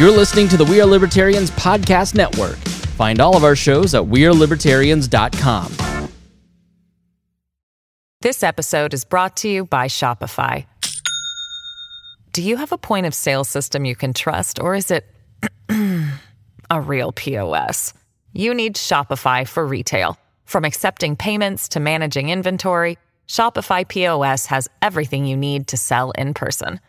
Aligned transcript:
You're 0.00 0.10
listening 0.10 0.48
to 0.48 0.56
the 0.56 0.64
We 0.64 0.80
Are 0.80 0.86
Libertarians 0.86 1.50
Podcast 1.50 2.14
Network. 2.14 2.56
Find 2.96 3.20
all 3.20 3.36
of 3.36 3.44
our 3.44 3.54
shows 3.54 3.94
at 3.94 4.02
WeareLibertarians.com. 4.02 6.08
This 8.22 8.42
episode 8.42 8.94
is 8.94 9.04
brought 9.04 9.36
to 9.36 9.48
you 9.50 9.66
by 9.66 9.88
Shopify. 9.88 10.64
Do 12.32 12.40
you 12.40 12.56
have 12.56 12.72
a 12.72 12.78
point 12.78 13.04
of 13.04 13.12
sale 13.12 13.44
system 13.44 13.84
you 13.84 13.94
can 13.94 14.14
trust, 14.14 14.58
or 14.58 14.74
is 14.74 14.90
it 14.90 15.04
a 16.70 16.80
real 16.80 17.12
POS? 17.12 17.92
You 18.32 18.54
need 18.54 18.76
Shopify 18.76 19.46
for 19.46 19.66
retail. 19.66 20.16
From 20.46 20.64
accepting 20.64 21.14
payments 21.14 21.68
to 21.68 21.78
managing 21.78 22.30
inventory, 22.30 22.96
Shopify 23.28 23.86
POS 23.86 24.46
has 24.46 24.66
everything 24.80 25.26
you 25.26 25.36
need 25.36 25.66
to 25.66 25.76
sell 25.76 26.10
in 26.12 26.32
person. 26.32 26.80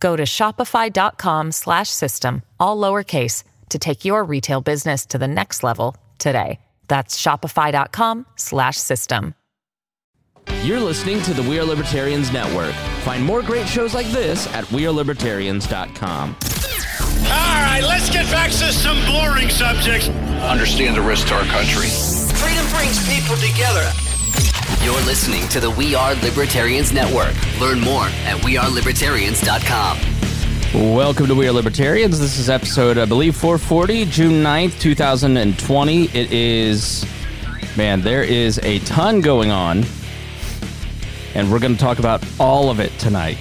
Go 0.00 0.16
to 0.16 0.24
shopify.com 0.24 1.52
slash 1.52 1.88
system, 1.88 2.42
all 2.60 2.76
lowercase, 2.76 3.44
to 3.70 3.78
take 3.78 4.04
your 4.04 4.24
retail 4.24 4.60
business 4.60 5.06
to 5.06 5.18
the 5.18 5.28
next 5.28 5.62
level 5.62 5.96
today. 6.18 6.60
That's 6.88 7.20
shopify.com 7.20 8.26
slash 8.36 8.76
system. 8.76 9.34
You're 10.62 10.80
listening 10.80 11.22
to 11.22 11.34
the 11.34 11.42
We 11.42 11.58
Are 11.58 11.64
Libertarians 11.64 12.32
Network. 12.32 12.74
Find 13.04 13.24
more 13.24 13.42
great 13.42 13.66
shows 13.66 13.94
like 13.94 14.06
this 14.08 14.46
at 14.54 14.64
WeareLibertarians.com. 14.66 16.36
All 17.26 17.62
right, 17.62 17.82
let's 17.82 18.10
get 18.10 18.26
back 18.30 18.50
to 18.50 18.72
some 18.72 18.98
boring 19.06 19.48
subjects. 19.48 20.08
Understand 20.08 20.96
the 20.96 21.02
risk 21.02 21.28
to 21.28 21.34
our 21.34 21.44
country. 21.44 21.88
Freedom 21.88 22.66
brings 22.70 23.08
people 23.08 23.36
together. 23.36 24.13
You're 24.82 25.00
listening 25.02 25.46
to 25.48 25.60
the 25.60 25.70
We 25.70 25.94
Are 25.94 26.14
Libertarians 26.16 26.92
Network. 26.92 27.34
Learn 27.60 27.80
more 27.80 28.04
at 28.04 28.40
wearelibertarians.com. 28.42 29.98
Welcome 30.94 31.26
to 31.26 31.34
We 31.34 31.46
Are 31.48 31.52
Libertarians. 31.52 32.18
This 32.18 32.38
is 32.38 32.48
episode, 32.50 32.98
I 32.98 33.04
believe, 33.04 33.36
440, 33.36 34.06
June 34.06 34.42
9th, 34.42 34.78
2020. 34.80 36.04
It 36.04 36.32
is, 36.32 37.06
man, 37.76 38.00
there 38.02 38.22
is 38.22 38.58
a 38.62 38.78
ton 38.80 39.20
going 39.20 39.50
on, 39.50 39.84
and 41.34 41.50
we're 41.50 41.60
going 41.60 41.74
to 41.74 41.80
talk 41.80 41.98
about 41.98 42.22
all 42.38 42.70
of 42.70 42.80
it 42.80 42.92
tonight. 42.98 43.38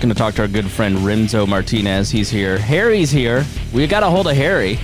Going 0.00 0.10
to 0.10 0.14
talk 0.14 0.34
to 0.34 0.42
our 0.42 0.48
good 0.48 0.70
friend 0.70 0.98
Renzo 0.98 1.44
Martinez. 1.46 2.10
He's 2.10 2.30
here. 2.30 2.58
Harry's 2.58 3.10
here. 3.10 3.44
We 3.72 3.86
got 3.88 4.04
a 4.04 4.10
hold 4.10 4.28
of 4.28 4.36
Harry. 4.36 4.74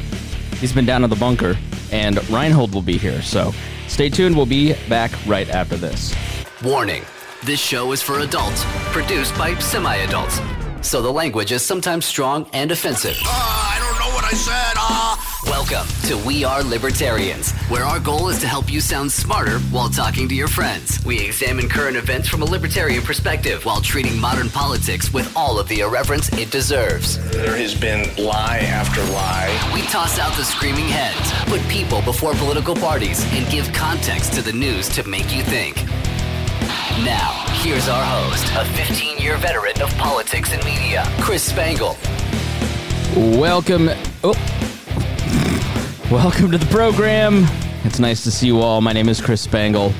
He's 0.58 0.72
been 0.72 0.86
down 0.86 1.04
in 1.04 1.10
the 1.10 1.16
bunker, 1.16 1.56
and 1.92 2.16
Reinhold 2.30 2.74
will 2.74 2.82
be 2.82 2.96
here. 2.96 3.22
So 3.22 3.52
stay 3.88 4.08
tuned. 4.08 4.36
We'll 4.36 4.46
be 4.46 4.74
back 4.88 5.12
right 5.26 5.48
after 5.48 5.76
this. 5.76 6.14
Warning 6.62 7.02
this 7.44 7.60
show 7.60 7.92
is 7.92 8.00
for 8.00 8.20
adults, 8.20 8.64
produced 8.92 9.36
by 9.36 9.54
semi 9.58 9.96
adults. 9.96 10.40
So 10.80 11.02
the 11.02 11.12
language 11.12 11.52
is 11.52 11.62
sometimes 11.62 12.04
strong 12.04 12.46
and 12.52 12.70
offensive. 12.70 13.16
Ah, 13.24 13.76
I 13.76 13.78
don't 13.78 13.98
know 14.00 14.14
what 14.14 14.24
I 14.24 14.34
said. 14.36 14.74
Ah. 14.76 15.33
Welcome 15.46 15.86
to 16.08 16.16
We 16.26 16.44
Are 16.44 16.62
Libertarians, 16.62 17.52
where 17.68 17.84
our 17.84 18.00
goal 18.00 18.30
is 18.30 18.38
to 18.38 18.46
help 18.46 18.72
you 18.72 18.80
sound 18.80 19.12
smarter 19.12 19.58
while 19.70 19.90
talking 19.90 20.26
to 20.28 20.34
your 20.34 20.48
friends. 20.48 21.04
We 21.04 21.20
examine 21.20 21.68
current 21.68 21.96
events 21.96 22.28
from 22.28 22.40
a 22.40 22.46
libertarian 22.46 23.02
perspective 23.02 23.64
while 23.64 23.82
treating 23.82 24.18
modern 24.18 24.48
politics 24.48 25.12
with 25.12 25.30
all 25.36 25.58
of 25.58 25.68
the 25.68 25.80
irreverence 25.80 26.32
it 26.32 26.50
deserves. 26.50 27.18
There 27.30 27.56
has 27.56 27.74
been 27.74 28.14
lie 28.16 28.58
after 28.58 29.02
lie. 29.12 29.72
We 29.74 29.82
toss 29.82 30.18
out 30.18 30.34
the 30.36 30.44
screaming 30.44 30.88
heads, 30.88 31.32
put 31.50 31.60
people 31.68 32.00
before 32.02 32.32
political 32.34 32.74
parties, 32.74 33.22
and 33.34 33.46
give 33.50 33.70
context 33.74 34.32
to 34.34 34.42
the 34.42 34.52
news 34.52 34.88
to 34.90 35.06
make 35.06 35.34
you 35.34 35.42
think. 35.42 35.76
Now, 37.04 37.44
here's 37.62 37.88
our 37.88 38.04
host, 38.04 38.46
a 38.56 38.64
15 38.76 39.18
year 39.18 39.36
veteran 39.36 39.80
of 39.82 39.90
politics 39.98 40.52
and 40.54 40.64
media, 40.64 41.04
Chris 41.20 41.42
Spangle. 41.42 41.96
Welcome. 43.14 43.90
Oh. 44.22 44.34
Welcome 46.10 46.50
to 46.52 46.58
the 46.58 46.66
program. 46.70 47.46
It's 47.84 47.98
nice 47.98 48.22
to 48.24 48.30
see 48.30 48.46
you 48.46 48.60
all. 48.60 48.80
My 48.80 48.92
name 48.92 49.08
is 49.08 49.20
Chris 49.20 49.40
Spangle. 49.40 49.92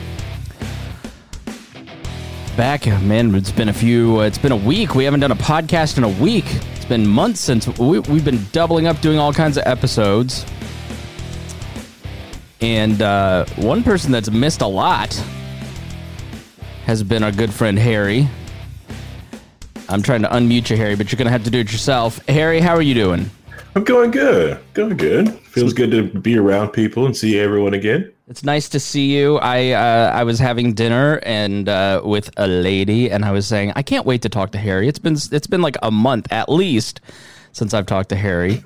Back, 2.57 2.87
man, 2.87 3.35
it's 3.35 3.51
been 3.51 3.69
a 3.69 3.73
few, 3.73 4.21
uh, 4.21 4.25
it's 4.25 4.39
been 4.39 4.53
a 4.53 4.57
week. 4.57 4.95
We 4.95 5.05
haven't 5.05 5.21
done 5.21 5.33
a 5.33 5.37
podcast 5.37 5.99
in 5.99 6.05
a 6.05 6.09
week. 6.09 6.45
It's 6.75 6.85
been 6.85 7.07
months 7.07 7.41
since 7.41 7.67
we, 7.79 7.99
we've 7.99 8.25
been 8.25 8.45
doubling 8.53 8.87
up 8.87 9.01
doing 9.01 9.19
all 9.19 9.33
kinds 9.33 9.57
of 9.57 9.65
episodes. 9.67 10.47
And 12.61 13.03
uh, 13.03 13.45
one 13.57 13.83
person 13.83 14.13
that's 14.13 14.31
missed 14.31 14.61
a 14.61 14.67
lot 14.67 15.15
has 16.85 17.03
been 17.03 17.23
our 17.23 17.33
good 17.33 17.53
friend 17.53 17.79
Harry. 17.79 18.29
I'm 19.89 20.03
trying 20.03 20.23
to 20.23 20.29
unmute 20.29 20.71
you, 20.71 20.77
Harry, 20.77 20.97
but 20.97 21.11
you're 21.11 21.19
going 21.19 21.27
to 21.27 21.33
have 21.33 21.45
to 21.45 21.51
do 21.51 21.61
it 21.61 21.73
yourself. 21.73 22.25
Harry, 22.29 22.61
how 22.61 22.75
are 22.75 22.83
you 22.83 22.95
doing? 22.95 23.31
I'm 23.77 23.83
going 23.83 24.13
good. 24.13 24.59
Going 24.75 24.97
good. 24.97 25.31
Feels 25.41 25.73
good 25.73 25.91
to 25.91 26.05
be 26.21 26.39
around 26.39 26.71
people 26.71 27.07
and 27.07 27.17
see 27.17 27.39
everyone 27.39 27.75
again. 27.75 28.13
It's 28.29 28.45
nice 28.45 28.69
to 28.71 28.81
see 28.81 29.17
you. 29.17 29.39
I 29.39 29.73
uh, 29.73 30.13
I 30.15 30.23
was 30.25 30.39
having 30.39 30.75
dinner 30.75 31.21
and 31.25 31.69
uh, 31.69 32.01
with 32.05 32.31
a 32.37 32.47
lady, 32.47 33.11
and 33.11 33.25
I 33.25 33.33
was 33.33 33.47
saying 33.47 33.73
I 33.77 33.83
can't 33.83 34.07
wait 34.07 34.23
to 34.23 34.29
talk 34.29 34.53
to 34.53 34.59
Harry. 34.59 34.89
It's 34.89 34.99
been 34.99 35.17
it's 35.33 35.47
been 35.47 35.61
like 35.61 35.77
a 35.83 35.91
month 35.91 36.33
at 36.33 36.49
least 36.49 37.01
since 37.53 37.75
I've 37.75 37.87
talked 37.87 38.09
to 38.11 38.17
Harry. 38.17 38.63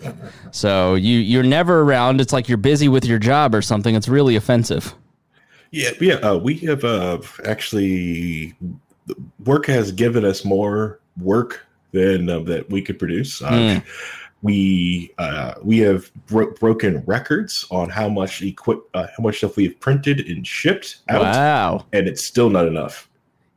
So 0.50 0.94
you 0.94 1.18
you're 1.18 1.42
never 1.42 1.80
around. 1.80 2.20
It's 2.20 2.32
like 2.32 2.48
you're 2.48 2.58
busy 2.58 2.88
with 2.88 3.04
your 3.04 3.18
job 3.18 3.54
or 3.54 3.62
something. 3.62 3.94
It's 3.94 4.08
really 4.08 4.36
offensive. 4.36 4.94
Yeah, 5.70 5.90
yeah. 6.00 6.14
Uh, 6.14 6.36
we 6.36 6.54
have 6.58 6.84
uh, 6.84 7.18
actually 7.44 8.54
work 9.44 9.66
has 9.66 9.90
given 9.90 10.24
us 10.24 10.44
more 10.44 11.00
work 11.16 11.66
than 11.92 12.28
uh, 12.28 12.40
that 12.40 12.70
we 12.70 12.82
could 12.82 12.98
produce. 12.98 13.40
Mm. 13.40 13.82
We 14.42 15.10
uh, 15.18 15.54
we 15.62 15.78
have 15.78 16.10
bro- 16.26 16.52
broken 16.52 17.02
records 17.06 17.66
on 17.70 17.90
how 17.90 18.08
much 18.08 18.40
equip 18.42 18.78
uh, 18.94 19.06
how 19.16 19.22
much 19.22 19.38
stuff 19.38 19.56
we've 19.56 19.78
printed 19.80 20.20
and 20.28 20.46
shipped 20.46 20.98
out, 21.08 21.22
Wow. 21.22 21.86
and 21.92 22.06
it's 22.06 22.24
still 22.24 22.48
not 22.48 22.66
enough. 22.68 23.08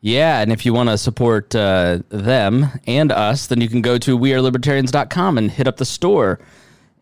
Yeah, 0.03 0.41
and 0.41 0.51
if 0.51 0.65
you 0.65 0.73
want 0.73 0.89
to 0.89 0.97
support 0.97 1.53
uh, 1.53 1.99
them 2.09 2.65
and 2.87 3.11
us, 3.11 3.45
then 3.45 3.61
you 3.61 3.69
can 3.69 3.81
go 3.83 3.99
to 3.99 4.17
wearelibertarians.com 4.17 5.37
and 5.37 5.51
hit 5.51 5.67
up 5.67 5.77
the 5.77 5.85
store. 5.85 6.39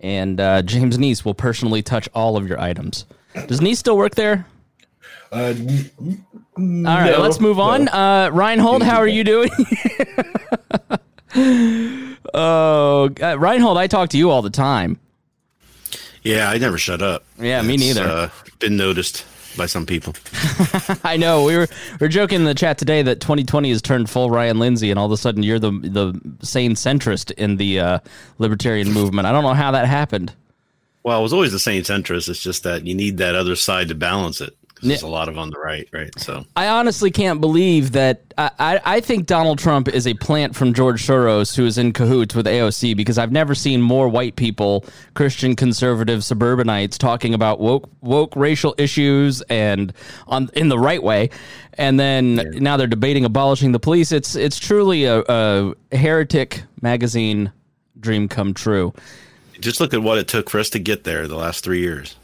And 0.02 0.42
uh, 0.42 0.62
James 0.64 0.98
Neese 0.98 1.24
will 1.24 1.34
personally 1.34 1.82
touch 1.82 2.10
all 2.14 2.36
of 2.36 2.48
your 2.50 2.60
items. 2.60 3.06
Does 3.48 3.62
Neese 3.62 3.78
still 3.78 3.96
work 3.96 4.16
there? 4.16 4.46
Uh, 5.32 5.54
n- 5.58 5.92
n- 6.58 6.86
All 6.86 6.98
right, 6.98 7.12
no, 7.12 7.22
let's 7.22 7.40
move 7.40 7.60
on. 7.60 7.86
no. 7.86 7.92
Uh, 7.92 8.30
Reinhold, 8.34 8.84
how 8.84 8.98
are 8.98 9.08
you 9.08 9.24
doing? 9.24 9.50
oh, 12.34 13.10
uh, 13.22 13.38
Reinhold, 13.40 13.78
I 13.78 13.88
talk 13.88 14.10
to 14.10 14.18
you 14.18 14.30
all 14.30 14.42
the 14.42 14.50
time. 14.50 15.00
Yeah, 16.24 16.50
I 16.50 16.58
never 16.58 16.78
shut 16.78 17.02
up. 17.02 17.24
Yeah, 17.40 17.62
me 17.62 17.78
neither. 17.78 18.04
Uh, 18.04 18.30
been 18.60 18.76
noticed 18.76 19.26
by 19.58 19.66
some 19.66 19.86
people. 19.86 20.14
I 21.04 21.18
know 21.18 21.44
we 21.44 21.56
were 21.56 21.68
we 22.00 22.06
are 22.06 22.10
joking 22.10 22.38
in 22.38 22.46
the 22.46 22.54
chat 22.54 22.78
today 22.78 23.02
that 23.02 23.22
2020 23.22 23.70
has 23.70 23.82
turned 23.82 24.10
full 24.10 24.30
Ryan 24.30 24.60
Lindsay, 24.60 24.90
and 24.92 25.00
all 25.00 25.06
of 25.06 25.12
a 25.12 25.18
sudden 25.18 25.44
you're 25.44 25.60
the 25.60 25.72
the 25.72 26.46
sane 26.46 26.76
centrist 26.76 27.32
in 27.32 27.58
the 27.58 27.80
uh, 27.80 28.00
libertarian 28.38 28.92
movement. 28.92 29.28
I 29.28 29.32
don't 29.32 29.44
know 29.44 29.54
how 29.54 29.72
that 29.72 29.88
happened. 29.88 30.34
Well, 31.04 31.18
I 31.18 31.22
was 31.22 31.32
always 31.34 31.52
the 31.52 31.60
same 31.60 31.84
centrist. 31.84 32.28
It's 32.28 32.42
just 32.42 32.64
that 32.64 32.86
you 32.86 32.94
need 32.94 33.18
that 33.18 33.36
other 33.36 33.56
side 33.56 33.88
to 33.88 33.96
balance 33.96 34.42
it. 34.42 34.56
There's 34.82 35.02
a 35.02 35.08
lot 35.08 35.28
of 35.28 35.38
on 35.38 35.50
the 35.50 35.60
right, 35.60 35.88
right? 35.92 36.18
So 36.20 36.46
I 36.56 36.68
honestly 36.68 37.12
can't 37.12 37.42
believe 37.42 37.92
that. 37.92 38.22
I, 38.38 38.52
I, 38.60 38.82
I 38.86 39.00
think 39.02 39.26
Donald 39.26 39.60
Trump 39.60 39.90
is 39.90 40.08
a 40.08 40.14
plant 40.14 40.56
from 40.56 40.74
George 40.74 41.06
Soros 41.06 41.56
who 41.56 41.66
is 41.66 41.78
in 41.78 41.92
cahoots 41.92 42.34
with 42.34 42.46
AOC 42.46 42.96
because 42.96 43.18
I've 43.18 43.32
never 43.32 43.54
seen 43.56 43.82
more 43.82 44.08
white 44.08 44.38
people, 44.38 44.86
Christian 45.16 45.56
conservative 45.56 46.24
suburbanites, 46.24 46.98
talking 46.98 47.34
about 47.34 47.60
woke 47.60 47.90
woke 48.02 48.36
racial 48.36 48.74
issues 48.78 49.42
and 49.44 49.92
on 50.28 50.50
in 50.54 50.70
the 50.70 50.80
right 50.80 51.04
way, 51.04 51.30
and 51.74 52.00
then 52.00 52.36
now 52.56 52.78
they're 52.78 52.88
debating 52.88 53.26
abolishing 53.26 53.74
the 53.74 53.80
police. 53.80 54.12
It's 54.12 54.36
it's 54.36 54.58
truly 54.58 55.06
a, 55.06 55.24
a 55.28 55.74
heretic 55.92 56.64
magazine 56.82 57.52
dream 58.00 58.30
come 58.30 58.54
true. 58.54 58.94
just 59.60 59.82
look 59.82 59.94
at 59.94 60.02
what 60.02 60.18
it 60.18 60.30
took 60.30 60.50
for 60.50 60.60
us 60.60 60.70
to 60.70 60.80
get 60.80 61.04
there 61.04 61.28
the 61.28 61.36
last 61.36 61.66
three 61.66 61.82
years 61.82 62.16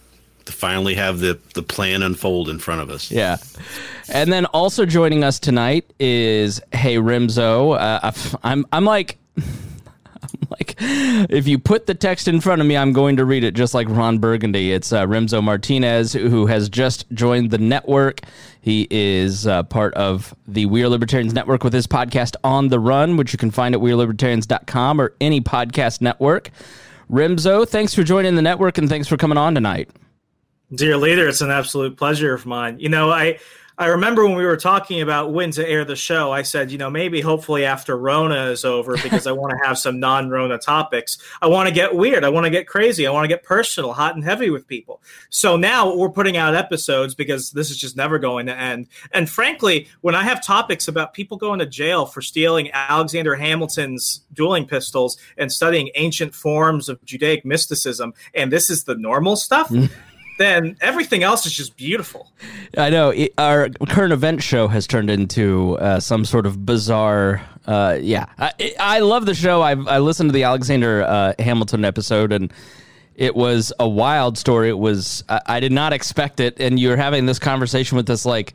to 0.46 0.54
finally 0.54 0.96
have 0.96 1.20
the 1.20 1.40
the 1.54 1.64
plan 1.64 2.04
unfold 2.04 2.50
in 2.50 2.60
front 2.60 2.82
of 2.82 2.90
us. 2.90 3.12
Yeah. 3.12 3.38
And 4.10 4.32
then 4.32 4.46
also 4.48 4.86
joining 4.86 5.24
us 5.24 5.40
tonight 5.40 5.92
is 6.00 6.62
Hey 6.72 6.98
Rimzo. 6.98 7.80
Uh, 7.80 8.12
I'm 8.44 8.66
I'm 8.72 8.86
like 8.86 9.18
I'm 9.38 10.48
like 10.50 10.76
if 10.80 11.48
you 11.48 11.58
put 11.58 11.88
the 11.88 11.96
text 11.96 12.28
in 12.28 12.40
front 12.42 12.62
of 12.62 12.68
me, 12.68 12.78
I'm 12.78 12.94
going 12.94 13.18
to 13.18 13.26
read 13.26 13.44
it 13.44 13.54
just 13.54 13.74
like 13.74 13.90
Ron 13.90 14.20
Burgundy. 14.20 14.72
It's 14.72 14.94
uh, 14.94 15.06
Rimzo 15.06 15.44
Martinez 15.44 16.14
who 16.14 16.46
has 16.46 16.70
just 16.70 17.10
joined 17.12 17.52
the 17.52 17.58
network. 17.58 18.22
He 18.62 18.88
is 18.90 19.46
uh, 19.46 19.64
part 19.64 19.94
of 19.94 20.34
the 20.48 20.66
We 20.66 20.84
Are 20.84 20.90
Libertarians 20.90 21.34
network 21.34 21.64
with 21.64 21.74
his 21.74 21.86
podcast 21.86 22.36
On 22.44 22.70
the 22.70 22.80
Run, 22.80 23.18
which 23.18 23.32
you 23.32 23.38
can 23.38 23.52
find 23.52 23.76
at 23.76 23.82
wearelibertarians.com 23.82 25.00
or 25.02 25.14
any 25.22 25.40
podcast 25.40 26.02
network. 26.02 26.50
Rimzo, 27.12 27.68
thanks 27.68 27.94
for 27.94 28.04
joining 28.04 28.36
the 28.36 28.42
network 28.42 28.80
and 28.80 28.90
thanks 28.90 29.08
for 29.08 29.18
coming 29.18 29.38
on 29.38 29.54
tonight. 29.54 29.90
Dear 30.76 30.98
leader, 30.98 31.28
it's 31.28 31.42
an 31.42 31.52
absolute 31.52 31.98
pleasure 31.98 32.34
of 32.34 32.46
mine. 32.46 32.80
You 32.80 32.90
know, 32.90 33.10
I 33.12 33.40
I 33.78 33.88
remember 33.88 34.26
when 34.26 34.38
we 34.38 34.46
were 34.46 34.56
talking 34.56 35.02
about 35.02 35.34
when 35.34 35.52
to 35.52 35.68
air 35.68 35.84
the 35.84 35.98
show, 35.98 36.32
I 36.32 36.44
said, 36.44 36.72
you 36.72 36.78
know, 36.78 36.90
maybe 36.90 37.20
hopefully 37.20 37.66
after 37.66 37.98
Rona 37.98 38.46
is 38.46 38.64
over 38.64 38.96
because 39.04 39.28
I 39.28 39.34
want 39.34 39.52
to 39.52 39.68
have 39.68 39.78
some 39.78 40.00
non 40.00 40.30
Rona 40.30 40.58
topics. 40.58 41.18
I 41.42 41.48
want 41.48 41.68
to 41.68 41.76
get 41.76 41.94
weird. 41.94 42.24
I 42.24 42.30
want 42.30 42.46
to 42.46 42.50
get 42.50 42.68
crazy. 42.68 43.06
I 43.06 43.12
want 43.12 43.26
to 43.26 43.28
get 43.28 43.44
personal, 43.44 43.92
hot 43.92 44.16
and 44.16 44.24
heavy 44.24 44.50
with 44.50 44.66
people. 44.66 45.02
So 45.30 45.58
now 45.58 45.94
we're 45.94 46.10
putting 46.10 46.38
out 46.38 46.56
episodes 46.56 47.16
because 47.16 47.52
this 47.52 47.70
is 47.70 47.78
just 47.78 47.98
never 47.98 48.18
going 48.18 48.46
to 48.46 48.58
end. 48.58 48.88
And 49.12 49.30
frankly, 49.30 49.90
when 50.02 50.16
I 50.16 50.24
have 50.24 50.42
topics 50.42 50.88
about 50.88 51.14
people 51.14 51.36
going 51.36 51.60
to 51.60 51.66
jail 51.66 52.06
for 52.06 52.22
stealing 52.22 52.72
Alexander 52.72 53.36
Hamilton's 53.36 54.22
dueling 54.32 54.66
pistols 54.66 55.18
and 55.38 55.52
studying 55.52 55.90
ancient 55.96 56.34
forms 56.34 56.88
of 56.88 57.04
Judaic 57.04 57.44
mysticism, 57.44 58.14
and 58.34 58.54
this 58.54 58.70
is 58.70 58.86
the 58.86 58.96
normal 58.96 59.36
stuff 59.36 59.70
then 60.38 60.78
everything 60.82 61.24
else 61.24 61.46
is 61.46 61.54
just 61.54 61.78
beautiful. 61.78 62.32
I 62.78 62.90
know 62.90 63.10
it, 63.10 63.34
our 63.38 63.70
current 63.88 64.14
event 64.14 64.44
show 64.44 64.68
has 64.68 64.88
turned 64.88 65.10
into 65.10 65.78
uh, 65.78 66.00
some 66.00 66.26
sort 66.26 66.46
of 66.46 66.66
bizarre. 66.66 67.42
Uh, 67.66 67.98
yeah, 68.02 68.26
I, 68.38 68.76
I, 68.80 69.00
love 69.00 69.26
the 69.26 69.34
show. 69.34 69.62
I, 69.62 69.72
I 69.72 70.00
listened 70.00 70.30
to 70.30 70.34
the 70.34 70.44
Alexander 70.44 71.04
uh, 71.04 71.34
Hamilton 71.40 71.86
episode, 71.86 72.32
and 72.32 72.54
it 73.16 73.36
was 73.36 73.72
a 73.80 73.88
wild 73.88 74.38
story. 74.38 74.70
It 74.70 74.78
was 74.78 75.24
I, 75.30 75.42
I 75.46 75.60
did 75.60 75.72
not 75.72 75.94
expect 75.94 76.40
it, 76.40 76.60
and 76.60 76.80
you're 76.80 76.98
having 76.98 77.26
this 77.26 77.40
conversation 77.40 77.96
with 77.96 78.06
this 78.06 78.26
like 78.26 78.54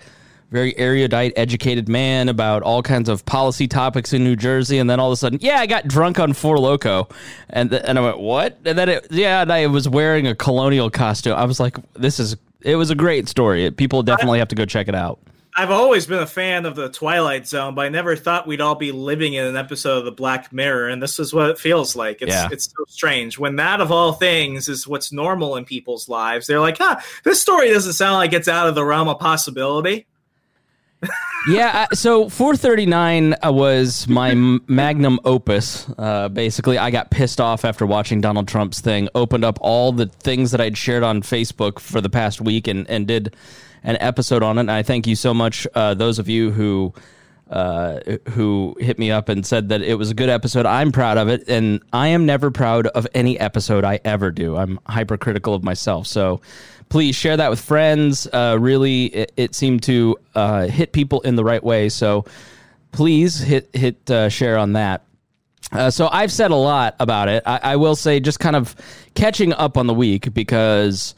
very 0.50 0.76
erudite, 0.79 1.32
educated 1.37 1.88
man 1.88 2.29
about 2.29 2.62
all 2.62 2.82
kinds 2.82 3.08
of 3.08 3.25
policy 3.25 3.69
topics 3.69 4.12
in 4.12 4.25
New 4.25 4.37
Jersey, 4.37 4.79
and 4.79 4.91
then 4.91 4.99
all 5.00 5.08
of 5.08 5.12
a 5.12 5.17
sudden, 5.17 5.38
yeah, 5.41 5.58
I 5.61 5.67
got 5.67 5.87
drunk 5.87 6.19
on 6.19 6.32
Four 6.32 6.58
Loco, 6.58 7.08
and 7.49 7.70
th- 7.70 7.82
and 7.85 7.99
I 7.99 8.02
went, 8.02 8.19
what? 8.19 8.58
And 8.64 8.76
then 8.76 8.88
it, 8.88 9.06
yeah, 9.11 9.43
and 9.43 9.52
I 9.52 9.67
was 9.67 9.88
wearing 9.88 10.26
a 10.26 10.35
colonial 10.35 10.91
costume. 10.91 11.35
I 11.35 11.44
was 11.44 11.61
like, 11.61 11.76
this 11.94 12.19
is 12.20 12.37
it 12.62 12.76
was 12.76 12.91
a 12.91 12.94
great 12.94 13.29
story. 13.29 13.70
People 13.70 14.02
definitely 14.02 14.38
have 14.41 14.49
to 14.49 14.55
go 14.56 14.64
check 14.67 14.88
it 14.88 14.94
out. 14.94 15.19
I've 15.56 15.70
always 15.73 16.06
been 16.06 16.20
a 16.20 16.26
fan 16.29 16.64
of 16.64 16.76
the 16.76 16.88
Twilight 16.91 17.46
Zone, 17.49 17.75
but 17.75 17.85
I 17.85 17.88
never 17.88 18.14
thought 18.14 18.46
we'd 18.46 18.61
all 18.61 18.76
be 18.76 18.93
living 18.93 19.35
in 19.35 19.44
an 19.44 19.56
episode 19.56 19.99
of 19.99 20.05
the 20.05 20.12
Black 20.12 20.53
Mirror, 20.53 20.88
and 20.91 21.03
this 21.03 21.19
is 21.19 21.35
what 21.35 21.50
it 21.50 21.58
feels 21.58 21.96
like. 21.96 22.23
It's 22.23 22.31
Yeah. 22.32 22.49
it's 22.53 22.67
so 22.67 22.85
strange 22.88 23.37
when 23.38 23.56
that 23.56 23.81
of 23.81 23.91
all 23.91 24.12
things 24.12 24.69
is 24.69 24.87
what's 24.87 25.11
normal 25.11 25.56
in 25.56 25.64
people's 25.64 26.08
lives. 26.08 26.46
They're 26.46 26.61
like, 26.61 26.79
huh, 26.79 27.00
this 27.25 27.41
story 27.41 27.69
doesn't 27.73 27.94
sound 27.94 28.14
like 28.17 28.32
it's 28.32 28.46
out 28.46 28.69
of 28.69 28.75
the 28.76 28.85
realm 28.85 29.08
of 29.08 29.19
possibility. 29.19 30.06
Yeah, 31.49 31.87
so 31.93 32.29
439 32.29 33.35
uh, 33.35 33.52
was 33.52 34.06
my 34.08 34.35
magnum 34.35 35.19
opus. 35.25 35.88
Uh, 35.97 36.29
basically, 36.29 36.79
I 36.79 36.91
got 36.91 37.11
pissed 37.11 37.41
off 37.41 37.64
after 37.64 37.87
watching 37.87 38.20
Donald 38.20 38.49
Trump's 38.49 38.81
thing, 38.81 39.08
opened 39.14 39.44
up 39.44 39.58
all 39.61 39.93
the 39.93 40.06
things 40.06 40.50
that 40.50 40.61
I'd 40.61 40.76
shared 40.76 41.02
on 41.02 41.23
Facebook 41.23 41.79
for 41.79 42.00
the 42.00 42.11
past 42.11 42.41
week 42.41 42.69
and, 42.69 42.88
and 42.91 43.06
did 43.06 43.35
an 43.82 43.97
episode 44.00 44.43
on 44.43 44.58
it. 44.58 44.62
And 44.62 44.70
I 44.70 44.82
thank 44.82 45.06
you 45.06 45.17
so 45.17 45.32
much, 45.32 45.67
uh, 45.75 45.94
those 45.94 46.19
of 46.19 46.29
you 46.29 46.50
who. 46.50 46.93
Uh, 47.49 47.99
who 48.29 48.76
hit 48.79 48.96
me 48.96 49.11
up 49.11 49.29
and 49.29 49.44
said 49.44 49.70
that 49.70 49.82
it 49.82 49.96
was 49.96 50.08
a 50.08 50.14
good 50.14 50.29
episode. 50.29 50.67
I'm 50.67 50.93
proud 50.93 51.19
of 51.19 51.26
it, 51.29 51.49
and 51.49 51.82
I 51.93 52.06
am 52.06 52.25
never 52.25 52.53
proud 52.53 52.87
of 52.87 53.08
any 53.12 53.41
episode 53.41 53.85
I 53.85 53.99
ever 54.05 54.31
do. 54.31 54.56
I'm 54.56 54.79
hypercritical 54.87 55.53
of 55.55 55.64
myself. 55.64 56.06
So 56.06 56.41
please 56.90 57.16
share 57.16 57.38
that 57.38 57.48
with 57.48 57.60
friends. 57.60 58.26
Uh, 58.31 58.58
really, 58.60 59.06
it, 59.06 59.32
it 59.37 59.54
seemed 59.54 59.82
to 59.84 60.19
uh, 60.34 60.66
hit 60.66 60.92
people 60.92 61.22
in 61.22 61.37
the 61.37 61.44
right 61.44 61.64
way. 61.64 61.88
So 61.88 62.26
please 62.92 63.40
hit 63.40 63.70
hit 63.72 64.10
uh, 64.10 64.28
share 64.28 64.58
on 64.58 64.75
that. 64.75 65.02
Uh, 65.72 65.88
so 65.90 66.08
I've 66.10 66.32
said 66.32 66.50
a 66.50 66.56
lot 66.56 66.96
about 66.98 67.28
it. 67.28 67.44
I, 67.46 67.60
I 67.62 67.76
will 67.76 67.94
say, 67.94 68.20
just 68.20 68.40
kind 68.40 68.56
of 68.56 68.75
catching 69.14 69.52
up 69.52 69.78
on 69.78 69.87
the 69.87 69.94
week 69.94 70.34
because 70.34 71.14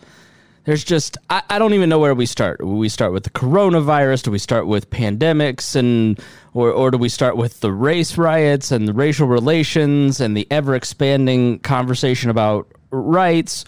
there's 0.65 0.85
just 0.85 1.17
I, 1.31 1.43
I 1.49 1.59
don't 1.59 1.73
even 1.73 1.89
know 1.89 1.99
where 1.99 2.15
we 2.15 2.27
start. 2.27 2.65
We 2.65 2.89
start 2.89 3.13
with 3.13 3.25
the 3.25 3.31
coronavirus? 3.31 4.25
Do 4.25 4.31
we 4.31 4.39
start 4.39 4.67
with 4.67 4.91
pandemics 4.91 5.75
and 5.75 6.21
or 6.53 6.71
or 6.71 6.91
do 6.91 6.99
we 6.99 7.09
start 7.09 7.37
with 7.37 7.61
the 7.61 7.73
race 7.73 8.19
riots 8.19 8.71
and 8.71 8.87
the 8.87 8.93
racial 8.93 9.27
relations 9.27 10.21
and 10.21 10.37
the 10.37 10.47
ever 10.51 10.75
expanding 10.75 11.59
conversation 11.61 12.29
about 12.31 12.71
rights? 12.91 13.65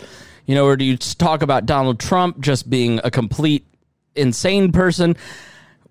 You 0.46 0.54
know, 0.54 0.66
or 0.66 0.76
do 0.76 0.84
you 0.84 0.96
talk 0.96 1.42
about 1.42 1.66
Donald 1.66 1.98
Trump 1.98 2.40
just 2.40 2.68
being 2.68 3.00
a 3.02 3.10
complete 3.10 3.66
insane 4.14 4.72
person? 4.72 5.16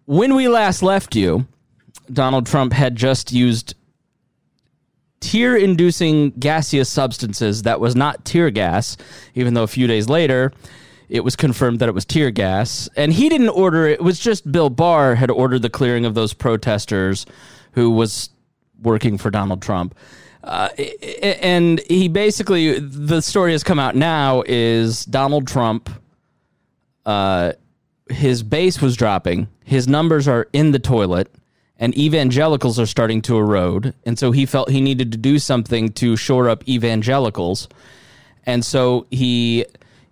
When 0.06 0.36
we 0.36 0.48
last 0.48 0.84
left 0.84 1.16
you, 1.16 1.48
Donald 2.12 2.46
Trump 2.46 2.74
had 2.74 2.96
just 2.96 3.32
used 3.32 3.76
tear 5.20 5.56
inducing 5.56 6.32
gaseous 6.32 6.90
substances 6.90 7.64
that 7.64 7.80
was 7.80 7.96
not 7.96 8.26
tear 8.26 8.50
gas, 8.50 8.98
even 9.36 9.54
though 9.54 9.64
a 9.64 9.68
few 9.68 9.88
days 9.88 10.10
later 10.10 10.52
it 11.10 11.24
was 11.24 11.36
confirmed 11.36 11.80
that 11.80 11.90
it 11.90 11.96
was 11.96 12.06
tear 12.06 12.32
gas. 12.32 12.90
And 12.96 13.14
he 13.14 13.30
didn't 13.30 13.50
order 13.50 13.88
it, 13.88 13.94
it 13.94 14.04
was 14.04 14.20
just 14.20 14.52
Bill 14.52 14.70
Barr 14.70 15.16
had 15.16 15.32
ordered 15.32 15.62
the 15.62 15.70
clearing 15.70 16.06
of 16.06 16.16
those 16.16 16.34
protesters 16.34 17.26
who 17.74 17.90
was 17.92 18.30
working 18.82 19.18
for 19.18 19.30
Donald 19.30 19.62
Trump. 19.62 19.96
Uh, 20.44 20.70
and 21.22 21.80
he 21.90 22.10
basically, 22.10 22.80
the 22.80 23.22
story 23.22 23.54
has 23.54 23.64
come 23.64 23.80
out 23.80 23.96
now 23.96 24.44
is 24.46 25.06
Donald 25.06 25.48
Trump, 25.48 25.90
uh, 27.06 27.54
his 28.10 28.44
base 28.44 28.82
was 28.82 28.98
dropping, 28.98 29.48
his 29.64 29.88
numbers 29.88 30.28
are 30.28 30.48
in 30.52 30.72
the 30.72 30.80
toilet 30.80 31.34
and 31.78 31.98
evangelicals 31.98 32.80
are 32.80 32.86
starting 32.86 33.22
to 33.22 33.38
erode. 33.38 33.94
And 34.06 34.20
so 34.20 34.32
he 34.32 34.46
felt 34.46 34.70
he 34.70 34.82
needed 34.82 35.12
to 35.14 35.18
do 35.18 35.40
something 35.40 35.90
to 35.94 36.16
shore 36.16 36.50
up 36.50 36.68
evangelicals. 36.68 37.68
And 38.46 38.64
so 38.64 39.08
he 39.12 39.66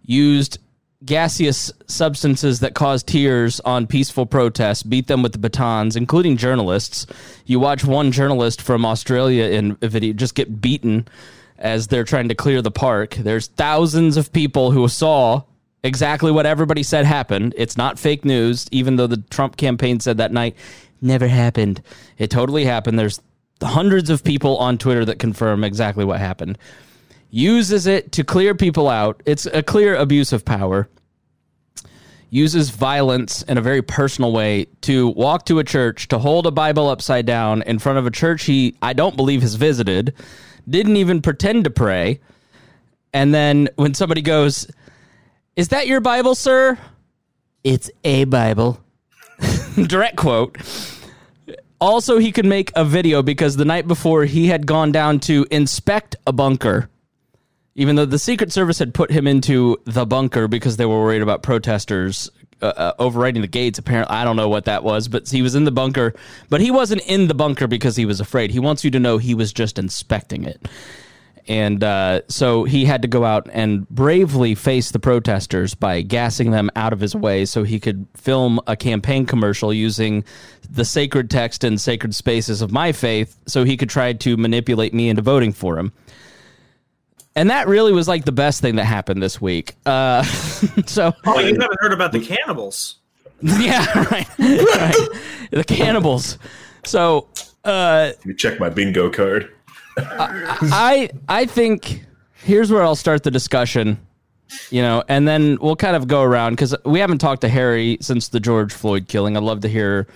used 0.06 0.60
gaseous 1.04 1.72
substances 1.88 2.60
that 2.60 2.76
cause 2.76 3.04
tears 3.04 3.60
on 3.62 3.88
peaceful 3.88 4.26
protests, 4.26 4.84
beat 4.84 5.08
them 5.08 5.24
with 5.24 5.32
the 5.32 5.40
batons, 5.40 5.96
including 5.96 6.38
journalists. 6.38 7.08
You 7.46 7.60
watch 7.60 7.84
one 7.84 8.12
journalist 8.12 8.62
from 8.62 8.86
Australia 8.86 9.46
in 9.46 9.78
a 9.82 9.88
video 9.88 10.14
just 10.14 10.36
get 10.36 10.62
beaten 10.62 11.08
as 11.58 11.88
they're 11.88 12.04
trying 12.04 12.30
to 12.30 12.36
clear 12.36 12.62
the 12.62 12.72
park. 12.72 13.16
There's 13.16 13.48
thousands 13.48 14.18
of 14.18 14.32
people 14.32 14.72
who 14.72 14.88
saw 14.88 15.44
exactly 15.84 16.32
what 16.32 16.46
everybody 16.46 16.84
said 16.84 17.06
happened. 17.06 17.54
It's 17.58 17.78
not 17.78 18.00
fake 18.00 18.26
news, 18.26 18.68
even 18.72 18.96
though 18.96 19.08
the 19.08 19.24
Trump 19.30 19.58
campaign 19.58 20.00
said 20.00 20.18
that 20.18 20.32
night 20.32 20.56
never 21.02 21.28
happened. 21.28 21.82
It 22.18 22.30
totally 22.30 22.66
happened. 22.66 23.00
There's 23.00 23.22
hundreds 23.62 24.10
of 24.10 24.24
people 24.24 24.58
on 24.58 24.78
Twitter 24.78 25.06
that 25.06 25.20
confirm 25.20 25.64
exactly 25.64 26.06
what 26.06 26.20
happened. 26.20 26.58
Uses 27.34 27.88
it 27.88 28.12
to 28.12 28.26
clear 28.26 28.54
people 28.54 28.90
out. 28.90 29.24
It's 29.26 29.46
a 29.46 29.64
clear 29.64 29.96
abuse 29.96 30.34
of 30.34 30.44
power. 30.44 30.90
Uses 32.30 32.70
violence 32.70 33.42
in 33.44 33.58
a 33.58 33.62
very 33.62 33.82
personal 33.82 34.34
way 34.34 34.66
to 34.82 35.08
walk 35.08 35.46
to 35.46 35.60
a 35.60 35.64
church, 35.64 36.10
to 36.10 36.20
hold 36.20 36.46
a 36.46 36.52
Bible 36.52 36.90
upside 36.90 37.26
down 37.26 37.62
in 37.62 37.80
front 37.80 37.98
of 37.98 38.06
a 38.06 38.12
church 38.12 38.44
he, 38.44 38.76
I 38.82 38.92
don't 38.92 39.16
believe, 39.16 39.42
has 39.42 39.56
visited, 39.56 40.14
didn't 40.70 40.98
even 40.98 41.22
pretend 41.22 41.64
to 41.64 41.70
pray. 41.70 42.20
And 43.14 43.34
then 43.34 43.70
when 43.78 43.94
somebody 43.94 44.22
goes, 44.22 44.70
Is 45.56 45.70
that 45.70 45.88
your 45.88 46.02
Bible, 46.02 46.36
sir? 46.36 46.78
It's 47.64 47.90
a 48.04 48.26
Bible. 48.26 48.78
Direct 49.76 50.18
quote. 50.18 50.58
Also, 51.80 52.18
he 52.20 52.34
could 52.34 52.46
make 52.46 52.72
a 52.76 52.84
video 52.84 53.24
because 53.24 53.56
the 53.56 53.66
night 53.66 53.88
before 53.88 54.26
he 54.26 54.48
had 54.48 54.68
gone 54.68 54.92
down 54.92 55.20
to 55.22 55.48
inspect 55.50 56.16
a 56.28 56.34
bunker, 56.34 56.90
even 57.76 57.96
though 57.96 58.06
the 58.06 58.20
Secret 58.20 58.52
Service 58.52 58.80
had 58.80 58.94
put 58.94 59.12
him 59.12 59.28
into 59.28 59.78
the 59.86 60.06
bunker 60.06 60.48
because 60.48 60.78
they 60.78 60.86
were 60.86 61.02
worried 61.02 61.22
about 61.22 61.44
protesters 61.44 62.30
uh, 62.62 62.74
uh, 62.78 62.94
overriding 63.00 63.42
the 63.42 63.48
gates. 63.48 63.80
Apparently, 63.80 64.16
I 64.16 64.24
don't 64.24 64.36
know 64.36 64.50
what 64.50 64.66
that 64.66 64.84
was, 64.84 65.08
but 65.08 65.28
he 65.28 65.42
was 65.42 65.56
in 65.56 65.64
the 65.64 65.72
bunker. 65.72 66.14
But 66.50 66.62
he 66.62 66.70
wasn't 66.70 67.02
in 67.08 67.28
the 67.28 67.34
bunker 67.34 67.68
because 67.68 67.96
he 67.96 68.06
was 68.06 68.20
afraid. 68.20 68.52
He 68.52 68.60
wants 68.60 68.84
you 68.84 68.92
to 68.92 69.00
know 69.00 69.18
he 69.18 69.34
was 69.34 69.52
just 69.52 69.80
inspecting 69.80 70.44
it. 70.44 70.68
And 71.48 71.84
uh, 71.84 72.22
so 72.28 72.66
he 72.66 72.86
had 72.86 73.02
to 73.02 73.08
go 73.08 73.26
out 73.26 73.50
and 73.52 73.90
bravely 73.90 74.54
face 74.54 74.92
the 74.92 75.00
protesters 75.00 75.74
by 75.74 76.02
gassing 76.02 76.52
them 76.52 76.70
out 76.76 76.94
of 76.94 77.00
his 77.00 77.16
way 77.16 77.46
so 77.46 77.64
he 77.64 77.80
could 77.80 78.06
film 78.16 78.60
a 78.68 78.76
campaign 78.76 79.26
commercial 79.26 79.74
using 79.74 80.24
the 80.70 80.86
sacred 80.86 81.32
text 81.32 81.64
and 81.64 81.82
sacred 81.82 82.14
spaces 82.14 82.62
of 82.62 82.72
my 82.72 82.92
faith 82.92 83.38
so 83.48 83.64
he 83.64 83.76
could 83.76 83.90
try 83.90 84.14
to 84.14 84.38
manipulate 84.38 84.94
me 84.94 85.10
into 85.10 85.24
voting 85.24 85.52
for 85.52 85.80
him. 85.80 85.92
And 87.36 87.50
that 87.50 87.68
really 87.68 87.94
was 87.94 88.08
like 88.08 88.26
the 88.26 88.32
best 88.32 88.62
thing 88.62 88.76
that 88.76 88.86
happened 88.86 89.24
this 89.24 89.40
week. 89.40 89.76
Uh, 89.86 90.24
so, 90.86 91.14
Oh, 91.26 91.40
you 91.40 91.54
haven't 91.60 91.80
heard 91.82 91.94
about 91.94 92.12
the 92.12 92.20
cannibals. 92.20 92.96
yeah, 93.42 93.86
right, 94.12 94.28
right. 94.40 94.96
The 95.52 95.64
cannibals. 95.66 96.38
So, 96.86 97.28
uh, 97.64 98.12
Let 98.18 98.26
me 98.26 98.34
check 98.36 98.60
my 98.60 98.70
bingo 98.70 99.10
card. 99.10 99.52
I 99.98 101.10
I 101.28 101.46
think 101.46 102.06
here's 102.44 102.72
where 102.72 102.84
I'll 102.84 102.96
start 102.96 103.24
the 103.24 103.32
discussion, 103.32 104.00
you 104.70 104.82
know, 104.82 105.04
and 105.08 105.28
then 105.28 105.58
we'll 105.62 105.76
kind 105.76 105.96
of 105.96 106.08
go 106.08 106.22
around 106.22 106.54
because 106.54 106.76
we 106.86 107.00
haven't 107.00 107.18
talked 107.18 107.42
to 107.42 107.50
Harry 107.50 107.98
since 108.02 108.30
the 108.30 108.40
George 108.40 108.74
Floyd 108.74 109.08
killing. 109.08 109.36
I'd 109.36 109.44
love 109.44 109.62
to 109.62 109.68
hear 109.68 110.08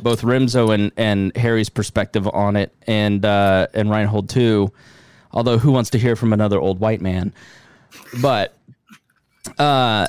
both 0.00 0.22
Rimzo 0.22 0.74
and, 0.74 0.92
and 0.96 1.34
Harry's 1.36 1.68
perspective 1.70 2.28
on 2.28 2.56
it, 2.56 2.74
and 2.86 3.24
uh, 3.24 3.68
and 3.74 3.90
Reinhold 3.90 4.28
too. 4.28 4.72
Although, 5.32 5.58
who 5.58 5.72
wants 5.72 5.90
to 5.90 5.98
hear 5.98 6.16
from 6.16 6.32
another 6.32 6.60
old 6.60 6.80
white 6.80 7.00
man? 7.00 7.32
But, 8.20 8.56
uh, 9.58 10.06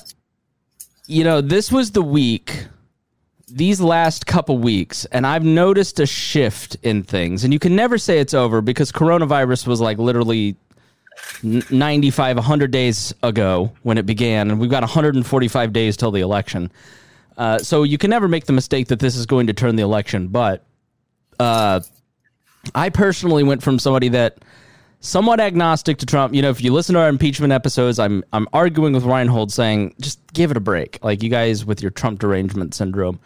you 1.07 1.23
know, 1.23 1.41
this 1.41 1.71
was 1.71 1.91
the 1.91 2.01
week 2.01 2.67
these 3.49 3.79
last 3.79 4.25
couple 4.25 4.57
weeks, 4.57 5.05
and 5.05 5.25
I've 5.25 5.43
noticed 5.43 5.99
a 5.99 6.05
shift 6.05 6.75
in 6.83 7.03
things. 7.03 7.43
And 7.43 7.53
you 7.53 7.59
can 7.59 7.75
never 7.75 7.97
say 7.97 8.19
it's 8.19 8.33
over 8.33 8.61
because 8.61 8.91
coronavirus 8.91 9.67
was 9.67 9.79
like 9.79 9.97
literally 9.97 10.57
95, 11.43 12.35
100 12.37 12.71
days 12.71 13.13
ago 13.23 13.71
when 13.83 13.97
it 13.97 14.05
began, 14.05 14.51
and 14.51 14.59
we've 14.59 14.69
got 14.69 14.83
145 14.83 15.73
days 15.73 15.95
till 15.97 16.11
the 16.11 16.21
election. 16.21 16.71
Uh, 17.37 17.59
so 17.59 17.83
you 17.83 17.97
can 17.97 18.09
never 18.09 18.27
make 18.27 18.45
the 18.45 18.53
mistake 18.53 18.87
that 18.87 18.99
this 18.99 19.15
is 19.15 19.25
going 19.25 19.47
to 19.47 19.53
turn 19.53 19.75
the 19.75 19.83
election. 19.83 20.27
But 20.27 20.65
uh, 21.39 21.81
I 22.75 22.89
personally 22.89 23.43
went 23.43 23.63
from 23.63 23.79
somebody 23.79 24.09
that 24.09 24.39
somewhat 24.99 25.39
agnostic 25.39 25.97
to 25.99 26.05
Trump. 26.05 26.33
You 26.33 26.41
know, 26.41 26.49
if 26.49 26.63
you 26.63 26.73
listen 26.73 26.95
to 26.95 27.01
our 27.01 27.09
impeachment 27.09 27.53
episodes, 27.53 27.99
I'm 27.99 28.23
I'm 28.33 28.47
arguing 28.53 28.93
with 28.93 29.03
Reinhold 29.03 29.51
saying 29.51 29.95
just 30.01 30.19
give 30.33 30.51
it 30.51 30.57
a 30.57 30.61
break. 30.61 30.99
Like 31.03 31.23
you 31.23 31.29
guys 31.29 31.65
with 31.65 31.81
your 31.81 31.91
Trump 31.91 32.19
derangement 32.19 32.73
syndrome. 32.73 33.19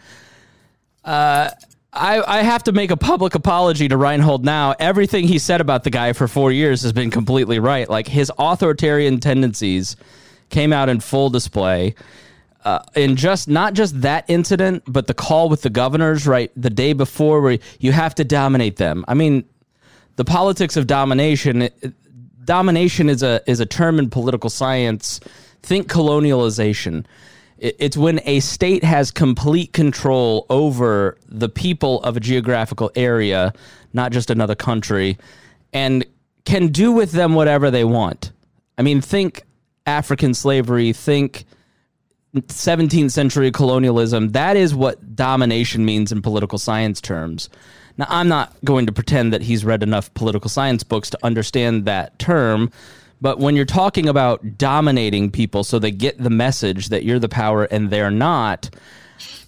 Uh, 1.04 1.50
I, 1.92 2.22
I 2.38 2.42
have 2.42 2.64
to 2.64 2.72
make 2.72 2.90
a 2.90 2.96
public 2.96 3.34
apology 3.34 3.86
to 3.88 3.96
Reinhold 3.98 4.44
now. 4.44 4.74
Everything 4.78 5.28
he 5.28 5.38
said 5.38 5.60
about 5.60 5.84
the 5.84 5.90
guy 5.90 6.14
for 6.14 6.26
four 6.26 6.50
years 6.50 6.82
has 6.82 6.92
been 6.92 7.10
completely 7.10 7.58
right. 7.58 7.88
Like 7.88 8.08
his 8.08 8.32
authoritarian 8.38 9.20
tendencies 9.20 9.96
came 10.48 10.72
out 10.72 10.88
in 10.88 11.00
full 11.00 11.28
display. 11.28 11.94
Uh, 12.64 12.78
in 12.94 13.16
just 13.16 13.48
not 13.48 13.74
just 13.74 14.02
that 14.02 14.24
incident, 14.28 14.84
but 14.86 15.08
the 15.08 15.14
call 15.14 15.48
with 15.48 15.62
the 15.62 15.68
governors 15.68 16.28
right 16.28 16.52
the 16.56 16.70
day 16.70 16.92
before, 16.92 17.40
where 17.40 17.58
you 17.80 17.90
have 17.90 18.14
to 18.14 18.22
dominate 18.22 18.76
them. 18.76 19.04
I 19.08 19.14
mean, 19.14 19.44
the 20.22 20.30
politics 20.30 20.76
of 20.76 20.86
domination. 20.86 21.68
Domination 22.44 23.08
is 23.08 23.24
a 23.24 23.42
is 23.48 23.58
a 23.58 23.66
term 23.66 23.98
in 23.98 24.08
political 24.08 24.50
science. 24.50 25.18
Think 25.62 25.88
colonialization 25.88 27.04
it's 27.62 27.96
when 27.96 28.20
a 28.24 28.40
state 28.40 28.82
has 28.82 29.12
complete 29.12 29.72
control 29.72 30.46
over 30.50 31.16
the 31.28 31.48
people 31.48 32.02
of 32.02 32.16
a 32.16 32.20
geographical 32.20 32.90
area, 32.96 33.52
not 33.92 34.10
just 34.10 34.30
another 34.30 34.56
country, 34.56 35.16
and 35.72 36.04
can 36.44 36.68
do 36.68 36.90
with 36.90 37.12
them 37.12 37.34
whatever 37.34 37.70
they 37.70 37.84
want. 37.84 38.32
I 38.78 38.82
mean, 38.82 39.00
think 39.00 39.44
African 39.86 40.34
slavery, 40.34 40.92
think 40.92 41.44
17th 42.34 43.12
century 43.12 43.52
colonialism. 43.52 44.30
That 44.30 44.56
is 44.56 44.74
what 44.74 45.14
domination 45.14 45.84
means 45.84 46.10
in 46.10 46.20
political 46.20 46.58
science 46.58 47.00
terms. 47.00 47.48
Now, 47.98 48.06
I'm 48.08 48.28
not 48.28 48.52
going 48.64 48.86
to 48.86 48.92
pretend 48.92 49.32
that 49.32 49.42
he's 49.42 49.64
read 49.64 49.82
enough 49.82 50.12
political 50.14 50.48
science 50.48 50.82
books 50.82 51.10
to 51.10 51.18
understand 51.22 51.84
that 51.84 52.18
term, 52.18 52.70
but 53.20 53.38
when 53.38 53.54
you're 53.54 53.64
talking 53.64 54.08
about 54.08 54.58
dominating 54.58 55.30
people 55.30 55.62
so 55.62 55.78
they 55.78 55.92
get 55.92 56.18
the 56.18 56.30
message 56.30 56.88
that 56.88 57.04
you're 57.04 57.20
the 57.20 57.28
power 57.28 57.64
and 57.64 57.90
they're 57.90 58.10
not, 58.10 58.70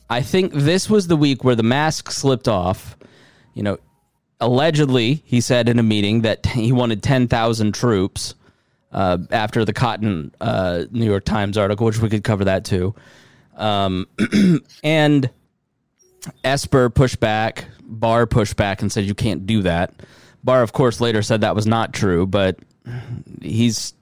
I 0.09 0.23
think 0.23 0.53
this 0.53 0.89
was 0.89 1.09
the 1.09 1.17
week 1.17 1.43
where 1.43 1.57
the 1.57 1.65
mask 1.65 2.11
slipped 2.11 2.47
off. 2.47 2.97
You 3.55 3.65
know, 3.65 3.79
allegedly, 4.41 5.23
he 5.25 5.41
said 5.41 5.69
in 5.69 5.79
a 5.79 5.83
meeting 5.83 6.23
that 6.23 6.47
he 6.47 6.71
wanted 6.71 7.03
10,000 7.03 7.75
troops 7.75 8.35
uh, 8.93 9.19
after 9.31 9.65
the 9.65 9.73
Cotton 9.73 10.33
uh, 10.41 10.85
New 10.93 11.07
York 11.07 11.25
Times 11.25 11.59
article, 11.59 11.87
which 11.87 11.99
we 11.99 12.09
could 12.09 12.23
cover 12.25 12.45
that 12.45 12.65
too. 12.65 12.95
Um, 13.57 14.07
and 14.85 15.29
Esper 16.45 16.91
pushed 16.91 17.19
back, 17.19 17.67
Barr 18.01 18.27
pushed 18.27 18.57
back 18.57 18.83
and 18.83 18.91
said, 18.91 19.05
you 19.05 19.15
can't 19.15 19.47
do 19.47 19.63
that. 19.63 19.95
Barr, 20.43 20.63
of 20.63 20.73
course, 20.73 21.01
later 21.01 21.23
said 21.23 21.41
that 21.41 21.55
was 21.55 21.67
not 21.67 21.93
true, 21.93 22.27
but 22.27 22.59
he's 23.41 23.95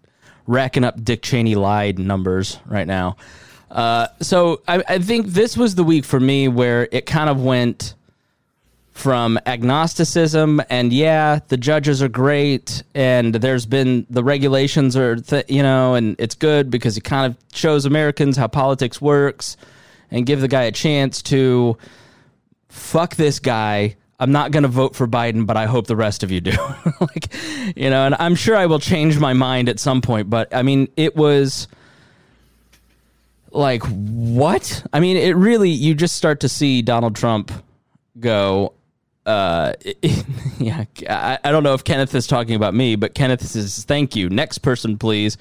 racking 0.47 0.85
up 0.85 1.03
Dick 1.03 1.23
Cheney 1.23 1.55
lied 1.55 1.99
numbers 1.99 2.59
right 2.67 2.87
now. 2.87 3.17
Uh, 3.71 4.09
so 4.21 4.61
I, 4.69 4.83
I, 4.87 4.99
think 4.99 5.29
this 5.29 5.57
was 5.57 5.77
the 5.77 5.85
week 5.85 6.05
for 6.05 6.21
me 6.21 6.47
where 6.47 6.89
it 6.93 7.07
kind 7.07 7.31
of 7.31 7.43
went 7.43 7.95
from 8.91 9.39
agnosticism 9.47 10.61
and 10.69 10.93
yeah, 10.93 11.39
the 11.49 11.57
judges 11.57 12.03
are 12.03 12.09
great 12.09 12.83
and 12.95 13.35
there's 13.35 13.65
been 13.65 14.07
the 14.11 14.23
regulations 14.23 14.95
are 14.95 15.17
th- 15.17 15.47
you 15.49 15.63
know 15.63 15.95
and 15.95 16.17
it's 16.19 16.35
good 16.35 16.71
because 16.71 16.99
it 16.99 17.05
kind 17.05 17.33
of 17.33 17.39
shows 17.55 17.87
Americans 17.87 18.37
how 18.37 18.47
politics 18.47 19.01
works 19.01 19.57
and 20.11 20.27
give 20.27 20.43
the 20.43 20.49
guy 20.49 20.65
a 20.65 20.73
chance 20.73 21.23
to 21.23 21.79
fuck 22.73 23.17
this 23.17 23.39
guy 23.39 23.97
I'm 24.23 24.31
not 24.31 24.53
going 24.53 24.63
to 24.63 24.69
vote 24.69 24.95
for 24.95 25.09
Biden, 25.09 25.47
but 25.47 25.57
I 25.57 25.67
hope 25.67 25.89
the 25.89 25.97
rest 25.97 26.23
of 26.23 26.31
you 26.31 26.41
do. 26.41 26.53
like, 27.01 27.35
you 27.77 27.91
know, 27.91 28.07
and 28.07 28.15
I'm 28.21 28.37
sure 28.37 28.55
I 28.55 28.67
will 28.67 28.79
change 28.79 29.19
my 29.19 29.33
mind 29.33 29.69
at 29.69 29.81
some 29.81 30.01
point. 30.01 30.31
But 30.31 30.55
I 30.55 30.63
mean, 30.63 30.87
it 30.97 31.17
was 31.17 31.67
like, 33.51 33.83
what? 33.83 34.87
I 34.93 35.01
mean, 35.01 35.17
it 35.17 35.35
really, 35.35 35.71
you 35.71 35.97
just 35.97 36.15
start 36.15 36.39
to 36.41 36.49
see 36.49 36.83
Donald 36.83 37.17
Trump 37.17 37.51
go, 38.21 38.75
uh, 39.27 39.73
yeah, 40.61 40.85
I, 41.11 41.41
I, 41.43 41.51
don't 41.51 41.65
know 41.65 41.75
if 41.75 41.83
Kenneth 41.83 42.15
is 42.15 42.29
talking 42.29 42.55
about 42.55 42.75
me, 42.75 42.95
but 42.95 43.15
Kenneth 43.15 43.45
says, 43.45 43.83
thank 43.83 44.15
you. 44.15 44.29
Next 44.29 44.59
person, 44.59 44.99
please. 44.99 45.37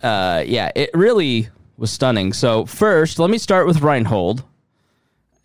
uh, 0.00 0.44
yeah, 0.46 0.70
it 0.76 0.90
really 0.94 1.48
was 1.76 1.90
stunning. 1.90 2.34
So, 2.34 2.66
first, 2.66 3.18
let 3.18 3.30
me 3.30 3.38
start 3.38 3.66
with 3.66 3.80
Reinhold 3.80 4.44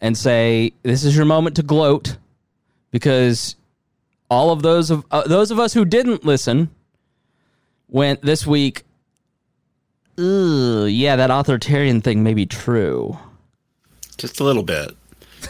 and 0.05 0.15
say, 0.15 0.71
this 0.83 1.03
is 1.03 1.15
your 1.15 1.25
moment 1.25 1.55
to 1.55 1.63
gloat 1.63 2.17
because 2.91 3.55
all 4.29 4.51
of 4.51 4.61
those 4.61 4.91
of 4.91 5.03
uh, 5.09 5.23
those 5.23 5.49
of 5.49 5.59
us 5.59 5.73
who 5.73 5.83
didn't 5.83 6.23
listen 6.23 6.69
went 7.89 8.21
this 8.21 8.45
week. 8.45 8.83
yeah, 10.15 11.15
that 11.15 11.31
authoritarian 11.31 12.01
thing 12.01 12.21
may 12.21 12.35
be 12.35 12.45
true. 12.45 13.17
Just 14.17 14.39
a 14.39 14.43
little 14.43 14.61
bit. 14.61 14.95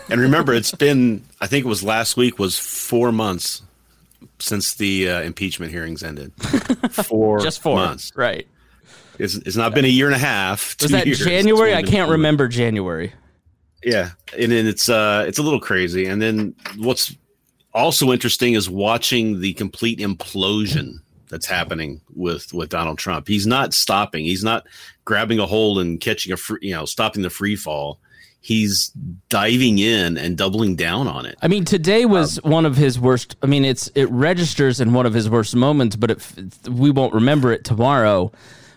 And 0.09 0.21
remember, 0.21 0.53
it's 0.53 0.71
been 0.85 1.25
I 1.41 1.47
think 1.47 1.65
it 1.65 1.67
was 1.67 1.83
last 1.83 2.15
week 2.15 2.39
was 2.39 2.57
four 2.57 3.11
months 3.11 3.61
since 4.39 4.75
the 4.75 5.09
uh, 5.09 5.21
impeachment 5.21 5.73
hearings 5.73 6.01
ended. 6.01 6.31
Four, 6.91 7.39
just 7.41 7.61
four 7.61 7.75
months, 7.75 8.13
right? 8.15 8.47
It's, 9.19 9.35
it's 9.35 9.55
not 9.55 9.73
been 9.73 9.85
a 9.85 9.89
year 9.89 10.07
and 10.07 10.15
a 10.15 10.19
half. 10.19 10.75
Was 10.81 10.91
that 10.91 11.05
years. 11.05 11.19
January? 11.19 11.75
I 11.75 11.83
can't 11.83 12.09
remember 12.09 12.47
January. 12.47 13.13
Yeah, 13.85 14.11
and 14.37 14.51
then 14.51 14.65
it's 14.65 14.89
uh 14.89 15.25
it's 15.27 15.37
a 15.37 15.43
little 15.43 15.59
crazy. 15.59 16.07
And 16.07 16.19
then 16.19 16.55
what's 16.77 17.15
also 17.71 18.11
interesting 18.11 18.53
is 18.53 18.67
watching 18.67 19.41
the 19.41 19.53
complete 19.53 19.99
implosion 19.99 20.95
that's 21.29 21.45
happening 21.45 22.01
with 22.15 22.51
with 22.51 22.69
Donald 22.69 22.97
Trump. 22.97 23.27
He's 23.27 23.45
not 23.45 23.75
stopping. 23.75 24.25
He's 24.25 24.43
not 24.43 24.65
grabbing 25.05 25.37
a 25.37 25.45
hold 25.45 25.77
and 25.77 26.01
catching 26.01 26.33
a 26.33 26.37
free, 26.37 26.59
you 26.63 26.73
know, 26.73 26.85
stopping 26.85 27.21
the 27.21 27.29
free 27.29 27.55
fall. 27.55 27.99
He's 28.41 28.89
diving 29.29 29.79
in 29.79 30.17
and 30.17 30.37
doubling 30.37 30.75
down 30.75 31.07
on 31.07 31.25
it. 31.27 31.35
I 31.41 31.47
mean, 31.47 31.65
today 31.65 32.05
was 32.05 32.39
um, 32.43 32.51
one 32.51 32.65
of 32.65 32.77
his 32.77 32.99
worst. 32.99 33.35
I 33.43 33.45
mean, 33.45 33.65
it's 33.65 33.87
it 33.93 34.09
registers 34.09 34.79
in 34.79 34.93
one 34.93 35.05
of 35.05 35.13
his 35.13 35.29
worst 35.29 35.55
moments, 35.55 35.95
but 35.95 36.11
it, 36.11 36.27
we 36.69 36.89
won't 36.89 37.13
remember 37.13 37.51
it 37.51 37.63
tomorrow. 37.63 38.31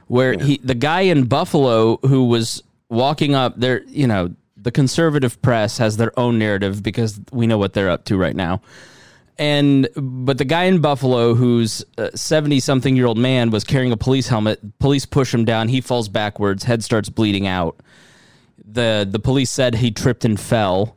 Where 0.06 0.34
yeah. 0.34 0.44
he, 0.44 0.60
the 0.62 0.74
guy 0.74 1.02
in 1.02 1.24
Buffalo 1.24 1.98
who 1.98 2.24
was 2.24 2.62
walking 2.88 3.34
up 3.34 3.58
there, 3.58 3.82
you 3.84 4.06
know, 4.06 4.34
the 4.60 4.70
conservative 4.70 5.40
press 5.42 5.78
has 5.78 5.96
their 5.96 6.18
own 6.18 6.38
narrative 6.38 6.82
because 6.82 7.20
we 7.32 7.46
know 7.46 7.58
what 7.58 7.72
they're 7.74 7.90
up 7.90 8.04
to 8.06 8.16
right 8.16 8.36
now. 8.36 8.60
And 9.38 9.88
but 9.96 10.38
the 10.38 10.44
guy 10.44 10.64
in 10.64 10.80
Buffalo, 10.80 11.34
who's 11.34 11.84
seventy-something 12.14 12.96
year 12.96 13.06
old 13.06 13.18
man, 13.18 13.50
was 13.50 13.62
carrying 13.62 13.92
a 13.92 13.96
police 13.96 14.26
helmet. 14.26 14.58
Police 14.80 15.06
push 15.06 15.32
him 15.32 15.44
down. 15.44 15.68
He 15.68 15.80
falls 15.80 16.08
backwards. 16.08 16.64
Head 16.64 16.82
starts 16.82 17.08
bleeding 17.08 17.46
out. 17.46 17.80
the 18.64 19.06
The 19.08 19.20
police 19.20 19.50
said 19.50 19.76
he 19.76 19.92
tripped 19.92 20.24
and 20.24 20.40
fell. 20.40 20.96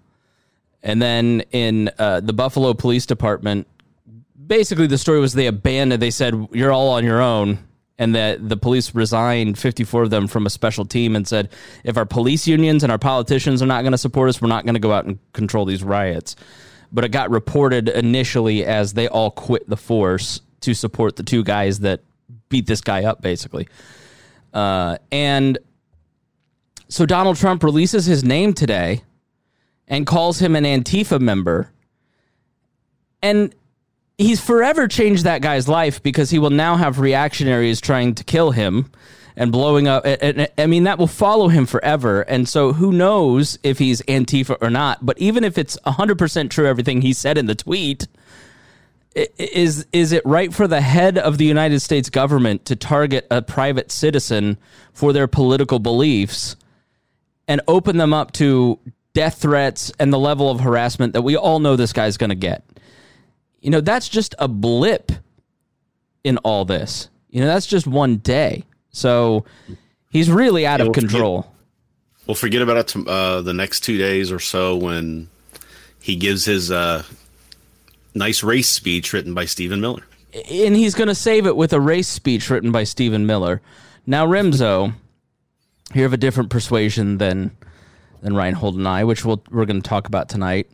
And 0.81 0.99
then 0.99 1.41
in 1.51 1.91
uh, 1.99 2.21
the 2.21 2.33
Buffalo 2.33 2.73
Police 2.73 3.05
Department, 3.05 3.67
basically 4.47 4.87
the 4.87 4.97
story 4.97 5.19
was 5.19 5.33
they 5.33 5.45
abandoned. 5.45 6.01
They 6.01 6.09
said 6.09 6.47
you're 6.51 6.71
all 6.71 6.89
on 6.89 7.05
your 7.05 7.21
own 7.21 7.59
and 8.01 8.15
that 8.15 8.49
the 8.49 8.57
police 8.57 8.95
resigned 8.95 9.59
54 9.59 10.03
of 10.03 10.09
them 10.09 10.27
from 10.27 10.47
a 10.47 10.49
special 10.49 10.85
team 10.85 11.15
and 11.15 11.27
said 11.27 11.49
if 11.83 11.97
our 11.97 12.05
police 12.05 12.47
unions 12.47 12.81
and 12.81 12.91
our 12.91 12.97
politicians 12.97 13.61
are 13.61 13.67
not 13.67 13.83
going 13.83 13.91
to 13.91 13.97
support 13.97 14.27
us 14.27 14.41
we're 14.41 14.47
not 14.47 14.65
going 14.65 14.73
to 14.73 14.79
go 14.79 14.91
out 14.91 15.05
and 15.05 15.19
control 15.33 15.65
these 15.65 15.83
riots. 15.83 16.35
But 16.91 17.05
it 17.05 17.09
got 17.09 17.29
reported 17.29 17.89
initially 17.89 18.65
as 18.65 18.93
they 18.93 19.07
all 19.07 19.29
quit 19.29 19.69
the 19.69 19.77
force 19.77 20.41
to 20.61 20.73
support 20.73 21.15
the 21.15 21.21
two 21.21 21.43
guys 21.43 21.81
that 21.81 22.01
beat 22.49 22.65
this 22.65 22.81
guy 22.81 23.03
up 23.03 23.21
basically. 23.21 23.67
Uh, 24.51 24.97
and 25.11 25.59
so 26.87 27.05
donald 27.05 27.37
trump 27.37 27.63
releases 27.63 28.07
his 28.07 28.23
name 28.23 28.51
today 28.53 29.03
and 29.87 30.07
calls 30.07 30.39
him 30.39 30.55
an 30.55 30.63
antifa 30.63 31.21
member. 31.21 31.71
And 33.21 33.53
he's 34.21 34.41
forever 34.41 34.87
changed 34.87 35.23
that 35.23 35.41
guy's 35.41 35.67
life 35.67 36.01
because 36.03 36.29
he 36.29 36.39
will 36.39 36.49
now 36.49 36.75
have 36.75 36.99
reactionaries 36.99 37.81
trying 37.81 38.15
to 38.15 38.23
kill 38.23 38.51
him 38.51 38.91
and 39.35 39.51
blowing 39.51 39.87
up. 39.87 40.03
I 40.05 40.65
mean, 40.67 40.83
that 40.83 40.97
will 40.97 41.07
follow 41.07 41.47
him 41.47 41.65
forever. 41.65 42.21
And 42.21 42.47
so 42.47 42.73
who 42.73 42.91
knows 42.91 43.57
if 43.63 43.79
he's 43.79 44.01
Antifa 44.03 44.57
or 44.61 44.69
not. 44.69 45.05
But 45.05 45.17
even 45.19 45.43
if 45.43 45.57
it's 45.57 45.77
100% 45.85 46.49
true, 46.49 46.67
everything 46.67 47.01
he 47.01 47.13
said 47.13 47.37
in 47.37 47.45
the 47.45 47.55
tweet, 47.55 48.07
is, 49.13 49.85
is 49.91 50.11
it 50.11 50.25
right 50.25 50.53
for 50.53 50.67
the 50.67 50.81
head 50.81 51.17
of 51.17 51.37
the 51.37 51.45
United 51.45 51.81
States 51.81 52.09
government 52.09 52.65
to 52.65 52.75
target 52.75 53.27
a 53.29 53.41
private 53.41 53.91
citizen 53.91 54.57
for 54.93 55.11
their 55.11 55.27
political 55.27 55.79
beliefs 55.79 56.55
and 57.47 57.61
open 57.67 57.97
them 57.97 58.13
up 58.13 58.31
to 58.33 58.79
death 59.13 59.41
threats 59.41 59.91
and 59.99 60.13
the 60.13 60.19
level 60.19 60.49
of 60.49 60.61
harassment 60.61 61.13
that 61.13 61.21
we 61.21 61.35
all 61.35 61.59
know 61.59 61.75
this 61.75 61.91
guy's 61.91 62.15
going 62.15 62.29
to 62.29 62.35
get. 62.35 62.63
You 63.61 63.69
know, 63.69 63.81
that's 63.81 64.09
just 64.09 64.35
a 64.39 64.47
blip 64.47 65.11
in 66.23 66.37
all 66.39 66.65
this. 66.65 67.09
You 67.29 67.41
know, 67.41 67.47
that's 67.47 67.67
just 67.67 67.87
one 67.87 68.17
day. 68.17 68.65
So 68.91 69.45
he's 70.09 70.29
really 70.29 70.65
out 70.65 70.79
Yeah, 70.79 70.87
of 70.87 70.93
control. 70.93 71.43
forget-. 71.43 72.27
Well, 72.27 72.35
forget 72.35 72.61
about 72.61 72.77
it. 72.95 73.07
Uh, 73.07 73.41
the 73.41 73.53
next 73.53 73.81
two 73.81 73.97
days 73.97 74.31
or 74.31 74.39
so 74.39 74.75
when 74.75 75.29
he 76.01 76.15
gives 76.15 76.45
his 76.45 76.71
uh, 76.71 77.03
nice 78.13 78.43
race 78.43 78.69
speech 78.69 79.13
written 79.13 79.33
by 79.33 79.45
Stephen 79.45 79.79
Miller. 79.81 80.03
and 80.33 80.75
he's 80.75 80.95
going 80.95 81.07
to 81.07 81.15
save 81.15 81.45
it 81.45 81.55
with 81.55 81.73
a 81.73 81.79
race 81.79 82.07
speech 82.07 82.49
written 82.49 82.71
by 82.71 82.83
Stephen 82.83 83.25
Miller. 83.25 83.61
Now, 84.05 84.25
Remzo, 84.25 84.93
you're 85.93 86.05
of 86.05 86.13
a 86.13 86.17
different 86.17 86.49
persuasion 86.49 87.17
than 87.17 87.51
than 88.21 88.35
Reinhold 88.35 88.75
and 88.75 88.87
I, 88.87 89.03
which 89.03 89.25
we'll, 89.25 89.41
we're 89.49 89.65
going 89.65 89.81
to 89.81 89.87
talk 89.89 90.07
about 90.07 90.29
tonight. 90.29 90.69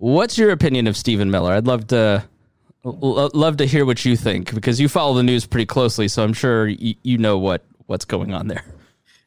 What's 0.00 0.38
your 0.38 0.50
opinion 0.50 0.86
of 0.86 0.96
Stephen 0.96 1.30
Miller? 1.30 1.52
I'd 1.52 1.66
love 1.66 1.86
to 1.88 2.24
l- 2.86 3.30
love 3.34 3.58
to 3.58 3.66
hear 3.66 3.84
what 3.84 4.02
you 4.06 4.16
think 4.16 4.54
because 4.54 4.80
you 4.80 4.88
follow 4.88 5.12
the 5.12 5.22
news 5.22 5.44
pretty 5.44 5.66
closely, 5.66 6.08
so 6.08 6.24
I'm 6.24 6.32
sure 6.32 6.68
you, 6.68 6.94
you 7.02 7.18
know 7.18 7.36
what 7.36 7.62
what's 7.84 8.06
going 8.06 8.32
on 8.32 8.48
there. 8.48 8.64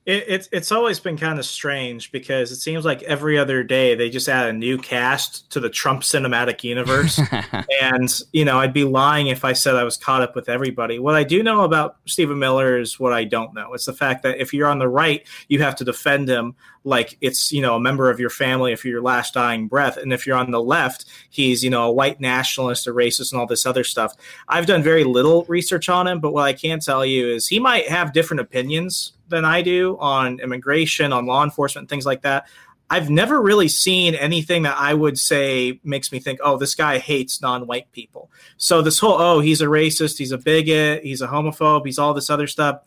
It, 0.05 0.25
it's 0.27 0.49
it's 0.51 0.71
always 0.71 0.99
been 0.99 1.17
kind 1.17 1.39
of 1.39 1.45
strange 1.45 2.11
because 2.11 2.51
it 2.51 2.57
seems 2.57 2.83
like 2.83 3.03
every 3.03 3.37
other 3.37 3.63
day 3.63 3.95
they 3.95 4.09
just 4.09 4.27
add 4.27 4.49
a 4.49 4.53
new 4.53 4.77
cast 4.77 5.49
to 5.51 5.61
the 5.61 5.69
Trump 5.69 6.01
cinematic 6.01 6.63
universe, 6.63 7.21
and 7.81 8.21
you 8.33 8.43
know 8.43 8.59
I'd 8.59 8.73
be 8.73 8.83
lying 8.83 9.27
if 9.27 9.45
I 9.45 9.53
said 9.53 9.75
I 9.75 9.85
was 9.85 9.95
caught 9.95 10.21
up 10.21 10.35
with 10.35 10.49
everybody. 10.49 10.99
What 10.99 11.15
I 11.15 11.23
do 11.23 11.41
know 11.41 11.61
about 11.61 11.97
Stephen 12.05 12.37
Miller 12.37 12.77
is 12.77 12.99
what 12.99 13.13
I 13.13 13.23
don't 13.23 13.53
know. 13.53 13.73
It's 13.73 13.85
the 13.85 13.93
fact 13.93 14.23
that 14.23 14.39
if 14.39 14.53
you're 14.53 14.67
on 14.67 14.79
the 14.79 14.89
right, 14.89 15.25
you 15.47 15.61
have 15.61 15.75
to 15.77 15.85
defend 15.85 16.27
him 16.27 16.55
like 16.83 17.17
it's 17.21 17.51
you 17.53 17.61
know 17.61 17.75
a 17.75 17.79
member 17.79 18.09
of 18.09 18.19
your 18.19 18.29
family 18.29 18.73
if 18.73 18.83
you're 18.83 18.95
your 18.95 19.01
last 19.01 19.33
dying 19.33 19.67
breath, 19.67 19.95
and 19.95 20.11
if 20.11 20.27
you're 20.27 20.37
on 20.37 20.51
the 20.51 20.61
left, 20.61 21.05
he's 21.29 21.63
you 21.63 21.69
know 21.69 21.87
a 21.87 21.91
white 21.91 22.19
nationalist, 22.19 22.87
a 22.87 22.91
racist, 22.91 23.31
and 23.31 23.39
all 23.39 23.47
this 23.47 23.65
other 23.65 23.85
stuff. 23.85 24.13
I've 24.49 24.65
done 24.65 24.83
very 24.83 25.05
little 25.05 25.45
research 25.47 25.87
on 25.87 26.07
him, 26.07 26.19
but 26.19 26.33
what 26.33 26.43
I 26.43 26.51
can 26.51 26.81
tell 26.81 27.05
you 27.05 27.29
is 27.29 27.47
he 27.47 27.59
might 27.59 27.87
have 27.87 28.11
different 28.11 28.41
opinions 28.41 29.13
than 29.33 29.45
I 29.45 29.61
do 29.61 29.97
on 29.99 30.39
immigration, 30.39 31.11
on 31.11 31.25
law 31.25 31.43
enforcement, 31.43 31.89
things 31.89 32.05
like 32.05 32.21
that. 32.21 32.47
I've 32.89 33.09
never 33.09 33.41
really 33.41 33.69
seen 33.69 34.13
anything 34.13 34.63
that 34.63 34.77
I 34.77 34.93
would 34.93 35.17
say 35.17 35.79
makes 35.83 36.11
me 36.11 36.19
think, 36.19 36.39
oh, 36.43 36.57
this 36.57 36.75
guy 36.75 36.99
hates 36.99 37.41
non 37.41 37.65
white 37.65 37.91
people. 37.91 38.29
So, 38.57 38.81
this 38.81 38.99
whole, 38.99 39.19
oh, 39.19 39.39
he's 39.39 39.61
a 39.61 39.65
racist, 39.65 40.17
he's 40.17 40.31
a 40.31 40.37
bigot, 40.37 41.03
he's 41.03 41.21
a 41.21 41.27
homophobe, 41.27 41.85
he's 41.85 41.97
all 41.97 42.13
this 42.13 42.29
other 42.29 42.47
stuff. 42.47 42.81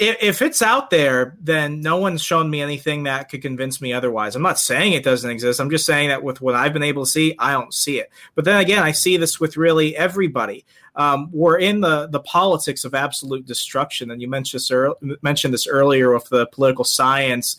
If, 0.00 0.42
it's 0.42 0.62
out 0.62 0.90
there, 0.90 1.36
then 1.40 1.80
no 1.80 1.96
one's 1.96 2.22
shown 2.22 2.48
me 2.48 2.62
anything 2.62 3.02
that 3.02 3.28
could 3.28 3.42
convince 3.42 3.80
me 3.80 3.92
otherwise. 3.92 4.36
I'm 4.36 4.42
not 4.42 4.60
saying 4.60 4.92
it 4.92 5.02
doesn't 5.02 5.28
exist. 5.28 5.60
I'm 5.60 5.70
just 5.70 5.86
saying 5.86 6.10
that 6.10 6.22
with 6.22 6.40
what 6.40 6.54
I've 6.54 6.72
been 6.72 6.84
able 6.84 7.04
to 7.04 7.10
see, 7.10 7.34
I 7.36 7.50
don't 7.50 7.74
see 7.74 7.98
it. 7.98 8.08
But 8.36 8.44
then 8.44 8.60
again, 8.60 8.80
I 8.80 8.92
see 8.92 9.16
this 9.16 9.40
with 9.40 9.56
really 9.56 9.96
everybody. 9.96 10.64
Um, 10.94 11.30
we're 11.32 11.58
in 11.58 11.80
the 11.80 12.08
the 12.08 12.20
politics 12.20 12.84
of 12.84 12.94
absolute 12.94 13.46
destruction, 13.46 14.10
and 14.10 14.20
you 14.20 14.28
mentioned 14.28 14.60
this, 14.60 14.70
ear- 14.70 14.94
mentioned 15.22 15.54
this 15.54 15.66
earlier 15.66 16.12
with 16.12 16.28
the 16.28 16.46
political 16.46 16.84
science 16.84 17.56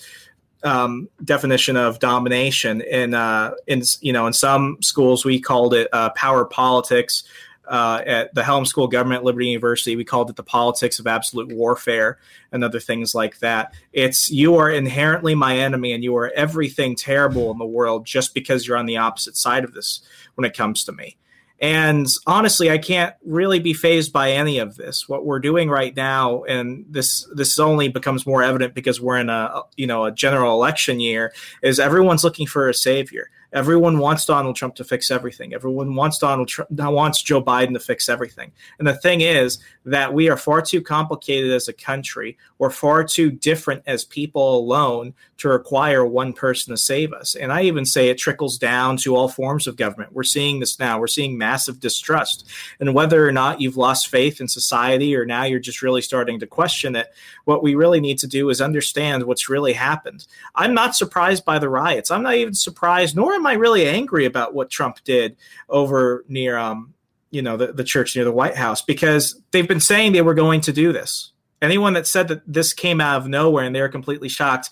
um, 0.63 1.09
definition 1.23 1.77
of 1.77 1.99
domination. 1.99 2.81
In 2.81 3.13
uh, 3.13 3.51
in 3.67 3.81
you 4.01 4.13
know 4.13 4.27
in 4.27 4.33
some 4.33 4.77
schools 4.81 5.25
we 5.25 5.39
called 5.39 5.73
it 5.73 5.87
uh, 5.93 6.09
power 6.11 6.45
politics. 6.45 7.23
Uh, 7.69 8.01
at 8.05 8.33
the 8.33 8.43
Helms 8.43 8.69
School 8.69 8.85
of 8.85 8.91
Government 8.91 9.19
at 9.19 9.25
Liberty 9.25 9.47
University, 9.47 9.95
we 9.95 10.03
called 10.03 10.31
it 10.31 10.35
the 10.35 10.43
politics 10.43 10.97
of 10.97 11.05
absolute 11.05 11.53
warfare 11.53 12.17
and 12.51 12.63
other 12.63 12.79
things 12.79 13.13
like 13.13 13.37
that. 13.39 13.75
It's 13.93 14.31
you 14.31 14.55
are 14.55 14.71
inherently 14.71 15.35
my 15.35 15.57
enemy 15.57 15.93
and 15.93 16.03
you 16.03 16.17
are 16.17 16.31
everything 16.35 16.95
terrible 16.95 17.51
in 17.51 17.59
the 17.59 17.65
world 17.65 18.07
just 18.07 18.33
because 18.33 18.67
you're 18.67 18.77
on 18.77 18.87
the 18.87 18.97
opposite 18.97 19.37
side 19.37 19.63
of 19.63 19.73
this 19.73 20.01
when 20.33 20.45
it 20.45 20.57
comes 20.57 20.83
to 20.85 20.91
me. 20.91 21.15
And 21.61 22.07
honestly, 22.25 22.71
I 22.71 22.77
can't 22.77 23.13
really 23.23 23.59
be 23.59 23.73
phased 23.73 24.13
by 24.13 24.31
any 24.31 24.59
of 24.59 24.77
this. 24.77 25.09
What 25.09 25.25
we're 25.25 25.39
doing 25.39 25.69
right 25.69 25.93
now, 25.95 26.43
and 26.43 26.85
this 26.89 27.27
this 27.35 27.59
only 27.59 27.89
becomes 27.89 28.25
more 28.25 28.41
evident 28.41 28.73
because 28.73 29.01
we're 29.01 29.17
in 29.17 29.29
a 29.29 29.63
you 29.75 29.85
know 29.85 30.05
a 30.05 30.11
general 30.11 30.53
election 30.53 30.99
year, 30.99 31.33
is 31.61 31.79
everyone's 31.79 32.23
looking 32.23 32.47
for 32.47 32.69
a 32.69 32.73
savior. 32.73 33.29
Everyone 33.51 33.97
wants 33.97 34.25
Donald 34.25 34.55
Trump 34.55 34.75
to 34.75 34.83
fix 34.83 35.09
everything. 35.09 35.53
Everyone 35.53 35.95
wants 35.95 36.19
Donald 36.19 36.47
Trump 36.47 36.69
wants 36.71 37.21
Joe 37.21 37.43
Biden 37.43 37.73
to 37.73 37.79
fix 37.79 38.09
everything. 38.09 38.51
And 38.77 38.87
the 38.87 38.95
thing 38.95 39.21
is 39.21 39.59
that 39.85 40.13
we 40.13 40.29
are 40.29 40.37
far 40.37 40.61
too 40.61 40.81
complicated 40.81 41.51
as 41.51 41.67
a 41.67 41.73
country. 41.73 42.37
We're 42.57 42.69
far 42.69 43.03
too 43.03 43.31
different 43.31 43.83
as 43.87 44.05
people 44.05 44.57
alone 44.57 45.13
to 45.37 45.47
require 45.47 46.05
one 46.05 46.33
person 46.33 46.71
to 46.71 46.77
save 46.77 47.13
us. 47.13 47.35
And 47.35 47.51
I 47.51 47.63
even 47.63 47.85
say 47.85 48.09
it 48.09 48.17
trickles 48.17 48.57
down 48.57 48.97
to 48.97 49.15
all 49.15 49.29
forms 49.29 49.67
of 49.67 49.77
government. 49.77 50.11
We're 50.11 50.23
seeing 50.23 50.59
this 50.59 50.77
now. 50.77 50.99
We're 50.99 51.07
seeing 51.07 51.37
massive 51.37 51.79
distrust. 51.79 52.47
And 52.79 52.93
whether 52.93 53.25
or 53.25 53.31
not 53.31 53.61
you've 53.61 53.77
lost 53.77 54.09
faith 54.09 54.41
in 54.41 54.49
society 54.49 55.15
or 55.15 55.25
now 55.25 55.45
you're 55.45 55.59
just 55.59 55.81
really 55.81 56.01
starting 56.01 56.39
to 56.41 56.47
question 56.47 56.95
it, 56.95 57.13
what 57.45 57.63
we 57.63 57.75
really 57.75 58.01
need 58.01 58.19
to 58.19 58.27
do 58.27 58.49
is 58.49 58.59
understand 58.61 59.23
what's 59.23 59.49
really 59.49 59.73
happened. 59.73 60.27
I'm 60.55 60.73
not 60.73 60.95
surprised 60.95 61.45
by 61.45 61.57
the 61.57 61.69
riots. 61.69 62.11
I'm 62.11 62.23
not 62.23 62.35
even 62.35 62.53
surprised, 62.53 63.15
nor 63.15 63.38
am 63.39 63.47
I 63.47 63.53
really 63.53 63.87
angry 63.87 64.25
about 64.25 64.53
what 64.53 64.69
Trump 64.69 65.03
did 65.03 65.35
over 65.69 66.23
near 66.27 66.57
um, 66.57 66.93
you 67.31 67.41
know, 67.41 67.57
the, 67.57 67.71
the 67.71 67.83
church 67.83 68.15
near 68.15 68.25
the 68.25 68.31
White 68.31 68.55
House 68.55 68.81
because 68.81 69.39
they've 69.51 69.67
been 69.67 69.79
saying 69.79 70.13
they 70.13 70.21
were 70.21 70.33
going 70.33 70.61
to 70.61 70.73
do 70.73 70.91
this. 70.91 71.31
Anyone 71.61 71.93
that 71.93 72.07
said 72.07 72.29
that 72.29 72.41
this 72.51 72.73
came 72.73 73.01
out 73.01 73.17
of 73.21 73.27
nowhere 73.27 73.65
and 73.65 73.75
they 73.75 73.81
were 73.81 73.89
completely 73.89 74.29
shocked, 74.29 74.69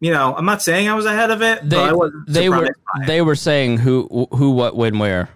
you 0.00 0.12
know, 0.12 0.34
I'm 0.34 0.44
not 0.44 0.60
saying 0.62 0.88
I 0.88 0.94
was 0.94 1.06
ahead 1.06 1.30
of 1.30 1.42
it. 1.42 1.62
They 1.62 1.76
but 1.76 1.88
I 1.88 1.92
wasn't 1.92 2.26
they 2.26 2.48
were 2.48 2.74
they 3.06 3.22
were 3.22 3.36
saying 3.36 3.78
who 3.78 4.26
who 4.32 4.50
what 4.52 4.76
when 4.76 4.98
where. 4.98 5.28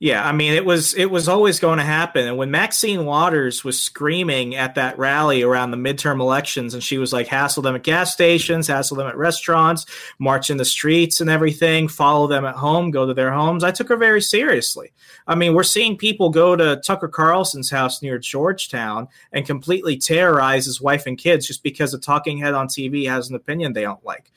Yeah, 0.00 0.24
I 0.24 0.30
mean, 0.30 0.52
it 0.52 0.64
was 0.64 0.94
it 0.94 1.06
was 1.10 1.28
always 1.28 1.58
going 1.58 1.78
to 1.78 1.84
happen. 1.84 2.28
And 2.28 2.36
when 2.36 2.52
Maxine 2.52 3.04
Waters 3.04 3.64
was 3.64 3.82
screaming 3.82 4.54
at 4.54 4.76
that 4.76 4.96
rally 4.96 5.42
around 5.42 5.72
the 5.72 5.76
midterm 5.76 6.20
elections, 6.20 6.72
and 6.72 6.84
she 6.84 6.98
was 6.98 7.12
like, 7.12 7.26
"Hassle 7.26 7.64
them 7.64 7.74
at 7.74 7.82
gas 7.82 8.12
stations, 8.12 8.68
hassle 8.68 8.96
them 8.96 9.08
at 9.08 9.16
restaurants, 9.16 9.86
march 10.20 10.50
in 10.50 10.56
the 10.56 10.64
streets 10.64 11.20
and 11.20 11.28
everything, 11.28 11.88
follow 11.88 12.28
them 12.28 12.44
at 12.44 12.54
home, 12.54 12.92
go 12.92 13.06
to 13.06 13.14
their 13.14 13.32
homes," 13.32 13.64
I 13.64 13.72
took 13.72 13.88
her 13.88 13.96
very 13.96 14.22
seriously. 14.22 14.92
I 15.26 15.34
mean, 15.34 15.52
we're 15.52 15.64
seeing 15.64 15.96
people 15.96 16.30
go 16.30 16.54
to 16.54 16.76
Tucker 16.76 17.08
Carlson's 17.08 17.70
house 17.70 18.00
near 18.00 18.18
Georgetown 18.18 19.08
and 19.32 19.44
completely 19.44 19.96
terrorize 19.96 20.64
his 20.64 20.80
wife 20.80 21.06
and 21.06 21.18
kids 21.18 21.44
just 21.44 21.64
because 21.64 21.92
a 21.92 21.98
talking 21.98 22.38
head 22.38 22.54
on 22.54 22.68
TV 22.68 23.08
has 23.08 23.30
an 23.30 23.34
opinion 23.34 23.72
they 23.72 23.82
don't 23.82 24.04
like 24.04 24.30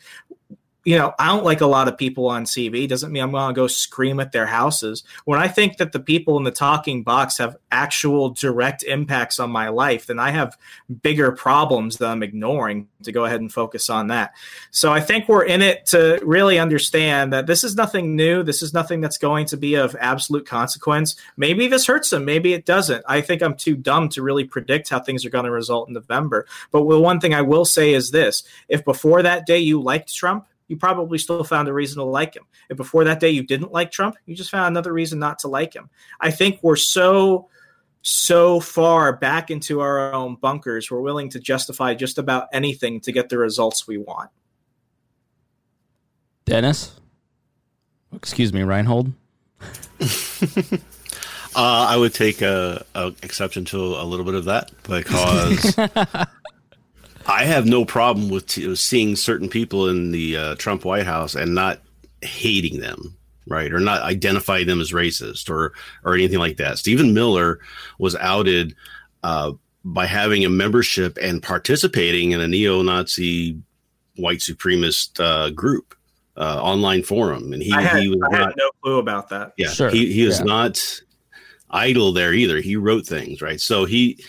you 0.83 0.97
know, 0.97 1.13
I 1.19 1.27
don't 1.27 1.43
like 1.43 1.61
a 1.61 1.67
lot 1.67 1.87
of 1.87 1.97
people 1.97 2.27
on 2.27 2.45
TV. 2.45 2.87
Doesn't 2.87 3.11
mean 3.11 3.21
I'm 3.21 3.31
going 3.31 3.53
to 3.53 3.59
go 3.59 3.67
scream 3.67 4.19
at 4.19 4.31
their 4.31 4.47
houses. 4.47 5.03
When 5.25 5.39
I 5.39 5.47
think 5.47 5.77
that 5.77 5.91
the 5.91 5.99
people 5.99 6.37
in 6.37 6.43
the 6.43 6.51
talking 6.51 7.03
box 7.03 7.37
have 7.37 7.57
actual 7.71 8.29
direct 8.29 8.81
impacts 8.83 9.39
on 9.39 9.51
my 9.51 9.69
life, 9.69 10.07
then 10.07 10.17
I 10.17 10.31
have 10.31 10.57
bigger 11.03 11.31
problems 11.31 11.97
that 11.97 12.09
I'm 12.09 12.23
ignoring 12.23 12.87
to 13.03 13.11
go 13.11 13.25
ahead 13.25 13.41
and 13.41 13.53
focus 13.53 13.91
on 13.91 14.07
that. 14.07 14.33
So 14.71 14.91
I 14.91 15.01
think 15.01 15.29
we're 15.29 15.45
in 15.45 15.61
it 15.61 15.85
to 15.87 16.19
really 16.23 16.57
understand 16.57 17.31
that 17.31 17.45
this 17.45 17.63
is 17.63 17.75
nothing 17.75 18.15
new. 18.15 18.41
This 18.41 18.63
is 18.63 18.73
nothing 18.73 19.01
that's 19.01 19.19
going 19.19 19.45
to 19.47 19.57
be 19.57 19.75
of 19.75 19.95
absolute 19.99 20.47
consequence. 20.47 21.15
Maybe 21.37 21.67
this 21.67 21.85
hurts 21.85 22.09
them. 22.09 22.25
Maybe 22.25 22.53
it 22.53 22.65
doesn't. 22.65 23.03
I 23.07 23.21
think 23.21 23.43
I'm 23.43 23.55
too 23.55 23.75
dumb 23.75 24.09
to 24.09 24.23
really 24.23 24.45
predict 24.45 24.89
how 24.89 24.99
things 24.99 25.25
are 25.25 25.29
going 25.29 25.45
to 25.45 25.51
result 25.51 25.89
in 25.89 25.93
November. 25.93 26.47
But 26.71 26.87
the 26.87 26.99
one 26.99 27.19
thing 27.19 27.35
I 27.35 27.41
will 27.41 27.65
say 27.65 27.93
is 27.93 28.09
this 28.09 28.43
if 28.67 28.83
before 28.83 29.21
that 29.21 29.45
day 29.45 29.59
you 29.59 29.79
liked 29.79 30.13
Trump, 30.13 30.47
you 30.71 30.77
probably 30.77 31.17
still 31.17 31.43
found 31.43 31.67
a 31.67 31.73
reason 31.73 31.97
to 31.97 32.05
like 32.05 32.33
him. 32.33 32.45
If 32.69 32.77
before 32.77 33.03
that 33.03 33.19
day 33.19 33.29
you 33.29 33.43
didn't 33.43 33.73
like 33.73 33.91
Trump, 33.91 34.15
you 34.25 34.37
just 34.37 34.49
found 34.49 34.67
another 34.67 34.93
reason 34.93 35.19
not 35.19 35.37
to 35.39 35.49
like 35.49 35.73
him. 35.75 35.89
I 36.21 36.31
think 36.31 36.59
we're 36.63 36.77
so 36.77 37.49
so 38.03 38.61
far 38.61 39.17
back 39.17 39.51
into 39.51 39.81
our 39.81 40.13
own 40.13 40.35
bunkers, 40.35 40.89
we're 40.89 41.01
willing 41.01 41.29
to 41.31 41.41
justify 41.41 41.93
just 41.93 42.17
about 42.17 42.47
anything 42.53 43.01
to 43.01 43.11
get 43.11 43.27
the 43.27 43.37
results 43.37 43.85
we 43.85 43.97
want. 43.97 44.31
Dennis, 46.45 46.99
excuse 48.13 48.53
me, 48.53 48.63
Reinhold. 48.63 49.11
Uh, 51.53 51.85
I 51.89 51.97
would 51.97 52.13
take 52.13 52.41
a, 52.41 52.85
a 52.95 53.07
exception 53.23 53.65
to 53.65 53.77
a 53.77 54.05
little 54.05 54.23
bit 54.23 54.35
of 54.35 54.45
that 54.45 54.71
because 54.83 55.75
I 57.27 57.45
have 57.45 57.65
no 57.65 57.85
problem 57.85 58.29
with 58.29 58.47
t- 58.47 58.75
seeing 58.75 59.15
certain 59.15 59.49
people 59.49 59.87
in 59.89 60.11
the 60.11 60.37
uh, 60.37 60.55
Trump 60.55 60.85
White 60.85 61.05
House 61.05 61.35
and 61.35 61.53
not 61.55 61.79
hating 62.21 62.79
them, 62.79 63.15
right, 63.47 63.71
or 63.71 63.79
not 63.79 64.01
identifying 64.03 64.67
them 64.67 64.81
as 64.81 64.91
racist 64.91 65.49
or 65.49 65.73
or 66.03 66.13
anything 66.13 66.39
like 66.39 66.57
that. 66.57 66.77
Stephen 66.77 67.13
Miller 67.13 67.59
was 67.99 68.15
outed 68.17 68.75
uh, 69.23 69.51
by 69.85 70.05
having 70.05 70.45
a 70.45 70.49
membership 70.49 71.17
and 71.21 71.41
participating 71.41 72.31
in 72.31 72.41
a 72.41 72.47
neo-Nazi 72.47 73.57
white 74.17 74.39
supremacist 74.39 75.19
uh, 75.23 75.49
group 75.51 75.95
uh, 76.37 76.61
online 76.61 77.03
forum, 77.03 77.53
and 77.53 77.61
he 77.63 77.71
I 77.73 77.81
had, 77.81 78.01
he 78.01 78.09
was 78.09 78.19
I 78.31 78.35
had 78.35 78.45
not 78.45 78.53
no 78.57 78.69
clue 78.83 78.97
about 78.99 79.29
that. 79.29 79.53
yeah, 79.57 79.69
Sure. 79.69 79.89
he 79.89 80.11
he 80.13 80.23
is 80.23 80.39
Yeah. 80.39 80.45
not 80.45 81.01
idle 81.69 82.11
there 82.13 82.33
either. 82.33 82.59
He 82.61 82.75
wrote 82.75 83.05
things, 83.05 83.41
right? 83.41 83.59
So 83.61 83.85
he 83.85 84.23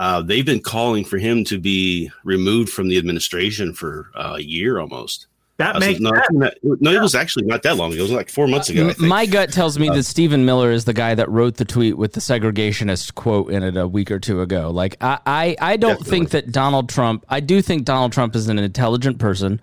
uh, 0.00 0.22
they've 0.22 0.46
been 0.46 0.60
calling 0.60 1.04
for 1.04 1.18
him 1.18 1.44
to 1.44 1.60
be 1.60 2.10
removed 2.24 2.70
from 2.70 2.88
the 2.88 2.96
administration 2.96 3.74
for 3.74 4.10
uh, 4.16 4.34
a 4.36 4.40
year 4.40 4.80
almost. 4.80 5.26
That 5.58 5.76
I 5.76 5.80
said, 5.80 5.86
makes 5.88 6.00
no, 6.00 6.10
sense. 6.10 6.54
no, 6.62 6.76
no, 6.80 6.90
it 6.90 7.02
was 7.02 7.14
actually 7.14 7.44
not 7.44 7.62
that 7.64 7.76
long 7.76 7.92
ago. 7.92 7.98
It 7.98 8.04
was 8.04 8.12
like 8.12 8.30
four 8.30 8.48
months 8.48 8.70
ago. 8.70 8.80
I 8.80 8.88
M- 8.88 8.94
think. 8.94 9.00
My 9.06 9.26
gut 9.26 9.52
tells 9.52 9.78
me 9.78 9.90
that 9.90 10.04
Stephen 10.04 10.46
Miller 10.46 10.70
is 10.72 10.86
the 10.86 10.94
guy 10.94 11.14
that 11.14 11.28
wrote 11.28 11.58
the 11.58 11.66
tweet 11.66 11.98
with 11.98 12.14
the 12.14 12.20
segregationist 12.20 13.14
quote 13.14 13.50
in 13.52 13.62
it 13.62 13.76
a 13.76 13.86
week 13.86 14.10
or 14.10 14.18
two 14.18 14.40
ago. 14.40 14.70
Like 14.70 14.96
I, 15.02 15.18
I, 15.26 15.56
I 15.60 15.76
don't 15.76 15.98
Definitely. 15.98 16.10
think 16.10 16.30
that 16.30 16.50
Donald 16.50 16.88
Trump. 16.88 17.26
I 17.28 17.40
do 17.40 17.60
think 17.60 17.84
Donald 17.84 18.12
Trump 18.14 18.34
is 18.34 18.48
an 18.48 18.58
intelligent 18.58 19.18
person, 19.18 19.60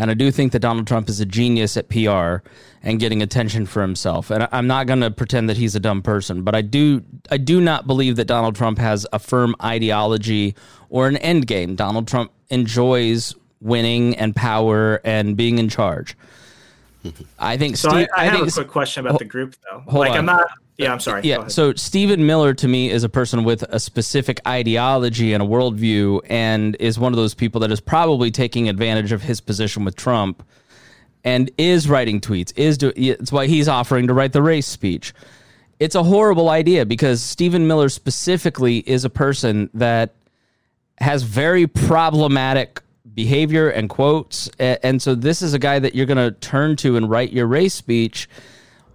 and 0.00 0.10
I 0.10 0.14
do 0.14 0.30
think 0.30 0.52
that 0.52 0.60
Donald 0.60 0.86
Trump 0.86 1.10
is 1.10 1.20
a 1.20 1.26
genius 1.26 1.76
at 1.76 1.90
PR 1.90 2.38
and 2.82 2.98
getting 2.98 3.20
attention 3.20 3.66
for 3.66 3.82
himself. 3.82 4.30
And 4.30 4.48
I'm 4.50 4.66
not 4.66 4.86
going 4.86 5.00
to 5.00 5.10
pretend 5.10 5.50
that 5.50 5.58
he's 5.58 5.76
a 5.76 5.80
dumb 5.80 6.00
person, 6.00 6.42
but 6.42 6.54
I 6.54 6.62
do, 6.62 7.04
I 7.30 7.36
do 7.36 7.60
not 7.60 7.86
believe 7.86 8.16
that 8.16 8.24
Donald 8.24 8.56
Trump 8.56 8.78
has 8.78 9.06
a 9.12 9.18
firm 9.18 9.54
ideology 9.62 10.54
or 10.88 11.06
an 11.06 11.18
end 11.18 11.46
game. 11.46 11.76
Donald 11.76 12.08
Trump 12.08 12.32
enjoys 12.48 13.34
winning 13.60 14.16
and 14.16 14.34
power 14.34 15.02
and 15.04 15.36
being 15.36 15.58
in 15.58 15.68
charge. 15.68 16.16
I 17.38 17.56
think. 17.56 17.76
So 17.76 17.90
Steve, 17.90 18.08
I, 18.16 18.22
I, 18.22 18.24
have 18.26 18.40
think 18.40 18.48
a 18.48 18.52
quick 18.52 18.68
question 18.68 19.06
about 19.06 19.18
the 19.18 19.24
group, 19.24 19.56
though. 19.70 19.80
hold 19.80 20.00
like, 20.00 20.12
on. 20.12 20.18
I'm 20.18 20.26
not. 20.26 20.46
Yeah, 20.76 20.92
I'm 20.92 21.00
sorry. 21.00 21.22
Yeah. 21.24 21.48
So 21.48 21.74
Stephen 21.74 22.24
Miller 22.26 22.54
to 22.54 22.68
me 22.68 22.90
is 22.90 23.04
a 23.04 23.08
person 23.08 23.44
with 23.44 23.62
a 23.64 23.78
specific 23.78 24.40
ideology 24.46 25.34
and 25.34 25.42
a 25.42 25.46
worldview, 25.46 26.20
and 26.28 26.76
is 26.80 26.98
one 26.98 27.12
of 27.12 27.16
those 27.16 27.34
people 27.34 27.60
that 27.60 27.70
is 27.70 27.80
probably 27.80 28.30
taking 28.30 28.68
advantage 28.68 29.12
of 29.12 29.22
his 29.22 29.40
position 29.40 29.84
with 29.84 29.96
Trump, 29.96 30.42
and 31.24 31.50
is 31.58 31.88
writing 31.88 32.20
tweets. 32.20 32.52
Is 32.56 32.78
do 32.78 32.92
it's 32.96 33.30
why 33.30 33.46
he's 33.46 33.68
offering 33.68 34.06
to 34.06 34.14
write 34.14 34.32
the 34.32 34.42
race 34.42 34.66
speech. 34.66 35.12
It's 35.78 35.94
a 35.94 36.02
horrible 36.02 36.50
idea 36.50 36.84
because 36.84 37.22
Stephen 37.22 37.66
Miller 37.66 37.88
specifically 37.88 38.78
is 38.78 39.04
a 39.04 39.10
person 39.10 39.70
that 39.72 40.14
has 40.98 41.22
very 41.22 41.66
problematic 41.66 42.82
behavior 43.14 43.68
and 43.68 43.88
quotes. 43.88 44.48
And 44.58 45.00
so 45.00 45.14
this 45.14 45.42
is 45.42 45.54
a 45.54 45.58
guy 45.58 45.78
that 45.78 45.94
you're 45.94 46.06
going 46.06 46.16
to 46.18 46.32
turn 46.40 46.76
to 46.76 46.96
and 46.96 47.08
write 47.08 47.32
your 47.32 47.46
race 47.46 47.74
speech. 47.74 48.28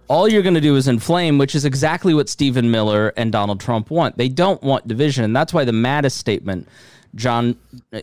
All 0.08 0.28
you're 0.28 0.42
going 0.42 0.54
to 0.54 0.60
do 0.60 0.76
is 0.76 0.88
inflame, 0.88 1.38
which 1.38 1.54
is 1.54 1.64
exactly 1.64 2.14
what 2.14 2.28
Stephen 2.28 2.70
Miller 2.70 3.12
and 3.16 3.32
Donald 3.32 3.60
Trump 3.60 3.90
want. 3.90 4.16
They 4.16 4.28
don't 4.28 4.62
want 4.62 4.86
division. 4.86 5.24
And 5.24 5.34
that's 5.34 5.52
why 5.52 5.64
the 5.64 5.72
Mattis 5.72 6.12
statement, 6.12 6.68
John, 7.14 7.56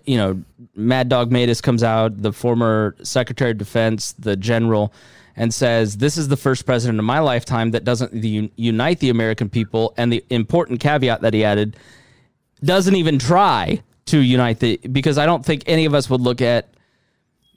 you 0.05 0.17
know, 0.17 0.43
Mad 0.75 1.07
Dog 1.07 1.31
Mattis 1.31 1.61
comes 1.61 1.83
out, 1.83 2.21
the 2.21 2.33
former 2.33 2.95
Secretary 3.03 3.51
of 3.51 3.57
Defense, 3.57 4.13
the 4.13 4.35
general, 4.35 4.93
and 5.35 5.53
says, 5.53 5.97
This 5.97 6.17
is 6.17 6.27
the 6.27 6.37
first 6.37 6.65
president 6.65 6.99
in 6.99 7.05
my 7.05 7.19
lifetime 7.19 7.71
that 7.71 7.83
doesn't 7.83 8.13
unite 8.13 8.99
the 8.99 9.09
American 9.09 9.49
people. 9.49 9.93
And 9.97 10.11
the 10.11 10.23
important 10.29 10.79
caveat 10.79 11.21
that 11.21 11.33
he 11.33 11.45
added, 11.45 11.77
doesn't 12.63 12.95
even 12.95 13.19
try 13.19 13.81
to 14.05 14.19
unite 14.19 14.59
the 14.59 14.79
because 14.91 15.17
I 15.17 15.25
don't 15.25 15.45
think 15.45 15.63
any 15.65 15.85
of 15.85 15.93
us 15.93 16.09
would 16.09 16.21
look 16.21 16.41
at 16.41 16.73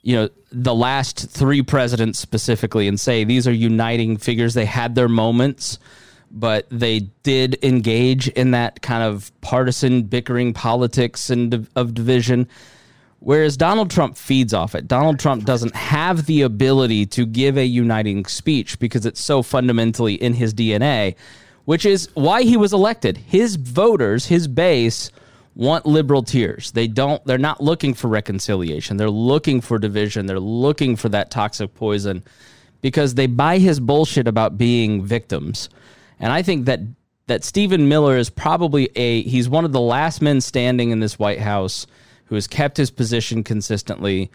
you 0.01 0.15
know 0.15 0.29
the 0.51 0.73
last 0.73 1.29
three 1.29 1.61
presidents 1.61 2.19
specifically 2.19 2.87
and 2.87 2.99
say 2.99 3.23
these 3.23 3.47
are 3.47 3.53
uniting 3.53 4.17
figures. 4.17 4.53
They 4.53 4.65
had 4.65 4.95
their 4.95 5.09
moments 5.09 5.79
but 6.31 6.67
they 6.69 6.99
did 7.23 7.57
engage 7.63 8.27
in 8.29 8.51
that 8.51 8.81
kind 8.81 9.03
of 9.03 9.31
partisan 9.41 10.03
bickering 10.03 10.53
politics 10.53 11.29
and 11.29 11.67
of 11.75 11.93
division. 11.93 12.47
Whereas 13.19 13.57
Donald 13.57 13.89
Trump 13.89 14.15
feeds 14.15 14.53
off 14.53 14.75
it. 14.75 14.87
Donald 14.87 15.19
Trump 15.19 15.45
doesn't 15.45 15.75
have 15.75 16.25
the 16.25 16.43
ability 16.43 17.05
to 17.07 17.25
give 17.25 17.57
a 17.57 17.65
uniting 17.65 18.25
speech 18.25 18.77
because 18.77 19.05
it's 19.05 19.21
so 19.21 19.41
fundamentally 19.41 20.15
in 20.15 20.33
his 20.33 20.53
DNA 20.53 21.15
which 21.65 21.85
is 21.85 22.07
why 22.13 22.43
he 22.43 22.55
was 22.55 22.71
elected. 22.71 23.17
His 23.17 23.57
voters 23.57 24.27
his 24.27 24.47
base 24.47 25.11
want 25.57 25.87
liberal 25.87 26.21
tears. 26.21 26.71
They 26.71 26.87
don't 26.87 27.23
they're 27.25 27.39
not 27.39 27.61
looking 27.61 27.95
for 27.95 28.07
reconciliation. 28.07 28.95
They're 28.95 29.09
looking 29.09 29.59
for 29.59 29.79
division. 29.79 30.27
They're 30.27 30.39
looking 30.39 30.95
for 30.95 31.09
that 31.09 31.31
toxic 31.31 31.73
poison 31.73 32.23
because 32.81 33.15
they 33.15 33.25
buy 33.25 33.57
his 33.57 33.79
bullshit 33.79 34.27
about 34.27 34.57
being 34.57 35.03
victims. 35.03 35.69
And 36.19 36.31
I 36.31 36.43
think 36.43 36.65
that 36.67 36.81
that 37.25 37.43
Stephen 37.43 37.89
Miller 37.89 38.17
is 38.17 38.29
probably 38.29 38.89
a 38.95 39.23
he's 39.23 39.49
one 39.49 39.65
of 39.65 39.71
the 39.71 39.81
last 39.81 40.21
men 40.21 40.41
standing 40.41 40.91
in 40.91 40.99
this 40.99 41.17
White 41.17 41.39
House 41.39 41.87
who 42.25 42.35
has 42.35 42.45
kept 42.45 42.77
his 42.77 42.91
position 42.91 43.43
consistently 43.43 44.29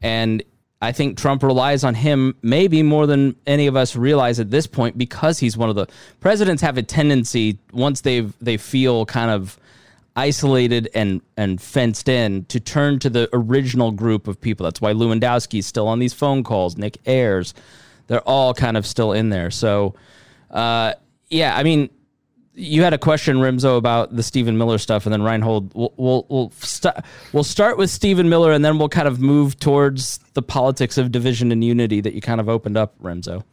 and 0.00 0.42
I 0.80 0.90
think 0.90 1.16
Trump 1.16 1.44
relies 1.44 1.84
on 1.84 1.94
him 1.94 2.34
maybe 2.42 2.82
more 2.82 3.06
than 3.06 3.36
any 3.46 3.68
of 3.68 3.76
us 3.76 3.94
realize 3.94 4.40
at 4.40 4.50
this 4.50 4.66
point 4.66 4.98
because 4.98 5.38
he's 5.38 5.56
one 5.56 5.68
of 5.68 5.76
the 5.76 5.86
presidents 6.18 6.60
have 6.62 6.76
a 6.76 6.82
tendency 6.82 7.58
once 7.72 8.00
they've 8.00 8.34
they 8.40 8.56
feel 8.56 9.06
kind 9.06 9.30
of 9.30 9.58
isolated 10.14 10.88
and 10.94 11.20
and 11.36 11.60
fenced 11.60 12.08
in 12.08 12.44
to 12.46 12.60
turn 12.60 12.98
to 13.00 13.10
the 13.10 13.28
original 13.32 13.92
group 13.92 14.28
of 14.28 14.40
people. 14.40 14.64
That's 14.64 14.80
why 14.80 14.92
Lewandowski's 14.92 15.66
still 15.66 15.88
on 15.88 15.98
these 15.98 16.12
phone 16.12 16.42
calls. 16.42 16.76
Nick 16.76 16.98
Ayers, 17.06 17.54
they're 18.06 18.20
all 18.28 18.54
kind 18.54 18.76
of 18.76 18.86
still 18.86 19.12
in 19.12 19.30
there. 19.30 19.50
So, 19.50 19.94
uh, 20.50 20.94
yeah, 21.30 21.56
I 21.56 21.62
mean, 21.62 21.88
you 22.54 22.82
had 22.82 22.92
a 22.92 22.98
question, 22.98 23.36
Rimzo, 23.36 23.78
about 23.78 24.14
the 24.14 24.22
Stephen 24.22 24.58
Miller 24.58 24.78
stuff, 24.78 25.06
and 25.06 25.12
then 25.12 25.22
Reinhold. 25.22 25.72
We'll 25.74 25.94
we'll 25.96 26.26
we'll, 26.28 26.50
st- 26.50 26.96
we'll 27.32 27.44
start 27.44 27.78
with 27.78 27.90
Stephen 27.90 28.28
Miller, 28.28 28.52
and 28.52 28.64
then 28.64 28.78
we'll 28.78 28.90
kind 28.90 29.08
of 29.08 29.20
move 29.20 29.58
towards 29.58 30.18
the 30.34 30.42
politics 30.42 30.98
of 30.98 31.10
division 31.10 31.50
and 31.52 31.64
unity 31.64 32.00
that 32.02 32.12
you 32.12 32.20
kind 32.20 32.40
of 32.40 32.48
opened 32.48 32.76
up, 32.76 32.94
Remzo. 33.00 33.44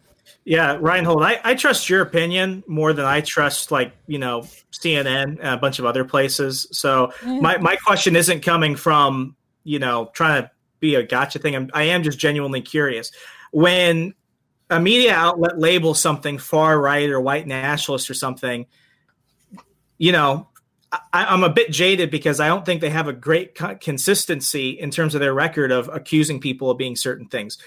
Yeah, 0.49 0.79
Reinhold, 0.81 1.21
I, 1.21 1.39
I 1.43 1.53
trust 1.53 1.91
your 1.91 2.01
opinion 2.01 2.63
more 2.65 2.91
than 2.91 3.05
I 3.05 3.21
trust, 3.21 3.69
like, 3.69 3.93
you 4.07 4.17
know, 4.17 4.41
CNN 4.71 5.37
and 5.39 5.39
a 5.39 5.57
bunch 5.57 5.77
of 5.77 5.85
other 5.85 6.03
places. 6.03 6.65
So 6.71 7.13
my, 7.23 7.57
my 7.59 7.75
question 7.75 8.15
isn't 8.15 8.41
coming 8.41 8.75
from, 8.75 9.35
you 9.63 9.77
know, 9.77 10.09
trying 10.11 10.41
to 10.41 10.51
be 10.79 10.95
a 10.95 11.03
gotcha 11.03 11.37
thing. 11.37 11.55
I'm, 11.55 11.69
I 11.75 11.83
am 11.83 12.01
just 12.01 12.17
genuinely 12.17 12.61
curious. 12.61 13.11
When 13.51 14.15
a 14.71 14.79
media 14.79 15.13
outlet 15.13 15.59
labels 15.59 15.99
something 15.99 16.39
far 16.39 16.81
right 16.81 17.07
or 17.11 17.21
white 17.21 17.45
nationalist 17.45 18.09
or 18.09 18.15
something, 18.15 18.65
you 19.99 20.11
know, 20.11 20.47
I, 20.91 20.99
I'm 21.13 21.43
a 21.43 21.49
bit 21.49 21.69
jaded 21.69 22.09
because 22.09 22.39
I 22.39 22.47
don't 22.47 22.65
think 22.65 22.81
they 22.81 22.89
have 22.89 23.07
a 23.07 23.13
great 23.13 23.53
co- 23.53 23.75
consistency 23.75 24.71
in 24.71 24.89
terms 24.89 25.13
of 25.13 25.21
their 25.21 25.35
record 25.35 25.71
of 25.71 25.91
accusing 25.93 26.39
people 26.39 26.71
of 26.71 26.79
being 26.79 26.95
certain 26.95 27.27
things 27.27 27.59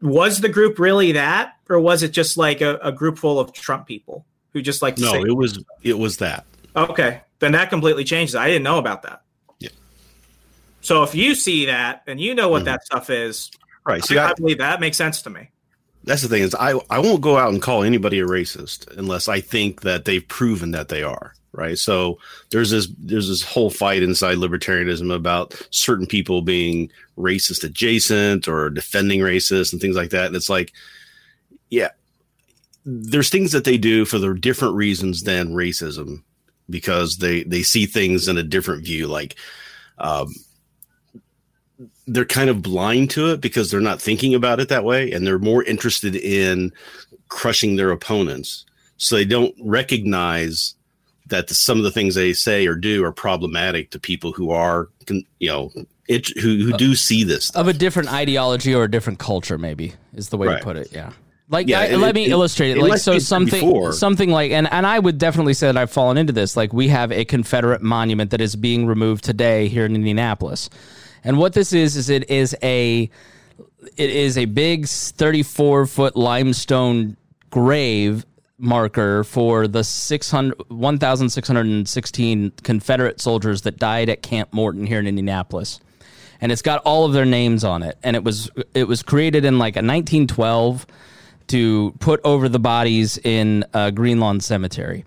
was 0.00 0.40
the 0.40 0.48
group 0.48 0.78
really 0.78 1.12
that 1.12 1.54
or 1.68 1.80
was 1.80 2.02
it 2.02 2.12
just 2.12 2.36
like 2.36 2.60
a, 2.60 2.76
a 2.82 2.92
group 2.92 3.18
full 3.18 3.40
of 3.40 3.52
trump 3.52 3.86
people 3.86 4.24
who 4.52 4.62
just 4.62 4.82
like 4.82 4.98
no, 4.98 5.14
it 5.14 5.36
was 5.36 5.62
it 5.82 5.98
was 5.98 6.18
that. 6.18 6.44
okay 6.76 7.20
then 7.40 7.52
that 7.52 7.70
completely 7.70 8.04
changes 8.04 8.34
i 8.34 8.46
didn't 8.46 8.62
know 8.62 8.78
about 8.78 9.02
that 9.02 9.22
Yeah. 9.58 9.70
so 10.80 11.02
if 11.02 11.14
you 11.14 11.34
see 11.34 11.66
that 11.66 12.02
and 12.06 12.20
you 12.20 12.34
know 12.34 12.48
what 12.48 12.58
mm-hmm. 12.58 12.66
that 12.66 12.84
stuff 12.84 13.10
is 13.10 13.50
Right. 13.88 14.04
So 14.04 14.18
I, 14.18 14.26
I, 14.26 14.30
I 14.30 14.34
believe 14.34 14.58
that 14.58 14.80
makes 14.80 14.98
sense 14.98 15.22
to 15.22 15.30
me 15.30 15.48
that's 16.04 16.22
the 16.22 16.28
thing 16.28 16.42
is 16.42 16.54
I 16.54 16.78
I 16.90 16.98
won't 16.98 17.20
go 17.20 17.36
out 17.36 17.52
and 17.52 17.60
call 17.60 17.82
anybody 17.82 18.20
a 18.20 18.26
racist 18.26 18.88
unless 18.96 19.28
I 19.28 19.40
think 19.40 19.82
that 19.82 20.04
they've 20.04 20.26
proven 20.26 20.70
that 20.72 20.88
they 20.88 21.02
are. 21.02 21.34
Right. 21.52 21.78
So 21.78 22.18
there's 22.50 22.70
this 22.70 22.88
there's 22.98 23.28
this 23.28 23.42
whole 23.42 23.70
fight 23.70 24.02
inside 24.02 24.36
libertarianism 24.36 25.12
about 25.12 25.60
certain 25.70 26.06
people 26.06 26.42
being 26.42 26.90
racist 27.16 27.64
adjacent 27.64 28.46
or 28.46 28.70
defending 28.70 29.20
racist 29.20 29.72
and 29.72 29.80
things 29.80 29.96
like 29.96 30.10
that. 30.10 30.26
And 30.26 30.36
it's 30.36 30.50
like, 30.50 30.72
yeah, 31.70 31.88
there's 32.84 33.30
things 33.30 33.52
that 33.52 33.64
they 33.64 33.78
do 33.78 34.04
for 34.04 34.18
the 34.18 34.34
different 34.34 34.74
reasons 34.74 35.22
than 35.22 35.54
racism 35.54 36.22
because 36.68 37.16
they 37.16 37.44
they 37.44 37.62
see 37.62 37.86
things 37.86 38.28
in 38.28 38.36
a 38.36 38.42
different 38.42 38.84
view. 38.84 39.06
Like 39.06 39.34
um, 39.98 40.32
they're 42.06 42.24
kind 42.24 42.50
of 42.50 42.62
blind 42.62 43.10
to 43.10 43.30
it 43.32 43.40
because 43.40 43.70
they're 43.70 43.80
not 43.80 44.00
thinking 44.00 44.34
about 44.34 44.60
it 44.60 44.68
that 44.68 44.84
way 44.84 45.12
and 45.12 45.26
they're 45.26 45.38
more 45.38 45.62
interested 45.64 46.16
in 46.16 46.72
crushing 47.28 47.76
their 47.76 47.90
opponents 47.90 48.64
so 48.96 49.14
they 49.14 49.24
don't 49.24 49.54
recognize 49.60 50.74
that 51.28 51.48
some 51.50 51.78
of 51.78 51.84
the 51.84 51.90
things 51.90 52.14
they 52.14 52.32
say 52.32 52.66
or 52.66 52.74
do 52.74 53.04
are 53.04 53.12
problematic 53.12 53.90
to 53.90 53.98
people 54.00 54.32
who 54.32 54.50
are 54.50 54.88
you 55.08 55.48
know 55.48 55.70
it, 56.06 56.28
who, 56.38 56.56
who 56.64 56.72
do 56.72 56.94
see 56.94 57.22
this 57.24 57.50
Of 57.50 57.68
a 57.68 57.72
different 57.72 58.10
ideology 58.12 58.74
or 58.74 58.84
a 58.84 58.90
different 58.90 59.18
culture, 59.18 59.58
maybe 59.58 59.92
is 60.14 60.30
the 60.30 60.38
way 60.38 60.46
Right. 60.48 60.58
to 60.58 60.64
put 60.64 60.76
it. 60.76 60.90
Yeah. 60.92 61.12
Like, 61.50 61.66
Yeah, 61.68 61.80
I, 61.80 61.94
let 61.96 62.10
it- 62.10 62.14
me 62.14 62.24
it- 62.26 62.30
illustrate 62.30 62.70
it. 62.72 62.78
it 62.78 62.82
Like, 62.82 62.98
so 63.00 63.18
something, 63.18 63.60
before. 63.60 63.92
something 63.92 64.30
like, 64.30 64.50
and, 64.50 64.70
and 64.72 64.86
I 64.86 64.98
would 64.98 65.16
definitely 65.18 65.54
say 65.54 65.66
that 65.66 65.76
I've 65.78 65.90
fallen 65.90 66.16
into 66.18 66.32
this. 66.32 66.56
Like, 66.56 66.72
we 66.74 66.88
have 66.88 67.10
a 67.12 67.24
Confederate 67.26 67.80
monument 67.82 68.30
that 68.32 68.40
is 68.42 68.54
being 68.56 68.86
removed 68.86 69.24
today 69.24 69.68
here 69.68 69.84
in 69.86 69.94
Indianapolis. 69.94 70.68
And 71.24 71.36
what 71.38 71.52
this 71.54 71.72
is, 71.72 71.96
is 71.96 72.08
it 72.10 72.28
is 72.30 72.54
a, 72.62 73.10
it 73.96 74.10
is 74.10 74.36
a 74.38 74.44
big 74.46 74.86
34 74.86 75.86
foot 75.86 76.16
limestone 76.16 77.16
grave 77.50 78.24
marker 78.58 79.24
for 79.24 79.68
the 79.68 79.84
600 79.84 80.58
1616 80.68 82.52
Confederate 82.62 83.20
soldiers 83.20 83.62
that 83.62 83.78
died 83.78 84.08
at 84.08 84.22
Camp 84.22 84.52
Morton 84.52 84.86
here 84.86 84.98
in 84.98 85.06
Indianapolis. 85.06 85.80
And 86.40 86.52
it's 86.52 86.62
got 86.62 86.82
all 86.84 87.04
of 87.04 87.12
their 87.12 87.24
names 87.24 87.64
on 87.64 87.82
it 87.82 87.98
and 88.02 88.16
it 88.16 88.24
was 88.24 88.50
it 88.74 88.84
was 88.84 89.02
created 89.02 89.44
in 89.44 89.58
like 89.58 89.76
a 89.76 89.82
1912 89.82 90.86
to 91.48 91.94
put 91.98 92.20
over 92.24 92.48
the 92.48 92.58
bodies 92.58 93.18
in 93.18 93.64
uh, 93.74 93.90
Green 93.90 94.20
Lawn 94.20 94.40
Cemetery. 94.40 95.04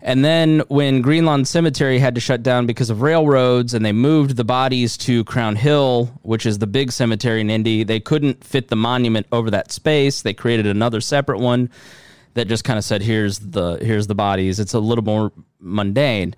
And 0.00 0.24
then 0.24 0.60
when 0.68 1.02
Greenlawn 1.02 1.44
Cemetery 1.44 1.98
had 1.98 2.14
to 2.14 2.20
shut 2.20 2.42
down 2.42 2.66
because 2.66 2.88
of 2.88 3.02
railroads 3.02 3.74
and 3.74 3.84
they 3.84 3.92
moved 3.92 4.36
the 4.36 4.44
bodies 4.44 4.96
to 4.98 5.24
Crown 5.24 5.56
Hill, 5.56 6.06
which 6.22 6.46
is 6.46 6.58
the 6.58 6.68
big 6.68 6.92
cemetery 6.92 7.40
in 7.40 7.50
Indy, 7.50 7.82
they 7.82 7.98
couldn't 7.98 8.44
fit 8.44 8.68
the 8.68 8.76
monument 8.76 9.26
over 9.32 9.50
that 9.50 9.72
space. 9.72 10.22
They 10.22 10.34
created 10.34 10.66
another 10.66 11.00
separate 11.00 11.40
one 11.40 11.68
that 12.38 12.48
just 12.48 12.64
kind 12.64 12.78
of 12.78 12.84
said 12.84 13.02
here's 13.02 13.38
the 13.38 13.78
here's 13.82 14.06
the 14.06 14.14
bodies. 14.14 14.58
It's 14.60 14.74
a 14.74 14.80
little 14.80 15.04
more 15.04 15.32
mundane. 15.60 16.34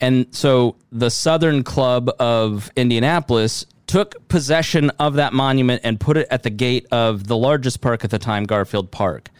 And 0.00 0.26
so 0.34 0.76
the 0.92 1.10
Southern 1.10 1.64
Club 1.64 2.10
of 2.20 2.70
Indianapolis 2.76 3.66
took 3.86 4.28
possession 4.28 4.90
of 4.98 5.14
that 5.14 5.32
monument 5.32 5.80
and 5.82 5.98
put 5.98 6.16
it 6.16 6.28
at 6.30 6.42
the 6.42 6.50
gate 6.50 6.86
of 6.92 7.26
the 7.26 7.36
largest 7.36 7.80
park 7.80 8.04
at 8.04 8.10
the 8.10 8.18
time, 8.18 8.44
Garfield 8.44 8.90
Park, 8.90 9.30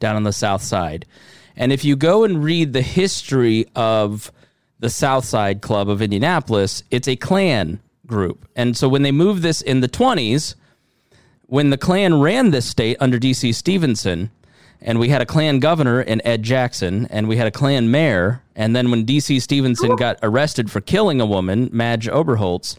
down 0.00 0.16
on 0.16 0.24
the 0.24 0.32
south 0.32 0.62
side. 0.62 1.06
And 1.56 1.72
if 1.72 1.84
you 1.84 1.94
go 1.94 2.24
and 2.24 2.42
read 2.42 2.72
the 2.72 2.82
history 2.82 3.66
of 3.76 4.32
the 4.78 4.90
South 4.90 5.24
Side 5.24 5.60
Club 5.60 5.88
of 5.88 6.00
Indianapolis, 6.00 6.84
it's 6.90 7.08
a 7.08 7.16
Klan 7.16 7.80
group. 8.06 8.48
And 8.56 8.76
so 8.76 8.88
when 8.88 9.02
they 9.02 9.12
moved 9.12 9.42
this 9.42 9.60
in 9.60 9.80
the 9.80 9.88
20s, 9.88 10.54
when 11.46 11.70
the 11.70 11.76
Klan 11.76 12.20
ran 12.20 12.50
this 12.50 12.66
state 12.66 12.96
under 13.00 13.18
D.C. 13.18 13.52
Stephenson, 13.52 14.30
and 14.80 14.98
we 14.98 15.08
had 15.08 15.20
a 15.20 15.26
Klan 15.26 15.58
governor 15.58 16.00
in 16.00 16.24
Ed 16.24 16.42
Jackson, 16.42 17.06
and 17.10 17.28
we 17.28 17.36
had 17.36 17.46
a 17.46 17.50
Klan 17.50 17.90
mayor, 17.90 18.42
and 18.54 18.74
then 18.76 18.90
when 18.90 19.04
D.C. 19.04 19.40
Stephenson 19.40 19.96
got 19.96 20.18
arrested 20.22 20.70
for 20.70 20.80
killing 20.80 21.20
a 21.20 21.26
woman, 21.26 21.68
Madge 21.72 22.06
Oberholtz, 22.06 22.76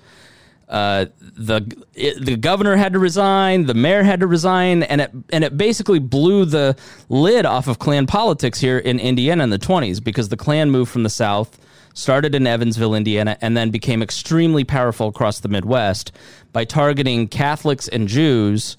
uh, 0.70 1.08
the 1.20 1.62
it, 1.96 2.24
the 2.24 2.38
governor 2.38 2.76
had 2.76 2.94
to 2.94 3.00
resign, 3.00 3.66
the 3.66 3.74
mayor 3.74 4.04
had 4.04 4.20
to 4.20 4.28
resign, 4.28 4.84
and 4.84 5.02
it 5.02 5.12
and 5.32 5.44
it 5.44 5.58
basically 5.58 6.00
blew 6.00 6.46
the 6.46 6.78
lid 7.10 7.46
off 7.46 7.68
of 7.68 7.80
Klan 7.80 8.06
politics 8.06 8.60
here 8.60 8.78
in 8.78 9.00
Indiana 9.00 9.44
in 9.44 9.50
the 9.50 9.58
20s 9.58 10.04
because 10.04 10.30
the 10.30 10.38
Klan 10.38 10.70
moved 10.70 10.92
from 10.92 11.02
the 11.02 11.10
South, 11.10 11.58
started 11.96 12.36
in 12.36 12.46
Evansville, 12.46 12.94
Indiana, 12.94 13.36
and 13.42 13.58
then 13.58 13.72
became 13.72 14.04
extremely 14.04 14.64
powerful 14.64 15.08
across 15.08 15.40
the 15.40 15.50
Midwest 15.50 16.12
by 16.54 16.66
targeting 16.66 17.28
Catholics 17.28 17.88
and 17.88 18.08
Jews 18.08 18.78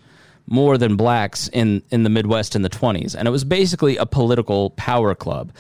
more 0.51 0.77
than 0.77 0.97
blacks 0.97 1.49
in 1.49 1.83
in 1.91 2.03
the 2.03 2.11
Midwest 2.11 2.55
in 2.55 2.61
the 2.61 2.69
20s, 2.69 3.15
and 3.15 3.27
it 3.27 3.31
was 3.31 3.45
basically 3.45 3.97
a 3.97 4.05
political 4.05 4.71
power 4.71 5.15
club. 5.15 5.53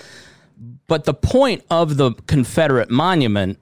But 0.86 1.04
the 1.04 1.14
point 1.14 1.64
of 1.70 1.96
the 1.96 2.12
Confederate 2.26 2.90
monument 2.90 3.58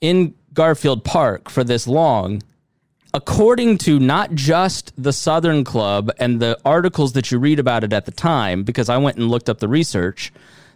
in 0.00 0.34
Garfield 0.52 1.02
Park 1.02 1.48
for 1.48 1.64
this 1.64 1.88
long, 1.88 2.42
according 3.14 3.78
to 3.78 3.98
not 3.98 4.34
just 4.34 4.92
the 5.02 5.12
Southern 5.12 5.64
Club 5.64 6.10
and 6.18 6.40
the 6.40 6.58
articles 6.64 7.14
that 7.14 7.32
you 7.32 7.38
read 7.38 7.58
about 7.58 7.82
it 7.82 7.92
at 7.92 8.04
the 8.04 8.12
time, 8.12 8.62
because 8.62 8.88
I 8.88 8.98
went 8.98 9.16
and 9.16 9.28
looked 9.28 9.48
up 9.48 9.58
the 9.58 9.68
research 9.68 10.32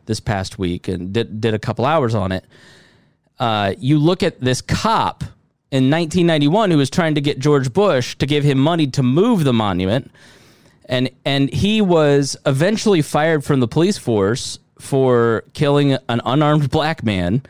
this 0.07 0.21
past 0.21 0.59
week 0.59 0.89
and 0.89 1.12
did, 1.12 1.41
did 1.41 1.53
a 1.53 1.59
couple 1.59 1.85
hours 1.85 2.15
on 2.15 2.33
it. 2.33 2.45
Uh, 3.39 3.75
you 3.79 3.99
look 3.99 4.23
at 4.23 4.41
this 4.41 4.62
cop 4.62 5.23
in 5.70 5.90
1991 5.90 6.70
who 6.70 6.79
was 6.79 6.90
trying 6.90 7.14
to 7.14 7.20
get 7.20 7.38
George 7.38 7.72
Bush 7.72 8.16
to 8.16 8.26
give 8.26 8.44
him 8.44 8.59
money 8.59 8.87
to 8.88 9.02
move 9.02 9.44
the 9.44 9.52
monument. 9.52 10.11
And, 10.88 11.11
and 11.24 11.52
he 11.52 11.81
was 11.81 12.37
eventually 12.46 13.02
fired 13.02 13.44
from 13.44 13.61
the 13.61 13.68
police 13.68 13.98
force 13.98 14.59
for 14.79 15.44
killing 15.52 15.92
an 15.92 16.20
unarmed 16.24 16.70
black 16.70 17.02
man 17.02 17.42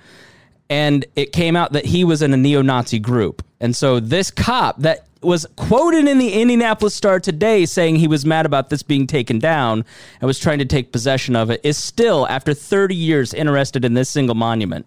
and 0.69 1.05
it 1.15 1.33
came 1.33 1.57
out 1.57 1.73
that 1.73 1.85
he 1.85 2.05
was 2.05 2.23
in 2.23 2.33
a 2.33 2.37
neo-Nazi 2.37 2.99
group. 2.99 3.45
And 3.61 3.75
so 3.75 4.01
this 4.01 4.31
cop 4.31 4.79
that 4.81 5.07
was 5.23 5.47
quoted 5.57 6.07
in 6.07 6.19
the 6.19 6.33
Indianapolis 6.33 6.95
Star 6.95 7.19
today 7.19 7.67
saying 7.67 7.97
he 7.97 8.07
was 8.07 8.27
mad 8.27 8.47
about 8.47 8.71
this 8.71 8.83
being 8.83 9.07
taken 9.07 9.39
down 9.39 9.85
and 10.21 10.27
was 10.27 10.39
trying 10.39 10.59
to 10.59 10.65
take 10.65 10.93
possession 10.93 11.35
of 11.35 11.51
it 11.51 11.61
is 11.65 11.77
still 11.77 12.27
after 12.29 12.55
30 12.55 12.95
years 12.95 13.35
interested 13.35 13.85
in 13.85 13.95
this 13.95 14.11
single 14.11 14.35
monument 14.35 14.87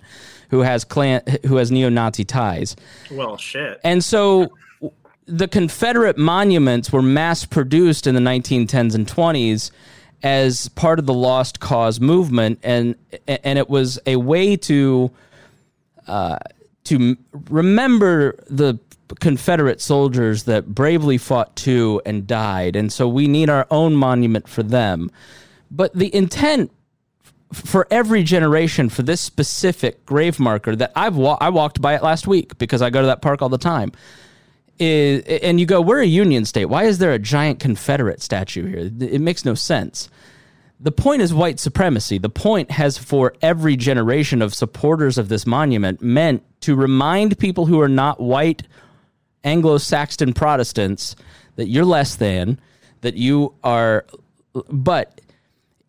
who 0.49 0.59
has 0.59 0.83
clan 0.83 1.21
who 1.45 1.57
has 1.57 1.71
neo-Nazi 1.71 2.25
ties. 2.25 2.75
Well, 3.11 3.37
shit. 3.37 3.79
And 3.83 4.03
so 4.03 4.51
the 5.25 5.47
Confederate 5.47 6.17
monuments 6.17 6.91
were 6.91 7.01
mass 7.01 7.45
produced 7.45 8.07
in 8.07 8.15
the 8.15 8.21
1910s 8.21 8.95
and 8.95 9.07
20s 9.07 9.71
as 10.21 10.67
part 10.69 10.99
of 10.99 11.05
the 11.05 11.13
lost 11.13 11.59
cause 11.59 11.99
movement 11.99 12.59
and 12.63 12.95
and 13.27 13.57
it 13.57 13.69
was 13.69 13.99
a 14.05 14.17
way 14.17 14.55
to 14.55 15.11
uh, 16.07 16.37
to 16.85 17.15
remember 17.49 18.35
the 18.49 18.79
Confederate 19.19 19.81
soldiers 19.81 20.43
that 20.43 20.67
bravely 20.67 21.17
fought 21.17 21.55
too 21.55 22.01
and 22.05 22.27
died. 22.27 22.75
And 22.75 22.91
so 22.91 23.07
we 23.07 23.27
need 23.27 23.49
our 23.49 23.65
own 23.71 23.95
monument 23.95 24.47
for 24.47 24.63
them. 24.63 25.11
But 25.71 25.93
the 25.93 26.13
intent 26.13 26.71
for 27.53 27.87
every 27.89 28.23
generation 28.23 28.89
for 28.89 29.01
this 29.01 29.21
specific 29.21 30.05
grave 30.05 30.39
marker 30.39 30.75
that 30.75 30.91
I've 30.95 31.15
wa- 31.15 31.37
I 31.41 31.49
walked 31.49 31.81
by 31.81 31.95
it 31.95 32.03
last 32.03 32.27
week 32.27 32.57
because 32.57 32.81
I 32.81 32.89
go 32.89 33.01
to 33.01 33.07
that 33.07 33.21
park 33.21 33.41
all 33.41 33.49
the 33.49 33.57
time. 33.57 33.91
Is, 34.77 35.23
and 35.41 35.59
you 35.59 35.65
go, 35.65 35.81
we're 35.81 36.01
a 36.01 36.05
Union 36.05 36.45
state. 36.45 36.65
Why 36.65 36.85
is 36.85 36.99
there 36.99 37.11
a 37.11 37.19
giant 37.19 37.59
Confederate 37.59 38.21
statue 38.21 38.65
here? 38.65 38.91
It 39.09 39.19
makes 39.19 39.43
no 39.43 39.53
sense 39.53 40.09
the 40.79 40.91
point 40.91 41.21
is 41.21 41.33
white 41.33 41.59
supremacy. 41.59 42.17
The 42.17 42.29
point 42.29 42.71
has, 42.71 42.97
for 42.97 43.33
every 43.41 43.75
generation 43.75 44.41
of 44.41 44.53
supporters 44.53 45.17
of 45.17 45.27
this 45.27 45.45
monument, 45.45 46.01
meant 46.01 46.43
to 46.61 46.75
remind 46.75 47.37
people 47.37 47.65
who 47.65 47.81
are 47.81 47.89
not 47.89 48.19
white 48.19 48.63
Anglo 49.43 49.77
Saxon 49.77 50.33
Protestants 50.33 51.15
that 51.57 51.67
you're 51.67 51.85
less 51.85 52.15
than, 52.15 52.59
that 53.01 53.15
you 53.15 53.53
are. 53.63 54.05
But 54.69 55.18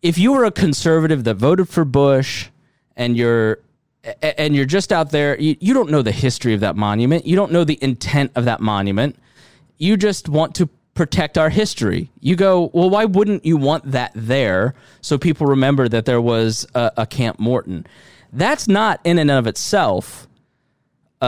if 0.01 0.17
you 0.17 0.33
were 0.33 0.45
a 0.45 0.51
conservative 0.51 1.23
that 1.25 1.35
voted 1.35 1.69
for 1.69 1.85
Bush 1.85 2.49
and 2.95 3.15
you're 3.15 3.59
and 4.21 4.55
you're 4.55 4.65
just 4.65 4.91
out 4.91 5.11
there, 5.11 5.39
you, 5.39 5.55
you 5.59 5.73
don't 5.75 5.91
know 5.91 6.01
the 6.01 6.11
history 6.11 6.55
of 6.55 6.61
that 6.61 6.75
monument. 6.75 7.27
You 7.27 7.35
don't 7.35 7.51
know 7.51 7.63
the 7.63 7.77
intent 7.81 8.31
of 8.35 8.45
that 8.45 8.59
monument. 8.59 9.15
You 9.77 9.95
just 9.95 10.27
want 10.27 10.55
to 10.55 10.67
protect 10.95 11.37
our 11.37 11.49
history. 11.49 12.09
You 12.19 12.35
go, 12.35 12.71
well, 12.73 12.89
why 12.89 13.05
wouldn't 13.05 13.45
you 13.45 13.57
want 13.57 13.91
that 13.91 14.11
there 14.15 14.73
so 15.01 15.17
people 15.17 15.47
remember 15.47 15.87
that 15.87 16.05
there 16.05 16.21
was 16.21 16.65
a, 16.73 16.91
a 16.97 17.05
Camp 17.05 17.39
Morton? 17.39 17.85
That's 18.33 18.67
not 18.67 18.99
in 19.03 19.19
and 19.19 19.29
of 19.29 19.45
itself 19.45 20.27
a, 21.21 21.25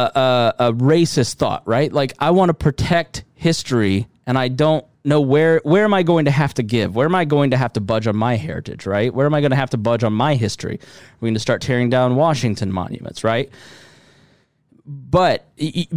a, 0.59 0.67
a 0.69 0.73
racist 0.73 1.35
thought, 1.35 1.61
right? 1.67 1.91
Like, 1.93 2.13
I 2.19 2.31
want 2.31 2.49
to 2.49 2.53
protect 2.53 3.23
history 3.35 4.07
and 4.25 4.37
I 4.37 4.47
don't 4.47 4.85
know 5.03 5.21
where 5.21 5.61
where 5.63 5.83
am 5.83 5.93
I 5.93 6.03
going 6.03 6.25
to 6.25 6.31
have 6.31 6.53
to 6.55 6.63
give? 6.63 6.95
Where 6.95 7.05
am 7.05 7.15
I 7.15 7.25
going 7.25 7.51
to 7.51 7.57
have 7.57 7.73
to 7.73 7.81
budge 7.81 8.07
on 8.07 8.15
my 8.15 8.35
heritage, 8.35 8.85
right? 8.85 9.13
Where 9.13 9.25
am 9.25 9.33
I 9.33 9.41
going 9.41 9.51
to 9.51 9.57
have 9.57 9.71
to 9.71 9.77
budge 9.77 10.03
on 10.03 10.13
my 10.13 10.35
history? 10.35 10.79
We're 11.19 11.27
going 11.27 11.33
to 11.33 11.39
start 11.39 11.61
tearing 11.61 11.89
down 11.89 12.15
Washington 12.15 12.71
monuments, 12.71 13.23
right? 13.23 13.51
but 14.85 15.45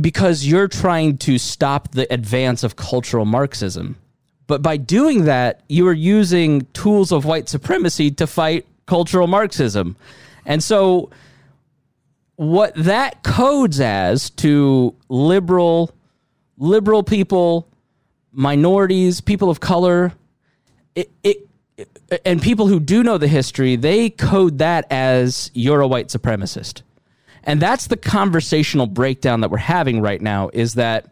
because 0.00 0.46
you're 0.46 0.68
trying 0.68 1.18
to 1.18 1.38
stop 1.38 1.90
the 1.92 2.12
advance 2.12 2.62
of 2.62 2.76
cultural 2.76 3.24
Marxism. 3.24 3.96
But 4.46 4.62
by 4.62 4.76
doing 4.76 5.24
that, 5.24 5.62
you 5.68 5.88
are 5.88 5.92
using 5.92 6.66
tools 6.72 7.10
of 7.10 7.24
white 7.24 7.48
supremacy 7.48 8.12
to 8.12 8.26
fight 8.28 8.64
cultural 8.86 9.26
Marxism. 9.26 9.96
And 10.44 10.62
so, 10.62 11.10
what 12.36 12.74
that 12.76 13.24
codes 13.24 13.80
as 13.80 14.30
to 14.30 14.94
liberal, 15.08 15.90
liberal 16.56 17.02
people, 17.02 17.66
minorities, 18.36 19.20
people 19.20 19.50
of 19.50 19.58
color, 19.58 20.12
it, 20.94 21.10
it 21.24 21.48
and 22.24 22.40
people 22.40 22.68
who 22.68 22.78
do 22.78 23.02
know 23.02 23.18
the 23.18 23.28
history, 23.28 23.76
they 23.76 24.10
code 24.10 24.58
that 24.58 24.86
as 24.90 25.50
you're 25.54 25.80
a 25.80 25.88
white 25.88 26.08
supremacist. 26.08 26.82
And 27.44 27.60
that's 27.60 27.86
the 27.86 27.96
conversational 27.96 28.86
breakdown 28.86 29.40
that 29.40 29.50
we're 29.50 29.58
having 29.58 30.00
right 30.00 30.20
now 30.20 30.50
is 30.52 30.74
that 30.74 31.10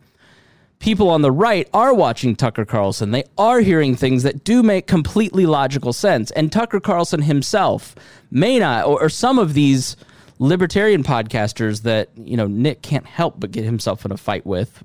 people 0.78 1.10
on 1.10 1.22
the 1.22 1.30
right 1.30 1.68
are 1.72 1.94
watching 1.94 2.34
Tucker 2.34 2.64
Carlson. 2.64 3.10
They 3.10 3.24
are 3.38 3.60
hearing 3.60 3.94
things 3.94 4.22
that 4.22 4.44
do 4.44 4.62
make 4.62 4.86
completely 4.86 5.46
logical 5.46 5.92
sense. 5.92 6.30
And 6.32 6.50
Tucker 6.50 6.80
Carlson 6.80 7.22
himself 7.22 7.94
may 8.30 8.58
not, 8.58 8.86
or, 8.86 9.02
or 9.02 9.08
some 9.08 9.38
of 9.38 9.54
these 9.54 9.96
libertarian 10.38 11.02
podcasters 11.02 11.82
that, 11.82 12.10
you 12.16 12.36
know, 12.36 12.46
Nick 12.46 12.82
can't 12.82 13.06
help 13.06 13.38
but 13.38 13.50
get 13.50 13.64
himself 13.64 14.04
in 14.04 14.12
a 14.12 14.16
fight 14.16 14.44
with 14.44 14.82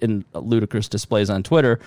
in 0.00 0.24
ludicrous 0.34 0.88
displays 0.88 1.30
on 1.30 1.42
Twitter. 1.42 1.80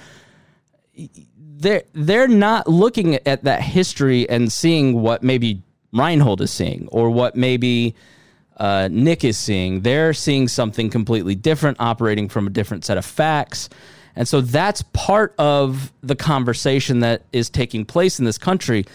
They're, 1.38 1.84
they're 1.93 2.28
not 2.28 2.67
looking 2.67 3.15
at 3.26 3.43
that 3.43 3.62
history 3.62 4.28
and 4.30 4.52
seeing 4.52 5.02
what 5.02 5.23
maybe 5.23 5.62
Reinhold 5.93 6.41
is 6.41 6.52
seeing 6.52 6.88
or 6.91 7.10
what 7.10 7.36
maybe 7.36 7.95
uh, 8.58 8.89
Nick 8.91 9.23
is 9.23 9.38
seeing. 9.38 9.82
They're 9.82 10.13
seeing 10.13 10.47
something 10.47 10.89
completely 10.89 11.36
different, 11.36 11.78
operating 11.80 12.30
from 12.30 12.47
a 12.47 12.49
different 12.49 12.84
set 12.86 12.97
of 12.97 13.06
facts. 13.06 13.69
And 14.15 14.28
so 14.28 14.41
that's 14.41 14.84
part 14.93 15.34
of 15.38 15.91
the 16.02 16.15
conversation 16.15 16.99
that 16.99 17.23
is 17.32 17.49
taking 17.49 17.86
place 17.86 18.19
in 18.19 18.26
this 18.26 18.38
country. 18.38 18.86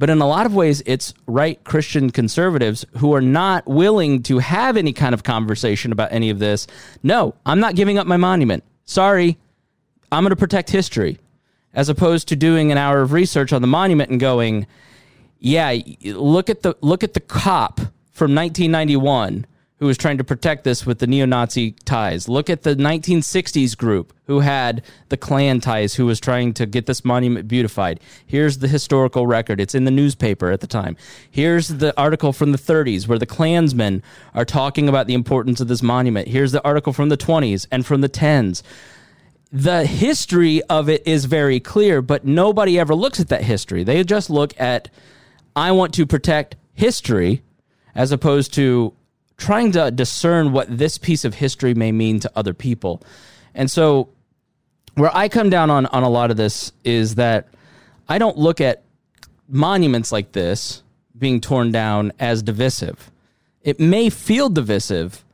But 0.00 0.08
in 0.08 0.22
a 0.22 0.26
lot 0.26 0.46
of 0.46 0.54
ways, 0.54 0.82
it's 0.86 1.12
right 1.26 1.62
Christian 1.62 2.08
conservatives 2.08 2.86
who 2.96 3.12
are 3.14 3.20
not 3.20 3.66
willing 3.66 4.22
to 4.22 4.38
have 4.38 4.78
any 4.78 4.94
kind 4.94 5.12
of 5.12 5.24
conversation 5.24 5.92
about 5.92 6.10
any 6.10 6.30
of 6.30 6.38
this. 6.38 6.66
No, 7.02 7.34
I'm 7.44 7.60
not 7.60 7.74
giving 7.76 7.98
up 7.98 8.06
my 8.06 8.16
monument. 8.16 8.64
Sorry, 8.86 9.36
I'm 10.10 10.22
going 10.22 10.30
to 10.30 10.36
protect 10.36 10.70
history. 10.70 11.18
As 11.74 11.90
opposed 11.90 12.28
to 12.28 12.36
doing 12.36 12.72
an 12.72 12.78
hour 12.78 13.02
of 13.02 13.12
research 13.12 13.52
on 13.52 13.60
the 13.60 13.68
monument 13.68 14.08
and 14.10 14.18
going, 14.18 14.66
yeah, 15.38 15.76
look 16.02 16.48
at 16.48 16.62
the 16.62 16.74
look 16.80 17.04
at 17.04 17.12
the 17.12 17.20
cop 17.20 17.76
from 18.10 18.34
1991 18.34 19.44
who 19.80 19.86
was 19.86 19.96
trying 19.96 20.18
to 20.18 20.24
protect 20.24 20.62
this 20.62 20.84
with 20.84 20.98
the 20.98 21.06
neo-Nazi 21.06 21.72
ties. 21.86 22.28
Look 22.28 22.50
at 22.50 22.62
the 22.62 22.76
1960s 22.76 23.76
group 23.76 24.12
who 24.26 24.40
had 24.40 24.84
the 25.08 25.16
Klan 25.16 25.60
ties, 25.60 25.94
who 25.94 26.04
was 26.04 26.20
trying 26.20 26.52
to 26.54 26.66
get 26.66 26.84
this 26.84 27.02
monument 27.02 27.48
beautified. 27.48 27.98
Here's 28.26 28.58
the 28.58 28.68
historical 28.68 29.26
record. 29.26 29.58
It's 29.58 29.74
in 29.74 29.86
the 29.86 29.90
newspaper 29.90 30.50
at 30.50 30.60
the 30.60 30.66
time. 30.66 30.98
Here's 31.30 31.68
the 31.68 31.98
article 31.98 32.34
from 32.34 32.52
the 32.52 32.58
30s 32.58 33.08
where 33.08 33.18
the 33.18 33.24
Klansmen 33.24 34.02
are 34.34 34.44
talking 34.44 34.86
about 34.86 35.06
the 35.06 35.14
importance 35.14 35.62
of 35.62 35.68
this 35.68 35.82
monument. 35.82 36.28
Here's 36.28 36.52
the 36.52 36.62
article 36.62 36.92
from 36.92 37.08
the 37.08 37.16
20s 37.16 37.66
and 37.72 37.84
from 37.84 38.02
the 38.02 38.08
10s 38.08 38.62
the 39.52 39.84
history 39.84 40.62
of 40.64 40.88
it 40.88 41.02
is 41.04 41.24
very 41.24 41.58
clear, 41.58 42.00
but 42.00 42.24
nobody 42.24 42.78
ever 42.78 42.94
looks 42.94 43.18
at 43.18 43.28
that 43.30 43.42
history. 43.42 43.82
They 43.82 44.04
just 44.04 44.30
look 44.30 44.58
at, 44.60 44.90
I 45.56 45.72
want 45.72 45.92
to 45.94 46.06
protect 46.06 46.54
history, 46.72 47.42
as 47.92 48.12
opposed 48.12 48.54
to 48.54 48.94
trying 49.40 49.72
to 49.72 49.90
discern 49.90 50.52
what 50.52 50.78
this 50.78 50.98
piece 50.98 51.24
of 51.24 51.34
history 51.34 51.74
may 51.74 51.90
mean 51.90 52.20
to 52.20 52.30
other 52.36 52.54
people. 52.54 53.02
And 53.54 53.70
so, 53.70 54.10
where 54.94 55.14
I 55.16 55.28
come 55.28 55.50
down 55.50 55.70
on, 55.70 55.86
on 55.86 56.02
a 56.02 56.08
lot 56.08 56.30
of 56.30 56.36
this 56.36 56.72
is 56.84 57.16
that 57.16 57.48
I 58.08 58.18
don't 58.18 58.36
look 58.36 58.60
at 58.60 58.84
monuments 59.48 60.12
like 60.12 60.32
this 60.32 60.82
being 61.16 61.40
torn 61.40 61.72
down 61.72 62.12
as 62.18 62.42
divisive. 62.42 63.10
It 63.62 63.80
may 63.80 64.10
feel 64.10 64.48
divisive, 64.48 65.24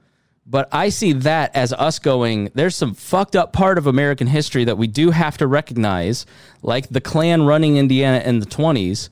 but 0.46 0.68
I 0.72 0.88
see 0.90 1.12
that 1.12 1.54
as 1.54 1.72
us 1.72 1.98
going, 1.98 2.50
there's 2.54 2.76
some 2.76 2.94
fucked 2.94 3.34
up 3.34 3.52
part 3.52 3.78
of 3.78 3.86
American 3.86 4.26
history 4.26 4.64
that 4.64 4.78
we 4.78 4.86
do 4.86 5.10
have 5.10 5.38
to 5.38 5.46
recognize, 5.46 6.26
like 6.62 6.88
the 6.88 7.00
Klan 7.00 7.42
running 7.42 7.76
Indiana 7.76 8.18
in 8.24 8.40
the 8.40 8.46
20s. 8.46 9.08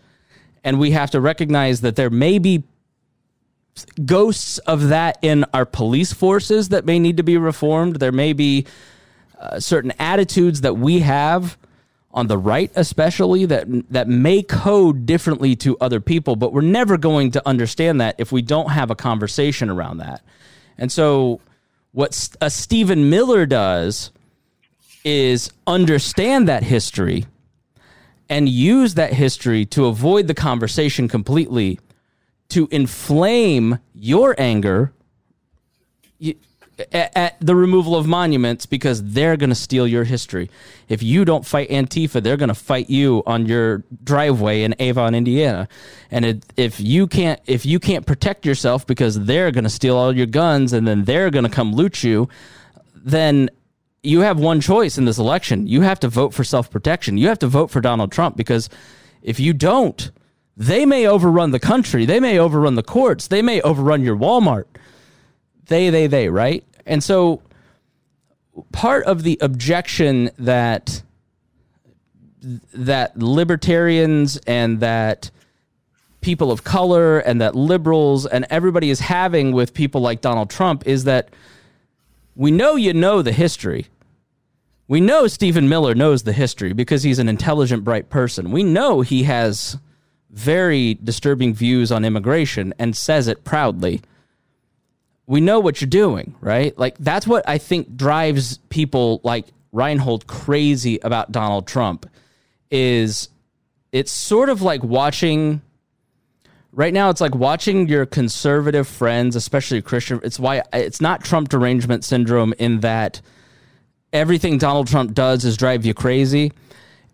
And 0.62 0.78
we 0.78 0.92
have 0.92 1.10
to 1.10 1.20
recognize 1.20 1.80
that 1.82 1.96
there 1.96 2.10
may 2.10 2.38
be 2.38 2.64
ghosts 4.04 4.58
of 4.58 4.88
that 4.88 5.18
in 5.22 5.44
our 5.52 5.66
police 5.66 6.12
forces 6.12 6.68
that 6.68 6.84
may 6.84 6.98
need 6.98 7.16
to 7.16 7.22
be 7.22 7.36
reformed. 7.36 7.96
There 7.96 8.12
may 8.12 8.32
be 8.32 8.66
uh, 9.38 9.60
certain 9.60 9.92
attitudes 9.98 10.60
that 10.62 10.74
we 10.74 11.00
have 11.00 11.58
on 12.12 12.28
the 12.28 12.38
right, 12.38 12.70
especially 12.76 13.44
that 13.46 13.66
that 13.90 14.08
may 14.08 14.42
code 14.42 15.04
differently 15.04 15.56
to 15.56 15.76
other 15.80 16.00
people, 16.00 16.36
but 16.36 16.52
we're 16.52 16.60
never 16.60 16.96
going 16.96 17.32
to 17.32 17.42
understand 17.46 18.00
that 18.00 18.14
if 18.18 18.30
we 18.30 18.40
don't 18.40 18.70
have 18.70 18.90
a 18.90 18.94
conversation 18.94 19.68
around 19.68 19.98
that. 19.98 20.22
And 20.78 20.92
so, 20.92 21.40
what 21.90 22.28
a 22.40 22.50
Stephen 22.50 23.10
Miller 23.10 23.46
does 23.46 24.12
is 25.04 25.52
understand 25.66 26.48
that 26.48 26.62
history 26.62 27.26
and 28.28 28.48
use 28.48 28.94
that 28.94 29.12
history 29.12 29.66
to 29.66 29.86
avoid 29.86 30.28
the 30.28 30.34
conversation 30.34 31.08
completely 31.08 31.78
to 32.54 32.68
inflame 32.70 33.78
your 33.94 34.34
anger 34.38 34.92
at 36.92 37.36
the 37.40 37.54
removal 37.54 37.96
of 37.96 38.06
monuments 38.06 38.64
because 38.66 39.02
they're 39.02 39.36
going 39.36 39.50
to 39.50 39.56
steal 39.56 39.86
your 39.86 40.04
history. 40.04 40.48
If 40.88 41.02
you 41.02 41.24
don't 41.24 41.44
fight 41.44 41.68
Antifa, 41.68 42.22
they're 42.22 42.36
going 42.36 42.48
to 42.48 42.54
fight 42.54 42.88
you 42.88 43.24
on 43.26 43.46
your 43.46 43.82
driveway 44.02 44.62
in 44.62 44.74
Avon, 44.78 45.16
Indiana. 45.16 45.68
And 46.12 46.24
it, 46.24 46.46
if 46.56 46.80
you 46.80 47.08
can't 47.08 47.40
if 47.46 47.66
you 47.66 47.80
can't 47.80 48.06
protect 48.06 48.46
yourself 48.46 48.86
because 48.86 49.24
they're 49.24 49.50
going 49.50 49.64
to 49.64 49.70
steal 49.70 49.96
all 49.96 50.16
your 50.16 50.26
guns 50.26 50.72
and 50.72 50.86
then 50.86 51.04
they're 51.04 51.30
going 51.30 51.44
to 51.44 51.50
come 51.50 51.72
loot 51.72 52.04
you, 52.04 52.28
then 52.94 53.50
you 54.04 54.20
have 54.20 54.38
one 54.38 54.60
choice 54.60 54.96
in 54.96 55.06
this 55.06 55.18
election. 55.18 55.66
You 55.66 55.80
have 55.80 55.98
to 56.00 56.08
vote 56.08 56.34
for 56.34 56.44
self-protection. 56.44 57.18
You 57.18 57.28
have 57.28 57.38
to 57.40 57.48
vote 57.48 57.70
for 57.70 57.80
Donald 57.80 58.12
Trump 58.12 58.36
because 58.36 58.68
if 59.22 59.40
you 59.40 59.52
don't, 59.54 60.10
they 60.56 60.86
may 60.86 61.06
overrun 61.06 61.50
the 61.50 61.58
country. 61.58 62.06
They 62.06 62.20
may 62.20 62.38
overrun 62.38 62.74
the 62.74 62.82
courts. 62.82 63.26
They 63.26 63.42
may 63.42 63.60
overrun 63.62 64.02
your 64.02 64.16
Walmart. 64.16 64.66
They, 65.66 65.90
they, 65.90 66.06
they, 66.06 66.28
right? 66.28 66.64
And 66.86 67.02
so 67.02 67.42
part 68.72 69.04
of 69.04 69.22
the 69.22 69.38
objection 69.40 70.30
that 70.38 71.02
that 72.74 73.18
libertarians 73.18 74.36
and 74.46 74.80
that 74.80 75.30
people 76.20 76.52
of 76.52 76.62
color 76.62 77.18
and 77.18 77.40
that 77.40 77.54
liberals 77.54 78.26
and 78.26 78.46
everybody 78.50 78.90
is 78.90 79.00
having 79.00 79.52
with 79.52 79.72
people 79.72 80.02
like 80.02 80.20
Donald 80.20 80.50
Trump 80.50 80.86
is 80.86 81.04
that 81.04 81.30
we 82.36 82.50
know 82.50 82.76
you 82.76 82.92
know 82.92 83.22
the 83.22 83.32
history. 83.32 83.86
We 84.88 85.00
know 85.00 85.26
Stephen 85.26 85.68
Miller 85.68 85.94
knows 85.94 86.24
the 86.24 86.34
history 86.34 86.74
because 86.74 87.02
he's 87.02 87.18
an 87.18 87.28
intelligent, 87.28 87.84
bright 87.84 88.10
person. 88.10 88.50
We 88.50 88.62
know 88.62 89.00
he 89.00 89.22
has 89.22 89.78
very 90.34 90.94
disturbing 90.94 91.54
views 91.54 91.92
on 91.92 92.04
immigration 92.04 92.74
and 92.78 92.96
says 92.96 93.28
it 93.28 93.44
proudly. 93.44 94.02
We 95.26 95.40
know 95.40 95.60
what 95.60 95.80
you're 95.80 95.88
doing, 95.88 96.34
right? 96.40 96.76
Like, 96.76 96.98
that's 96.98 97.26
what 97.26 97.48
I 97.48 97.58
think 97.58 97.96
drives 97.96 98.58
people 98.68 99.20
like 99.22 99.46
Reinhold 99.72 100.26
crazy 100.26 100.98
about 101.02 101.32
Donald 101.32 101.66
Trump 101.66 102.06
is 102.70 103.28
it's 103.92 104.10
sort 104.10 104.48
of 104.48 104.60
like 104.60 104.82
watching 104.82 105.62
right 106.72 106.92
now 106.92 107.10
it's 107.10 107.20
like 107.20 107.34
watching 107.34 107.88
your 107.88 108.04
conservative 108.04 108.88
friends 108.88 109.36
especially 109.36 109.80
christian 109.80 110.18
it's 110.24 110.40
why 110.40 110.60
it's 110.72 111.00
not 111.00 111.22
trump 111.22 111.48
derangement 111.48 112.02
syndrome 112.04 112.52
in 112.58 112.80
that 112.80 113.20
everything 114.12 114.58
donald 114.58 114.88
trump 114.88 115.14
does 115.14 115.44
is 115.44 115.56
drive 115.56 115.86
you 115.86 115.94
crazy 115.94 116.50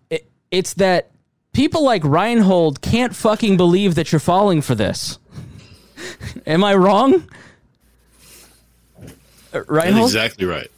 it, 0.08 0.26
it's 0.50 0.72
that 0.74 1.10
people 1.52 1.84
like 1.84 2.04
reinhold 2.04 2.80
can't 2.80 3.14
fucking 3.14 3.56
believe 3.56 3.94
that 3.94 4.12
you're 4.12 4.20
falling 4.20 4.60
for 4.62 4.74
this 4.74 5.18
am 6.46 6.62
i 6.64 6.74
wrong 6.74 7.26
Uh, 9.52 9.62
reinhold 9.68 10.04
That's 10.10 10.14
exactly 10.14 10.46
right. 10.46 10.70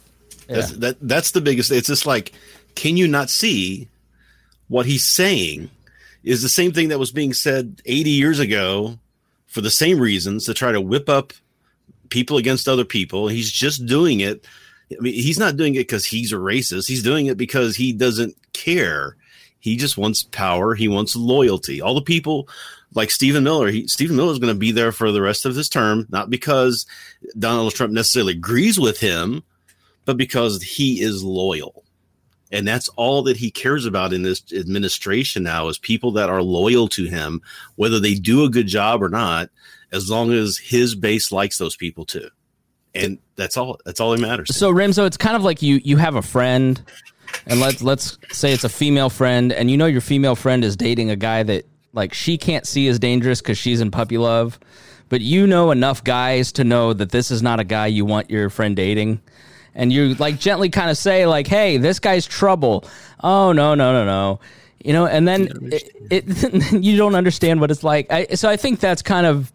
That's 0.47 0.71
that 0.77 0.97
that's 1.01 1.31
the 1.31 1.41
biggest 1.41 1.71
it's 1.71 1.87
just 1.87 2.05
like 2.05 2.33
can 2.75 2.97
you 2.97 3.07
not 3.07 3.29
see 3.29 3.87
what 4.67 4.85
he's 4.85 5.03
saying 5.03 5.69
is 6.23 6.41
the 6.41 6.49
same 6.49 6.71
thing 6.71 6.89
that 6.89 6.99
was 6.99 7.11
being 7.11 7.33
said 7.33 7.81
80 7.85 8.09
years 8.09 8.39
ago 8.39 8.97
for 9.47 9.61
the 9.61 9.69
same 9.69 9.99
reasons 9.99 10.45
to 10.45 10.53
try 10.53 10.71
to 10.71 10.81
whip 10.81 11.07
up 11.09 11.33
people 12.09 12.37
against 12.37 12.67
other 12.67 12.85
people. 12.85 13.27
He's 13.27 13.51
just 13.51 13.85
doing 13.85 14.21
it. 14.21 14.45
I 14.91 15.01
mean, 15.01 15.13
he's 15.13 15.37
not 15.37 15.57
doing 15.57 15.75
it 15.75 15.79
because 15.79 16.05
he's 16.05 16.31
a 16.31 16.37
racist. 16.37 16.87
He's 16.87 17.03
doing 17.03 17.27
it 17.27 17.37
because 17.37 17.75
he 17.75 17.93
doesn't 17.93 18.35
care. 18.53 19.15
He 19.63 19.77
just 19.77 19.97
wants 19.97 20.23
power. 20.23 20.75
He 20.75 20.89
wants 20.89 21.15
loyalty. 21.15 21.79
All 21.79 21.95
the 21.95 22.01
people 22.01 22.49
like 22.95 23.09
Stephen 23.09 23.45
Miller, 23.45 23.69
he, 23.69 23.87
Stephen 23.87 24.17
Miller 24.17 24.33
is 24.33 24.39
going 24.39 24.53
to 24.53 24.59
be 24.59 24.73
there 24.73 24.91
for 24.91 25.09
the 25.09 25.21
rest 25.21 25.45
of 25.45 25.55
his 25.55 25.69
term, 25.69 26.05
not 26.09 26.29
because 26.29 26.85
Donald 27.39 27.73
Trump 27.73 27.93
necessarily 27.93 28.33
agrees 28.33 28.77
with 28.77 28.99
him, 28.99 29.41
but 30.03 30.17
because 30.17 30.61
he 30.61 30.99
is 30.99 31.23
loyal. 31.23 31.85
And 32.51 32.67
that's 32.67 32.89
all 32.97 33.23
that 33.23 33.37
he 33.37 33.51
cares 33.51 33.85
about 33.85 34.11
in 34.11 34.23
this 34.23 34.43
administration 34.51 35.43
now 35.43 35.69
is 35.69 35.77
people 35.77 36.11
that 36.11 36.29
are 36.29 36.43
loyal 36.43 36.89
to 36.89 37.05
him, 37.05 37.41
whether 37.75 38.01
they 38.01 38.15
do 38.15 38.43
a 38.43 38.49
good 38.49 38.67
job 38.67 39.01
or 39.01 39.07
not, 39.07 39.49
as 39.93 40.09
long 40.09 40.33
as 40.33 40.57
his 40.57 40.93
base 40.93 41.31
likes 41.31 41.57
those 41.57 41.77
people 41.77 42.03
too. 42.03 42.27
And 42.93 43.17
that's 43.37 43.55
all 43.55 43.79
that's 43.85 44.01
all 44.01 44.11
that 44.11 44.19
matters. 44.19 44.53
So 44.53 44.73
Rimzo, 44.73 45.07
it's 45.07 45.15
kind 45.15 45.37
of 45.37 45.43
like 45.43 45.61
you 45.61 45.79
you 45.85 45.95
have 45.95 46.15
a 46.15 46.21
friend, 46.21 46.83
and 47.45 47.59
let's 47.59 47.81
let's 47.81 48.17
say 48.31 48.53
it's 48.53 48.63
a 48.63 48.69
female 48.69 49.09
friend, 49.09 49.51
and 49.51 49.69
you 49.69 49.77
know 49.77 49.85
your 49.85 50.01
female 50.01 50.35
friend 50.35 50.63
is 50.63 50.75
dating 50.75 51.09
a 51.09 51.15
guy 51.15 51.43
that 51.43 51.65
like 51.93 52.13
she 52.13 52.37
can't 52.37 52.65
see 52.65 52.87
as 52.87 52.99
dangerous 52.99 53.41
because 53.41 53.57
she's 53.57 53.81
in 53.81 53.91
puppy 53.91 54.17
love, 54.17 54.59
but 55.09 55.21
you 55.21 55.45
know 55.45 55.71
enough 55.71 56.03
guys 56.03 56.51
to 56.53 56.63
know 56.63 56.93
that 56.93 57.11
this 57.11 57.31
is 57.31 57.41
not 57.41 57.59
a 57.59 57.63
guy 57.63 57.87
you 57.87 58.05
want 58.05 58.29
your 58.29 58.49
friend 58.49 58.75
dating. 58.75 59.21
And 59.75 59.91
you 59.91 60.13
like 60.15 60.39
gently 60.39 60.69
kind 60.69 60.91
of 60.91 60.97
say 60.97 61.25
like, 61.25 61.47
"Hey, 61.47 61.77
this 61.77 61.99
guy's 61.99 62.25
trouble." 62.25 62.85
Oh 63.23 63.51
no, 63.51 63.73
no, 63.73 63.91
no, 63.93 64.05
no. 64.05 64.39
You 64.83 64.93
know, 64.93 65.07
and 65.07 65.27
then 65.27 65.49
it, 65.71 65.91
it 66.11 66.71
you 66.83 66.97
don't 66.97 67.15
understand 67.15 67.59
what 67.59 67.71
it's 67.71 67.83
like. 67.83 68.11
I, 68.11 68.27
so 68.35 68.49
I 68.49 68.57
think 68.57 68.79
that's 68.79 69.01
kind 69.01 69.25
of 69.25 69.51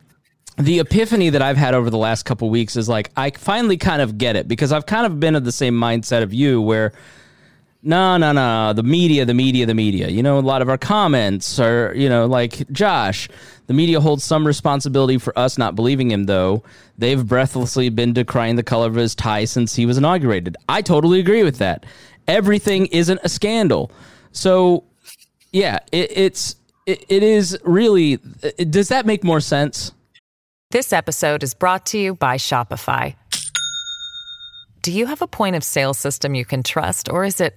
the 0.58 0.80
epiphany 0.80 1.30
that 1.30 1.40
I've 1.40 1.56
had 1.56 1.74
over 1.74 1.88
the 1.88 1.98
last 1.98 2.24
couple 2.24 2.50
weeks 2.50 2.76
is 2.76 2.88
like 2.88 3.10
I 3.16 3.30
finally 3.30 3.76
kind 3.76 4.02
of 4.02 4.18
get 4.18 4.34
it 4.34 4.48
because 4.48 4.72
I've 4.72 4.86
kind 4.86 5.06
of 5.06 5.20
been 5.20 5.36
of 5.36 5.44
the 5.44 5.52
same 5.52 5.74
mindset 5.74 6.22
of 6.22 6.34
you 6.34 6.60
where 6.60 6.92
no 7.82 8.16
no 8.16 8.32
no. 8.32 8.72
The 8.72 8.82
media 8.82 9.24
the 9.24 9.34
media 9.34 9.66
the 9.66 9.74
media. 9.74 10.08
You 10.08 10.22
know 10.22 10.38
a 10.38 10.40
lot 10.40 10.62
of 10.62 10.68
our 10.68 10.78
comments 10.78 11.58
are 11.58 11.92
you 11.94 12.08
know 12.08 12.26
like 12.26 12.70
Josh 12.72 13.28
the 13.66 13.74
media 13.74 14.00
holds 14.00 14.24
some 14.24 14.46
responsibility 14.46 15.18
for 15.18 15.38
us 15.38 15.58
not 15.58 15.76
believing 15.76 16.10
him 16.10 16.24
though. 16.24 16.64
They've 16.96 17.24
breathlessly 17.24 17.90
been 17.90 18.14
decrying 18.14 18.56
the 18.56 18.62
color 18.62 18.88
of 18.88 18.94
his 18.94 19.14
tie 19.14 19.44
since 19.44 19.74
he 19.74 19.86
was 19.86 19.98
inaugurated. 19.98 20.56
I 20.68 20.82
totally 20.82 21.20
agree 21.20 21.44
with 21.44 21.58
that. 21.58 21.86
Everything 22.26 22.86
isn't 22.86 23.20
a 23.22 23.28
scandal. 23.28 23.92
So 24.32 24.84
yeah 25.52 25.78
it, 25.92 26.10
it's 26.16 26.56
it, 26.86 27.04
it 27.08 27.22
is 27.22 27.58
really 27.62 28.18
it, 28.42 28.70
does 28.70 28.88
that 28.88 29.06
make 29.06 29.22
more 29.22 29.40
sense? 29.40 29.92
This 30.70 30.92
episode 30.92 31.42
is 31.42 31.54
brought 31.54 31.86
to 31.86 31.98
you 31.98 32.14
by 32.14 32.36
Shopify. 32.36 33.14
Do 34.82 34.92
you 34.92 35.06
have 35.06 35.22
a 35.22 35.26
point 35.26 35.56
of 35.56 35.64
sale 35.64 35.94
system 35.94 36.34
you 36.34 36.44
can 36.44 36.62
trust, 36.62 37.08
or 37.08 37.24
is 37.24 37.40
it 37.40 37.56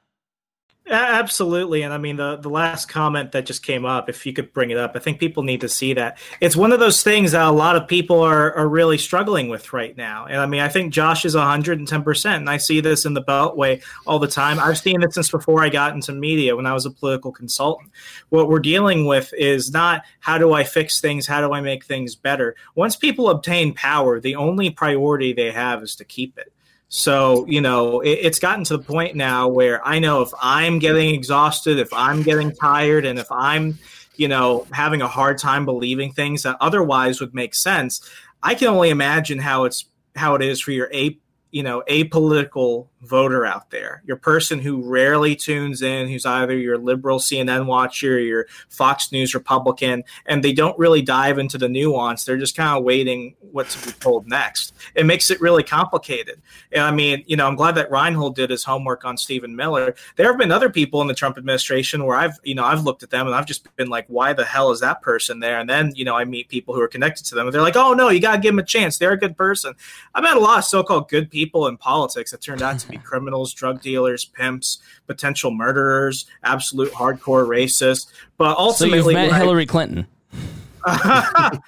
Absolutely, 0.93 1.83
and 1.83 1.93
I 1.93 1.97
mean 1.97 2.17
the 2.17 2.35
the 2.35 2.49
last 2.49 2.89
comment 2.89 3.31
that 3.31 3.45
just 3.45 3.63
came 3.63 3.85
up. 3.85 4.09
If 4.09 4.25
you 4.25 4.33
could 4.33 4.51
bring 4.51 4.71
it 4.71 4.77
up, 4.77 4.91
I 4.93 4.99
think 4.99 5.21
people 5.21 5.41
need 5.41 5.61
to 5.61 5.69
see 5.69 5.93
that 5.93 6.17
it's 6.41 6.57
one 6.57 6.73
of 6.73 6.81
those 6.81 7.01
things 7.01 7.31
that 7.31 7.47
a 7.47 7.51
lot 7.51 7.77
of 7.77 7.87
people 7.87 8.19
are 8.19 8.53
are 8.55 8.67
really 8.67 8.97
struggling 8.97 9.47
with 9.47 9.71
right 9.71 9.95
now. 9.95 10.25
And 10.25 10.41
I 10.41 10.45
mean, 10.47 10.59
I 10.59 10.67
think 10.67 10.91
Josh 10.91 11.23
is 11.23 11.33
one 11.33 11.47
hundred 11.47 11.79
and 11.79 11.87
ten 11.87 12.03
percent, 12.03 12.41
and 12.41 12.49
I 12.49 12.57
see 12.57 12.81
this 12.81 13.05
in 13.05 13.13
the 13.13 13.23
Beltway 13.23 13.81
all 14.05 14.19
the 14.19 14.27
time. 14.27 14.59
I've 14.59 14.77
seen 14.77 15.01
it 15.01 15.13
since 15.13 15.31
before 15.31 15.63
I 15.63 15.69
got 15.69 15.93
into 15.93 16.11
media 16.11 16.57
when 16.57 16.65
I 16.65 16.73
was 16.73 16.85
a 16.85 16.91
political 16.91 17.31
consultant. 17.31 17.89
What 18.27 18.49
we're 18.49 18.59
dealing 18.59 19.05
with 19.05 19.33
is 19.33 19.71
not 19.71 20.03
how 20.19 20.37
do 20.37 20.51
I 20.51 20.65
fix 20.65 20.99
things, 20.99 21.25
how 21.25 21.39
do 21.39 21.53
I 21.53 21.61
make 21.61 21.85
things 21.85 22.15
better. 22.15 22.57
Once 22.75 22.97
people 22.97 23.29
obtain 23.29 23.73
power, 23.73 24.19
the 24.19 24.35
only 24.35 24.69
priority 24.69 25.31
they 25.31 25.51
have 25.51 25.83
is 25.83 25.95
to 25.95 26.03
keep 26.03 26.37
it. 26.37 26.51
So, 26.93 27.45
you 27.47 27.61
know, 27.61 28.01
it, 28.01 28.19
it's 28.21 28.39
gotten 28.39 28.65
to 28.65 28.75
the 28.75 28.83
point 28.83 29.15
now 29.15 29.47
where 29.47 29.85
I 29.87 29.99
know 29.99 30.23
if 30.23 30.31
I'm 30.41 30.77
getting 30.77 31.15
exhausted, 31.15 31.79
if 31.79 31.93
I'm 31.93 32.21
getting 32.21 32.51
tired, 32.51 33.05
and 33.05 33.17
if 33.17 33.31
I'm, 33.31 33.79
you 34.17 34.27
know, 34.27 34.67
having 34.73 35.01
a 35.01 35.07
hard 35.07 35.37
time 35.37 35.63
believing 35.63 36.11
things 36.11 36.43
that 36.43 36.57
otherwise 36.59 37.21
would 37.21 37.33
make 37.33 37.55
sense, 37.55 38.01
I 38.43 38.55
can 38.55 38.67
only 38.67 38.89
imagine 38.89 39.39
how 39.39 39.63
it's 39.63 39.85
how 40.17 40.35
it 40.35 40.41
is 40.41 40.59
for 40.59 40.71
your 40.71 40.89
a 40.93 41.17
you 41.51 41.63
know 41.63 41.83
apolitical 41.89 42.87
voter 43.01 43.45
out 43.45 43.69
there, 43.71 44.03
your 44.05 44.17
person 44.17 44.59
who 44.59 44.81
rarely 44.81 45.35
tunes 45.35 45.81
in, 45.81 46.07
who's 46.07 46.25
either 46.25 46.55
your 46.55 46.77
liberal 46.77 47.19
CNN 47.19 47.65
watcher, 47.65 48.19
your 48.19 48.47
Fox 48.69 49.11
News 49.11 49.33
Republican, 49.33 50.03
and 50.25 50.43
they 50.43 50.53
don't 50.53 50.77
really 50.77 51.01
dive 51.01 51.39
into 51.39 51.57
the 51.57 51.67
nuance. 51.67 52.23
They're 52.23 52.37
just 52.37 52.55
kind 52.55 52.77
of 52.77 52.83
waiting 52.83 53.35
what 53.39 53.69
to 53.69 53.87
be 53.87 53.93
told 53.93 54.27
next. 54.27 54.73
It 54.95 55.05
makes 55.05 55.31
it 55.31 55.41
really 55.41 55.63
complicated. 55.63 56.41
And 56.71 56.83
I 56.83 56.91
mean, 56.91 57.23
you 57.25 57.35
know, 57.35 57.47
I'm 57.47 57.55
glad 57.55 57.75
that 57.75 57.91
Reinhold 57.91 58.35
did 58.35 58.49
his 58.49 58.63
homework 58.63 59.03
on 59.03 59.17
Stephen 59.17 59.55
Miller. 59.55 59.95
There 60.15 60.27
have 60.27 60.37
been 60.37 60.51
other 60.51 60.69
people 60.69 61.01
in 61.01 61.07
the 61.07 61.15
Trump 61.15 61.37
administration 61.37 62.05
where 62.05 62.17
I've, 62.17 62.39
you 62.43 62.55
know, 62.55 62.63
I've 62.63 62.83
looked 62.83 63.03
at 63.03 63.09
them 63.09 63.25
and 63.25 63.35
I've 63.35 63.45
just 63.45 63.75
been 63.75 63.89
like, 63.89 64.05
why 64.07 64.33
the 64.33 64.45
hell 64.45 64.71
is 64.71 64.79
that 64.81 65.01
person 65.01 65.39
there? 65.39 65.59
And 65.59 65.69
then, 65.69 65.91
you 65.95 66.05
know, 66.05 66.15
I 66.15 66.23
meet 66.23 66.49
people 66.49 66.75
who 66.75 66.81
are 66.81 66.87
connected 66.87 67.25
to 67.25 67.35
them 67.35 67.47
and 67.47 67.53
they're 67.53 67.61
like, 67.61 67.75
oh 67.75 67.93
no, 67.93 68.09
you 68.09 68.19
got 68.19 68.35
to 68.35 68.41
give 68.41 68.53
them 68.53 68.59
a 68.59 68.63
chance. 68.63 68.97
They're 68.97 69.11
a 69.11 69.19
good 69.19 69.35
person. 69.35 69.73
I've 70.13 70.23
met 70.23 70.37
a 70.37 70.39
lot 70.39 70.59
of 70.59 70.65
so-called 70.65 71.09
good 71.09 71.31
people 71.31 71.40
in 71.67 71.77
politics 71.77 72.31
that 72.31 72.41
turned 72.41 72.61
out 72.61 72.79
to 72.79 72.87
be 72.87 72.97
criminals, 73.03 73.53
drug 73.53 73.81
dealers, 73.81 74.25
pimps, 74.25 74.81
potential 75.07 75.51
murderers, 75.51 76.25
absolute 76.43 76.91
hardcore 76.91 77.47
racists. 77.47 78.07
But 78.37 78.57
ultimately, 78.57 79.01
so 79.01 79.09
you've 79.09 79.13
met 79.13 79.31
right, 79.31 79.41
Hillary 79.41 79.65
Clinton. 79.65 80.07
I 80.85 81.59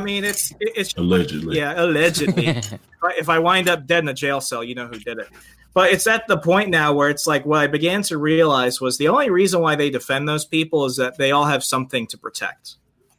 mean, 0.00 0.24
it's 0.24 0.52
it's 0.60 0.94
allegedly, 0.94 1.56
yeah, 1.56 1.74
allegedly. 1.76 2.46
if 3.18 3.28
I 3.28 3.38
wind 3.38 3.68
up 3.68 3.86
dead 3.86 4.04
in 4.04 4.08
a 4.08 4.14
jail 4.14 4.40
cell, 4.40 4.62
you 4.62 4.74
know 4.74 4.86
who 4.86 4.98
did 4.98 5.18
it. 5.18 5.28
But 5.74 5.90
it's 5.90 6.06
at 6.06 6.26
the 6.28 6.36
point 6.36 6.68
now 6.68 6.92
where 6.92 7.08
it's 7.08 7.26
like 7.26 7.46
what 7.46 7.60
I 7.60 7.66
began 7.66 8.02
to 8.04 8.18
realize 8.18 8.80
was 8.80 8.98
the 8.98 9.08
only 9.08 9.30
reason 9.30 9.60
why 9.60 9.74
they 9.74 9.90
defend 9.90 10.28
those 10.28 10.44
people 10.44 10.84
is 10.84 10.96
that 10.96 11.16
they 11.16 11.32
all 11.32 11.46
have 11.46 11.64
something 11.64 12.06
to 12.08 12.18
protect. 12.18 12.76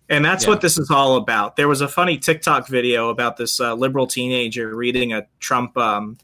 And 0.10 0.24
that's 0.24 0.43
yeah. 0.43 0.49
what 0.51 0.62
this 0.62 0.78
is 0.78 0.91
all 0.91 1.16
about. 1.16 1.56
There 1.56 1.68
was 1.68 1.82
a 1.82 1.88
funny 1.88 2.18
TikTok 2.18 2.68
video 2.68 3.10
about 3.10 3.38
this 3.38 3.60
uh, 3.60 3.74
liberal 3.74 4.06
teenager 4.06 4.76
reading 4.76 5.14
a 5.14 5.26
Trump 5.39 5.78
um, 5.78 6.18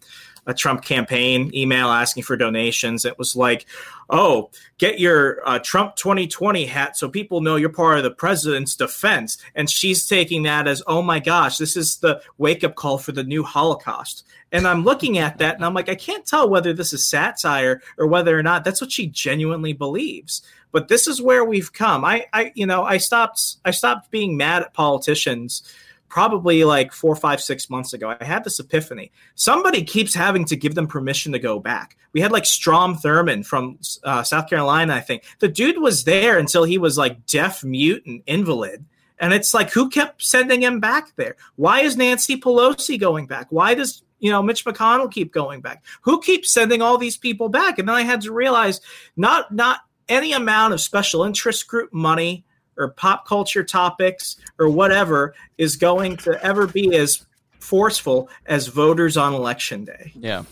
a 0.49 0.53
Trump 0.53 0.83
campaign 0.83 1.51
email 1.53 1.89
asking 1.89 2.23
for 2.23 2.35
donations. 2.35 3.05
It 3.05 3.19
was 3.19 3.35
like, 3.35 3.67
oh, 4.09 4.49
get 4.79 4.99
your 4.99 5.47
uh, 5.47 5.59
Trump 5.59 5.95
2020 5.95 6.65
hat 6.65 6.97
so 6.97 7.07
people 7.07 7.41
know 7.41 7.55
you're 7.55 7.69
part 7.69 7.97
of 7.97 8.03
the 8.03 8.11
president's 8.11 8.75
defense. 8.75 9.37
And 9.53 9.69
she's 9.69 10.07
taking 10.07 10.43
that 10.43 10.67
as, 10.67 10.81
oh 10.87 11.03
my 11.03 11.19
gosh, 11.19 11.57
this 11.57 11.77
is 11.77 11.97
the 11.97 12.21
wake 12.39 12.63
up 12.63 12.73
call 12.73 12.97
for 12.97 13.11
the 13.11 13.23
new 13.23 13.43
Holocaust. 13.43 14.25
And 14.51 14.67
I'm 14.67 14.83
looking 14.83 15.19
at 15.19 15.37
that 15.37 15.55
and 15.55 15.63
I'm 15.63 15.75
like, 15.75 15.89
I 15.89 15.95
can't 15.95 16.25
tell 16.25 16.49
whether 16.49 16.73
this 16.73 16.93
is 16.93 17.05
satire 17.05 17.83
or 17.99 18.07
whether 18.07 18.37
or 18.37 18.41
not 18.41 18.63
that's 18.63 18.81
what 18.81 18.91
she 18.91 19.05
genuinely 19.05 19.73
believes. 19.73 20.41
But 20.71 20.87
this 20.87 21.07
is 21.07 21.21
where 21.21 21.43
we've 21.43 21.73
come. 21.73 22.05
I, 22.05 22.27
I 22.33 22.51
you 22.55 22.65
know, 22.65 22.83
I 22.83 22.97
stopped 22.97 23.57
I 23.65 23.71
stopped 23.71 24.11
being 24.11 24.37
mad 24.37 24.61
at 24.61 24.73
politicians 24.73 25.63
probably 26.09 26.63
like 26.63 26.91
four, 26.91 27.15
five, 27.15 27.39
six 27.39 27.69
months 27.69 27.93
ago. 27.93 28.15
I 28.19 28.23
had 28.25 28.43
this 28.43 28.59
epiphany. 28.59 29.11
Somebody 29.35 29.83
keeps 29.83 30.13
having 30.13 30.43
to 30.45 30.55
give 30.55 30.75
them 30.75 30.87
permission 30.87 31.31
to 31.31 31.39
go 31.39 31.59
back. 31.59 31.95
We 32.13 32.19
had 32.19 32.31
like 32.31 32.45
Strom 32.45 32.95
Thurmond 32.95 33.45
from 33.45 33.77
uh, 34.03 34.23
South 34.23 34.49
Carolina, 34.49 34.95
I 34.95 35.01
think. 35.01 35.23
The 35.39 35.47
dude 35.47 35.79
was 35.79 36.03
there 36.03 36.37
until 36.37 36.63
he 36.63 36.77
was 36.77 36.97
like 36.97 37.25
deaf, 37.27 37.63
mute, 37.63 38.05
and 38.05 38.23
invalid. 38.25 38.83
And 39.19 39.33
it's 39.33 39.53
like, 39.53 39.71
who 39.71 39.89
kept 39.89 40.23
sending 40.23 40.63
him 40.63 40.79
back 40.79 41.15
there? 41.15 41.35
Why 41.55 41.81
is 41.81 41.95
Nancy 41.95 42.37
Pelosi 42.37 42.99
going 42.99 43.27
back? 43.27 43.47
Why 43.49 43.75
does 43.75 44.01
you 44.19 44.31
know 44.31 44.41
Mitch 44.41 44.65
McConnell 44.65 45.11
keep 45.11 45.31
going 45.31 45.61
back? 45.61 45.83
Who 46.01 46.19
keeps 46.21 46.51
sending 46.51 46.81
all 46.81 46.97
these 46.97 47.17
people 47.17 47.49
back? 47.49 47.79
And 47.79 47.87
then 47.87 47.95
I 47.95 48.01
had 48.01 48.21
to 48.21 48.33
realize 48.33 48.81
not 49.15 49.53
not 49.53 49.81
any 50.09 50.33
amount 50.33 50.73
of 50.73 50.81
special 50.81 51.23
interest 51.23 51.67
group 51.67 51.93
money 51.93 52.43
or 52.77 52.89
pop 52.89 53.27
culture 53.27 53.63
topics 53.63 54.37
or 54.57 54.69
whatever 54.69 55.33
is 55.57 55.75
going 55.75 56.17
to 56.17 56.43
ever 56.43 56.67
be 56.67 56.95
as 56.95 57.25
forceful 57.59 58.29
as 58.45 58.67
voters 58.67 59.17
on 59.17 59.33
election 59.33 59.85
day. 59.85 60.11
Yeah. 60.15 60.43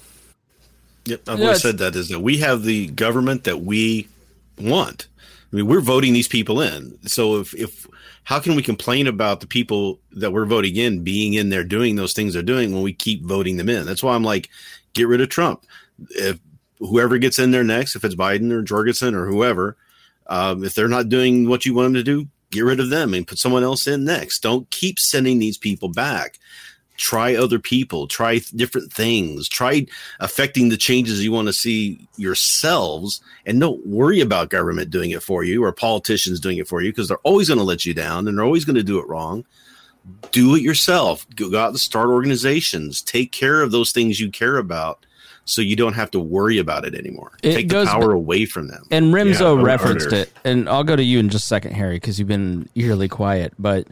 Yep, 1.05 1.29
I've 1.29 1.41
always 1.41 1.61
said 1.61 1.77
that 1.77 1.95
is 1.95 2.09
that 2.09 2.19
we 2.19 2.37
have 2.39 2.63
the 2.63 2.87
government 2.87 3.45
that 3.45 3.61
we 3.61 4.09
want. 4.59 5.07
I 5.51 5.55
mean, 5.55 5.67
we're 5.67 5.79
voting 5.79 6.11
these 6.11 6.27
people 6.27 6.59
in. 6.59 6.97
So 7.07 7.37
if 7.39 7.53
if 7.55 7.87
how 8.25 8.39
can 8.39 8.55
we 8.55 8.61
complain 8.61 9.07
about 9.07 9.39
the 9.39 9.47
people 9.47 10.01
that 10.11 10.31
we're 10.31 10.45
voting 10.45 10.75
in 10.75 11.05
being 11.05 11.33
in 11.33 11.47
there 11.47 11.63
doing 11.63 11.95
those 11.95 12.11
things 12.11 12.33
they're 12.33 12.43
doing 12.43 12.73
when 12.73 12.83
we 12.83 12.91
keep 12.91 13.23
voting 13.23 13.55
them 13.55 13.69
in? 13.69 13.85
That's 13.85 14.03
why 14.03 14.15
I'm 14.15 14.23
like, 14.23 14.49
get 14.91 15.07
rid 15.07 15.21
of 15.21 15.29
Trump. 15.29 15.63
If 16.09 16.39
whoever 16.79 17.17
gets 17.17 17.39
in 17.39 17.51
there 17.51 17.63
next, 17.63 17.95
if 17.95 18.03
it's 18.03 18.15
Biden 18.15 18.51
or 18.51 18.61
Jorgensen 18.61 19.15
or 19.15 19.25
whoever, 19.25 19.77
um, 20.27 20.63
if 20.63 20.75
they're 20.75 20.87
not 20.87 21.09
doing 21.09 21.47
what 21.47 21.65
you 21.65 21.73
want 21.73 21.87
them 21.87 21.93
to 21.95 22.03
do, 22.03 22.27
get 22.51 22.63
rid 22.63 22.79
of 22.79 22.89
them 22.89 23.13
and 23.13 23.27
put 23.27 23.39
someone 23.39 23.63
else 23.63 23.87
in 23.87 24.03
next. 24.03 24.43
Don't 24.43 24.69
keep 24.69 24.99
sending 24.99 25.39
these 25.39 25.57
people 25.57 25.89
back. 25.89 26.39
Try 26.97 27.35
other 27.35 27.59
people, 27.59 28.07
try 28.07 28.39
different 28.55 28.91
things, 28.91 29.47
try 29.47 29.85
affecting 30.19 30.69
the 30.69 30.77
changes 30.77 31.23
you 31.23 31.31
want 31.31 31.47
to 31.47 31.53
see 31.53 32.07
yourselves, 32.17 33.21
and 33.45 33.59
don't 33.59 33.85
worry 33.85 34.19
about 34.19 34.49
government 34.49 34.89
doing 34.89 35.11
it 35.11 35.21
for 35.21 35.43
you 35.43 35.63
or 35.63 35.71
politicians 35.71 36.39
doing 36.39 36.57
it 36.57 36.67
for 36.67 36.81
you 36.81 36.91
because 36.91 37.07
they're 37.07 37.17
always 37.19 37.49
going 37.49 37.59
to 37.59 37.63
let 37.63 37.85
you 37.85 37.93
down 37.93 38.27
and 38.27 38.35
they're 38.35 38.45
always 38.45 38.65
going 38.65 38.77
to 38.77 38.83
do 38.83 38.97
it 38.97 39.07
wrong. 39.07 39.45
Do 40.31 40.55
it 40.55 40.63
yourself. 40.63 41.27
Go 41.35 41.55
out 41.59 41.69
and 41.69 41.79
start 41.79 42.07
organizations. 42.07 43.03
Take 43.03 43.31
care 43.31 43.61
of 43.61 43.71
those 43.71 43.91
things 43.91 44.19
you 44.19 44.31
care 44.31 44.57
about 44.57 45.05
so 45.47 45.61
you 45.61 45.77
don't 45.77 45.93
have 45.93 46.11
to 46.11 46.19
worry 46.19 46.57
about 46.57 46.85
it 46.85 46.93
anymore. 46.93 47.31
It 47.41 47.53
Take 47.53 47.69
the 47.69 47.85
power 47.85 48.11
away 48.11 48.45
from 48.45 48.67
them. 48.67 48.85
And 48.91 49.13
Rimzo 49.13 49.57
yeah, 49.57 49.63
referenced 49.63 50.11
it, 50.11 50.31
and 50.43 50.67
I'll 50.67 50.83
go 50.83 50.95
to 50.95 51.03
you 51.03 51.19
in 51.19 51.29
just 51.29 51.45
a 51.45 51.47
second, 51.47 51.71
Harry, 51.73 51.95
because 51.95 52.19
you've 52.19 52.27
been 52.27 52.67
eerily 52.75 53.07
quiet. 53.07 53.53
But 53.57 53.87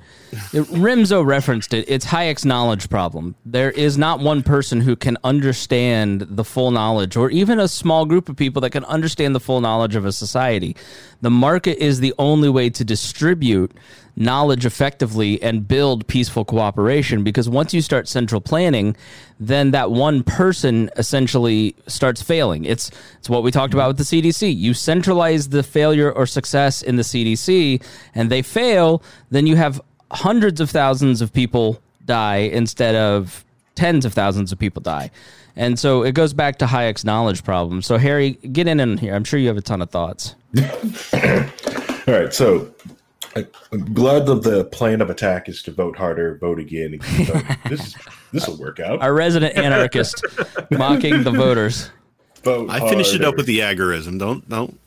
it, 0.51 0.65
Rimzo 0.65 1.25
referenced 1.25 1.73
it. 1.73 1.85
It's 1.87 2.05
Hayek's 2.05 2.43
knowledge 2.43 2.89
problem. 2.89 3.35
There 3.45 3.71
is 3.71 3.97
not 3.97 4.19
one 4.19 4.43
person 4.43 4.81
who 4.81 4.97
can 4.97 5.17
understand 5.23 6.21
the 6.29 6.43
full 6.43 6.71
knowledge, 6.71 7.15
or 7.15 7.31
even 7.31 7.57
a 7.57 7.69
small 7.69 8.05
group 8.05 8.27
of 8.27 8.35
people 8.35 8.61
that 8.61 8.71
can 8.71 8.83
understand 8.85 9.33
the 9.33 9.39
full 9.39 9.61
knowledge 9.61 9.95
of 9.95 10.05
a 10.05 10.11
society. 10.11 10.75
The 11.21 11.31
market 11.31 11.81
is 11.81 12.01
the 12.01 12.13
only 12.19 12.49
way 12.49 12.69
to 12.71 12.83
distribute 12.83 13.71
knowledge 14.15 14.65
effectively 14.65 15.41
and 15.41 15.67
build 15.67 16.07
peaceful 16.07 16.45
cooperation. 16.45 17.23
Because 17.23 17.49
once 17.49 17.73
you 17.73 17.81
start 17.81 18.07
central 18.07 18.41
planning 18.41 18.95
then 19.39 19.71
that 19.71 19.91
one 19.91 20.23
person 20.23 20.89
essentially 20.95 21.75
starts 21.87 22.21
failing. 22.21 22.65
It's 22.65 22.89
it's 23.17 23.29
what 23.29 23.43
we 23.43 23.51
talked 23.51 23.73
about 23.73 23.89
with 23.89 23.97
the 23.97 24.03
CDC 24.03 24.55
you 24.55 24.73
centralize 24.73 25.49
the 25.49 25.63
failure 25.63 26.11
or 26.11 26.25
success 26.25 26.81
in 26.81 26.95
the 26.95 27.03
CDC 27.03 27.83
and 28.13 28.29
they 28.29 28.41
fail 28.41 29.03
then 29.29 29.45
you 29.45 29.55
have 29.55 29.81
hundreds 30.11 30.61
of 30.61 30.69
thousands 30.69 31.21
of 31.21 31.33
people 31.33 31.81
die 32.05 32.37
instead 32.37 32.95
of 32.95 33.43
tens 33.75 34.05
of 34.05 34.13
thousands 34.13 34.51
of 34.51 34.59
people 34.59 34.81
die. 34.81 35.11
And 35.57 35.79
so 35.79 36.03
it 36.03 36.13
goes 36.13 36.33
back 36.33 36.57
to 36.59 36.65
Hayek's 36.65 37.03
knowledge 37.03 37.43
problem. 37.43 37.81
So 37.81 37.97
Harry 37.97 38.31
get 38.31 38.67
in 38.67 38.79
in 38.79 38.97
here. 38.97 39.15
I'm 39.15 39.23
sure 39.23 39.39
you 39.39 39.47
have 39.47 39.57
a 39.57 39.61
ton 39.61 39.81
of 39.81 39.89
thoughts. 39.89 40.35
All 42.07 42.13
right 42.13 42.33
so 42.33 42.73
I'm 43.35 43.93
glad 43.93 44.25
that 44.27 44.43
the 44.43 44.65
plan 44.65 45.01
of 45.01 45.09
attack 45.09 45.49
is 45.49 45.61
to 45.63 45.71
vote 45.71 45.97
harder, 45.97 46.37
vote 46.37 46.59
again. 46.59 46.97
Vote. 47.01 47.43
this 47.69 47.95
this 48.31 48.47
will 48.47 48.57
work 48.57 48.79
out. 48.79 49.01
Our 49.01 49.13
resident 49.13 49.57
anarchist 49.57 50.23
mocking 50.71 51.23
the 51.23 51.31
voters. 51.31 51.91
Vote 52.43 52.69
I 52.69 52.79
finished 52.89 53.13
it 53.13 53.23
up 53.23 53.35
with 53.35 53.45
the 53.45 53.59
agorism. 53.59 54.17
Don't 54.17 54.47
don't. 54.47 54.79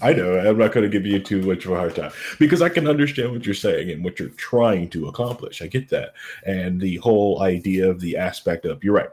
I 0.00 0.12
know. 0.12 0.38
I'm 0.38 0.58
not 0.58 0.72
going 0.72 0.82
to 0.82 0.90
give 0.90 1.06
you 1.06 1.20
too 1.20 1.42
much 1.42 1.64
of 1.64 1.72
a 1.72 1.76
hard 1.76 1.94
time 1.94 2.10
because 2.38 2.60
I 2.60 2.68
can 2.68 2.88
understand 2.88 3.32
what 3.32 3.46
you're 3.46 3.54
saying 3.54 3.90
and 3.90 4.04
what 4.04 4.18
you're 4.18 4.30
trying 4.30 4.88
to 4.90 5.08
accomplish. 5.08 5.62
I 5.62 5.66
get 5.66 5.88
that, 5.90 6.14
and 6.44 6.80
the 6.80 6.96
whole 6.96 7.42
idea 7.42 7.88
of 7.88 8.00
the 8.00 8.16
aspect 8.16 8.64
of 8.64 8.82
you're 8.84 8.94
right. 8.94 9.10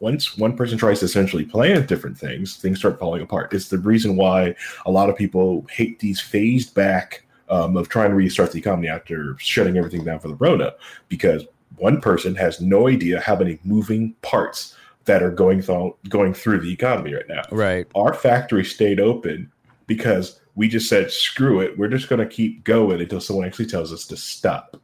once 0.00 0.36
one 0.36 0.56
person 0.56 0.76
tries 0.76 1.00
to 1.00 1.04
essentially 1.06 1.44
plan 1.44 1.86
different 1.86 2.18
things, 2.18 2.56
things 2.56 2.78
start 2.78 2.98
falling 2.98 3.22
apart. 3.22 3.52
It's 3.52 3.68
the 3.68 3.78
reason 3.78 4.16
why 4.16 4.54
a 4.84 4.90
lot 4.90 5.08
of 5.08 5.16
people 5.16 5.66
hate 5.70 5.98
these 6.00 6.20
phased 6.20 6.74
back 6.74 7.24
um, 7.50 7.76
of 7.76 7.88
trying 7.88 8.10
to 8.10 8.16
restart 8.16 8.52
the 8.52 8.58
economy 8.58 8.88
after 8.88 9.36
shutting 9.38 9.76
everything 9.76 10.04
down 10.04 10.20
for 10.20 10.28
the 10.28 10.36
Rona, 10.36 10.72
because 11.08 11.44
one 11.76 12.00
person 12.00 12.34
has 12.36 12.60
no 12.60 12.88
idea 12.88 13.20
how 13.20 13.36
many 13.36 13.58
moving 13.64 14.14
parts 14.22 14.76
that 15.04 15.22
are 15.22 15.30
going 15.30 15.62
th- 15.62 15.92
going 16.08 16.34
through 16.34 16.60
the 16.60 16.72
economy 16.72 17.14
right 17.14 17.28
now. 17.28 17.42
Right. 17.50 17.86
Our 17.94 18.14
factory 18.14 18.64
stayed 18.64 19.00
open 19.00 19.50
because 19.86 20.40
we 20.54 20.68
just 20.68 20.88
said, 20.88 21.10
screw 21.10 21.60
it. 21.60 21.76
We're 21.78 21.88
just 21.88 22.08
going 22.08 22.20
to 22.20 22.26
keep 22.26 22.64
going 22.64 23.00
until 23.00 23.20
someone 23.20 23.46
actually 23.46 23.66
tells 23.66 23.92
us 23.92 24.06
to 24.08 24.16
stop. 24.16 24.76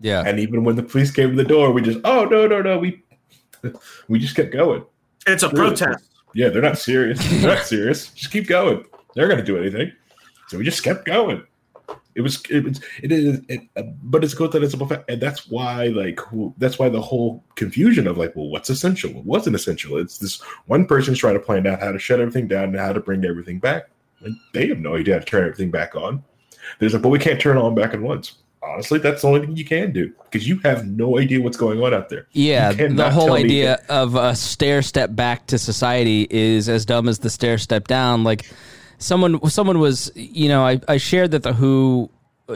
Yeah. 0.00 0.22
And 0.26 0.40
even 0.40 0.64
when 0.64 0.76
the 0.76 0.82
police 0.82 1.10
came 1.10 1.30
to 1.30 1.36
the 1.36 1.44
door, 1.48 1.70
we 1.70 1.82
just, 1.82 2.00
oh, 2.04 2.24
no, 2.24 2.46
no, 2.46 2.60
no. 2.60 2.78
We, 2.78 3.02
we 4.08 4.18
just 4.18 4.34
kept 4.34 4.52
going. 4.52 4.84
It's 5.26 5.42
a 5.42 5.48
Screw 5.48 5.68
it. 5.68 5.78
protest. 5.78 6.04
Yeah, 6.34 6.48
they're 6.48 6.62
not 6.62 6.78
serious. 6.78 7.20
They're 7.30 7.56
not 7.56 7.64
serious. 7.64 8.08
Just 8.08 8.32
keep 8.32 8.48
going. 8.48 8.84
They're 9.14 9.28
going 9.28 9.38
to 9.38 9.44
do 9.44 9.56
anything. 9.56 9.92
So 10.48 10.58
we 10.58 10.64
just 10.64 10.82
kept 10.82 11.04
going. 11.04 11.46
It 12.14 12.20
was, 12.20 12.42
it 12.48 12.62
was, 12.62 12.80
it 13.02 13.10
is, 13.10 13.40
it, 13.48 13.62
uh, 13.76 13.82
but 14.02 14.22
it's 14.22 14.34
good 14.34 14.52
that 14.52 14.62
it's 14.62 14.74
a 14.74 14.86
fact, 14.86 15.10
and 15.10 15.20
that's 15.20 15.48
why, 15.48 15.88
like, 15.88 16.20
who, 16.20 16.54
that's 16.58 16.78
why 16.78 16.88
the 16.88 17.00
whole 17.00 17.42
confusion 17.56 18.06
of 18.06 18.16
like, 18.16 18.36
well, 18.36 18.48
what's 18.48 18.70
essential? 18.70 19.12
What 19.12 19.24
wasn't 19.24 19.56
essential? 19.56 19.98
It's 19.98 20.18
this 20.18 20.40
one 20.66 20.86
person's 20.86 21.18
trying 21.18 21.34
to 21.34 21.40
plan 21.40 21.66
out 21.66 21.80
how 21.80 21.90
to 21.90 21.98
shut 21.98 22.20
everything 22.20 22.46
down 22.46 22.64
and 22.64 22.76
how 22.76 22.92
to 22.92 23.00
bring 23.00 23.24
everything 23.24 23.58
back, 23.58 23.88
and 24.20 24.36
they 24.52 24.68
have 24.68 24.78
no 24.78 24.94
idea 24.96 25.14
how 25.14 25.20
to 25.20 25.26
turn 25.26 25.42
everything 25.44 25.70
back 25.70 25.96
on. 25.96 26.22
There's 26.78 26.92
like, 26.92 27.02
but 27.02 27.08
we 27.08 27.18
can't 27.18 27.40
turn 27.40 27.56
it 27.56 27.60
on 27.60 27.74
back 27.74 27.94
at 27.94 28.00
once. 28.00 28.36
Honestly, 28.62 28.98
that's 28.98 29.22
the 29.22 29.28
only 29.28 29.40
thing 29.40 29.56
you 29.56 29.64
can 29.64 29.92
do 29.92 30.10
because 30.24 30.48
you 30.48 30.58
have 30.60 30.86
no 30.86 31.18
idea 31.18 31.40
what's 31.42 31.56
going 31.56 31.82
on 31.82 31.92
out 31.92 32.08
there. 32.08 32.26
Yeah, 32.32 32.72
the 32.72 33.10
whole 33.10 33.34
idea 33.34 33.82
of 33.90 34.14
a 34.14 34.34
stair 34.34 34.80
step 34.80 35.14
back 35.14 35.46
to 35.48 35.58
society 35.58 36.26
is 36.30 36.68
as 36.68 36.86
dumb 36.86 37.08
as 37.08 37.18
the 37.18 37.28
stair 37.28 37.58
step 37.58 37.88
down. 37.88 38.24
Like 38.24 38.50
someone, 38.98 39.48
someone 39.50 39.78
was, 39.78 40.10
you 40.14 40.48
know, 40.48 40.64
I, 40.64 40.80
I 40.88 40.96
shared 40.96 41.32
that 41.32 41.42
the 41.42 41.52
WHO, 41.52 42.10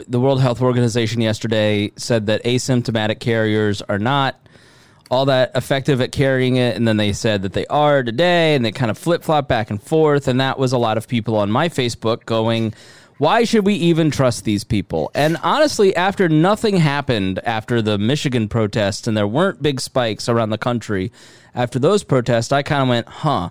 the 0.07 0.19
World 0.19 0.41
Health 0.41 0.61
Organization, 0.61 1.21
yesterday 1.21 1.91
said 1.95 2.27
that 2.27 2.43
asymptomatic 2.43 3.19
carriers 3.19 3.81
are 3.83 3.99
not 3.99 4.39
all 5.11 5.25
that 5.25 5.51
effective 5.55 6.01
at 6.01 6.11
carrying 6.11 6.57
it, 6.57 6.75
and 6.75 6.87
then 6.87 6.97
they 6.97 7.13
said 7.13 7.41
that 7.41 7.53
they 7.53 7.65
are 7.67 8.03
today, 8.03 8.55
and 8.55 8.63
they 8.63 8.71
kind 8.71 8.91
of 8.91 8.97
flip 8.97 9.23
flop 9.23 9.47
back 9.47 9.69
and 9.69 9.81
forth, 9.81 10.27
and 10.27 10.39
that 10.39 10.59
was 10.59 10.71
a 10.71 10.77
lot 10.77 10.97
of 10.97 11.07
people 11.07 11.35
on 11.35 11.49
my 11.51 11.67
Facebook 11.67 12.25
going. 12.25 12.73
Why 13.17 13.43
should 13.43 13.65
we 13.65 13.73
even 13.73 14.11
trust 14.11 14.45
these 14.45 14.63
people? 14.63 15.11
And 15.13 15.35
honestly, 15.43 15.93
after 15.93 16.29
nothing 16.29 16.77
happened 16.77 17.39
after 17.39 17.81
the 17.81 17.97
Michigan 17.97 18.47
protests 18.47 19.07
and 19.07 19.17
there 19.17 19.27
weren't 19.27 19.61
big 19.61 19.81
spikes 19.81 20.29
around 20.29 20.51
the 20.51 20.57
country 20.57 21.11
after 21.53 21.79
those 21.79 22.03
protests, 22.05 22.53
I 22.53 22.63
kind 22.63 22.81
of 22.81 22.87
went, 22.87 23.07
huh. 23.09 23.49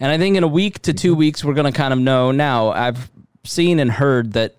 And 0.00 0.12
I 0.12 0.18
think 0.18 0.36
in 0.36 0.44
a 0.44 0.48
week 0.48 0.80
to 0.82 0.92
two 0.92 1.14
weeks, 1.14 1.44
we're 1.44 1.54
going 1.54 1.72
to 1.72 1.76
kind 1.76 1.92
of 1.92 1.98
know 1.98 2.30
now. 2.30 2.70
I've 2.70 3.10
seen 3.44 3.80
and 3.80 3.90
heard 3.90 4.34
that 4.34 4.56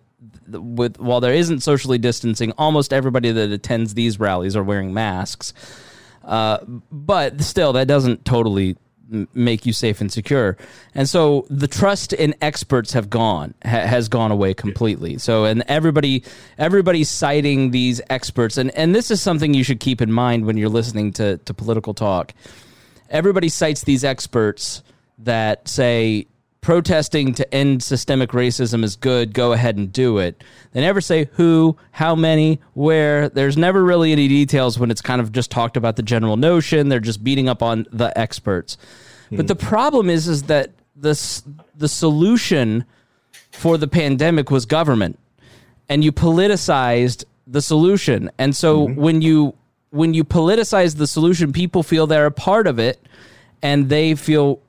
with 0.47 0.99
while 0.99 1.21
there 1.21 1.33
isn't 1.33 1.61
socially 1.61 1.97
distancing, 1.97 2.51
almost 2.57 2.91
everybody 2.91 3.31
that 3.31 3.51
attends 3.51 3.93
these 3.93 4.19
rallies 4.19 4.55
are 4.55 4.63
wearing 4.63 4.93
masks. 4.93 5.53
Uh, 6.23 6.59
but 6.91 7.41
still, 7.41 7.73
that 7.73 7.87
doesn't 7.87 8.25
totally 8.25 8.77
make 9.33 9.65
you 9.65 9.73
safe 9.73 10.01
and 10.01 10.11
secure. 10.11 10.57
And 10.93 11.09
so 11.09 11.47
the 11.49 11.67
trust 11.67 12.13
in 12.13 12.35
experts 12.41 12.93
have 12.93 13.09
gone 13.09 13.55
ha- 13.63 13.87
has 13.87 14.07
gone 14.07 14.31
away 14.31 14.53
completely. 14.53 15.17
So 15.17 15.45
and 15.45 15.63
everybody 15.67 16.23
everybody's 16.57 17.09
citing 17.09 17.71
these 17.71 18.01
experts, 18.09 18.57
and 18.57 18.71
and 18.71 18.93
this 18.93 19.09
is 19.11 19.21
something 19.21 19.53
you 19.53 19.63
should 19.63 19.79
keep 19.79 20.01
in 20.01 20.11
mind 20.11 20.45
when 20.45 20.57
you're 20.57 20.69
listening 20.69 21.13
to 21.13 21.37
to 21.37 21.53
political 21.53 21.93
talk. 21.93 22.33
Everybody 23.09 23.49
cites 23.49 23.83
these 23.83 24.03
experts 24.03 24.83
that 25.19 25.67
say 25.67 26.27
protesting 26.61 27.33
to 27.33 27.53
end 27.53 27.81
systemic 27.81 28.31
racism 28.31 28.83
is 28.83 28.95
good, 28.95 29.33
go 29.33 29.53
ahead 29.53 29.77
and 29.77 29.91
do 29.91 30.17
it. 30.17 30.43
They 30.71 30.81
never 30.81 31.01
say 31.01 31.29
who, 31.33 31.77
how 31.91 32.15
many, 32.15 32.59
where. 32.73 33.29
There's 33.29 33.57
never 33.57 33.83
really 33.83 34.11
any 34.11 34.27
details 34.27 34.77
when 34.77 34.91
it's 34.91 35.01
kind 35.01 35.21
of 35.21 35.31
just 35.31 35.51
talked 35.51 35.77
about 35.77 35.95
the 35.95 36.03
general 36.03 36.37
notion. 36.37 36.89
They're 36.89 36.99
just 36.99 37.23
beating 37.23 37.47
up 37.47 37.63
on 37.63 37.87
the 37.91 38.17
experts. 38.17 38.77
Hmm. 39.29 39.37
But 39.37 39.47
the 39.47 39.55
problem 39.55 40.09
is 40.09 40.27
is 40.27 40.43
that 40.43 40.71
this 40.95 41.43
the 41.75 41.87
solution 41.87 42.85
for 43.51 43.77
the 43.77 43.87
pandemic 43.87 44.51
was 44.51 44.65
government 44.65 45.17
and 45.87 46.03
you 46.03 46.11
politicized 46.11 47.23
the 47.47 47.61
solution. 47.61 48.29
And 48.37 48.55
so 48.55 48.87
mm-hmm. 48.87 48.99
when 48.99 49.21
you 49.21 49.55
when 49.91 50.13
you 50.13 50.23
politicize 50.23 50.97
the 50.97 51.07
solution, 51.07 51.51
people 51.51 51.81
feel 51.83 52.05
they're 52.05 52.27
a 52.27 52.31
part 52.31 52.67
of 52.67 52.77
it 52.77 53.01
and 53.61 53.89
they 53.89 54.13
feel 54.15 54.61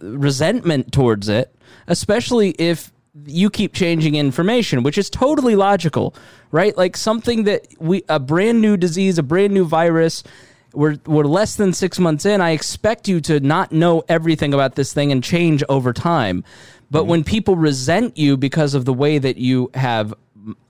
resentment 0.00 0.92
towards 0.92 1.28
it, 1.28 1.54
especially 1.86 2.50
if 2.58 2.92
you 3.26 3.48
keep 3.48 3.74
changing 3.74 4.16
information, 4.16 4.82
which 4.82 4.98
is 4.98 5.08
totally 5.08 5.54
logical, 5.54 6.14
right? 6.50 6.76
Like 6.76 6.96
something 6.96 7.44
that 7.44 7.66
we 7.78 8.02
a 8.08 8.18
brand 8.18 8.60
new 8.60 8.76
disease, 8.76 9.18
a 9.18 9.22
brand 9.22 9.52
new 9.52 9.64
virus, 9.64 10.24
we're 10.72 10.96
we're 11.06 11.24
less 11.24 11.54
than 11.54 11.72
6 11.72 11.98
months 12.00 12.26
in. 12.26 12.40
I 12.40 12.50
expect 12.50 13.06
you 13.06 13.20
to 13.22 13.38
not 13.40 13.70
know 13.70 14.02
everything 14.08 14.52
about 14.52 14.74
this 14.74 14.92
thing 14.92 15.12
and 15.12 15.22
change 15.22 15.62
over 15.68 15.92
time. 15.92 16.42
But 16.90 17.02
mm-hmm. 17.02 17.10
when 17.10 17.24
people 17.24 17.56
resent 17.56 18.16
you 18.16 18.36
because 18.36 18.74
of 18.74 18.84
the 18.84 18.92
way 18.92 19.18
that 19.18 19.36
you 19.36 19.70
have 19.74 20.12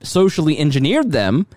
socially 0.01 0.57
engineered 0.57 1.11
them, 1.11 1.47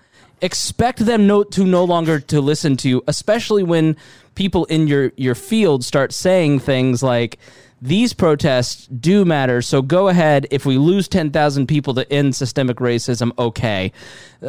expect 0.41 1.01
them 1.01 1.27
no, 1.27 1.45
to 1.45 1.65
no 1.65 1.85
longer 1.85 2.21
to 2.21 2.41
listen 2.41 2.77
to 2.79 2.89
you, 2.89 3.05
especially 3.07 3.63
when 3.63 3.97
people 4.35 4.65
in 4.67 4.87
your 4.87 5.13
your 5.17 5.35
field 5.35 5.85
start 5.85 6.13
saying 6.13 6.61
things 6.61 7.03
like 7.03 7.39
these 7.81 8.13
protests 8.13 8.87
do 8.87 9.25
matter 9.25 9.63
so 9.63 9.83
go 9.83 10.09
ahead. 10.09 10.47
If 10.51 10.67
we 10.67 10.79
lose 10.79 11.09
10,000 11.09 11.67
people 11.67 11.95
to 11.95 12.13
end 12.13 12.35
systemic 12.35 12.79
racism 12.79 13.33
okay. 13.39 13.93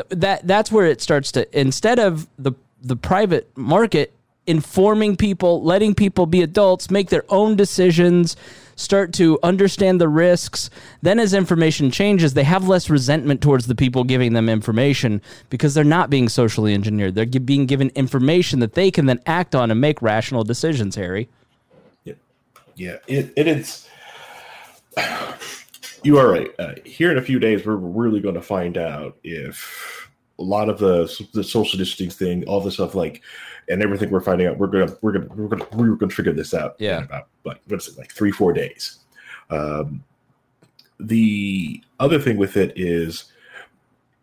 That 0.10 0.46
that's 0.48 0.72
where 0.72 0.86
it 0.86 1.02
starts 1.02 1.32
to 1.34 1.60
instead 1.60 2.00
of 2.00 2.28
the 2.38 2.54
the 2.82 2.96
private 2.96 3.56
market 3.58 4.14
informing 4.48 5.16
people 5.16 5.64
letting 5.64 5.94
people 5.94 6.26
be 6.26 6.42
adults 6.42 6.90
make 6.90 7.10
their 7.10 7.26
own 7.30 7.56
decisions 7.56 8.36
start 8.80 9.14
to 9.14 9.38
understand 9.44 10.00
the 10.00 10.08
risks. 10.08 10.70
Then, 11.02 11.20
as 11.20 11.34
information 11.34 11.92
changes, 11.92 12.34
they 12.34 12.44
have 12.44 12.68
less 12.68 12.90
resentment 12.90 13.42
towards 13.42 13.68
the 13.68 13.76
people 13.76 14.04
giving 14.04 14.34
them 14.34 14.50
information 14.50 15.22
because 15.50 15.74
they're 15.74 15.84
not 15.84 16.10
being 16.10 16.30
socially 16.30 16.74
engineered. 16.74 17.16
They're 17.16 17.26
being 17.26 17.66
given 17.66 17.92
information 17.96 18.60
that 18.60 18.74
they 18.74 18.90
can 18.90 19.06
then 19.06 19.20
act 19.26 19.54
on 19.54 19.70
and 19.70 19.82
make 19.82 20.02
rational 20.02 20.44
decisions, 20.44 20.96
Harry. 20.96 21.28
Yeah, 22.76 22.96
it, 23.08 23.34
it 23.36 23.48
is. 23.48 23.88
You 26.02 26.18
are 26.18 26.30
right. 26.30 26.50
Uh, 26.58 26.76
here 26.86 27.12
in 27.12 27.18
a 27.18 27.22
few 27.22 27.40
days, 27.40 27.66
we're 27.66 27.76
really 27.76 28.22
going 28.22 28.36
to 28.36 28.42
find 28.42 28.78
out 28.78 29.18
if 29.22 30.10
a 30.40 30.44
lot 30.44 30.70
of 30.70 30.80
the 30.80 31.14
the 31.34 31.44
social 31.44 31.78
distancing 31.78 32.10
thing, 32.10 32.48
all 32.48 32.62
the 32.62 32.72
stuff 32.72 32.96
like, 32.96 33.22
and 33.70 33.82
everything 33.84 34.10
we're 34.10 34.20
finding 34.22 34.48
out, 34.48 34.58
we're 34.58 34.68
gonna 34.68 34.96
we're 35.02 35.12
gonna 35.12 35.28
we're 35.36 35.48
gonna 35.48 35.66
we're 35.74 35.96
gonna 35.96 36.12
figure 36.12 36.34
this 36.34 36.54
out. 36.54 36.76
Yeah. 36.80 36.98
in 37.00 37.04
about 37.04 37.28
like 37.46 37.62
what 37.68 37.80
is 37.82 37.88
it 37.88 37.98
like 37.98 38.12
three 38.12 38.32
four 38.32 38.54
days. 38.54 39.00
Um, 39.50 40.04
the 41.00 41.82
other 42.00 42.20
thing 42.20 42.38
with 42.38 42.58
it 42.58 42.74
is, 42.76 43.32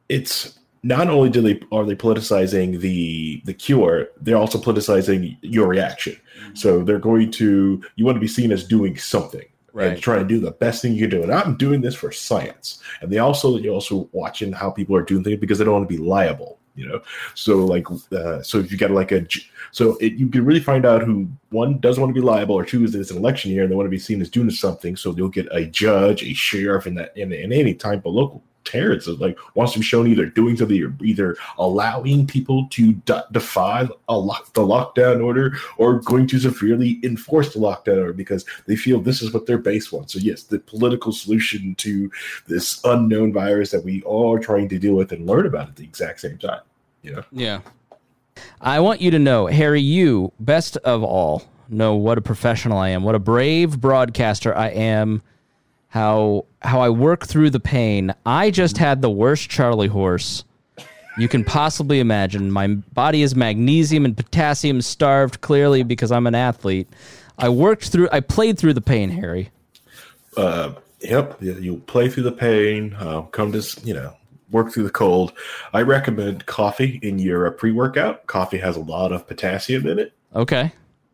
it's 0.08 0.58
not 0.82 1.08
only 1.08 1.30
do 1.30 1.40
they 1.40 1.60
are 1.72 1.84
they 1.84 1.94
politicizing 1.96 2.80
the 2.80 3.40
the 3.44 3.54
cure, 3.54 4.08
they're 4.20 4.36
also 4.36 4.58
politicizing 4.58 5.36
your 5.42 5.66
reaction. 5.68 6.16
So 6.54 6.82
they're 6.84 6.98
going 6.98 7.30
to 7.32 7.82
you 7.96 8.04
want 8.04 8.16
to 8.16 8.20
be 8.20 8.28
seen 8.28 8.52
as 8.52 8.64
doing 8.64 8.96
something 8.96 9.44
Right. 9.72 9.88
and 9.92 10.00
trying 10.00 10.20
to 10.20 10.24
do 10.26 10.40
the 10.40 10.52
best 10.52 10.80
thing 10.80 10.94
you 10.94 11.00
can 11.06 11.10
do. 11.10 11.22
And 11.22 11.30
I'm 11.30 11.54
doing 11.56 11.82
this 11.82 11.94
for 11.94 12.10
science. 12.10 12.82
And 13.02 13.12
they 13.12 13.18
also 13.18 13.58
you're 13.58 13.74
also 13.74 14.08
watching 14.12 14.50
how 14.52 14.70
people 14.70 14.96
are 14.96 15.02
doing 15.02 15.22
things 15.22 15.38
because 15.38 15.58
they 15.58 15.66
don't 15.66 15.74
want 15.74 15.88
to 15.88 15.94
be 15.94 16.02
liable. 16.02 16.58
You 16.76 16.88
know, 16.88 17.00
so 17.34 17.64
like 17.64 17.86
uh, 18.12 18.42
so 18.42 18.58
if 18.58 18.70
you 18.70 18.76
got 18.76 18.90
like 18.90 19.10
a 19.10 19.26
so 19.72 19.96
it, 19.96 20.12
you 20.12 20.28
can 20.28 20.44
really 20.44 20.60
find 20.60 20.84
out 20.84 21.02
who 21.02 21.28
one 21.48 21.78
doesn't 21.78 22.00
want 22.00 22.14
to 22.14 22.20
be 22.20 22.24
liable 22.24 22.54
or 22.54 22.64
two 22.64 22.84
is 22.84 22.94
it's 22.94 23.10
an 23.10 23.16
election 23.16 23.50
year 23.50 23.62
and 23.62 23.72
they 23.72 23.76
want 23.76 23.86
to 23.86 23.90
be 23.90 23.98
seen 23.98 24.20
as 24.20 24.30
doing 24.30 24.50
something. 24.50 24.94
So 24.94 25.12
they'll 25.12 25.28
get 25.28 25.48
a 25.52 25.64
judge, 25.64 26.22
a 26.22 26.34
sheriff, 26.34 26.86
in 26.86 26.94
that 26.96 27.16
in, 27.16 27.32
in 27.32 27.52
any 27.52 27.74
type 27.74 28.04
of 28.04 28.12
local 28.12 28.42
terrorists 28.66 29.08
like 29.08 29.38
wants 29.54 29.72
to 29.72 29.78
be 29.78 29.84
shown 29.84 30.06
either 30.06 30.26
doing 30.26 30.56
something 30.56 30.82
or 30.82 30.94
either 31.02 31.36
allowing 31.58 32.26
people 32.26 32.66
to 32.70 32.92
de- 32.92 33.24
defy 33.32 33.88
a 34.08 34.18
lock, 34.18 34.52
the 34.52 34.60
lockdown 34.60 35.24
order 35.24 35.56
or 35.78 36.00
going 36.00 36.26
to 36.26 36.38
severely 36.38 37.00
enforce 37.02 37.54
the 37.54 37.58
lockdown 37.60 37.98
order 37.98 38.12
because 38.12 38.44
they 38.66 38.76
feel 38.76 39.00
this 39.00 39.22
is 39.22 39.32
what 39.32 39.46
their 39.46 39.58
base 39.58 39.90
wants. 39.90 40.12
So 40.12 40.18
yes, 40.18 40.42
the 40.42 40.58
political 40.58 41.12
solution 41.12 41.74
to 41.76 42.10
this 42.46 42.80
unknown 42.84 43.32
virus 43.32 43.70
that 43.70 43.84
we 43.84 44.02
all 44.02 44.34
are 44.34 44.40
trying 44.40 44.68
to 44.68 44.78
deal 44.78 44.94
with 44.94 45.12
and 45.12 45.26
learn 45.26 45.46
about 45.46 45.68
at 45.68 45.76
the 45.76 45.84
exact 45.84 46.20
same 46.20 46.38
time. 46.38 46.60
You 47.02 47.12
know, 47.16 47.22
Yeah. 47.32 47.60
I 48.60 48.80
want 48.80 49.00
you 49.00 49.10
to 49.12 49.18
know, 49.18 49.46
Harry, 49.46 49.80
you, 49.80 50.32
best 50.40 50.76
of 50.78 51.02
all, 51.02 51.42
know 51.68 51.94
what 51.94 52.18
a 52.18 52.20
professional 52.20 52.76
I 52.78 52.90
am, 52.90 53.02
what 53.02 53.14
a 53.14 53.18
brave 53.18 53.80
broadcaster 53.80 54.54
I 54.54 54.68
am, 54.68 55.22
how 55.96 56.44
how 56.62 56.80
I 56.80 56.90
work 56.90 57.26
through 57.26 57.50
the 57.50 57.60
pain. 57.60 58.14
I 58.24 58.50
just 58.50 58.76
had 58.76 59.02
the 59.02 59.10
worst 59.10 59.48
Charlie 59.48 59.88
horse 59.88 60.44
you 61.16 61.28
can 61.28 61.44
possibly 61.44 62.00
imagine. 62.00 62.50
My 62.50 62.66
body 62.68 63.22
is 63.22 63.34
magnesium 63.34 64.04
and 64.04 64.16
potassium 64.16 64.82
starved, 64.82 65.40
clearly 65.40 65.82
because 65.82 66.12
I'm 66.12 66.26
an 66.26 66.34
athlete. 66.34 66.88
I 67.38 67.48
worked 67.48 67.88
through, 67.88 68.08
I 68.12 68.20
played 68.20 68.58
through 68.58 68.74
the 68.74 68.80
pain, 68.80 69.10
Harry. 69.10 69.50
Uh, 70.36 70.74
yep, 71.00 71.36
you, 71.40 71.82
play 71.86 72.08
through 72.08 72.24
the 72.24 72.32
pain, 72.32 72.94
uh, 72.98 73.22
come 73.22 73.52
to, 73.52 73.80
you 73.82 73.94
know, 73.94 74.14
work 74.50 74.72
through 74.72 74.84
the 74.84 74.90
cold. 74.90 75.32
I 75.72 75.82
recommend 75.82 76.46
coffee 76.46 77.00
in 77.02 77.18
your 77.18 77.46
uh, 77.46 77.50
pre 77.50 77.72
workout. 77.72 78.26
Coffee 78.26 78.58
has 78.58 78.76
a 78.76 78.80
lot 78.80 79.12
of 79.12 79.26
potassium 79.26 79.86
in 79.86 79.98
it. 79.98 80.12
Okay. 80.34 80.72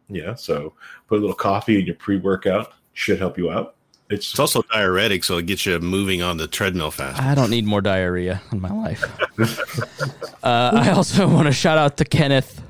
Yeah, 0.08 0.34
so 0.34 0.74
put 1.06 1.18
a 1.18 1.20
little 1.20 1.34
coffee 1.34 1.78
in 1.78 1.86
your 1.86 1.94
pre 1.94 2.16
workout, 2.16 2.72
should 2.92 3.18
help 3.18 3.38
you 3.38 3.50
out. 3.50 3.76
It's, 4.12 4.30
It's 4.30 4.38
also 4.38 4.62
diuretic, 4.72 5.24
so 5.24 5.38
it 5.38 5.46
gets 5.46 5.64
you 5.66 5.78
moving 5.80 6.22
on 6.22 6.36
the 6.36 6.46
treadmill 6.46 6.90
fast. 6.90 7.20
I 7.20 7.34
don't 7.34 7.50
need 7.50 7.64
more 7.64 7.80
diarrhea 7.80 8.42
in 8.52 8.60
my 8.60 8.70
life. 8.70 9.02
uh, 10.42 10.70
I 10.74 10.90
also 10.90 11.26
want 11.34 11.46
to 11.46 11.52
shout 11.52 11.78
out 11.78 11.96
to 11.96 12.04
Kenneth. 12.04 12.62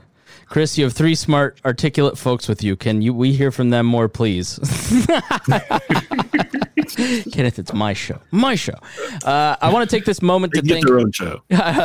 Chris, 0.46 0.76
you 0.76 0.84
have 0.84 0.92
three 0.92 1.14
smart, 1.14 1.58
articulate 1.64 2.18
folks 2.18 2.46
with 2.46 2.62
you. 2.62 2.76
Can 2.76 3.00
you 3.00 3.14
we 3.14 3.32
hear 3.32 3.50
from 3.50 3.70
them 3.70 3.86
more, 3.86 4.06
please? 4.08 4.58
Kenneth, 7.32 7.58
it's 7.58 7.72
my 7.72 7.94
show. 7.94 8.18
My 8.30 8.54
show. 8.54 8.74
Uh, 9.24 9.56
I 9.60 9.72
want 9.72 9.88
to 9.88 9.96
take 9.96 10.04
this 10.04 10.20
moment 10.20 10.52
They 10.52 10.60
to 10.60 10.66
get 10.66 10.74
thank 10.74 10.86
their 10.86 10.98
own 11.00 11.10
show. 11.12 11.42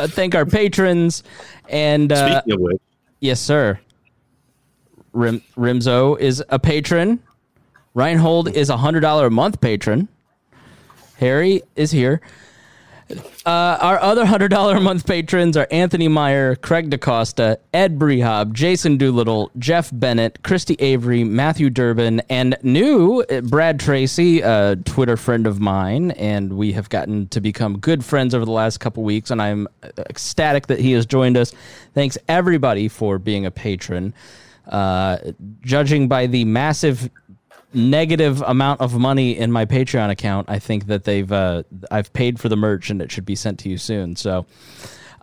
thank 0.08 0.34
our 0.34 0.44
patrons 0.44 1.22
and 1.70 2.12
uh, 2.12 2.42
Speaking 2.42 2.52
of 2.54 2.60
which, 2.60 2.82
yes, 3.20 3.40
sir. 3.40 3.80
Rim, 5.12 5.40
Rimzo 5.56 6.18
is 6.20 6.44
a 6.50 6.58
patron. 6.58 7.22
Reinhold 7.98 8.54
is 8.54 8.70
a 8.70 8.76
hundred 8.76 9.00
dollar 9.00 9.26
a 9.26 9.30
month 9.30 9.60
patron. 9.60 10.06
Harry 11.16 11.62
is 11.74 11.90
here. 11.90 12.20
Uh, 13.44 13.76
our 13.80 14.00
other 14.00 14.24
hundred 14.24 14.52
dollar 14.52 14.76
a 14.76 14.80
month 14.80 15.04
patrons 15.04 15.56
are 15.56 15.66
Anthony 15.72 16.06
Meyer, 16.06 16.54
Craig 16.54 16.90
DaCosta, 16.90 17.58
Ed 17.74 17.98
Brehab, 17.98 18.52
Jason 18.52 18.98
Doolittle, 18.98 19.50
Jeff 19.58 19.90
Bennett, 19.92 20.44
Christy 20.44 20.76
Avery, 20.78 21.24
Matthew 21.24 21.70
Durbin, 21.70 22.22
and 22.30 22.56
new 22.62 23.24
uh, 23.28 23.40
Brad 23.40 23.80
Tracy, 23.80 24.42
a 24.42 24.76
Twitter 24.76 25.16
friend 25.16 25.44
of 25.48 25.58
mine, 25.58 26.12
and 26.12 26.52
we 26.52 26.70
have 26.74 26.88
gotten 26.90 27.26
to 27.28 27.40
become 27.40 27.80
good 27.80 28.04
friends 28.04 28.32
over 28.32 28.44
the 28.44 28.52
last 28.52 28.78
couple 28.78 29.02
weeks, 29.02 29.32
and 29.32 29.42
I'm 29.42 29.66
ecstatic 29.98 30.68
that 30.68 30.78
he 30.78 30.92
has 30.92 31.04
joined 31.04 31.36
us. 31.36 31.52
Thanks 31.94 32.16
everybody 32.28 32.86
for 32.86 33.18
being 33.18 33.44
a 33.44 33.50
patron. 33.50 34.14
Uh, 34.68 35.18
judging 35.62 36.06
by 36.06 36.26
the 36.26 36.44
massive 36.44 37.10
negative 37.72 38.42
amount 38.42 38.80
of 38.80 38.98
money 38.98 39.36
in 39.36 39.52
my 39.52 39.66
Patreon 39.66 40.10
account, 40.10 40.48
I 40.48 40.58
think 40.58 40.86
that 40.86 41.04
they've 41.04 41.30
uh, 41.30 41.62
I've 41.90 42.12
paid 42.12 42.40
for 42.40 42.48
the 42.48 42.56
merch 42.56 42.90
and 42.90 43.02
it 43.02 43.10
should 43.10 43.26
be 43.26 43.34
sent 43.34 43.58
to 43.60 43.68
you 43.68 43.78
soon. 43.78 44.16
So. 44.16 44.46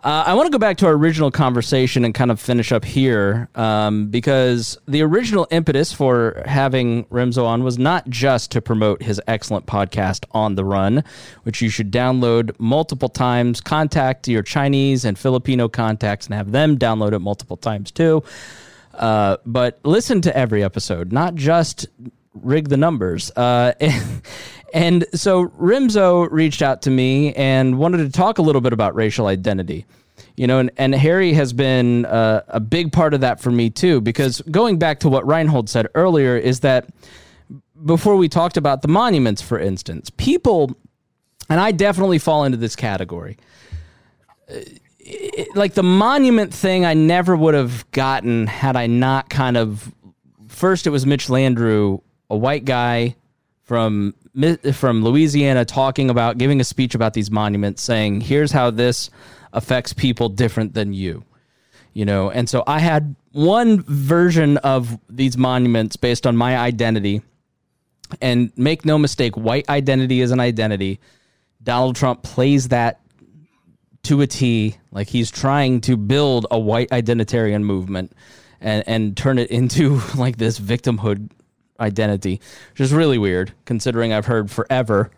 Uh, 0.04 0.22
I 0.24 0.34
want 0.34 0.46
to 0.46 0.52
go 0.52 0.58
back 0.58 0.76
to 0.76 0.86
our 0.86 0.92
original 0.92 1.32
conversation 1.32 2.04
and 2.04 2.14
kind 2.14 2.30
of 2.30 2.38
finish 2.38 2.70
up 2.70 2.84
here 2.84 3.48
um, 3.56 4.06
because 4.06 4.78
the 4.86 5.02
original 5.02 5.48
impetus 5.50 5.92
for 5.92 6.44
having 6.46 7.06
Rimzo 7.06 7.44
on 7.44 7.64
was 7.64 7.76
not 7.76 8.08
just 8.08 8.52
to 8.52 8.62
promote 8.62 9.02
his 9.02 9.20
excellent 9.26 9.66
podcast 9.66 10.24
On 10.30 10.54
the 10.54 10.64
Run, 10.64 11.02
which 11.42 11.60
you 11.60 11.70
should 11.70 11.90
download 11.90 12.54
multiple 12.60 13.08
times, 13.08 13.60
contact 13.60 14.28
your 14.28 14.44
Chinese 14.44 15.04
and 15.04 15.18
Filipino 15.18 15.68
contacts 15.68 16.26
and 16.26 16.36
have 16.36 16.52
them 16.52 16.78
download 16.78 17.12
it 17.12 17.18
multiple 17.18 17.56
times 17.56 17.90
too. 17.90 18.22
Uh, 18.94 19.38
but 19.44 19.80
listen 19.82 20.20
to 20.20 20.36
every 20.36 20.62
episode, 20.62 21.12
not 21.12 21.34
just 21.34 21.86
rig 22.42 22.68
the 22.68 22.76
numbers. 22.76 23.30
Uh, 23.36 23.72
and, 24.74 25.04
so 25.14 25.46
Rimzo 25.48 26.28
reached 26.30 26.62
out 26.62 26.82
to 26.82 26.90
me 26.90 27.34
and 27.34 27.78
wanted 27.78 27.98
to 27.98 28.10
talk 28.10 28.38
a 28.38 28.42
little 28.42 28.60
bit 28.60 28.72
about 28.72 28.94
racial 28.94 29.26
identity. 29.26 29.86
You 30.36 30.46
know, 30.46 30.58
and, 30.58 30.70
and 30.76 30.94
Harry 30.94 31.32
has 31.32 31.52
been 31.52 32.04
uh, 32.06 32.42
a 32.48 32.60
big 32.60 32.92
part 32.92 33.14
of 33.14 33.20
that 33.20 33.40
for 33.40 33.50
me 33.50 33.70
too, 33.70 34.00
because 34.00 34.42
going 34.50 34.78
back 34.78 35.00
to 35.00 35.08
what 35.08 35.26
Reinhold 35.26 35.70
said 35.70 35.88
earlier, 35.94 36.36
is 36.36 36.60
that 36.60 36.88
before 37.84 38.16
we 38.16 38.28
talked 38.28 38.56
about 38.56 38.82
the 38.82 38.88
monuments, 38.88 39.40
for 39.40 39.58
instance, 39.58 40.10
people, 40.10 40.74
and 41.48 41.58
I 41.58 41.72
definitely 41.72 42.18
fall 42.18 42.44
into 42.44 42.58
this 42.58 42.76
category 42.76 43.38
it- 45.06 45.56
like 45.56 45.74
the 45.74 45.82
monument 45.82 46.52
thing 46.52 46.84
I 46.84 46.94
never 46.94 47.36
would 47.36 47.54
have 47.54 47.90
gotten 47.92 48.46
had 48.46 48.76
I 48.76 48.86
not 48.86 49.30
kind 49.30 49.56
of 49.56 49.92
first 50.48 50.86
it 50.86 50.90
was 50.90 51.06
Mitch 51.06 51.28
Landrew, 51.28 52.00
a 52.30 52.36
white 52.36 52.64
guy 52.64 53.16
from 53.64 54.14
from 54.72 55.02
Louisiana 55.02 55.64
talking 55.64 56.10
about 56.10 56.38
giving 56.38 56.60
a 56.60 56.64
speech 56.64 56.94
about 56.94 57.14
these 57.14 57.30
monuments 57.30 57.82
saying 57.82 58.20
here's 58.20 58.52
how 58.52 58.70
this 58.70 59.10
affects 59.52 59.92
people 59.92 60.28
different 60.28 60.74
than 60.74 60.92
you. 60.92 61.24
You 61.94 62.04
know, 62.04 62.30
and 62.30 62.48
so 62.48 62.62
I 62.66 62.78
had 62.78 63.16
one 63.32 63.82
version 63.82 64.58
of 64.58 64.98
these 65.08 65.38
monuments 65.38 65.96
based 65.96 66.26
on 66.26 66.36
my 66.36 66.56
identity. 66.56 67.22
And 68.20 68.52
make 68.56 68.84
no 68.84 68.98
mistake, 68.98 69.36
white 69.36 69.68
identity 69.68 70.20
is 70.20 70.30
an 70.30 70.38
identity. 70.38 71.00
Donald 71.62 71.96
Trump 71.96 72.22
plays 72.22 72.68
that 72.68 73.00
to 74.04 74.20
a 74.20 74.26
T. 74.26 74.76
Like 74.92 75.08
he's 75.08 75.30
trying 75.30 75.80
to 75.82 75.96
build 75.96 76.46
a 76.50 76.58
white 76.58 76.90
identitarian 76.90 77.62
movement 77.62 78.12
and 78.60 78.84
and 78.86 79.16
turn 79.16 79.38
it 79.38 79.50
into 79.58 80.00
like 80.14 80.36
this 80.36 80.60
victimhood 80.60 81.30
identity, 81.80 82.40
which 82.70 82.80
is 82.80 82.92
really 82.92 83.18
weird 83.18 83.52
considering 83.64 84.12
I've 84.12 84.26
heard 84.26 84.50
forever, 84.50 85.10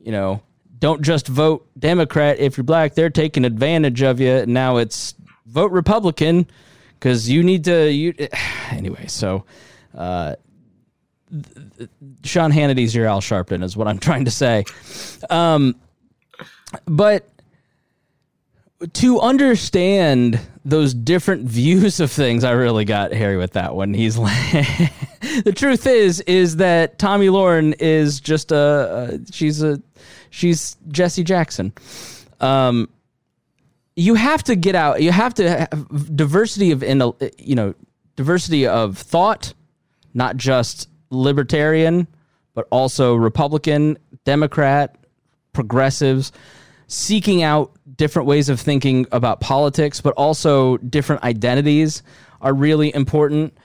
you 0.00 0.12
know, 0.12 0.42
don't 0.78 1.02
just 1.02 1.28
vote 1.28 1.66
Democrat 1.78 2.38
if 2.38 2.56
you're 2.56 2.64
black. 2.64 2.94
They're 2.94 3.10
taking 3.10 3.44
advantage 3.44 4.02
of 4.02 4.20
you. 4.20 4.44
Now 4.46 4.76
it's 4.78 5.14
vote 5.46 5.72
Republican 5.72 6.46
because 6.94 7.30
you 7.30 7.42
need 7.42 7.64
to. 7.64 7.90
You 7.90 8.14
anyway. 8.70 9.06
So. 9.06 9.44
Uh, 9.94 10.34
Sean 12.22 12.50
Hannity's 12.50 12.94
your 12.94 13.06
Al 13.06 13.20
Sharpton 13.20 13.62
is 13.62 13.76
what 13.76 13.88
I'm 13.88 13.98
trying 14.00 14.24
to 14.26 14.30
say. 14.30 14.64
Um, 15.30 15.74
but 16.86 17.28
to 18.94 19.20
understand 19.20 20.40
those 20.64 20.94
different 20.94 21.44
views 21.48 22.00
of 22.00 22.10
things, 22.10 22.44
I 22.44 22.52
really 22.52 22.84
got 22.84 23.12
Harry 23.12 23.36
with 23.36 23.52
that 23.52 23.74
one. 23.74 23.94
He's 23.94 24.16
like, 24.18 24.92
the 25.42 25.52
truth 25.52 25.86
is, 25.86 26.20
is 26.20 26.56
that 26.56 26.98
Tomi 26.98 27.28
Lahren 27.28 27.74
is 27.80 28.20
just 28.20 28.52
a, 28.52 28.56
a 28.56 29.32
she's 29.32 29.62
a, 29.62 29.80
she's 30.30 30.76
Jesse 30.88 31.24
Jackson. 31.24 31.72
Um, 32.40 32.88
you 33.96 34.14
have 34.14 34.42
to 34.44 34.56
get 34.56 34.74
out. 34.74 35.02
You 35.02 35.12
have 35.12 35.34
to 35.34 35.48
have 35.48 36.16
diversity 36.16 36.70
of 36.72 36.82
in 36.82 37.00
a 37.00 37.12
you 37.38 37.54
know 37.54 37.74
diversity 38.16 38.66
of 38.66 38.98
thought, 38.98 39.54
not 40.12 40.36
just 40.36 40.88
libertarian, 41.10 42.06
but 42.54 42.66
also 42.70 43.14
Republican, 43.14 43.98
Democrat, 44.24 44.96
progressives, 45.52 46.32
seeking 46.86 47.42
out 47.42 47.72
different 47.96 48.26
ways 48.26 48.48
of 48.48 48.60
thinking 48.60 49.06
about 49.12 49.40
politics, 49.40 50.00
but 50.00 50.14
also 50.14 50.76
different 50.78 51.22
identities 51.22 52.02
are 52.40 52.52
really 52.52 52.94
important 52.94 53.56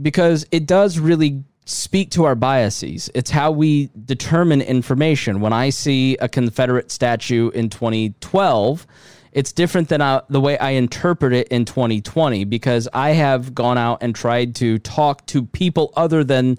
because 0.00 0.46
it 0.50 0.66
does 0.66 0.98
really 0.98 1.44
speak 1.64 2.10
to 2.10 2.24
our 2.24 2.34
biases. 2.34 3.10
It's 3.14 3.30
how 3.30 3.50
we 3.50 3.90
determine 4.04 4.62
information. 4.62 5.40
When 5.40 5.52
I 5.52 5.70
see 5.70 6.16
a 6.18 6.28
Confederate 6.28 6.90
statue 6.90 7.50
in 7.50 7.70
2012, 7.70 8.86
it's 9.32 9.52
different 9.52 9.88
than 9.88 10.00
uh, 10.00 10.22
the 10.30 10.40
way 10.40 10.56
I 10.56 10.70
interpret 10.70 11.32
it 11.32 11.48
in 11.48 11.64
2020 11.64 12.44
because 12.44 12.88
I 12.94 13.10
have 13.10 13.54
gone 13.54 13.76
out 13.76 13.98
and 14.00 14.14
tried 14.14 14.54
to 14.56 14.78
talk 14.78 15.26
to 15.26 15.44
people 15.44 15.92
other 15.96 16.24
than 16.24 16.58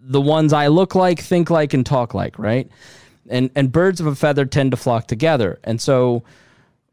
the 0.00 0.20
ones 0.20 0.52
I 0.52 0.68
look 0.68 0.94
like, 0.94 1.20
think 1.20 1.50
like, 1.50 1.74
and 1.74 1.84
talk 1.84 2.14
like, 2.14 2.38
right? 2.38 2.70
And 3.28 3.50
and 3.54 3.72
birds 3.72 4.00
of 4.00 4.06
a 4.06 4.14
feather 4.14 4.44
tend 4.44 4.70
to 4.70 4.76
flock 4.76 5.06
together. 5.06 5.58
And 5.64 5.80
so, 5.80 6.24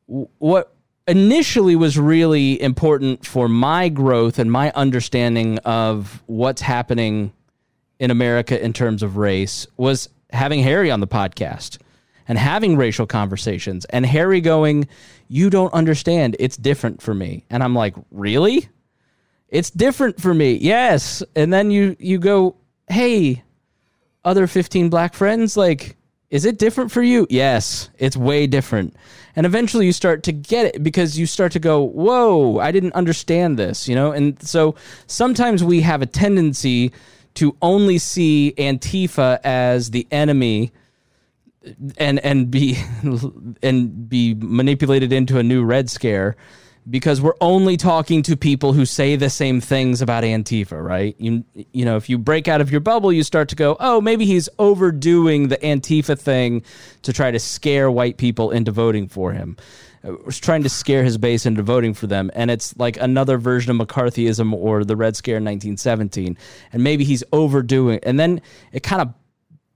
what 0.07 0.73
initially 1.07 1.75
was 1.75 1.97
really 1.97 2.61
important 2.61 3.25
for 3.25 3.47
my 3.47 3.89
growth 3.89 4.39
and 4.39 4.51
my 4.51 4.71
understanding 4.71 5.57
of 5.59 6.21
what's 6.27 6.61
happening 6.61 7.33
in 7.99 8.11
America 8.11 8.63
in 8.63 8.73
terms 8.73 9.03
of 9.03 9.17
race 9.17 9.67
was 9.77 10.09
having 10.31 10.61
Harry 10.61 10.89
on 10.89 10.99
the 10.99 11.07
podcast 11.07 11.77
and 12.27 12.37
having 12.37 12.77
racial 12.77 13.05
conversations 13.05 13.85
and 13.85 14.05
Harry 14.05 14.41
going, 14.41 14.87
"You 15.27 15.49
don't 15.49 15.73
understand. 15.73 16.35
It's 16.39 16.57
different 16.57 17.01
for 17.01 17.13
me." 17.13 17.45
And 17.49 17.63
I'm 17.63 17.75
like, 17.75 17.95
"Really?" 18.11 18.69
It's 19.49 19.69
different 19.69 20.21
for 20.21 20.33
me. 20.33 20.53
Yes. 20.53 21.23
And 21.35 21.51
then 21.51 21.71
you 21.71 21.95
you 21.99 22.19
go, 22.19 22.55
"Hey, 22.87 23.43
other 24.23 24.47
15 24.47 24.89
black 24.89 25.13
friends, 25.13 25.57
like 25.57 25.97
is 26.31 26.45
it 26.45 26.57
different 26.57 26.91
for 26.91 27.03
you? 27.03 27.27
Yes, 27.29 27.89
it's 27.99 28.17
way 28.17 28.47
different. 28.47 28.95
And 29.35 29.45
eventually 29.45 29.85
you 29.85 29.91
start 29.91 30.23
to 30.23 30.31
get 30.31 30.65
it 30.65 30.81
because 30.81 31.19
you 31.19 31.25
start 31.25 31.51
to 31.51 31.59
go, 31.59 31.83
"Whoa, 31.83 32.57
I 32.59 32.71
didn't 32.71 32.93
understand 32.93 33.59
this," 33.59 33.87
you 33.87 33.95
know? 33.95 34.11
And 34.11 34.41
so 34.41 34.75
sometimes 35.07 35.63
we 35.63 35.81
have 35.81 36.01
a 36.01 36.05
tendency 36.05 36.91
to 37.35 37.55
only 37.61 37.97
see 37.97 38.53
Antifa 38.57 39.39
as 39.43 39.91
the 39.91 40.07
enemy 40.11 40.71
and 41.97 42.19
and 42.19 42.49
be 42.49 42.77
and 43.61 44.09
be 44.09 44.33
manipulated 44.33 45.13
into 45.13 45.37
a 45.37 45.43
new 45.43 45.63
red 45.63 45.89
scare 45.89 46.35
because 46.89 47.21
we're 47.21 47.35
only 47.41 47.77
talking 47.77 48.23
to 48.23 48.35
people 48.35 48.73
who 48.73 48.85
say 48.85 49.15
the 49.15 49.29
same 49.29 49.61
things 49.61 50.01
about 50.01 50.23
Antifa, 50.23 50.83
right? 50.83 51.15
You 51.19 51.43
you 51.53 51.85
know, 51.85 51.95
if 51.95 52.09
you 52.09 52.17
break 52.17 52.47
out 52.47 52.61
of 52.61 52.71
your 52.71 52.81
bubble, 52.81 53.13
you 53.13 53.23
start 53.23 53.49
to 53.49 53.55
go, 53.55 53.77
"Oh, 53.79 54.01
maybe 54.01 54.25
he's 54.25 54.49
overdoing 54.57 55.49
the 55.49 55.57
Antifa 55.57 56.17
thing 56.19 56.63
to 57.03 57.13
try 57.13 57.29
to 57.29 57.39
scare 57.39 57.91
white 57.91 58.17
people 58.17 58.51
into 58.51 58.71
voting 58.71 59.07
for 59.07 59.31
him." 59.31 59.57
Uh, 60.03 60.15
trying 60.31 60.63
to 60.63 60.69
scare 60.69 61.03
his 61.03 61.19
base 61.19 61.45
into 61.45 61.61
voting 61.61 61.93
for 61.93 62.07
them, 62.07 62.31
and 62.33 62.49
it's 62.49 62.75
like 62.77 62.97
another 62.97 63.37
version 63.37 63.69
of 63.69 63.87
McCarthyism 63.87 64.51
or 64.51 64.83
the 64.83 64.95
Red 64.95 65.15
Scare 65.15 65.37
in 65.37 65.43
1917, 65.43 66.35
and 66.73 66.83
maybe 66.83 67.03
he's 67.03 67.23
overdoing, 67.31 67.99
and 68.01 68.19
then 68.19 68.41
it 68.71 68.81
kind 68.81 69.03
of 69.03 69.13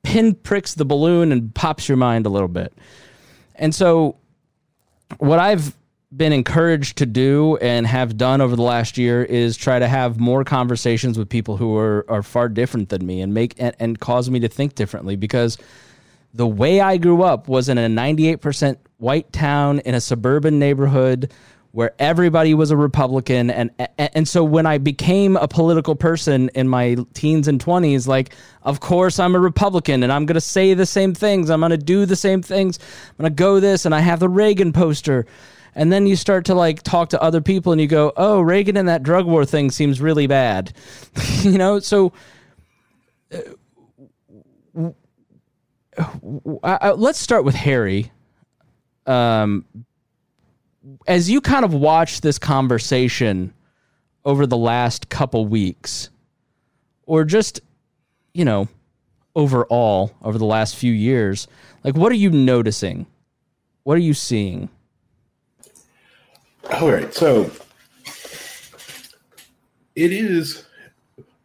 pinpricks 0.01 0.74
the 0.74 0.86
balloon 0.86 1.32
and 1.32 1.53
pops 1.53 1.88
your 1.88 1.97
mind 1.97 2.26
a 2.26 2.30
little 2.30 2.47
bit, 2.47 2.74
and 3.53 3.76
so 3.76 4.18
what 5.20 5.38
I've 5.38 5.76
been 6.16 6.34
encouraged 6.34 6.97
to 6.97 7.05
do 7.05 7.57
and 7.57 7.86
have 7.88 8.18
done 8.18 8.41
over 8.41 8.55
the 8.55 8.61
last 8.61 8.97
year 8.97 9.24
is 9.24 9.57
try 9.57 9.80
to 9.80 9.88
have 9.88 10.20
more 10.20 10.43
conversations 10.43 11.18
with 11.18 11.28
people 11.30 11.57
who 11.57 11.76
are, 11.76 12.05
are 12.07 12.24
far 12.24 12.47
different 12.47 12.89
than 12.89 13.05
me 13.05 13.22
and 13.22 13.34
make 13.34 13.53
and, 13.57 13.76
and 13.80 13.99
cause 13.99 14.30
me 14.30 14.39
to 14.39 14.47
think 14.47 14.76
differently 14.76 15.16
because 15.16 15.57
the 16.34 16.47
way 16.47 16.82
I 16.82 16.97
grew 16.97 17.24
up 17.24 17.47
was 17.47 17.70
in 17.70 17.78
a 17.78 17.88
98% 17.88 18.78
white 18.97 19.32
town 19.32 19.80
in 19.80 19.95
a 19.95 20.01
suburban 20.01 20.59
neighborhood 20.59 21.32
where 21.72 21.93
everybody 21.99 22.53
was 22.53 22.72
a 22.72 22.78
Republican. 22.78 23.49
And 23.49 23.70
and 23.97 24.26
so 24.26 24.45
when 24.45 24.66
I 24.66 24.78
became 24.78 25.36
a 25.36 25.47
political 25.47 25.93
person 25.93 26.49
in 26.55 26.70
my 26.70 26.95
teens 27.13 27.49
and 27.49 27.63
20s 27.63 28.07
like 28.07 28.34
of 28.63 28.80
course 28.80 29.20
I'm 29.20 29.36
a 29.36 29.39
Republican 29.39 30.01
and 30.01 30.11
I'm 30.11 30.26
going 30.26 30.36
to 30.36 30.41
say 30.41 30.74
the 30.74 30.86
same 30.86 31.13
things. 31.13 31.49
I'm 31.49 31.59
going 31.59 31.72
to 31.72 31.78
do 31.78 32.05
the 32.05 32.16
same 32.16 32.41
things. 32.41 32.80
I'm 33.09 33.24
going 33.24 33.32
to 33.32 33.36
go 33.36 33.59
this 33.59 33.86
and 33.86 33.93
I 33.93 33.99
have 33.99 34.22
the 34.22 34.30
Reagan 34.30 34.72
poster 34.72 35.26
and 35.76 35.92
then 35.92 36.08
you 36.08 36.16
start 36.16 36.46
to 36.46 36.56
like 36.56 36.82
talk 36.82 37.10
to 37.10 37.22
other 37.22 37.42
people 37.42 37.72
and 37.72 37.80
you 37.80 37.88
go 37.88 38.12
oh 38.18 38.42
Reagan 38.42 38.78
and 38.78 38.88
that 38.88 39.04
drug 39.04 39.26
war 39.26 39.46
thing 39.46 39.70
seems 39.72 40.02
really 40.02 40.28
bad 40.28 40.74
you 41.42 41.58
know 41.58 41.80
so 41.80 42.12
uh, 43.32 44.92
uh, 46.64 46.94
let's 46.98 47.20
start 47.20 47.44
with 47.44 47.56
Harry 47.56 48.12
um 49.06 49.66
as 51.08 51.30
you 51.30 51.42
kind 51.42 51.66
of 51.66 51.74
watch 51.74 52.22
this 52.22 52.40
conversation 52.40 53.54
over 54.24 54.48
the 54.48 54.58
last 54.58 55.10
couple 55.10 55.46
weeks, 55.46 56.10
or 57.06 57.24
just, 57.24 57.62
you 58.34 58.44
know, 58.44 58.68
overall 59.36 60.12
over 60.22 60.38
the 60.38 60.46
last 60.46 60.76
few 60.76 60.92
years, 60.92 61.48
like 61.84 61.96
what 61.96 62.12
are 62.12 62.16
you 62.16 62.32
noticing? 62.32 63.06
What 63.84 63.96
are 63.96 64.02
you 64.02 64.14
seeing? 64.14 64.70
All 66.72 66.91
right. 66.91 67.13
So 67.13 67.49
it 69.95 70.11
is 70.11 70.66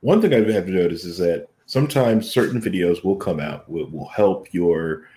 one 0.00 0.20
thing 0.20 0.34
I've 0.34 0.48
had 0.48 0.66
to 0.66 0.72
notice 0.72 1.04
is 1.04 1.18
that 1.18 1.48
sometimes 1.66 2.30
certain 2.30 2.60
videos 2.60 3.04
will 3.04 3.16
come 3.16 3.38
out 3.38 3.68
will, 3.70 3.88
will 3.90 4.08
help 4.08 4.52
your 4.52 5.08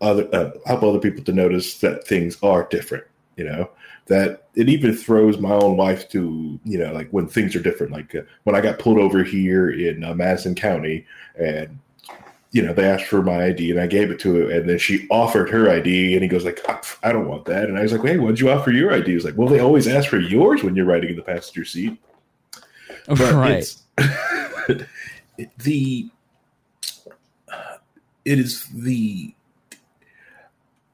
other 0.00 0.28
uh, 0.34 0.50
help 0.66 0.82
other 0.82 0.98
people 0.98 1.22
to 1.24 1.32
notice 1.32 1.78
that 1.80 2.06
things 2.06 2.38
are 2.42 2.66
different 2.68 3.04
you 3.36 3.44
know 3.44 3.68
that 4.06 4.48
it 4.54 4.68
even 4.68 4.94
throws 4.94 5.38
my 5.38 5.52
own 5.52 5.76
wife 5.76 6.08
to 6.08 6.58
you 6.64 6.78
know 6.78 6.92
like 6.92 7.08
when 7.10 7.26
things 7.26 7.54
are 7.54 7.62
different 7.62 7.92
like 7.92 8.14
uh, 8.14 8.22
when 8.44 8.56
i 8.56 8.60
got 8.60 8.78
pulled 8.78 8.98
over 8.98 9.22
here 9.22 9.70
in 9.70 10.02
uh, 10.04 10.14
madison 10.14 10.54
county 10.54 11.04
and 11.36 11.78
you 12.54 12.62
know 12.62 12.72
they 12.72 12.88
asked 12.88 13.06
for 13.06 13.20
my 13.20 13.46
id 13.46 13.68
and 13.68 13.80
i 13.80 13.86
gave 13.86 14.12
it 14.12 14.20
to 14.20 14.36
her 14.36 14.50
and 14.50 14.68
then 14.68 14.78
she 14.78 15.08
offered 15.10 15.50
her 15.50 15.68
id 15.68 16.14
and 16.14 16.22
he 16.22 16.28
goes 16.28 16.44
like 16.44 16.60
oh, 16.68 16.80
i 17.02 17.10
don't 17.10 17.26
want 17.26 17.44
that. 17.46 17.64
And 17.64 17.76
i 17.76 17.82
was 17.82 17.92
like 17.92 18.02
hey 18.02 18.16
why'd 18.16 18.38
you 18.38 18.48
offer 18.48 18.70
your 18.70 18.92
id 18.92 19.12
He's 19.12 19.24
like 19.24 19.36
well 19.36 19.48
they 19.48 19.58
always 19.58 19.88
ask 19.88 20.08
for 20.08 20.20
yours 20.20 20.62
when 20.62 20.76
you're 20.76 20.86
riding 20.86 21.10
in 21.10 21.16
the 21.16 21.22
passenger 21.22 21.64
seat. 21.64 22.00
Oh, 23.08 23.16
but 23.16 23.34
right. 23.34 23.76
the 25.58 26.08
it 28.24 28.38
is 28.38 28.66
the 28.68 29.34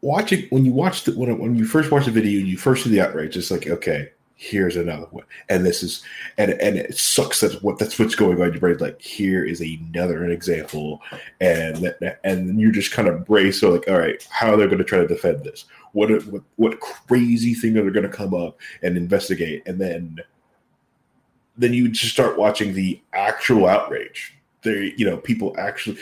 watching 0.01 0.47
when 0.49 0.65
you 0.65 0.73
watch 0.73 1.05
the 1.05 1.13
when, 1.13 1.39
when 1.39 1.55
you 1.57 1.67
first 1.67 1.91
watch 1.91 2.07
the 2.07 2.11
video 2.11 2.41
and 2.41 2.49
you 2.49 2.57
first 2.57 2.85
see 2.85 2.91
the 2.91 3.03
outrage, 3.03 3.37
it's 3.37 3.51
like 3.51 3.67
okay, 3.67 4.11
here's 4.41 4.75
another 4.75 5.07
one, 5.11 5.25
and 5.51 5.67
this 5.67 5.83
is 5.83 6.03
and 6.39 6.53
and 6.53 6.79
it 6.79 6.97
sucks 6.97 7.41
that 7.41 7.63
what 7.63 7.79
that's 7.79 7.99
what's 7.99 8.15
going 8.15 8.41
on 8.41 8.47
in 8.47 8.53
your 8.55 8.61
brain. 8.61 8.79
Like 8.79 9.01
here 9.01 9.45
is 9.45 9.61
another 9.61 10.25
example, 10.25 11.03
and 11.43 11.95
and 12.25 12.59
you're 12.59 12.73
just 12.73 12.91
kind 12.91 13.07
of 13.07 13.27
braced. 13.27 13.61
So 13.61 13.71
like, 13.71 13.87
all 13.87 13.99
right, 13.99 14.27
how 14.31 14.55
are 14.55 14.57
they 14.57 14.65
going 14.65 14.79
to 14.79 14.85
try 14.85 14.99
to 14.99 15.07
defend 15.07 15.45
this? 15.45 15.67
What 15.93 16.11
what 16.27 16.43
what 16.57 16.81
crazy 16.81 17.53
thing 17.53 17.77
are 17.77 17.85
they 17.85 17.91
going 17.91 18.11
to 18.11 18.17
come 18.17 18.33
up 18.33 18.59
and 18.83 18.97
investigate? 18.97 19.63
And 19.67 19.79
then 19.79 20.21
then 21.59 21.75
you 21.75 21.91
just 21.91 22.13
start 22.13 22.39
watching 22.39 22.73
the 22.73 22.99
actual 23.13 23.67
outrage. 23.67 24.35
There, 24.63 24.83
you 24.83 25.05
know, 25.05 25.19
people 25.19 25.55
actually 25.59 25.99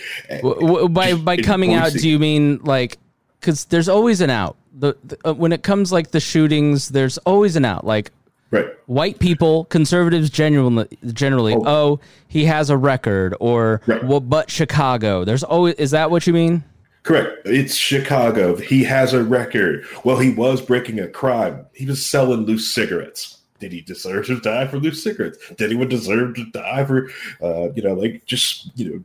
by 0.90 1.14
by 1.14 1.36
coming 1.38 1.74
out. 1.74 1.92
Do 1.92 2.08
you 2.08 2.20
mean 2.20 2.60
like 2.62 2.98
because 3.40 3.64
there's 3.66 3.88
always 3.88 4.20
an 4.20 4.30
out. 4.30 4.56
The, 4.78 4.96
the 5.02 5.18
uh, 5.28 5.34
when 5.34 5.52
it 5.52 5.64
comes 5.64 5.90
like 5.90 6.12
the 6.12 6.20
shootings, 6.20 6.90
there's 6.90 7.18
always 7.18 7.56
an 7.56 7.64
out. 7.64 7.84
Like 7.84 8.12
right. 8.50 8.66
white 8.86 9.18
people, 9.18 9.64
conservatives 9.66 10.30
generally 10.30 10.86
generally. 11.12 11.54
Oh, 11.54 11.64
oh 11.66 12.00
he 12.28 12.44
has 12.44 12.70
a 12.70 12.76
record, 12.76 13.34
or 13.40 13.80
right. 13.86 14.04
well, 14.04 14.20
but 14.20 14.50
Chicago. 14.50 15.24
There's 15.24 15.42
always 15.42 15.74
is 15.74 15.90
that 15.92 16.10
what 16.10 16.26
you 16.26 16.32
mean? 16.32 16.64
Correct. 17.02 17.46
It's 17.46 17.74
Chicago. 17.74 18.56
He 18.56 18.84
has 18.84 19.14
a 19.14 19.22
record. 19.22 19.86
Well, 20.04 20.18
he 20.18 20.30
was 20.30 20.60
breaking 20.60 21.00
a 21.00 21.08
crime. 21.08 21.64
He 21.72 21.86
was 21.86 22.04
selling 22.04 22.40
loose 22.40 22.72
cigarettes. 22.72 23.38
Did 23.60 23.72
he 23.72 23.80
deserve 23.80 24.26
to 24.26 24.40
die 24.40 24.66
for 24.66 24.78
loose 24.78 25.02
cigarettes? 25.02 25.38
Did 25.56 25.62
anyone 25.62 25.88
deserve 25.88 26.34
to 26.36 26.44
die 26.50 26.84
for, 26.84 27.10
uh, 27.42 27.72
you 27.72 27.82
know, 27.82 27.94
like 27.94 28.24
just 28.26 28.70
you 28.76 28.90
know 28.90 29.04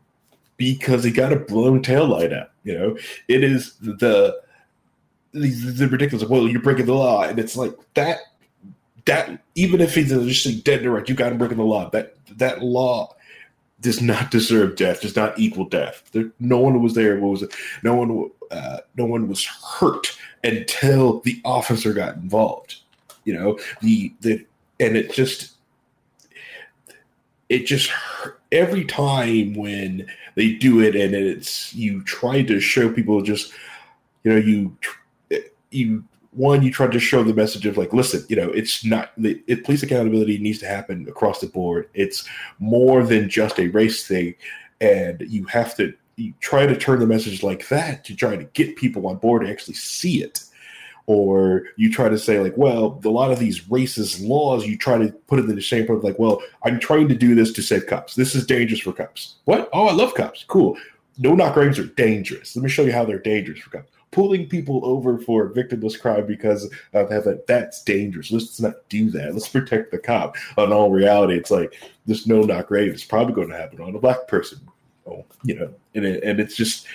because 0.57 1.03
he 1.03 1.11
got 1.11 1.33
a 1.33 1.37
blown 1.37 1.81
tail 1.81 2.07
light 2.07 2.33
out. 2.33 2.51
You 2.63 2.77
know, 2.77 2.97
it 3.27 3.43
is 3.43 3.75
the 3.81 4.39
the, 5.31 5.47
the 5.47 5.87
ridiculous. 5.87 6.27
Well, 6.27 6.47
you're 6.47 6.61
breaking 6.61 6.85
the 6.85 6.93
law, 6.93 7.23
and 7.23 7.39
it's 7.39 7.55
like 7.55 7.73
that. 7.95 8.19
That 9.05 9.43
even 9.55 9.81
if 9.81 9.95
he's 9.95 10.09
just 10.09 10.63
dead 10.63 10.81
and 10.81 10.93
right, 10.93 11.07
you 11.07 11.15
got 11.15 11.31
him 11.31 11.37
breaking 11.37 11.57
the 11.57 11.63
law. 11.63 11.89
That 11.89 12.15
that 12.37 12.63
law 12.63 13.15
does 13.81 14.01
not 14.01 14.31
deserve 14.31 14.75
death. 14.75 15.01
Does 15.01 15.15
not 15.15 15.37
equal 15.37 15.65
death. 15.65 16.03
There, 16.13 16.31
no 16.39 16.57
one 16.57 16.81
was 16.81 16.93
there. 16.93 17.19
What 17.19 17.31
was 17.31 17.43
it? 17.43 17.53
No 17.83 17.95
one. 17.95 18.31
Uh, 18.49 18.77
no 18.95 19.05
one 19.05 19.27
was 19.27 19.45
hurt 19.45 20.17
until 20.43 21.19
the 21.21 21.41
officer 21.43 21.93
got 21.93 22.15
involved. 22.15 22.77
You 23.25 23.33
know 23.33 23.59
the 23.81 24.13
the 24.21 24.45
and 24.79 24.97
it 24.97 25.13
just 25.13 25.53
it 27.49 27.65
just 27.65 27.91
every 28.51 28.85
time 28.85 29.53
when 29.53 30.07
they 30.35 30.53
do 30.53 30.79
it 30.79 30.95
and 30.95 31.13
it's 31.13 31.73
you 31.73 32.03
try 32.03 32.41
to 32.41 32.59
show 32.59 32.91
people 32.91 33.21
just 33.21 33.53
you 34.23 34.31
know 34.31 34.37
you 34.37 34.75
you 35.71 36.03
one 36.35 36.63
you 36.63 36.71
try 36.71 36.87
to 36.87 36.99
show 36.99 37.23
the 37.23 37.33
message 37.33 37.65
of 37.65 37.77
like 37.77 37.93
listen 37.93 38.25
you 38.27 38.35
know 38.35 38.49
it's 38.49 38.83
not 38.83 39.11
it, 39.17 39.63
police 39.63 39.83
accountability 39.83 40.37
needs 40.37 40.59
to 40.59 40.67
happen 40.67 41.07
across 41.07 41.39
the 41.39 41.47
board. 41.47 41.89
It's 41.93 42.27
more 42.59 43.03
than 43.03 43.29
just 43.29 43.59
a 43.59 43.67
race 43.67 44.07
thing. 44.07 44.35
And 44.81 45.23
you 45.27 45.45
have 45.45 45.75
to 45.77 45.93
you 46.15 46.33
try 46.39 46.65
to 46.65 46.77
turn 46.77 46.99
the 46.99 47.07
message 47.07 47.43
like 47.43 47.67
that 47.69 48.03
to 48.05 48.15
try 48.15 48.35
to 48.35 48.43
get 48.45 48.75
people 48.75 49.07
on 49.07 49.17
board 49.17 49.43
to 49.43 49.49
actually 49.51 49.75
see 49.75 50.23
it. 50.23 50.43
Or 51.05 51.63
you 51.75 51.91
try 51.91 52.09
to 52.09 52.17
say 52.17 52.39
like 52.39 52.57
well 52.57 52.99
a 53.03 53.09
lot 53.09 53.31
of 53.31 53.39
these 53.39 53.61
racist 53.61 54.25
laws 54.25 54.65
you 54.65 54.77
try 54.77 54.97
to 54.97 55.11
put 55.27 55.39
it 55.39 55.49
in 55.49 55.55
the 55.55 55.61
shape 55.61 55.89
of 55.89 56.01
like 56.03 56.17
well 56.17 56.41
i'm 56.63 56.79
trying 56.79 57.09
to 57.09 57.15
do 57.15 57.35
this 57.35 57.51
to 57.53 57.61
save 57.61 57.87
cops. 57.87 58.15
This 58.15 58.35
is 58.35 58.45
dangerous 58.45 58.81
for 58.81 58.93
cops. 58.93 59.35
What? 59.45 59.69
Oh 59.73 59.87
i 59.87 59.93
love 59.93 60.15
cops. 60.15 60.45
Cool. 60.47 60.77
No 61.19 61.35
knock 61.35 61.53
graves 61.53 61.77
are 61.77 61.85
dangerous. 61.85 62.55
Let 62.55 62.63
me 62.63 62.69
show 62.69 62.83
you 62.83 62.91
how 62.91 63.05
they're 63.05 63.19
dangerous 63.19 63.59
for 63.59 63.69
cops 63.69 63.92
pulling 64.13 64.47
people 64.47 64.79
over 64.85 65.17
for 65.17 65.49
victimless 65.49 65.99
crime 65.99 66.25
because 66.25 66.71
uh, 66.93 67.05
of 67.05 67.23
that 67.25 67.45
that's 67.47 67.83
dangerous 67.83 68.31
let's 68.31 68.59
not 68.61 68.75
do 68.87 69.09
that 69.09 69.33
let's 69.33 69.49
protect 69.49 69.91
the 69.91 69.97
cop 69.97 70.35
On 70.57 70.71
all 70.71 70.91
reality 70.91 71.35
it's 71.35 71.51
like 71.51 71.73
this 72.05 72.25
no 72.27 72.41
knock 72.41 72.67
grave 72.67 72.93
is 72.93 73.03
probably 73.03 73.33
going 73.33 73.49
to 73.49 73.57
happen 73.57 73.81
on 73.81 73.95
a 73.95 73.99
black 73.99 74.27
person 74.27 74.59
oh 75.07 75.25
you 75.43 75.55
know 75.55 75.73
and, 75.95 76.05
it, 76.05 76.23
and 76.23 76.39
it's 76.39 76.55
just 76.55 76.87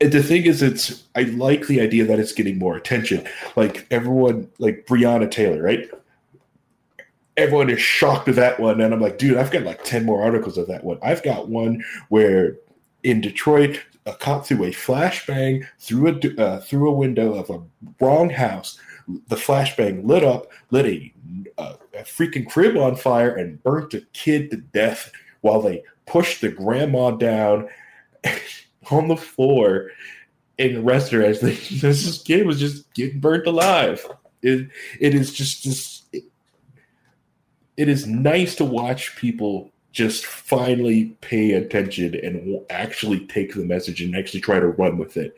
the 0.00 0.22
thing 0.22 0.44
is, 0.44 0.62
it's 0.62 1.04
I 1.16 1.22
like 1.22 1.66
the 1.66 1.80
idea 1.80 2.04
that 2.06 2.20
it's 2.20 2.32
getting 2.32 2.58
more 2.58 2.76
attention. 2.76 3.26
Like 3.56 3.86
everyone, 3.90 4.48
like 4.58 4.86
Breonna 4.86 5.30
Taylor, 5.30 5.62
right? 5.62 5.90
Everyone 7.36 7.70
is 7.70 7.80
shocked 7.80 8.28
at 8.28 8.36
that 8.36 8.60
one, 8.60 8.80
and 8.80 8.92
I'm 8.92 9.00
like, 9.00 9.18
dude, 9.18 9.36
I've 9.36 9.50
got 9.50 9.62
like 9.62 9.84
ten 9.84 10.04
more 10.04 10.22
articles 10.22 10.56
of 10.56 10.68
that 10.68 10.84
one. 10.84 10.98
I've 11.02 11.22
got 11.22 11.48
one 11.48 11.84
where 12.08 12.56
in 13.02 13.20
Detroit, 13.20 13.80
a 14.08 14.14
cop 14.14 14.46
threw 14.46 14.64
a 14.64 14.70
flashbang 14.70 15.66
through 15.78 16.08
a 16.08 16.42
uh, 16.42 16.60
through 16.60 16.88
a 16.88 16.94
window 16.94 17.34
of 17.34 17.50
a 17.50 17.62
wrong 18.00 18.30
house. 18.30 18.78
The 19.28 19.36
flashbang 19.36 20.06
lit 20.06 20.22
up, 20.22 20.48
lit 20.70 20.86
a, 20.86 21.12
a 21.58 22.02
freaking 22.04 22.48
crib 22.48 22.76
on 22.76 22.96
fire, 22.96 23.34
and 23.34 23.62
burnt 23.62 23.94
a 23.94 24.02
kid 24.12 24.50
to 24.50 24.56
death 24.58 25.10
while 25.40 25.62
they 25.62 25.82
pushed 26.06 26.40
the 26.40 26.50
grandma 26.50 27.12
down. 27.12 27.68
on 28.90 29.08
the 29.08 29.16
floor 29.16 29.90
and 30.58 30.76
arrested 30.78 31.14
her 31.14 31.24
as 31.24 31.40
this 31.40 32.22
kid 32.22 32.46
was 32.46 32.58
just 32.58 32.92
getting 32.94 33.20
burnt 33.20 33.46
alive. 33.46 34.06
It 34.42 34.68
it 35.00 35.14
is 35.14 35.32
just 35.32 35.62
just 35.62 36.04
it, 36.12 36.24
it 37.76 37.88
is 37.88 38.06
nice 38.06 38.54
to 38.56 38.64
watch 38.64 39.16
people 39.16 39.70
just 39.92 40.26
finally 40.26 41.16
pay 41.20 41.52
attention 41.52 42.14
and 42.14 42.60
actually 42.70 43.26
take 43.26 43.54
the 43.54 43.64
message 43.64 44.00
and 44.00 44.14
actually 44.16 44.40
try 44.40 44.60
to 44.60 44.68
run 44.68 44.98
with 44.98 45.16
it. 45.16 45.34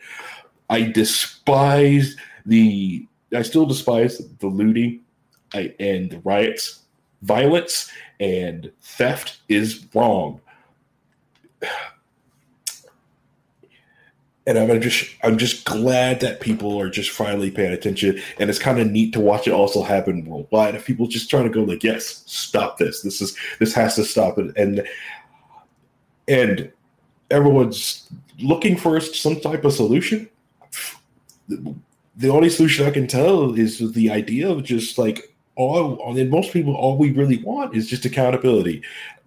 I 0.69 0.83
despise 0.83 2.17
the 2.47 3.07
I 3.35 3.43
still 3.43 3.67
despise 3.67 4.19
the 4.39 4.47
looting 4.49 5.01
I, 5.55 5.75
and 5.79 6.11
the 6.11 6.19
riots. 6.21 6.83
Violence 7.23 7.91
and 8.19 8.73
theft 8.81 9.41
is 9.49 9.87
wrong. 9.95 10.41
And 14.47 14.59
I'm 14.59 14.81
just 14.81 15.15
I'm 15.23 15.39
just 15.39 15.65
glad 15.65 16.21
that 16.21 16.41
people 16.41 16.81
are 16.81 16.91
just 16.91 17.11
finally 17.11 17.51
paying 17.51 17.73
attention. 17.73 18.21
And 18.39 18.49
it's 18.49 18.59
kind 18.59 18.79
of 18.79 18.91
neat 18.91 19.13
to 19.13 19.21
watch 19.21 19.47
it 19.47 19.53
also 19.53 19.83
happen 19.83 20.25
worldwide. 20.25 20.75
If 20.75 20.87
people 20.87 21.07
just 21.07 21.31
trying 21.31 21.45
to 21.45 21.51
go 21.51 21.63
like, 21.63 21.85
yes, 21.85 22.25
stop 22.27 22.79
this. 22.79 23.03
This 23.03 23.21
is 23.21 23.37
this 23.59 23.75
has 23.75 23.97
to 23.97 24.05
stop 24.05 24.39
it. 24.39 24.57
And 24.57 24.87
and 26.27 26.73
everyone's 27.31 28.11
looking 28.39 28.77
for 28.77 28.99
some 29.01 29.39
type 29.41 29.65
of 29.65 29.73
solution 29.73 30.29
the 32.21 32.29
only 32.29 32.51
solution 32.51 32.87
I 32.87 32.91
can 32.91 33.07
tell 33.07 33.55
is 33.55 33.93
the 33.93 34.11
idea 34.11 34.51
of 34.51 34.63
just 34.63 34.99
like 34.99 35.35
all 35.57 36.17
and 36.17 36.31
most 36.31 36.53
people 36.53 36.75
all 36.75 36.97
we 36.97 37.13
really 37.13 37.39
want 37.43 37.75
is 37.75 37.89
just 37.89 38.05
accountability. 38.05 38.83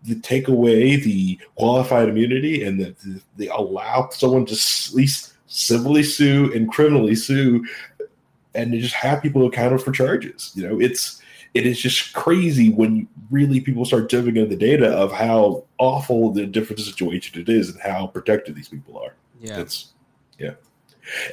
To 0.08 0.16
take 0.16 0.50
away 0.50 0.98
the 0.98 1.40
qualified 1.56 2.10
immunity 2.10 2.64
and 2.64 2.80
that 2.80 2.96
they 3.38 3.48
allow 3.48 4.10
someone 4.12 4.46
to 4.48 4.54
at 4.54 4.90
least 4.94 5.34
civilly 5.48 6.04
sue 6.04 6.52
and 6.54 6.70
criminally 6.70 7.16
sue 7.16 7.66
and 8.56 8.74
just 8.74 8.96
have 8.96 9.22
people 9.22 9.46
accounted 9.46 9.82
for 9.82 9.92
charges. 9.92 10.52
You 10.56 10.68
know, 10.68 10.80
it's 10.80 11.22
it 11.54 11.68
is 11.68 11.80
just 11.80 12.14
crazy 12.14 12.70
when 12.70 13.08
really 13.30 13.62
people 13.62 13.86
start 13.86 14.10
diving 14.10 14.38
into 14.38 14.50
the 14.50 14.56
data 14.56 14.90
of 14.90 15.12
how 15.12 15.64
awful 15.78 16.32
the 16.32 16.46
different 16.46 16.80
situation 16.80 17.40
it 17.40 17.50
is 17.50 17.70
and 17.70 17.80
how 17.82 18.08
protected 18.08 18.56
these 18.56 18.70
people 18.70 18.98
are. 18.98 19.16
Yeah. 19.40 19.60
It's 19.60 19.94
yeah. 20.40 20.54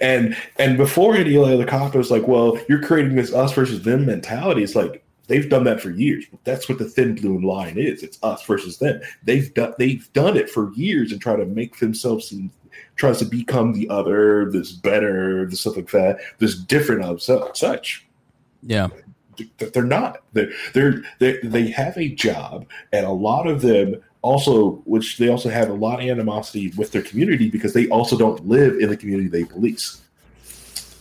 And 0.01 0.37
and 0.59 0.77
before 0.77 1.17
any 1.17 1.37
of 1.37 1.59
the 1.59 1.65
cop 1.65 1.95
was 1.95 2.11
like, 2.11 2.27
well, 2.29 2.59
you're 2.69 2.83
creating 2.83 3.17
this 3.17 3.33
us 3.33 3.53
versus 3.53 3.83
them 3.83 4.07
mentality. 4.07 4.63
It's 4.63 4.75
like 4.75 5.05
they've 5.31 5.49
done 5.49 5.65
that 5.65 5.81
for 5.81 5.91
years. 5.91 6.27
That's 6.45 6.69
what 6.69 6.79
the 6.79 6.85
thin 6.85 7.15
blue 7.15 7.41
line 7.41 7.79
is. 7.79 8.03
It's 8.03 8.19
us 8.23 8.45
versus 8.45 8.79
them. 8.79 9.01
They've 9.23 9.53
done 9.55 9.75
they've 9.79 10.13
done 10.13 10.37
it 10.37 10.51
for 10.51 10.73
years 10.75 11.13
and 11.13 11.21
try 11.23 11.37
to 11.37 11.47
make 11.47 11.79
themselves 11.79 12.29
seem 12.29 12.51
tries 12.97 13.19
to 13.19 13.25
become 13.25 13.73
the 13.73 13.89
other, 13.89 14.51
this 14.51 14.73
better, 14.73 15.47
this 15.47 15.63
stuff 15.63 15.77
like 15.77 15.91
that, 15.91 16.19
this 16.39 16.55
different 16.55 17.03
of 17.03 17.23
such. 17.23 18.07
Yeah. 18.63 18.89
They're 19.57 19.85
not. 19.85 20.19
They're, 20.35 20.53
they're 20.75 21.03
they 21.19 21.39
they 21.43 21.69
have 21.69 21.97
a 21.97 22.09
job, 22.09 22.67
and 22.93 23.07
a 23.07 23.11
lot 23.11 23.47
of 23.47 23.63
them 23.63 24.03
also, 24.21 24.83
which 24.85 25.17
they 25.17 25.29
also 25.29 25.49
have 25.49 25.71
a 25.71 25.73
lot 25.73 26.03
of 26.03 26.07
animosity 26.07 26.75
with 26.77 26.93
their 26.93 27.01
community 27.01 27.49
because 27.49 27.73
they 27.73 27.89
also 27.89 28.19
don't 28.19 28.47
live 28.47 28.79
in 28.79 28.91
the 28.91 28.97
community 28.99 29.31
they 29.31 29.45
police. 29.45 30.03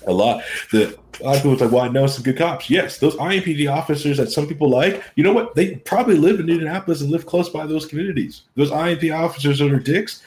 A 0.10 0.14
lot, 0.14 0.44
the 0.72 0.98
a 1.22 1.24
lot 1.24 1.36
of 1.36 1.38
people 1.38 1.52
was 1.52 1.62
like, 1.62 1.72
"Well, 1.72 1.84
I 1.84 1.88
know 1.88 2.08
some 2.08 2.24
good 2.24 2.38
cops." 2.38 2.70
Yes, 2.70 2.98
those 2.98 3.16
IMPD 3.16 3.72
officers 3.72 4.18
that 4.18 4.32
some 4.32 4.48
people 4.48 4.70
like, 4.70 5.04
you 5.16 5.24
know 5.24 5.34
what? 5.34 5.56
They 5.56 5.76
probably 5.76 6.16
live 6.16 6.40
in 6.40 6.50
Indianapolis 6.50 7.02
and 7.02 7.12
live 7.12 7.26
close 7.26 7.50
by 7.50 7.66
those 7.66 7.86
communities. 7.86 8.44
Those 8.56 8.72
IMP 8.72 9.12
officers 9.12 9.60
that 9.60 9.72
are 9.72 9.80
dicks, 9.80 10.24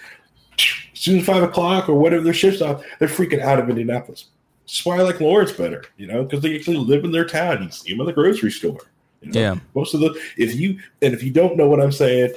as 0.59 1.01
soon 1.01 1.19
as 1.19 1.27
five 1.27 1.43
o'clock 1.43 1.89
or 1.89 1.95
whatever 1.95 2.23
their 2.23 2.33
shifts 2.33 2.63
off, 2.63 2.85
they're 2.99 3.09
freaking 3.09 3.41
out 3.41 3.59
of 3.59 3.69
Indianapolis. 3.69 4.27
That's 4.65 4.85
why 4.87 4.99
I 4.99 5.03
like 5.03 5.21
Lawrence 5.21 5.53
better, 5.53 5.85
you 5.97 6.07
know, 6.07 6.23
because 6.23 6.41
they 6.41 6.55
actually 6.55 6.77
live 6.77 7.05
in 7.05 7.13
their 7.13 7.27
town. 7.27 7.63
You 7.63 7.71
see 7.71 7.91
them 7.91 8.01
in 8.01 8.07
the 8.07 8.13
grocery 8.13 8.51
store. 8.51 8.79
You 9.21 9.33
know? 9.33 9.41
Yeah. 9.41 9.57
Most 9.75 9.95
of 9.95 10.01
the 10.01 10.21
if 10.37 10.55
you 10.55 10.79
and 11.01 11.15
if 11.15 11.23
you 11.23 11.31
don't 11.31 11.57
know 11.57 11.69
what 11.69 11.81
I'm 11.81 11.93
saying, 11.93 12.35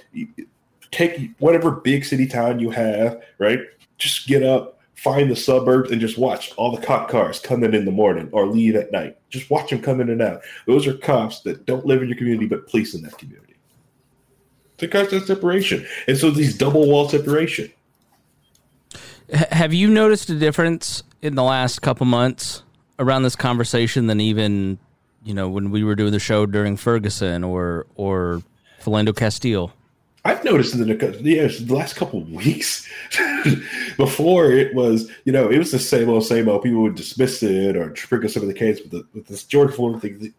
take 0.91 1.32
whatever 1.39 1.72
big 1.72 2.06
city 2.06 2.28
town 2.28 2.60
you 2.60 2.70
have, 2.72 3.22
right? 3.38 3.60
Just 3.98 4.28
get 4.28 4.43
up, 4.43 4.75
find 4.96 5.30
the 5.30 5.36
suburbs, 5.36 5.91
and 5.91 6.02
just 6.02 6.18
watch 6.18 6.54
all 6.58 6.76
the 6.76 6.82
cop 6.82 7.10
cars 7.10 7.39
come 7.39 7.64
in 7.64 7.74
in 7.74 7.86
the 7.86 7.91
morning 7.91 8.30
or 8.32 8.48
leave 8.48 8.76
at 8.76 8.91
night. 8.91 9.18
Just 9.30 9.50
watch 9.50 9.70
them 9.70 9.82
come 9.82 10.02
in 10.02 10.10
and 10.10 10.22
out. 10.22 10.41
Those 10.66 10.88
are 10.88 10.98
cops 10.98 11.41
that 11.41 11.66
don't 11.66 11.86
live 11.86 12.02
in 12.02 12.10
your 12.10 12.18
community 12.18 12.48
but 12.48 12.68
police 12.68 12.93
in 12.93 13.02
that 13.04 13.18
community. 13.18 13.56
Because 14.78 15.10
that 15.12 15.26
separation, 15.26 15.86
and 16.08 16.18
so 16.18 16.32
these 16.32 16.58
double 16.58 16.88
wall 16.88 17.08
separation. 17.08 17.72
Have 19.32 19.74
you 19.74 19.89
noticed 19.89 20.30
a 20.30 20.36
difference 20.36 21.04
in 21.22 21.36
the 21.36 21.43
last 21.43 21.82
couple 21.82 22.06
months 22.06 22.64
around 23.00 23.24
this 23.24 23.36
conversation 23.36 24.08
than 24.08 24.20
even 24.20 24.78
you 25.26 25.34
know, 25.34 25.50
when 25.50 25.72
we 25.72 25.84
were 25.84 25.96
doing 25.96 26.12
the 26.12 26.20
show 26.20 26.46
during 26.46 26.78
Ferguson 26.78 27.43
or 27.43 27.88
or 27.96 28.41
Philando 28.82 29.14
Castile? 29.14 29.74
I've 30.26 30.44
noticed 30.44 30.74
in 30.74 30.82
the, 30.82 31.22
yeah, 31.22 31.44
uh, 31.44 31.48
the 31.48 31.76
last 31.76 31.96
couple 31.96 32.20
of 32.20 32.32
weeks 32.32 32.90
before 33.98 34.52
it 34.52 34.74
was, 34.74 35.12
you 35.24 35.32
know, 35.32 35.50
it 35.50 35.60
was 35.60 35.72
the 35.72 35.78
same 35.78 36.10
old, 36.10 36.26
same 36.26 36.50
old. 36.50 36.64
People 36.64 36.82
would 36.82 36.96
dismiss 36.96 37.44
it 37.44 37.78
or 37.78 37.96
sprinkle 37.96 38.28
some 38.28 38.42
of 38.42 38.48
the 38.48 38.54
case 38.54 38.82
with, 38.82 38.92
the, 38.92 39.06
with 39.14 39.28
this 39.28 39.44
George 39.44 39.76
Floyd 39.76 40.02
thing. 40.02 40.34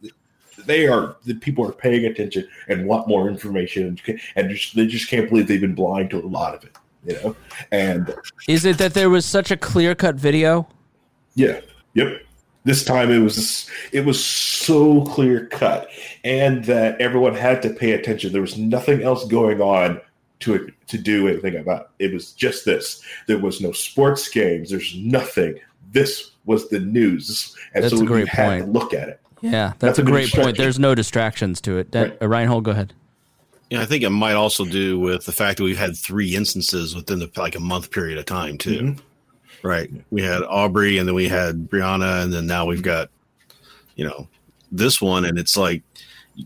They 0.65 0.89
are 0.89 1.17
the 1.25 1.35
people 1.35 1.65
are 1.69 1.73
paying 1.73 2.05
attention 2.05 2.49
and 2.67 2.87
want 2.87 3.07
more 3.07 3.29
information, 3.29 3.97
and 4.35 4.51
just, 4.51 4.75
they 4.75 4.87
just 4.89 5.09
can't 5.09 5.29
believe 5.29 5.47
they've 5.47 5.61
been 5.61 5.77
blind 5.77 6.11
to 6.11 6.19
a 6.19 6.27
lot 6.27 6.55
of 6.55 6.65
it. 6.65 6.77
You 7.05 7.13
know, 7.23 7.37
and 7.71 8.13
is 8.49 8.65
it 8.65 8.79
that 8.79 8.95
there 8.95 9.09
was 9.09 9.25
such 9.25 9.53
a 9.53 9.57
clear 9.57 9.95
cut 9.95 10.17
video? 10.17 10.67
Yeah. 11.37 11.61
Yep. 11.95 12.26
This 12.67 12.85
time 12.85 13.13
it 13.13 13.21
was 13.21 13.71
it 13.93 14.05
was 14.05 14.23
so 14.23 15.05
clear 15.07 15.47
cut, 15.47 15.89
and 16.25 16.65
that 16.65 17.01
everyone 17.01 17.35
had 17.35 17.63
to 17.63 17.71
pay 17.71 17.93
attention. 17.93 18.33
There 18.33 18.43
was 18.43 18.59
nothing 18.59 19.05
else 19.05 19.25
going 19.25 19.61
on 19.61 20.01
to 20.41 20.73
to 20.89 20.99
do 20.99 21.29
anything 21.29 21.55
about. 21.55 21.91
It 22.01 22.13
was 22.13 22.33
just 22.33 22.65
this. 22.65 23.03
There 23.29 23.39
was 23.39 23.61
no 23.61 23.71
sports 23.71 24.29
games. 24.29 24.71
There's 24.71 24.97
nothing. 24.97 25.61
This 25.93 26.33
was 26.45 26.69
the 26.69 26.81
news, 26.81 27.57
and 27.73 27.85
that's 27.85 27.97
so 27.97 28.03
a 28.03 28.05
great 28.05 28.25
we 28.25 28.31
had 28.31 28.49
point. 28.49 28.65
to 28.65 28.71
look 28.73 28.93
at 28.93 29.11
it. 29.11 29.21
Yeah, 29.43 29.69
that's, 29.69 29.79
that's 29.79 29.99
a, 30.01 30.03
great 30.03 30.33
point. 30.33 30.57
There's 30.57 30.81
no 30.81 30.97
distractions 30.97 31.61
to 31.61 31.79
it. 31.79 31.93
That, 31.93 32.11
right. 32.11 32.23
uh, 32.23 32.27
Reinhold, 32.29 32.65
go 32.65 32.73
ahead. 32.73 32.93
Yeah, 33.71 33.83
I 33.83 33.85
think 33.85 34.03
it 34.03 34.11
might 34.11 34.35
also 34.35 34.65
do 34.65 34.99
with 34.99 35.25
the 35.25 35.33
fact 35.33 35.59
that 35.59 35.65
we've 35.65 35.79
had 35.79 35.97
three 35.97 36.35
instances 36.35 36.97
within 36.97 37.21
the 37.21 37.31
like 37.37 37.55
a 37.55 37.61
month 37.61 37.93
period 37.93 38.19
of 38.19 38.25
time 38.25 38.59
too. 38.59 38.81
Mm-hmm. 38.81 39.01
Right. 39.63 39.91
We 40.11 40.23
had 40.23 40.43
Arbery 40.43 40.99
and 40.99 41.09
then 41.09 41.15
we 41.15 41.29
had 41.29 41.69
Breonna 41.69 42.23
and 42.23 42.33
then 42.33 42.47
now 42.47 42.67
we've 42.67 42.83
got, 42.83 43.11
you 43.95 44.05
know, 44.07 44.29
this 44.71 45.01
one. 45.01 45.25
And 45.25 45.39
it's 45.39 45.57
like 45.57 45.83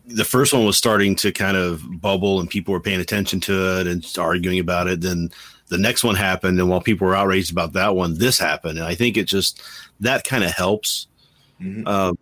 the 0.06 0.24
first 0.24 0.52
one 0.52 0.64
was 0.64 0.76
starting 0.76 1.16
to 1.16 1.32
kind 1.32 1.56
of 1.56 1.82
bubble 2.00 2.40
and 2.40 2.48
people 2.48 2.72
were 2.72 2.80
paying 2.80 3.00
attention 3.00 3.40
to 3.40 3.80
it 3.80 3.86
and 3.86 4.06
arguing 4.18 4.58
about 4.58 4.86
it. 4.88 5.00
Then 5.00 5.30
the 5.68 5.78
next 5.78 6.04
one 6.04 6.14
happened. 6.14 6.58
And 6.60 6.68
while 6.68 6.80
people 6.80 7.06
were 7.06 7.16
outraged 7.16 7.52
about 7.52 7.72
that 7.74 7.94
one, 7.94 8.18
this 8.18 8.38
happened. 8.38 8.78
And 8.78 8.86
I 8.86 8.94
think 8.94 9.16
it 9.16 9.24
just, 9.24 9.62
that 10.00 10.24
kind 10.24 10.44
of 10.44 10.52
helps. 10.52 11.06
Mm-hmm. 11.60 11.86
Um, 11.86 12.18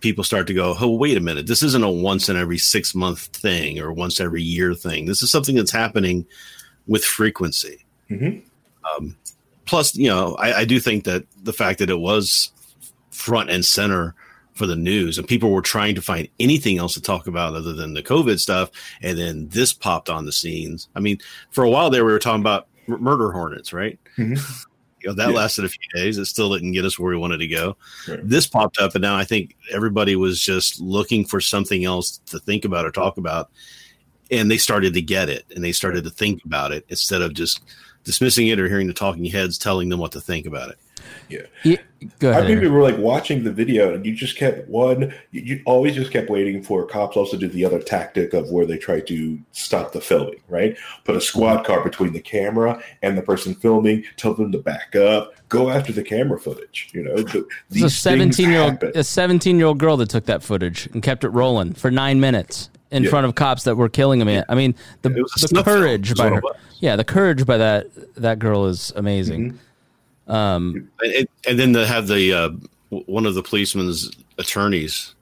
people 0.00 0.24
start 0.24 0.46
to 0.46 0.54
go, 0.54 0.74
oh, 0.78 0.94
wait 0.94 1.16
a 1.16 1.20
minute. 1.20 1.46
This 1.46 1.62
isn't 1.62 1.84
a 1.84 1.90
once 1.90 2.28
in 2.28 2.36
every 2.36 2.58
six 2.58 2.94
month 2.94 3.26
thing 3.26 3.78
or 3.78 3.92
once 3.92 4.20
every 4.20 4.42
year 4.42 4.74
thing. 4.74 5.06
This 5.06 5.22
is 5.22 5.30
something 5.30 5.54
that's 5.54 5.70
happening 5.70 6.26
with 6.86 7.04
frequency. 7.04 7.84
Mm-hmm. 8.10 8.40
Um, 8.96 9.16
plus, 9.70 9.94
you 9.94 10.08
know, 10.08 10.34
I, 10.34 10.52
I 10.52 10.64
do 10.64 10.80
think 10.80 11.04
that 11.04 11.24
the 11.44 11.52
fact 11.52 11.78
that 11.78 11.90
it 11.90 12.00
was 12.00 12.50
front 13.12 13.50
and 13.50 13.64
center 13.64 14.16
for 14.54 14.66
the 14.66 14.74
news 14.74 15.16
and 15.16 15.28
people 15.28 15.52
were 15.52 15.62
trying 15.62 15.94
to 15.94 16.02
find 16.02 16.28
anything 16.40 16.76
else 16.76 16.94
to 16.94 17.00
talk 17.00 17.28
about 17.28 17.54
other 17.54 17.72
than 17.72 17.94
the 17.94 18.02
COVID 18.02 18.40
stuff. 18.40 18.68
And 19.00 19.16
then 19.16 19.48
this 19.48 19.72
popped 19.72 20.10
on 20.10 20.26
the 20.26 20.32
scenes. 20.32 20.88
I 20.96 21.00
mean, 21.00 21.18
for 21.52 21.62
a 21.62 21.70
while 21.70 21.88
there, 21.88 22.04
we 22.04 22.10
were 22.10 22.18
talking 22.18 22.40
about 22.40 22.66
murder 22.88 23.30
hornets, 23.30 23.72
right? 23.72 23.96
Mm-hmm. 24.18 24.34
You 25.02 25.10
know, 25.10 25.14
that 25.14 25.30
yeah. 25.30 25.36
lasted 25.36 25.64
a 25.64 25.68
few 25.68 25.88
days. 25.94 26.18
It 26.18 26.26
still 26.26 26.52
didn't 26.52 26.72
get 26.72 26.84
us 26.84 26.98
where 26.98 27.12
we 27.12 27.16
wanted 27.16 27.38
to 27.38 27.46
go. 27.46 27.76
Right. 28.08 28.18
This 28.24 28.48
popped 28.48 28.78
up, 28.80 28.96
and 28.96 29.02
now 29.02 29.16
I 29.16 29.24
think 29.24 29.56
everybody 29.72 30.16
was 30.16 30.42
just 30.42 30.80
looking 30.80 31.24
for 31.24 31.40
something 31.40 31.84
else 31.84 32.18
to 32.26 32.40
think 32.40 32.64
about 32.64 32.84
or 32.84 32.90
talk 32.90 33.18
about. 33.18 33.50
And 34.32 34.50
they 34.50 34.58
started 34.58 34.94
to 34.94 35.00
get 35.00 35.28
it 35.28 35.44
and 35.54 35.64
they 35.64 35.72
started 35.72 36.04
to 36.04 36.10
think 36.10 36.44
about 36.44 36.72
it 36.72 36.84
instead 36.88 37.22
of 37.22 37.34
just 37.34 37.62
dismissing 38.04 38.48
it 38.48 38.58
or 38.58 38.68
hearing 38.68 38.86
the 38.86 38.94
talking 38.94 39.24
heads 39.24 39.58
telling 39.58 39.88
them 39.88 40.00
what 40.00 40.12
to 40.12 40.20
think 40.20 40.46
about 40.46 40.70
it. 40.70 40.78
Yeah. 41.28 41.42
yeah 41.64 41.76
go 42.18 42.30
ahead. 42.30 42.42
I 42.42 42.46
think 42.46 42.60
we 42.60 42.68
were 42.68 42.82
like 42.82 42.98
watching 42.98 43.44
the 43.44 43.52
video 43.52 43.94
and 43.94 44.04
you 44.04 44.14
just 44.14 44.36
kept 44.36 44.68
one, 44.68 45.14
you, 45.30 45.40
you, 45.42 45.62
always 45.64 45.94
just 45.94 46.10
kept 46.10 46.30
waiting 46.30 46.62
for 46.62 46.84
cops 46.86 47.16
also 47.16 47.36
do 47.36 47.48
the 47.48 47.64
other 47.64 47.80
tactic 47.80 48.34
of 48.34 48.50
where 48.50 48.66
they 48.66 48.78
try 48.78 49.00
to 49.00 49.38
stop 49.52 49.92
the 49.92 50.00
filming, 50.00 50.40
right? 50.48 50.76
Put 51.04 51.16
a 51.16 51.20
squad 51.20 51.58
mm-hmm. 51.58 51.66
car 51.66 51.84
between 51.84 52.12
the 52.12 52.20
camera 52.20 52.82
and 53.02 53.16
the 53.16 53.22
person 53.22 53.54
filming, 53.54 54.04
tell 54.16 54.34
them 54.34 54.52
to 54.52 54.58
back 54.58 54.96
up, 54.96 55.34
go 55.48 55.70
after 55.70 55.92
the 55.92 56.02
camera 56.02 56.38
footage. 56.38 56.90
You 56.92 57.04
know, 57.04 57.16
the, 57.16 57.46
a 57.84 57.90
17 57.90 58.50
year 58.50 58.60
old, 58.60 58.82
a 58.82 59.04
17 59.04 59.56
year 59.56 59.66
old 59.66 59.78
girl 59.78 59.96
that 59.98 60.10
took 60.10 60.26
that 60.26 60.42
footage 60.42 60.86
and 60.92 61.02
kept 61.02 61.24
it 61.24 61.30
rolling 61.30 61.74
for 61.74 61.90
nine 61.90 62.20
minutes 62.20 62.70
in 62.90 63.04
yeah. 63.04 63.10
front 63.10 63.26
of 63.26 63.34
cops 63.34 63.64
that 63.64 63.76
were 63.76 63.88
killing 63.88 64.20
him. 64.20 64.28
Yeah. 64.28 64.44
I 64.48 64.54
mean, 64.54 64.74
the, 65.02 65.10
the 65.10 65.62
courage 65.64 66.14
by 66.16 66.28
her, 66.30 66.42
yeah, 66.80 66.96
the 66.96 67.04
courage 67.04 67.46
by 67.46 67.56
that 67.56 67.86
that 68.16 68.38
girl 68.38 68.66
is 68.66 68.92
amazing. 68.96 69.52
Mm-hmm. 69.52 70.32
Um, 70.32 70.90
and, 71.00 71.28
and 71.48 71.58
then 71.58 71.72
to 71.72 71.86
have 71.86 72.06
the 72.06 72.32
uh, 72.32 72.50
one 72.90 73.26
of 73.26 73.34
the 73.34 73.42
policeman's 73.42 74.10
attorneys 74.38 75.14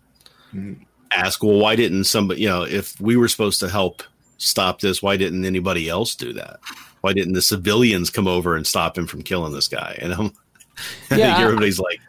ask, 1.12 1.42
well, 1.42 1.58
why 1.58 1.76
didn't 1.76 2.04
somebody, 2.04 2.42
you 2.42 2.48
know, 2.48 2.62
if 2.62 2.98
we 3.00 3.16
were 3.16 3.28
supposed 3.28 3.60
to 3.60 3.68
help 3.68 4.02
stop 4.38 4.80
this, 4.80 5.02
why 5.02 5.16
didn't 5.16 5.44
anybody 5.44 5.88
else 5.88 6.14
do 6.14 6.32
that? 6.34 6.60
Why 7.00 7.12
didn't 7.12 7.34
the 7.34 7.42
civilians 7.42 8.10
come 8.10 8.26
over 8.26 8.56
and 8.56 8.66
stop 8.66 8.96
him 8.98 9.06
from 9.06 9.22
killing 9.22 9.52
this 9.52 9.68
guy? 9.68 9.98
And 10.00 10.12
I'm, 10.12 10.26
I 11.10 11.16
Yeah, 11.16 11.26
think 11.26 11.38
I- 11.38 11.42
everybody's 11.44 11.80
like, 11.80 12.00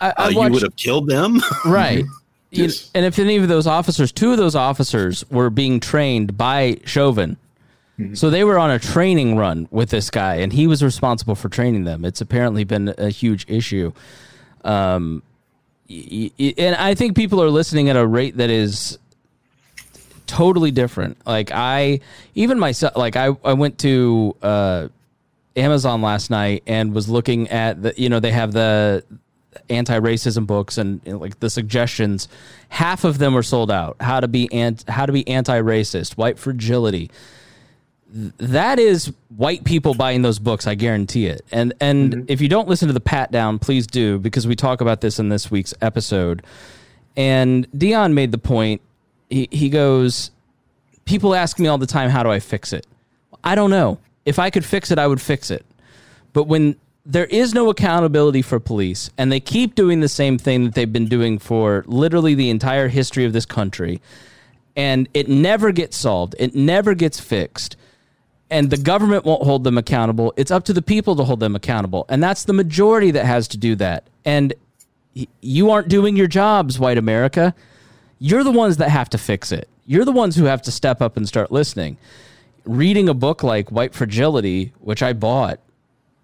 I, 0.00 0.12
I 0.16 0.24
uh, 0.26 0.28
you 0.28 0.50
would 0.50 0.62
have 0.62 0.76
killed 0.76 1.08
them, 1.08 1.40
right. 1.64 2.04
Yes. 2.62 2.90
and 2.94 3.04
if 3.04 3.18
any 3.18 3.36
of 3.36 3.48
those 3.48 3.66
officers, 3.66 4.12
two 4.12 4.32
of 4.32 4.38
those 4.38 4.54
officers 4.54 5.28
were 5.30 5.50
being 5.50 5.80
trained 5.80 6.36
by 6.36 6.80
Chauvin. 6.84 7.36
So 8.12 8.28
they 8.28 8.44
were 8.44 8.58
on 8.58 8.70
a 8.70 8.78
training 8.78 9.38
run 9.38 9.68
with 9.70 9.88
this 9.88 10.10
guy, 10.10 10.34
and 10.36 10.52
he 10.52 10.66
was 10.66 10.82
responsible 10.84 11.34
for 11.34 11.48
training 11.48 11.84
them. 11.84 12.04
It's 12.04 12.20
apparently 12.20 12.62
been 12.62 12.94
a 12.98 13.08
huge 13.08 13.46
issue. 13.48 13.92
Um, 14.64 15.22
and 15.88 16.76
I 16.76 16.94
think 16.94 17.16
people 17.16 17.42
are 17.42 17.48
listening 17.48 17.88
at 17.88 17.96
a 17.96 18.06
rate 18.06 18.36
that 18.36 18.50
is 18.50 18.98
totally 20.26 20.70
different. 20.70 21.16
Like 21.26 21.50
I, 21.52 22.00
even 22.34 22.58
myself, 22.58 22.96
like 22.96 23.16
I, 23.16 23.34
I 23.42 23.54
went 23.54 23.78
to 23.78 24.36
uh, 24.42 24.88
Amazon 25.56 26.02
last 26.02 26.28
night 26.30 26.64
and 26.66 26.92
was 26.92 27.08
looking 27.08 27.48
at 27.48 27.82
the, 27.82 27.94
you 27.96 28.10
know, 28.10 28.20
they 28.20 28.32
have 28.32 28.52
the 28.52 29.04
anti-racism 29.70 30.46
books 30.46 30.78
and, 30.78 31.00
and, 31.06 31.20
like 31.20 31.40
the 31.40 31.50
suggestions. 31.50 32.28
Half 32.68 33.04
of 33.04 33.18
them 33.18 33.36
are 33.36 33.42
sold 33.42 33.70
out. 33.70 33.96
How 34.00 34.20
to 34.20 34.28
be 34.28 34.52
ant, 34.52 34.84
how 34.88 35.06
to 35.06 35.12
be 35.12 35.26
anti-racist, 35.28 36.16
white 36.16 36.38
fragility. 36.38 37.10
Th- 38.12 38.32
That 38.38 38.78
is 38.78 39.12
white 39.36 39.64
people 39.64 39.94
buying 39.94 40.22
those 40.22 40.38
books. 40.38 40.66
I 40.66 40.74
guarantee 40.74 41.26
it. 41.26 41.42
And 41.50 41.74
and 41.80 42.12
mm-hmm. 42.12 42.24
if 42.28 42.40
you 42.40 42.48
don't 42.48 42.68
listen 42.68 42.88
to 42.88 42.94
the 42.94 43.00
pat 43.00 43.30
down, 43.32 43.58
please 43.58 43.86
do 43.86 44.18
because 44.18 44.46
we 44.46 44.56
talk 44.56 44.80
about 44.80 45.00
this 45.00 45.18
in 45.18 45.28
this 45.28 45.50
week's 45.50 45.74
episode. 45.80 46.42
And 47.16 47.66
Dion 47.76 48.14
made 48.14 48.32
the 48.32 48.38
point. 48.38 48.82
He 49.30 49.48
he 49.50 49.68
goes, 49.68 50.30
people 51.04 51.34
ask 51.34 51.58
me 51.58 51.66
all 51.68 51.78
the 51.78 51.86
time, 51.86 52.10
how 52.10 52.22
do 52.22 52.30
I 52.30 52.40
fix 52.40 52.72
it? 52.72 52.86
I 53.42 53.54
don't 53.54 53.70
know. 53.70 53.98
If 54.24 54.38
I 54.38 54.50
could 54.50 54.64
fix 54.64 54.90
it, 54.90 54.98
I 54.98 55.06
would 55.06 55.20
fix 55.20 55.50
it. 55.50 55.64
But 56.32 56.44
when 56.44 56.76
there 57.08 57.26
is 57.26 57.54
no 57.54 57.70
accountability 57.70 58.42
for 58.42 58.58
police 58.58 59.10
and 59.16 59.30
they 59.30 59.38
keep 59.38 59.76
doing 59.76 60.00
the 60.00 60.08
same 60.08 60.36
thing 60.38 60.64
that 60.64 60.74
they've 60.74 60.92
been 60.92 61.06
doing 61.06 61.38
for 61.38 61.84
literally 61.86 62.34
the 62.34 62.50
entire 62.50 62.88
history 62.88 63.24
of 63.24 63.32
this 63.32 63.46
country 63.46 64.02
and 64.76 65.08
it 65.14 65.28
never 65.28 65.72
gets 65.72 65.96
solved, 65.96 66.34
it 66.38 66.54
never 66.54 66.94
gets 66.94 67.18
fixed, 67.18 67.76
and 68.50 68.70
the 68.70 68.76
government 68.76 69.24
won't 69.24 69.42
hold 69.42 69.64
them 69.64 69.78
accountable, 69.78 70.32
it's 70.36 70.50
up 70.50 70.64
to 70.64 70.72
the 70.72 70.82
people 70.82 71.16
to 71.16 71.24
hold 71.24 71.40
them 71.40 71.56
accountable. 71.56 72.04
And 72.08 72.22
that's 72.22 72.44
the 72.44 72.52
majority 72.52 73.10
that 73.12 73.24
has 73.24 73.48
to 73.48 73.56
do 73.56 73.74
that. 73.76 74.06
And 74.24 74.54
you 75.40 75.70
aren't 75.70 75.88
doing 75.88 76.14
your 76.14 76.26
jobs, 76.26 76.78
white 76.78 76.98
America. 76.98 77.54
You're 78.18 78.44
the 78.44 78.52
ones 78.52 78.76
that 78.76 78.90
have 78.90 79.08
to 79.10 79.18
fix 79.18 79.50
it. 79.50 79.68
You're 79.86 80.04
the 80.04 80.12
ones 80.12 80.36
who 80.36 80.44
have 80.44 80.62
to 80.62 80.72
step 80.72 81.00
up 81.00 81.16
and 81.16 81.26
start 81.26 81.50
listening. 81.50 81.96
Reading 82.64 83.08
a 83.08 83.14
book 83.14 83.42
like 83.42 83.70
White 83.70 83.94
Fragility, 83.94 84.72
which 84.80 85.02
I 85.02 85.12
bought, 85.12 85.58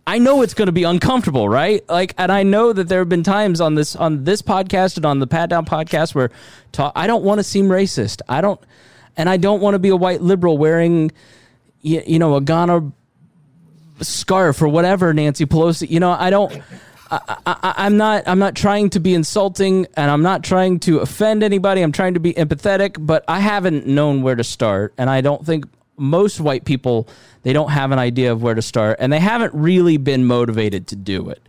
I 0.06 0.18
know 0.18 0.42
it's 0.42 0.54
going 0.54 0.66
to 0.66 0.72
be 0.72 0.82
uncomfortable, 0.82 1.48
right? 1.48 1.88
Like, 1.88 2.14
and 2.18 2.32
I 2.32 2.42
know 2.42 2.72
that 2.72 2.88
there 2.88 2.98
have 3.00 3.08
been 3.08 3.22
times 3.22 3.60
on 3.60 3.76
this 3.76 3.94
on 3.94 4.24
this 4.24 4.42
podcast 4.42 4.96
and 4.96 5.06
on 5.06 5.20
the 5.20 5.26
Pat 5.26 5.48
Down 5.50 5.64
podcast 5.64 6.14
where 6.14 6.30
I 6.96 7.06
don't 7.06 7.22
want 7.22 7.38
to 7.38 7.44
seem 7.44 7.68
racist. 7.68 8.20
I 8.28 8.40
don't, 8.40 8.60
and 9.16 9.28
I 9.28 9.36
don't 9.36 9.60
want 9.60 9.74
to 9.74 9.78
be 9.78 9.90
a 9.90 9.96
white 9.96 10.20
liberal 10.20 10.58
wearing, 10.58 11.12
you, 11.82 12.02
you 12.04 12.18
know, 12.18 12.34
a 12.34 12.40
Ghana 12.40 12.90
scarf 14.00 14.60
or 14.60 14.68
whatever. 14.68 15.14
Nancy 15.14 15.46
Pelosi, 15.46 15.88
you 15.88 16.00
know, 16.00 16.10
I 16.10 16.30
don't. 16.30 16.60
I, 17.10 17.74
I'm 17.76 17.96
not. 17.98 18.24
I'm 18.26 18.38
not 18.38 18.54
trying 18.56 18.90
to 18.90 19.00
be 19.00 19.14
insulting, 19.14 19.86
and 19.94 20.10
I'm 20.10 20.22
not 20.22 20.42
trying 20.42 20.80
to 20.80 20.98
offend 21.00 21.42
anybody. 21.42 21.82
I'm 21.82 21.92
trying 21.92 22.14
to 22.14 22.20
be 22.20 22.32
empathetic, 22.32 22.96
but 22.98 23.22
I 23.28 23.38
haven't 23.40 23.86
known 23.86 24.22
where 24.22 24.34
to 24.34 24.42
start, 24.42 24.94
and 24.96 25.10
I 25.10 25.20
don't 25.20 25.44
think 25.44 25.66
most 26.02 26.40
white 26.40 26.64
people 26.64 27.08
they 27.42 27.52
don't 27.52 27.70
have 27.70 27.90
an 27.90 27.98
idea 27.98 28.30
of 28.32 28.42
where 28.42 28.54
to 28.54 28.62
start, 28.62 28.98
and 29.00 29.12
they 29.12 29.18
haven't 29.18 29.52
really 29.54 29.96
been 29.96 30.24
motivated 30.24 30.86
to 30.88 30.96
do 30.96 31.28
it. 31.30 31.42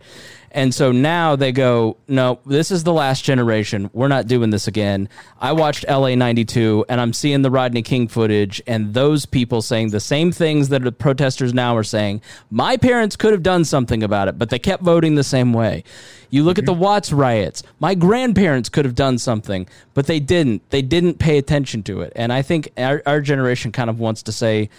And 0.54 0.72
so 0.72 0.92
now 0.92 1.34
they 1.34 1.50
go, 1.50 1.96
no, 2.06 2.38
this 2.46 2.70
is 2.70 2.84
the 2.84 2.92
last 2.92 3.24
generation. 3.24 3.90
We're 3.92 4.06
not 4.06 4.28
doing 4.28 4.50
this 4.50 4.68
again. 4.68 5.08
I 5.40 5.50
watched 5.50 5.84
LA 5.88 6.14
92 6.14 6.86
and 6.88 7.00
I'm 7.00 7.12
seeing 7.12 7.42
the 7.42 7.50
Rodney 7.50 7.82
King 7.82 8.06
footage 8.06 8.62
and 8.64 8.94
those 8.94 9.26
people 9.26 9.62
saying 9.62 9.90
the 9.90 9.98
same 9.98 10.30
things 10.30 10.68
that 10.68 10.84
the 10.84 10.92
protesters 10.92 11.52
now 11.52 11.76
are 11.76 11.82
saying. 11.82 12.22
My 12.52 12.76
parents 12.76 13.16
could 13.16 13.32
have 13.32 13.42
done 13.42 13.64
something 13.64 14.04
about 14.04 14.28
it, 14.28 14.38
but 14.38 14.50
they 14.50 14.60
kept 14.60 14.84
voting 14.84 15.16
the 15.16 15.24
same 15.24 15.52
way. 15.52 15.82
You 16.30 16.44
look 16.44 16.58
at 16.58 16.66
the 16.66 16.72
mm-hmm. 16.72 16.82
Watts 16.82 17.12
riots. 17.12 17.64
My 17.80 17.96
grandparents 17.96 18.68
could 18.68 18.84
have 18.84 18.94
done 18.94 19.18
something, 19.18 19.66
but 19.92 20.06
they 20.06 20.20
didn't. 20.20 20.70
They 20.70 20.82
didn't 20.82 21.18
pay 21.18 21.36
attention 21.36 21.82
to 21.84 22.02
it. 22.02 22.12
And 22.14 22.32
I 22.32 22.42
think 22.42 22.70
our, 22.76 23.02
our 23.06 23.20
generation 23.20 23.72
kind 23.72 23.90
of 23.90 23.98
wants 23.98 24.22
to 24.24 24.32
say, 24.32 24.70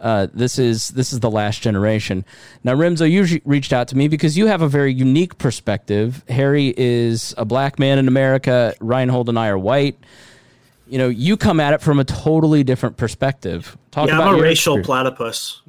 uh, 0.00 0.28
this 0.32 0.58
is 0.58 0.88
this 0.88 1.12
is 1.12 1.20
the 1.20 1.30
last 1.30 1.62
generation. 1.62 2.24
Now, 2.64 2.74
Remzo, 2.74 3.10
you 3.10 3.40
reached 3.44 3.72
out 3.72 3.88
to 3.88 3.96
me 3.96 4.08
because 4.08 4.36
you 4.36 4.46
have 4.46 4.62
a 4.62 4.68
very 4.68 4.92
unique 4.92 5.38
perspective. 5.38 6.24
Harry 6.28 6.74
is 6.76 7.34
a 7.36 7.44
black 7.44 7.78
man 7.78 7.98
in 7.98 8.08
America. 8.08 8.74
Reinhold 8.80 9.28
and 9.28 9.38
I 9.38 9.48
are 9.48 9.58
white. 9.58 9.98
You 10.86 10.98
know, 10.98 11.08
you 11.08 11.36
come 11.36 11.60
at 11.60 11.74
it 11.74 11.82
from 11.82 11.98
a 11.98 12.04
totally 12.04 12.64
different 12.64 12.96
perspective. 12.96 13.76
Talk 13.90 14.08
yeah, 14.08 14.16
about 14.16 14.28
I'm 14.28 14.38
a 14.38 14.42
racial 14.42 14.78
experience. 14.78 14.86
platypus. 14.86 15.62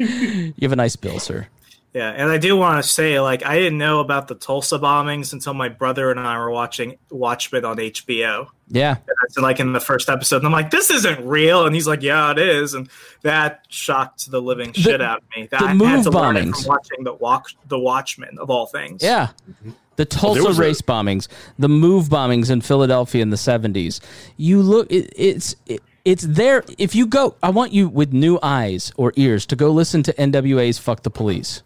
You 0.56 0.62
have 0.62 0.72
a 0.72 0.76
nice 0.76 0.94
bill, 0.96 1.18
sir. 1.18 1.48
Yeah, 1.94 2.10
and 2.10 2.28
I 2.28 2.38
do 2.38 2.56
want 2.56 2.82
to 2.82 2.88
say, 2.88 3.20
like, 3.20 3.46
I 3.46 3.56
didn't 3.56 3.78
know 3.78 4.00
about 4.00 4.26
the 4.26 4.34
Tulsa 4.34 4.80
bombings 4.80 5.32
until 5.32 5.54
my 5.54 5.68
brother 5.68 6.10
and 6.10 6.18
I 6.18 6.36
were 6.38 6.50
watching 6.50 6.98
Watchmen 7.08 7.64
on 7.64 7.76
HBO. 7.76 8.48
Yeah, 8.68 8.96
And 8.96 9.16
that's 9.22 9.38
like 9.38 9.60
in 9.60 9.72
the 9.72 9.78
first 9.80 10.08
episode, 10.08 10.38
and 10.38 10.46
I'm 10.46 10.52
like, 10.52 10.70
"This 10.72 10.90
isn't 10.90 11.24
real," 11.24 11.66
and 11.66 11.74
he's 11.74 11.86
like, 11.86 12.02
"Yeah, 12.02 12.32
it 12.32 12.38
is," 12.40 12.74
and 12.74 12.88
that 13.22 13.64
shocked 13.68 14.28
the 14.30 14.42
living 14.42 14.72
shit 14.72 15.00
out 15.00 15.18
of 15.18 15.24
me. 15.36 15.46
That 15.52 15.60
the 15.60 15.64
I 15.66 15.68
had 15.68 15.76
move 15.76 16.02
to 16.04 16.10
learn 16.10 16.34
bombings. 16.36 16.56
from 16.62 16.68
watching 16.68 17.04
the 17.04 17.12
watch, 17.14 17.56
the 17.68 17.78
Watchmen 17.78 18.38
of 18.40 18.50
all 18.50 18.66
things. 18.66 19.00
yeah. 19.02 19.28
Mm-hmm. 19.48 19.70
The 19.96 20.04
Tulsa 20.04 20.42
was 20.42 20.58
a- 20.58 20.62
race 20.62 20.82
bombings, 20.82 21.28
the 21.60 21.68
MOVE 21.68 22.08
bombings 22.08 22.50
in 22.50 22.60
Philadelphia 22.60 23.22
in 23.22 23.30
the 23.30 23.36
seventies. 23.36 24.00
You 24.36 24.60
look, 24.62 24.90
it, 24.90 25.12
it's 25.14 25.54
it, 25.66 25.80
it's 26.04 26.24
there. 26.24 26.64
If 26.76 26.96
you 26.96 27.06
go, 27.06 27.36
I 27.40 27.50
want 27.50 27.70
you 27.72 27.88
with 27.88 28.12
new 28.12 28.40
eyes 28.42 28.92
or 28.96 29.12
ears 29.14 29.46
to 29.46 29.54
go 29.56 29.70
listen 29.70 30.02
to 30.02 30.12
NWA's 30.14 30.78
"Fuck 30.78 31.02
the 31.04 31.10
Police." 31.10 31.62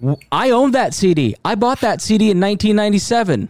W- 0.00 0.18
I 0.30 0.50
owned 0.50 0.74
that 0.74 0.94
CD. 0.94 1.34
I 1.44 1.54
bought 1.54 1.80
that 1.80 2.00
CD 2.00 2.26
in 2.30 2.40
1997. 2.40 3.48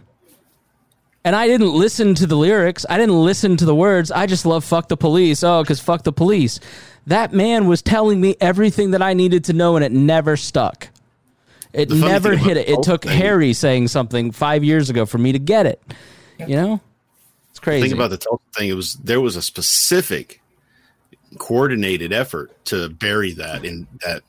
And 1.25 1.35
I 1.35 1.47
didn't 1.47 1.73
listen 1.73 2.15
to 2.15 2.25
the 2.25 2.35
lyrics. 2.37 2.85
I 2.89 2.97
didn't 2.97 3.21
listen 3.21 3.57
to 3.57 3.65
the 3.65 3.75
words. 3.75 4.09
I 4.09 4.25
just 4.25 4.45
love 4.45 4.63
fuck 4.63 4.87
the 4.87 4.97
police. 4.97 5.43
Oh, 5.43 5.61
because 5.61 5.79
fuck 5.79 6.03
the 6.03 6.13
police. 6.13 6.59
That 7.07 7.33
man 7.33 7.67
was 7.67 7.81
telling 7.81 8.21
me 8.21 8.35
everything 8.39 8.91
that 8.91 9.01
I 9.01 9.13
needed 9.13 9.43
to 9.45 9.53
know, 9.53 9.75
and 9.75 9.83
it 9.83 9.91
never 9.91 10.37
stuck. 10.37 10.87
It 11.73 11.89
never 11.89 12.35
hit 12.35 12.57
it. 12.57 12.69
It 12.69 12.83
took 12.83 13.03
thing- 13.03 13.17
Harry 13.17 13.53
saying 13.53 13.89
something 13.89 14.31
five 14.31 14.63
years 14.63 14.89
ago 14.89 15.05
for 15.05 15.17
me 15.17 15.31
to 15.33 15.39
get 15.39 15.65
it. 15.65 15.81
You 16.39 16.55
know? 16.55 16.81
It's 17.51 17.59
crazy. 17.59 17.81
Think 17.89 17.95
about 17.95 18.11
the 18.11 18.17
Tulsa 18.17 18.43
thing. 18.55 18.69
It 18.69 18.73
was 18.75 18.93
there 18.95 19.19
was 19.21 19.35
a 19.35 19.41
specific 19.41 20.41
coordinated 21.37 22.13
effort 22.13 22.51
to 22.65 22.89
bury 22.89 23.33
that 23.33 23.65
in 23.65 23.87
that 24.05 24.23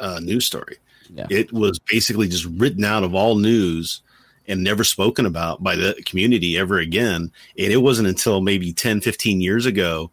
uh, 0.00 0.20
news 0.20 0.44
story. 0.44 0.76
Yeah. 1.14 1.26
It 1.30 1.52
was 1.52 1.78
basically 1.78 2.28
just 2.28 2.44
written 2.44 2.84
out 2.84 3.04
of 3.04 3.14
all 3.14 3.36
news 3.36 4.00
and 4.48 4.64
never 4.64 4.84
spoken 4.84 5.26
about 5.26 5.62
by 5.62 5.76
the 5.76 5.94
community 6.04 6.58
ever 6.58 6.78
again. 6.78 7.30
And 7.58 7.72
it 7.72 7.78
wasn't 7.78 8.08
until 8.08 8.40
maybe 8.40 8.72
10, 8.72 9.00
15 9.00 9.40
years 9.40 9.66
ago 9.66 10.10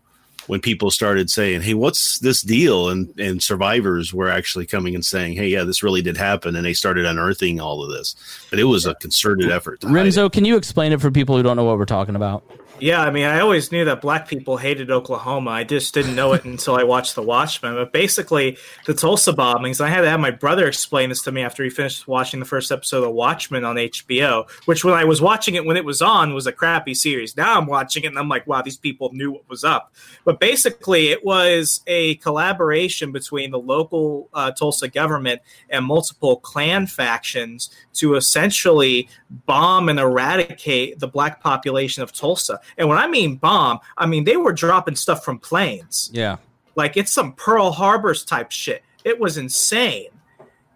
when 0.47 0.59
people 0.59 0.89
started 0.89 1.29
saying, 1.29 1.61
Hey, 1.61 1.73
what's 1.73 2.19
this 2.19 2.41
deal? 2.41 2.89
And 2.89 3.17
and 3.19 3.41
survivors 3.41 4.13
were 4.13 4.29
actually 4.29 4.65
coming 4.65 4.95
and 4.95 5.05
saying, 5.05 5.33
Hey, 5.33 5.49
yeah, 5.49 5.63
this 5.63 5.83
really 5.83 6.01
did 6.01 6.17
happen. 6.17 6.55
And 6.55 6.65
they 6.65 6.73
started 6.73 7.05
unearthing 7.05 7.59
all 7.59 7.83
of 7.83 7.91
this. 7.91 8.15
But 8.49 8.59
it 8.59 8.65
was 8.65 8.85
a 8.85 8.95
concerted 8.95 9.51
effort. 9.51 9.81
to 9.81 9.87
hide 9.87 9.95
it. 9.95 10.09
Rimzo, 10.09 10.31
can 10.31 10.45
you 10.45 10.57
explain 10.57 10.91
it 10.91 11.01
for 11.01 11.11
people 11.11 11.37
who 11.37 11.43
don't 11.43 11.55
know 11.55 11.65
what 11.65 11.77
we're 11.77 11.85
talking 11.85 12.15
about? 12.15 12.43
Yeah, 12.81 13.01
I 13.01 13.11
mean, 13.11 13.25
I 13.25 13.39
always 13.41 13.71
knew 13.71 13.85
that 13.85 14.01
black 14.01 14.27
people 14.27 14.57
hated 14.57 14.89
Oklahoma. 14.89 15.51
I 15.51 15.63
just 15.63 15.93
didn't 15.93 16.15
know 16.15 16.33
it 16.33 16.45
until 16.59 16.75
I 16.75 16.83
watched 16.83 17.15
The 17.15 17.21
Watchmen. 17.21 17.75
But 17.75 17.91
basically, 17.91 18.57
the 18.85 18.93
Tulsa 18.93 19.33
bombings, 19.33 19.81
I 19.81 19.89
had 19.89 20.01
to 20.01 20.09
have 20.09 20.19
my 20.19 20.31
brother 20.31 20.67
explain 20.67 21.09
this 21.09 21.21
to 21.23 21.31
me 21.31 21.41
after 21.41 21.63
he 21.63 21.69
finished 21.69 22.07
watching 22.07 22.39
the 22.39 22.45
first 22.45 22.71
episode 22.71 23.03
of 23.03 23.13
Watchmen 23.13 23.63
on 23.63 23.75
HBO, 23.75 24.49
which 24.65 24.83
when 24.83 24.93
I 24.93 25.03
was 25.03 25.21
watching 25.21 25.55
it 25.55 25.65
when 25.65 25.77
it 25.77 25.85
was 25.85 26.01
on 26.01 26.33
was 26.33 26.47
a 26.47 26.51
crappy 26.51 26.93
series. 26.93 27.35
Now 27.35 27.57
I'm 27.57 27.67
watching 27.67 28.03
it 28.03 28.07
and 28.07 28.19
I'm 28.19 28.29
like, 28.29 28.47
wow, 28.47 28.61
these 28.61 28.77
people 28.77 29.11
knew 29.13 29.31
what 29.31 29.49
was 29.49 29.63
up. 29.63 29.93
But 30.23 30.39
basically, 30.39 31.09
it 31.09 31.25
was 31.25 31.81
a 31.87 32.15
collaboration 32.15 33.11
between 33.11 33.51
the 33.51 33.59
local 33.59 34.29
uh, 34.33 34.51
Tulsa 34.51 34.87
government 34.87 35.41
and 35.69 35.85
multiple 35.85 36.37
Klan 36.37 36.87
factions 36.87 37.69
to 37.93 38.15
essentially 38.15 39.09
bomb 39.45 39.89
and 39.89 39.99
eradicate 39.99 40.99
the 40.99 41.07
black 41.07 41.41
population 41.41 42.03
of 42.03 42.11
Tulsa. 42.11 42.59
And 42.77 42.87
when 42.89 42.97
I 42.97 43.07
mean 43.07 43.35
bomb, 43.35 43.79
I 43.97 44.05
mean 44.05 44.23
they 44.23 44.37
were 44.37 44.53
dropping 44.53 44.95
stuff 44.95 45.23
from 45.23 45.39
planes. 45.39 46.09
Yeah. 46.13 46.37
Like 46.75 46.97
it's 46.97 47.11
some 47.11 47.33
Pearl 47.33 47.71
Harbors 47.71 48.23
type 48.23 48.51
shit. 48.51 48.83
It 49.03 49.19
was 49.19 49.37
insane. 49.37 50.09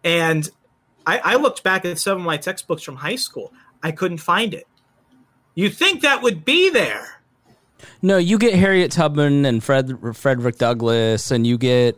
And 0.03 0.49
I, 1.05 1.19
I 1.19 1.35
looked 1.35 1.63
back 1.63 1.85
at 1.85 1.99
some 1.99 2.17
of 2.17 2.23
my 2.23 2.37
textbooks 2.37 2.83
from 2.83 2.95
high 2.95 3.15
school. 3.15 3.53
I 3.81 3.91
couldn't 3.91 4.17
find 4.19 4.53
it. 4.53 4.67
You'd 5.55 5.75
think 5.75 6.01
that 6.01 6.21
would 6.21 6.45
be 6.45 6.69
there. 6.69 7.21
No, 8.01 8.17
you 8.17 8.37
get 8.37 8.53
Harriet 8.53 8.91
Tubman 8.91 9.45
and 9.45 9.63
Fred 9.63 9.97
Frederick 10.15 10.57
Douglass, 10.57 11.31
and 11.31 11.45
you 11.45 11.57
get 11.57 11.97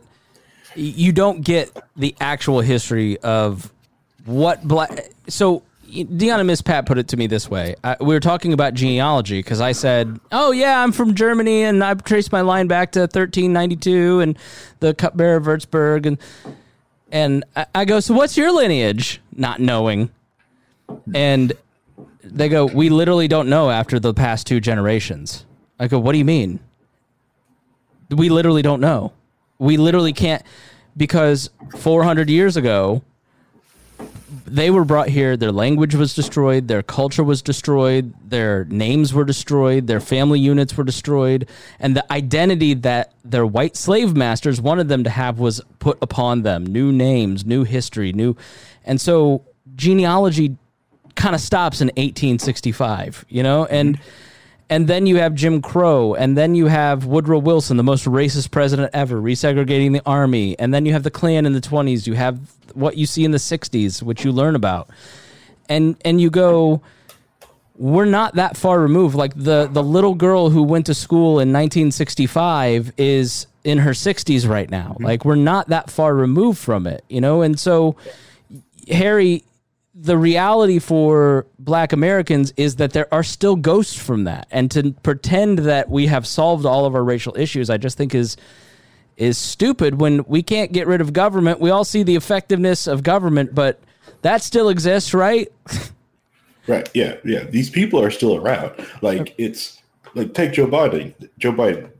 you 0.74 1.12
don't 1.12 1.42
get 1.42 1.76
the 1.96 2.14
actual 2.20 2.60
history 2.60 3.18
of 3.18 3.72
what 4.24 4.62
black. 4.66 5.10
So 5.28 5.62
Deanna 5.86 6.44
Miss 6.44 6.62
Pat 6.62 6.86
put 6.86 6.98
it 6.98 7.08
to 7.08 7.16
me 7.16 7.26
this 7.26 7.50
way: 7.50 7.74
I, 7.84 7.96
we 8.00 8.14
were 8.14 8.20
talking 8.20 8.52
about 8.52 8.74
genealogy 8.74 9.38
because 9.38 9.60
I 9.60 9.72
said, 9.72 10.18
"Oh 10.32 10.52
yeah, 10.52 10.82
I'm 10.82 10.92
from 10.92 11.14
Germany, 11.14 11.62
and 11.62 11.82
I've 11.82 12.04
traced 12.04 12.32
my 12.32 12.40
line 12.40 12.66
back 12.66 12.92
to 12.92 13.00
1392 13.00 14.20
and 14.20 14.38
the 14.80 14.94
cupbearer 14.94 15.36
of 15.36 15.44
Würzburg," 15.44 16.06
and 16.06 16.18
and 17.10 17.44
I, 17.54 17.66
I 17.74 17.84
go, 17.84 18.00
"So 18.00 18.14
what's 18.14 18.36
your 18.36 18.52
lineage?" 18.52 19.20
Not 19.34 19.60
knowing, 19.60 20.10
and 21.14 21.52
they 22.22 22.48
go, 22.48 22.66
"We 22.66 22.88
literally 22.88 23.28
don't 23.28 23.48
know 23.48 23.70
after 23.70 24.00
the 24.00 24.14
past 24.14 24.46
two 24.46 24.60
generations." 24.60 25.46
I 25.78 25.88
go, 25.88 25.98
"What 25.98 26.12
do 26.12 26.18
you 26.18 26.24
mean?" 26.24 26.60
We 28.10 28.28
literally 28.28 28.62
don't 28.62 28.80
know. 28.80 29.12
We 29.58 29.76
literally 29.76 30.12
can't 30.12 30.42
because 30.96 31.50
400 31.76 32.30
years 32.30 32.56
ago 32.56 33.02
they 34.46 34.70
were 34.70 34.84
brought 34.84 35.08
here 35.08 35.36
their 35.36 35.52
language 35.52 35.94
was 35.94 36.14
destroyed 36.14 36.68
their 36.68 36.82
culture 36.82 37.24
was 37.24 37.42
destroyed 37.42 38.14
their 38.28 38.64
names 38.66 39.12
were 39.12 39.24
destroyed 39.24 39.86
their 39.86 40.00
family 40.00 40.38
units 40.38 40.76
were 40.76 40.84
destroyed 40.84 41.48
and 41.80 41.96
the 41.96 42.12
identity 42.12 42.72
that 42.74 43.12
their 43.24 43.44
white 43.44 43.76
slave 43.76 44.16
masters 44.16 44.60
wanted 44.60 44.88
them 44.88 45.02
to 45.04 45.10
have 45.10 45.38
was 45.38 45.60
put 45.80 45.98
upon 46.00 46.42
them. 46.42 46.64
New 46.64 46.92
names 46.92 47.44
new 47.44 47.64
history 47.64 48.12
new 48.12 48.36
and 48.84 49.00
so 49.00 49.44
genealogy 49.74 50.56
kind 51.16 51.34
of 51.34 51.40
stops 51.40 51.80
in 51.80 51.88
1865 51.88 53.24
you 53.28 53.42
know? 53.42 53.66
And 53.66 53.96
mm-hmm 53.96 54.25
and 54.68 54.88
then 54.88 55.06
you 55.06 55.16
have 55.16 55.34
Jim 55.34 55.62
Crow, 55.62 56.14
and 56.14 56.36
then 56.36 56.54
you 56.54 56.66
have 56.66 57.04
Woodrow 57.06 57.38
Wilson, 57.38 57.76
the 57.76 57.82
most 57.82 58.04
racist 58.04 58.50
president 58.50 58.90
ever, 58.92 59.20
resegregating 59.20 59.92
the 59.92 60.02
army, 60.04 60.58
and 60.58 60.74
then 60.74 60.86
you 60.86 60.92
have 60.92 61.02
the 61.02 61.10
Klan 61.10 61.46
in 61.46 61.52
the 61.52 61.60
20s. 61.60 62.06
You 62.06 62.14
have 62.14 62.38
what 62.74 62.96
you 62.96 63.06
see 63.06 63.24
in 63.24 63.30
the 63.30 63.38
60s, 63.38 64.02
which 64.02 64.24
you 64.24 64.32
learn 64.32 64.54
about. 64.54 64.88
And 65.68 65.96
and 66.04 66.20
you 66.20 66.30
go 66.30 66.82
we're 67.78 68.06
not 68.06 68.34
that 68.36 68.56
far 68.56 68.80
removed. 68.80 69.14
Like 69.14 69.34
the 69.34 69.68
the 69.70 69.82
little 69.82 70.14
girl 70.14 70.50
who 70.50 70.62
went 70.62 70.86
to 70.86 70.94
school 70.94 71.40
in 71.40 71.52
1965 71.52 72.92
is 72.96 73.46
in 73.64 73.78
her 73.78 73.90
60s 73.90 74.48
right 74.48 74.70
now. 74.70 74.90
Mm-hmm. 74.94 75.04
Like 75.04 75.24
we're 75.24 75.34
not 75.34 75.68
that 75.68 75.90
far 75.90 76.14
removed 76.14 76.58
from 76.58 76.86
it, 76.86 77.04
you 77.08 77.20
know? 77.20 77.42
And 77.42 77.58
so 77.58 77.96
Harry 78.88 79.44
the 79.98 80.18
reality 80.18 80.78
for 80.78 81.46
black 81.58 81.92
Americans 81.92 82.52
is 82.58 82.76
that 82.76 82.92
there 82.92 83.12
are 83.12 83.22
still 83.22 83.56
ghosts 83.56 83.96
from 83.96 84.24
that. 84.24 84.46
And 84.50 84.70
to 84.72 84.92
pretend 85.02 85.60
that 85.60 85.88
we 85.88 86.06
have 86.06 86.26
solved 86.26 86.66
all 86.66 86.84
of 86.84 86.94
our 86.94 87.02
racial 87.02 87.34
issues, 87.36 87.70
I 87.70 87.78
just 87.78 87.96
think 87.96 88.14
is 88.14 88.36
is 89.16 89.38
stupid 89.38 89.98
when 89.98 90.22
we 90.24 90.42
can't 90.42 90.72
get 90.72 90.86
rid 90.86 91.00
of 91.00 91.14
government. 91.14 91.58
We 91.58 91.70
all 91.70 91.84
see 91.84 92.02
the 92.02 92.16
effectiveness 92.16 92.86
of 92.86 93.02
government, 93.02 93.54
but 93.54 93.80
that 94.20 94.42
still 94.42 94.68
exists, 94.68 95.14
right? 95.14 95.50
right. 96.66 96.86
Yeah. 96.92 97.16
Yeah. 97.24 97.44
These 97.44 97.70
people 97.70 97.98
are 98.02 98.10
still 98.10 98.36
around. 98.36 98.72
Like 99.00 99.34
it's 99.38 99.80
like 100.14 100.34
take 100.34 100.52
Joe 100.52 100.66
Biden. 100.66 101.14
Joe 101.38 101.52
Biden 101.52 101.90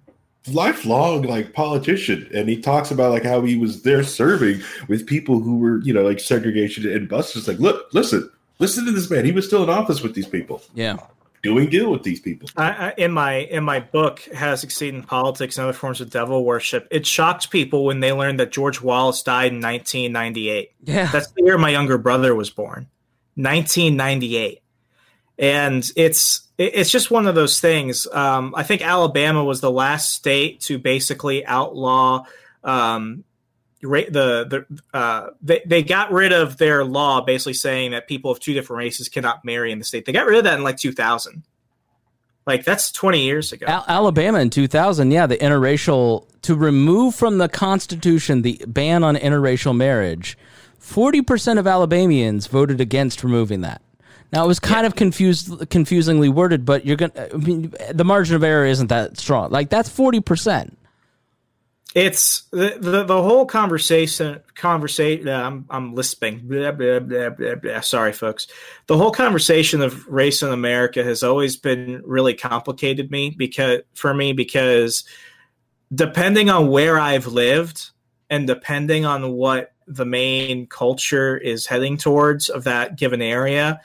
lifelong 0.49 1.23
like 1.23 1.53
politician 1.53 2.29
and 2.35 2.49
he 2.49 2.61
talks 2.61 2.91
about 2.91 3.13
like 3.13 3.25
how 3.25 3.43
he 3.43 3.57
was 3.57 3.83
there 3.83 4.03
serving 4.03 4.61
with 4.89 5.07
people 5.07 5.41
who 5.41 5.59
were 5.59 5.81
you 5.83 5.93
know 5.93 6.03
like 6.03 6.21
segregation 6.21 6.91
and 6.91 7.09
buses. 7.09 7.49
Like 7.49 7.59
look 7.59 7.93
listen 7.93 8.31
listen 8.59 8.85
to 8.87 8.93
this 8.93 9.11
man. 9.11 9.25
He 9.25 9.33
was 9.33 9.47
still 9.47 9.63
in 9.63 9.71
office 9.71 10.03
with 10.03 10.15
these 10.15 10.29
people. 10.29 10.63
Yeah. 10.75 10.97
Doing 11.43 11.69
deal 11.69 11.93
with 11.93 12.03
these 12.03 12.19
people. 12.19 12.49
I, 12.57 12.71
I, 12.71 12.95
in 12.97 13.13
my 13.13 13.35
in 13.35 13.63
my 13.63 13.79
book 13.79 14.27
how 14.35 14.51
to 14.51 14.57
succeed 14.57 14.95
in 14.95 15.03
politics 15.03 15.59
and 15.59 15.65
other 15.65 15.73
forms 15.73 16.01
of 16.01 16.11
devil 16.11 16.45
worship 16.45 16.89
it 16.91 17.07
shocked 17.07 17.51
people 17.51 17.85
when 17.85 18.01
they 18.01 18.13
learned 18.13 18.41
that 18.41 18.51
george 18.51 18.81
wallace 18.81 19.23
died 19.23 19.53
in 19.53 19.61
1998 19.61 20.73
yeah. 20.83 21.11
That's 21.13 21.31
the 21.33 21.45
year 21.45 21.59
my 21.59 21.71
younger 21.71 21.99
brother 21.99 22.35
was 22.35 22.51
born. 22.51 22.89
1998 23.37 24.61
and 25.39 25.91
it's 25.97 26.43
it's 26.59 26.91
just 26.91 27.11
one 27.11 27.27
of 27.27 27.35
those 27.35 27.61
things. 27.61 28.07
Um, 28.11 28.55
I 28.57 28.63
think 28.63 28.83
Alabama 28.83 29.45
was 29.45 29.61
the 29.61 29.71
last 29.71 30.13
state 30.13 30.61
to 30.63 30.79
basically 30.79 31.45
outlaw 31.45 32.25
um, 32.65 33.25
the 33.83 34.09
the 34.11 34.67
uh, 34.97 35.29
they 35.43 35.63
they 35.67 35.83
got 35.83 36.13
rid 36.13 36.33
of 36.33 36.57
their 36.57 36.85
law, 36.85 37.21
basically 37.21 37.55
saying 37.55 37.91
that 37.91 38.09
people 38.09 38.31
of 38.31 38.41
two 38.41 38.55
different 38.55 38.79
races 38.79 39.09
cannot 39.09 39.45
marry 39.45 39.71
in 39.71 39.79
the 39.79 39.85
state. 39.85 40.07
They 40.07 40.13
got 40.13 40.27
rid 40.27 40.39
of 40.39 40.45
that 40.45 40.55
in 40.55 40.65
like 40.65 40.79
2000. 40.79 41.43
Like 42.47 42.65
that's 42.65 42.93
20 42.93 43.23
years 43.23 43.53
ago. 43.53 43.67
Al- 43.67 43.85
Alabama 43.89 44.39
in 44.39 44.51
2000, 44.51 45.11
yeah, 45.11 45.27
the 45.27 45.37
interracial 45.37 46.29
to 46.43 46.55
remove 46.55 47.17
from 47.17 47.39
the 47.39 47.49
Constitution 47.49 48.43
the 48.43 48.63
ban 48.69 49.03
on 49.03 49.17
interracial 49.17 49.77
marriage. 49.77 50.39
40% 50.81 51.59
of 51.59 51.67
Alabamians 51.67 52.47
voted 52.47 52.81
against 52.81 53.25
removing 53.25 53.63
that. 53.63 53.83
Now 54.33 54.45
it 54.45 54.49
was 54.49 54.61
kind 54.61 54.83
yeah. 54.83 54.89
of 54.89 54.97
confused, 54.97 55.71
confusingly 55.71 56.29
worded, 56.29 56.65
but 56.65 56.85
you're 56.85 56.97
gonna. 56.97 57.29
I 57.33 57.37
mean, 57.37 57.75
the 57.93 58.05
margin 58.05 58.37
of 58.37 58.43
error 58.43 58.67
isn't 58.67 58.89
that 58.89 59.19
strong. 59.19 59.51
Like 59.51 59.71
that's 59.71 59.89
forty 59.89 60.21
percent. 60.21 60.77
It's 61.95 62.43
the, 62.51 62.77
the, 62.79 63.05
the 63.05 63.23
whole 63.23 63.47
conversation. 63.47 64.41
Conversation. 64.55 65.29
Uh, 65.29 65.43
I'm 65.43 65.65
I'm 65.71 65.95
lisping. 65.95 66.41
Blah, 66.47 66.73
blah, 66.73 67.01
blah. 67.01 67.81
Sorry, 67.81 68.13
folks. 68.13 68.49
The 68.87 68.99
whole 68.99 69.13
conversation 69.13 69.81
of 69.81 70.07
race 70.07 70.43
in 70.43 70.51
America 70.51 71.03
has 71.03 71.23
always 71.23 71.57
been 71.57 72.03
really 72.05 72.35
complicated 72.35 73.11
me 73.11 73.31
because 73.31 73.81
for 73.95 74.13
me 74.13 74.35
because 74.35 75.05
depending 75.95 76.51
on 76.51 76.69
where 76.69 76.99
I've 76.99 77.29
lived 77.29 77.91
and 78.29 78.47
depending 78.47 79.07
on 79.07 79.33
what 79.33 79.73
the 79.87 80.05
main 80.05 80.67
culture 80.67 81.37
is 81.37 81.67
heading 81.67 81.97
towards 81.97 82.49
of 82.49 82.65
that 82.65 82.97
given 82.97 83.23
area 83.23 83.81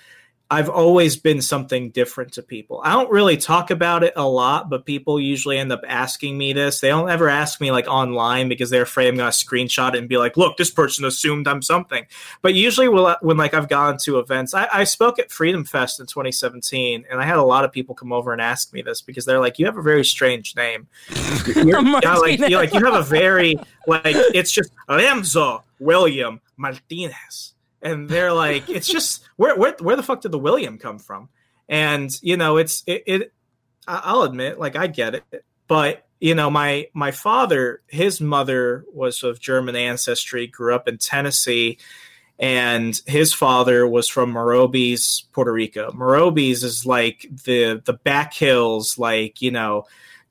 I've 0.51 0.67
always 0.67 1.15
been 1.15 1.41
something 1.41 1.91
different 1.91 2.33
to 2.33 2.43
people. 2.43 2.81
I 2.83 2.91
don't 2.91 3.09
really 3.09 3.37
talk 3.37 3.71
about 3.71 4.03
it 4.03 4.11
a 4.17 4.27
lot, 4.27 4.69
but 4.69 4.85
people 4.85 5.17
usually 5.17 5.57
end 5.57 5.71
up 5.71 5.79
asking 5.87 6.37
me 6.37 6.51
this. 6.51 6.81
They 6.81 6.89
don't 6.89 7.09
ever 7.09 7.29
ask 7.29 7.61
me 7.61 7.71
like 7.71 7.87
online 7.87 8.49
because 8.49 8.69
they're 8.69 8.81
afraid 8.81 9.07
I'm 9.07 9.15
going 9.15 9.31
to 9.31 9.37
screenshot 9.37 9.93
it 9.93 9.99
and 9.99 10.09
be 10.09 10.17
like, 10.17 10.35
"Look, 10.35 10.57
this 10.57 10.69
person 10.69 11.05
assumed 11.05 11.47
I'm 11.47 11.61
something." 11.61 12.05
But 12.41 12.53
usually, 12.53 12.89
when, 12.89 13.37
like 13.37 13.53
I've 13.53 13.69
gone 13.69 13.97
to 13.99 14.19
events, 14.19 14.53
I, 14.53 14.67
I 14.73 14.83
spoke 14.83 15.19
at 15.19 15.31
Freedom 15.31 15.63
Fest 15.63 16.01
in 16.01 16.05
2017, 16.05 17.05
and 17.09 17.21
I 17.21 17.23
had 17.23 17.37
a 17.37 17.43
lot 17.43 17.63
of 17.63 17.71
people 17.71 17.95
come 17.95 18.11
over 18.11 18.33
and 18.33 18.41
ask 18.41 18.73
me 18.73 18.81
this 18.81 19.01
because 19.01 19.23
they're 19.23 19.39
like, 19.39 19.57
"You 19.57 19.67
have 19.67 19.77
a 19.77 19.81
very 19.81 20.03
strange 20.03 20.57
name. 20.57 20.89
You're, 21.55 21.81
yeah, 21.81 22.15
like, 22.15 22.39
you 22.41 22.57
like 22.57 22.73
you 22.73 22.83
have 22.83 22.95
a 22.95 23.03
very 23.03 23.55
like 23.87 24.17
it's 24.35 24.51
just 24.51 24.69
Remso 24.89 25.61
William 25.79 26.41
Martinez." 26.57 27.53
And 27.81 28.07
they're 28.07 28.33
like, 28.33 28.69
it's 28.69 28.87
just 28.87 29.23
where 29.37 29.55
where 29.55 29.75
where 29.79 29.95
the 29.95 30.03
fuck 30.03 30.21
did 30.21 30.31
the 30.31 30.39
William 30.39 30.77
come 30.77 30.99
from? 30.99 31.29
And 31.67 32.11
you 32.21 32.37
know, 32.37 32.57
it's 32.57 32.83
it. 32.85 33.03
it 33.05 33.33
I'll 33.87 34.21
admit, 34.21 34.59
like 34.59 34.75
I 34.75 34.87
get 34.87 35.15
it, 35.15 35.45
but 35.67 36.05
you 36.19 36.35
know, 36.35 36.49
my 36.51 36.87
my 36.93 37.11
father, 37.11 37.81
his 37.87 38.21
mother 38.21 38.85
was 38.93 39.23
of 39.23 39.39
German 39.39 39.75
ancestry, 39.75 40.45
grew 40.45 40.75
up 40.75 40.87
in 40.87 40.99
Tennessee, 40.99 41.79
and 42.37 42.99
his 43.07 43.33
father 43.33 43.87
was 43.87 44.07
from 44.07 44.33
Morovis, 44.33 45.23
Puerto 45.33 45.51
Rico. 45.51 45.89
Morovis 45.91 46.63
is 46.63 46.85
like 46.85 47.25
the 47.43 47.81
the 47.83 47.93
back 47.93 48.35
hills, 48.35 48.99
like 48.99 49.41
you 49.41 49.49
know, 49.49 49.85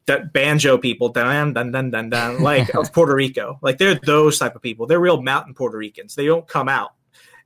that 0.06 0.32
banjo 0.32 0.78
people, 0.78 1.08
dun, 1.08 1.52
dun, 1.54 1.72
dun, 1.72 1.90
dun, 1.90 2.10
dun, 2.10 2.40
like 2.40 2.72
of 2.74 2.92
Puerto 2.92 3.14
Rico. 3.14 3.58
Like 3.60 3.78
they're 3.78 3.96
those 3.96 4.38
type 4.38 4.54
of 4.54 4.62
people. 4.62 4.86
They're 4.86 5.00
real 5.00 5.20
mountain 5.20 5.54
Puerto 5.54 5.76
Ricans. 5.76 6.14
They 6.14 6.26
don't 6.26 6.46
come 6.46 6.68
out 6.68 6.92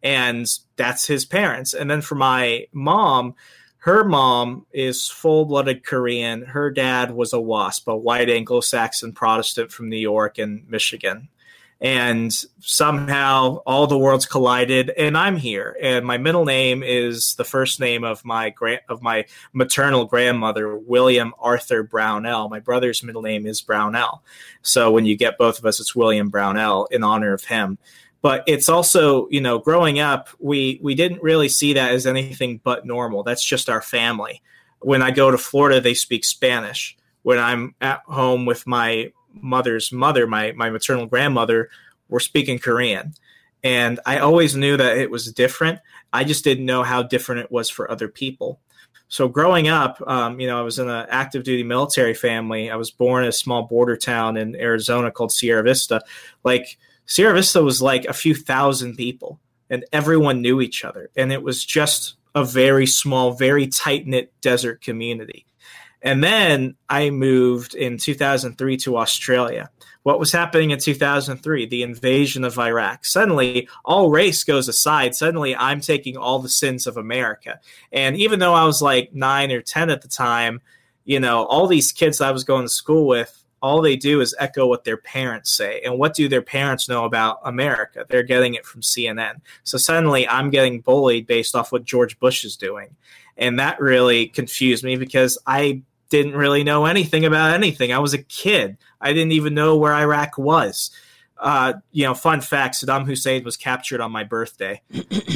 and 0.05 0.47
that's 0.77 1.07
his 1.07 1.25
parents. 1.25 1.73
And 1.73 1.91
then 1.91 2.03
for 2.03 2.15
my 2.15 2.67
mom, 2.73 3.35
her 3.79 4.05
mom 4.05 4.67
is 4.71 5.09
full 5.09 5.47
blooded 5.47 5.85
Korean. 5.85 6.43
Her 6.43 6.71
dad 6.71 7.11
was 7.11 7.33
a 7.33 7.41
WASP, 7.41 7.89
a 7.89 7.97
white 7.97 8.29
Anglo 8.29 8.61
Saxon 8.61 9.13
Protestant 9.13 9.73
from 9.73 9.89
New 9.89 9.97
York 9.97 10.39
and 10.39 10.69
Michigan. 10.69 11.29
And 11.81 12.33
somehow 12.61 13.57
all 13.67 13.87
the 13.87 13.99
worlds 13.99 14.25
collided, 14.25 14.91
and 14.91 15.19
I'm 15.19 15.37
here. 15.37 15.77
And 15.83 16.07
my 16.07 16.17
middle 16.17 16.47
name 16.47 16.83
is 16.83 17.35
the 17.35 17.45
first 17.45 17.79
name 17.81 18.05
of 18.05 18.25
my 18.25 18.51
grand 18.51 18.81
of 18.89 19.03
my 19.03 19.27
maternal 19.53 20.07
grandmother, 20.07 20.79
William 20.79 21.35
Arthur 21.39 21.83
Brownell. 21.83 22.49
My 22.49 22.61
brother's 22.61 23.03
middle 23.03 23.23
name 23.23 23.47
is 23.47 23.61
Brownell. 23.61 24.23
So 24.63 24.91
when 24.93 25.05
you 25.05 25.17
get 25.17 25.37
both 25.37 25.59
of 25.59 25.67
us, 25.67 25.81
it's 25.81 25.97
William 25.97 26.31
Brownell 26.31 26.87
in 26.91 27.03
honor 27.03 27.35
of 27.35 27.45
him 27.45 27.77
but 28.25 28.43
it's 28.47 28.71
also 28.71 29.29
you 29.29 29.41
know 29.41 29.59
growing 29.59 30.01
up 30.01 30.31
we 30.39 30.81
we 30.83 30.95
didn't 30.95 31.23
really 31.23 31.49
see 31.49 31.75
that 31.75 31.93
as 31.93 32.07
anything 32.07 32.59
but 32.65 32.87
normal 32.87 33.23
that's 33.23 33.45
just 33.45 33.69
our 33.69 33.83
family 33.83 34.43
when 34.81 35.03
i 35.03 35.11
go 35.11 35.31
to 35.31 35.37
florida 35.37 35.79
they 35.79 35.93
speak 35.93 36.25
spanish 36.25 36.97
when 37.23 37.39
i'm 37.39 37.75
at 37.83 38.01
home 38.07 38.47
with 38.47 38.67
my 38.67 39.13
mother's 39.35 39.93
mother 39.93 40.27
my 40.27 40.53
my 40.53 40.71
maternal 40.71 41.07
grandmother 41.07 41.69
we're 42.09 42.19
speaking 42.19 42.59
korean 42.59 43.15
And 43.63 43.99
I 44.05 44.19
always 44.19 44.55
knew 44.55 44.77
that 44.77 44.99
it 44.99 45.11
was 45.11 45.33
different. 45.33 45.81
I 46.13 46.23
just 46.25 46.45
didn't 46.45 46.67
know 46.67 46.83
how 46.83 47.03
different 47.03 47.41
it 47.41 47.51
was 47.51 47.71
for 47.71 47.91
other 47.91 48.09
people. 48.09 48.61
So 49.09 49.27
growing 49.27 49.69
up, 49.69 50.03
um, 50.07 50.39
you 50.39 50.47
know, 50.47 50.59
I 50.59 50.63
was 50.63 50.79
in 50.79 50.89
an 50.89 51.07
active 51.09 51.45
duty 51.45 51.63
military 51.63 52.13
family. 52.13 52.71
I 52.71 52.77
was 52.77 52.91
born 52.91 53.23
in 53.23 53.31
a 53.31 53.33
small 53.33 53.63
border 53.63 53.97
town 53.97 54.37
in 54.37 54.55
Arizona 54.55 55.11
called 55.11 55.33
Sierra 55.33 55.63
Vista. 55.63 56.03
Like 56.45 56.79
Sierra 57.07 57.35
Vista 57.35 57.63
was 57.63 57.83
like 57.83 58.05
a 58.07 58.13
few 58.13 58.35
thousand 58.35 58.97
people, 58.97 59.41
and 59.71 59.85
everyone 59.93 60.43
knew 60.43 60.61
each 60.61 60.85
other, 60.85 61.11
and 61.17 61.33
it 61.33 61.43
was 61.43 61.65
just 61.65 62.17
a 62.35 62.45
very 62.45 62.87
small, 62.87 63.33
very 63.33 63.67
tight 63.67 64.07
knit 64.07 64.33
desert 64.41 64.81
community. 64.81 65.47
And 66.03 66.23
then 66.23 66.77
I 66.89 67.09
moved 67.11 67.75
in 67.75 67.97
2003 67.97 68.77
to 68.79 68.99
Australia. 68.99 69.71
What 70.03 70.19
was 70.19 70.33
happening 70.33 70.71
in 70.71 70.79
2003? 70.79 71.65
The 71.65 71.83
invasion 71.83 72.45
of 72.45 72.59
Iraq. 72.59 73.07
Suddenly, 73.07 73.69
all 73.87 74.11
race 74.11 74.45
goes 74.45 74.69
aside. 74.69 75.15
Suddenly, 75.15 75.57
I'm 75.57 75.81
taking 75.81 76.19
all 76.19 76.41
the 76.41 76.51
sins 76.51 76.87
of 76.87 76.99
America. 76.99 77.59
And 77.91 78.17
even 78.17 78.39
though 78.39 78.53
I 78.53 78.67
was 78.67 78.83
like 78.83 79.15
nine 79.15 79.51
or 79.51 79.63
10 79.63 79.89
at 79.89 80.03
the 80.03 80.09
time, 80.09 80.61
you 81.07 81.21
know, 81.21 81.45
all 81.45 81.67
these 81.67 81.91
kids 81.91 82.21
I 82.21 82.33
was 82.33 82.45
going 82.45 82.67
to 82.67 82.69
school 82.69 83.07
with, 83.07 83.44
all 83.65 83.81
they 83.81 83.97
do 83.97 84.21
is 84.21 84.37
echo 84.39 84.67
what 84.67 84.85
their 84.85 84.99
parents 84.99 85.51
say. 85.51 85.81
And 85.87 85.99
what 85.99 86.13
do 86.13 86.29
their 86.29 86.43
parents 86.43 86.87
know 86.87 87.07
about 87.07 87.39
America? 87.47 88.05
They're 88.07 88.23
getting 88.23 88.53
it 88.53 88.67
from 88.67 88.83
CNN. 88.83 89.41
So 89.63 89.79
suddenly 89.79 90.29
I'm 90.29 90.51
getting 90.51 90.83
bullied 90.83 91.27
based 91.27 91.57
off 91.57 91.73
what 91.73 91.85
George 91.85 92.21
Bush 92.21 92.45
is 92.45 92.59
doing. 92.59 92.95
And 93.39 93.59
that 93.59 93.81
really 93.81 94.27
confused 94.27 94.85
me 94.85 94.97
because 94.97 95.39
I 95.47 95.81
didn't 96.11 96.37
really 96.37 96.63
know 96.63 96.85
anything 96.85 97.25
about 97.25 97.55
anything. 97.55 97.91
I 97.91 98.01
was 98.01 98.13
a 98.13 98.23
kid. 98.23 98.77
I 99.01 99.15
didn't 99.15 99.33
even 99.33 99.55
know 99.55 99.79
where 99.79 99.95
Iraq 99.95 100.37
was 100.37 100.91
uh, 101.39 101.75
you 101.91 102.05
know, 102.05 102.15
fun 102.15 102.41
fact: 102.41 102.77
Saddam 102.77 103.07
Hussein 103.07 103.43
was 103.45 103.57
captured 103.57 104.01
on 104.01 104.13
my 104.13 104.23
birthday, 104.23 104.81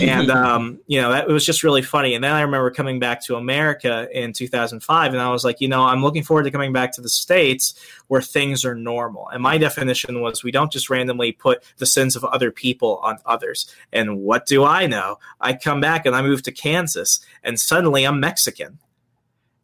and 0.00 0.30
um, 0.30 0.78
you 0.86 1.00
know 1.00 1.10
that 1.10 1.28
it 1.28 1.32
was 1.32 1.44
just 1.44 1.64
really 1.64 1.82
funny. 1.82 2.14
And 2.14 2.22
then 2.22 2.32
I 2.32 2.42
remember 2.42 2.70
coming 2.70 2.98
back 2.98 3.24
to 3.24 3.36
America 3.36 4.08
in 4.12 4.32
2005, 4.32 5.12
and 5.12 5.20
I 5.20 5.30
was 5.30 5.44
like, 5.44 5.60
you 5.60 5.68
know, 5.68 5.82
I'm 5.82 6.02
looking 6.02 6.22
forward 6.22 6.44
to 6.44 6.50
coming 6.50 6.72
back 6.72 6.92
to 6.92 7.00
the 7.00 7.08
states 7.08 7.74
where 8.06 8.22
things 8.22 8.64
are 8.64 8.74
normal. 8.74 9.28
And 9.28 9.42
my 9.42 9.58
definition 9.58 10.20
was 10.20 10.44
we 10.44 10.52
don't 10.52 10.72
just 10.72 10.88
randomly 10.88 11.32
put 11.32 11.64
the 11.78 11.86
sins 11.86 12.14
of 12.14 12.24
other 12.24 12.50
people 12.50 13.00
on 13.02 13.18
others. 13.26 13.72
And 13.92 14.20
what 14.20 14.46
do 14.46 14.64
I 14.64 14.86
know? 14.86 15.18
I 15.40 15.54
come 15.54 15.80
back 15.80 16.06
and 16.06 16.14
I 16.14 16.22
move 16.22 16.42
to 16.44 16.52
Kansas, 16.52 17.20
and 17.42 17.58
suddenly 17.58 18.04
I'm 18.04 18.20
Mexican 18.20 18.78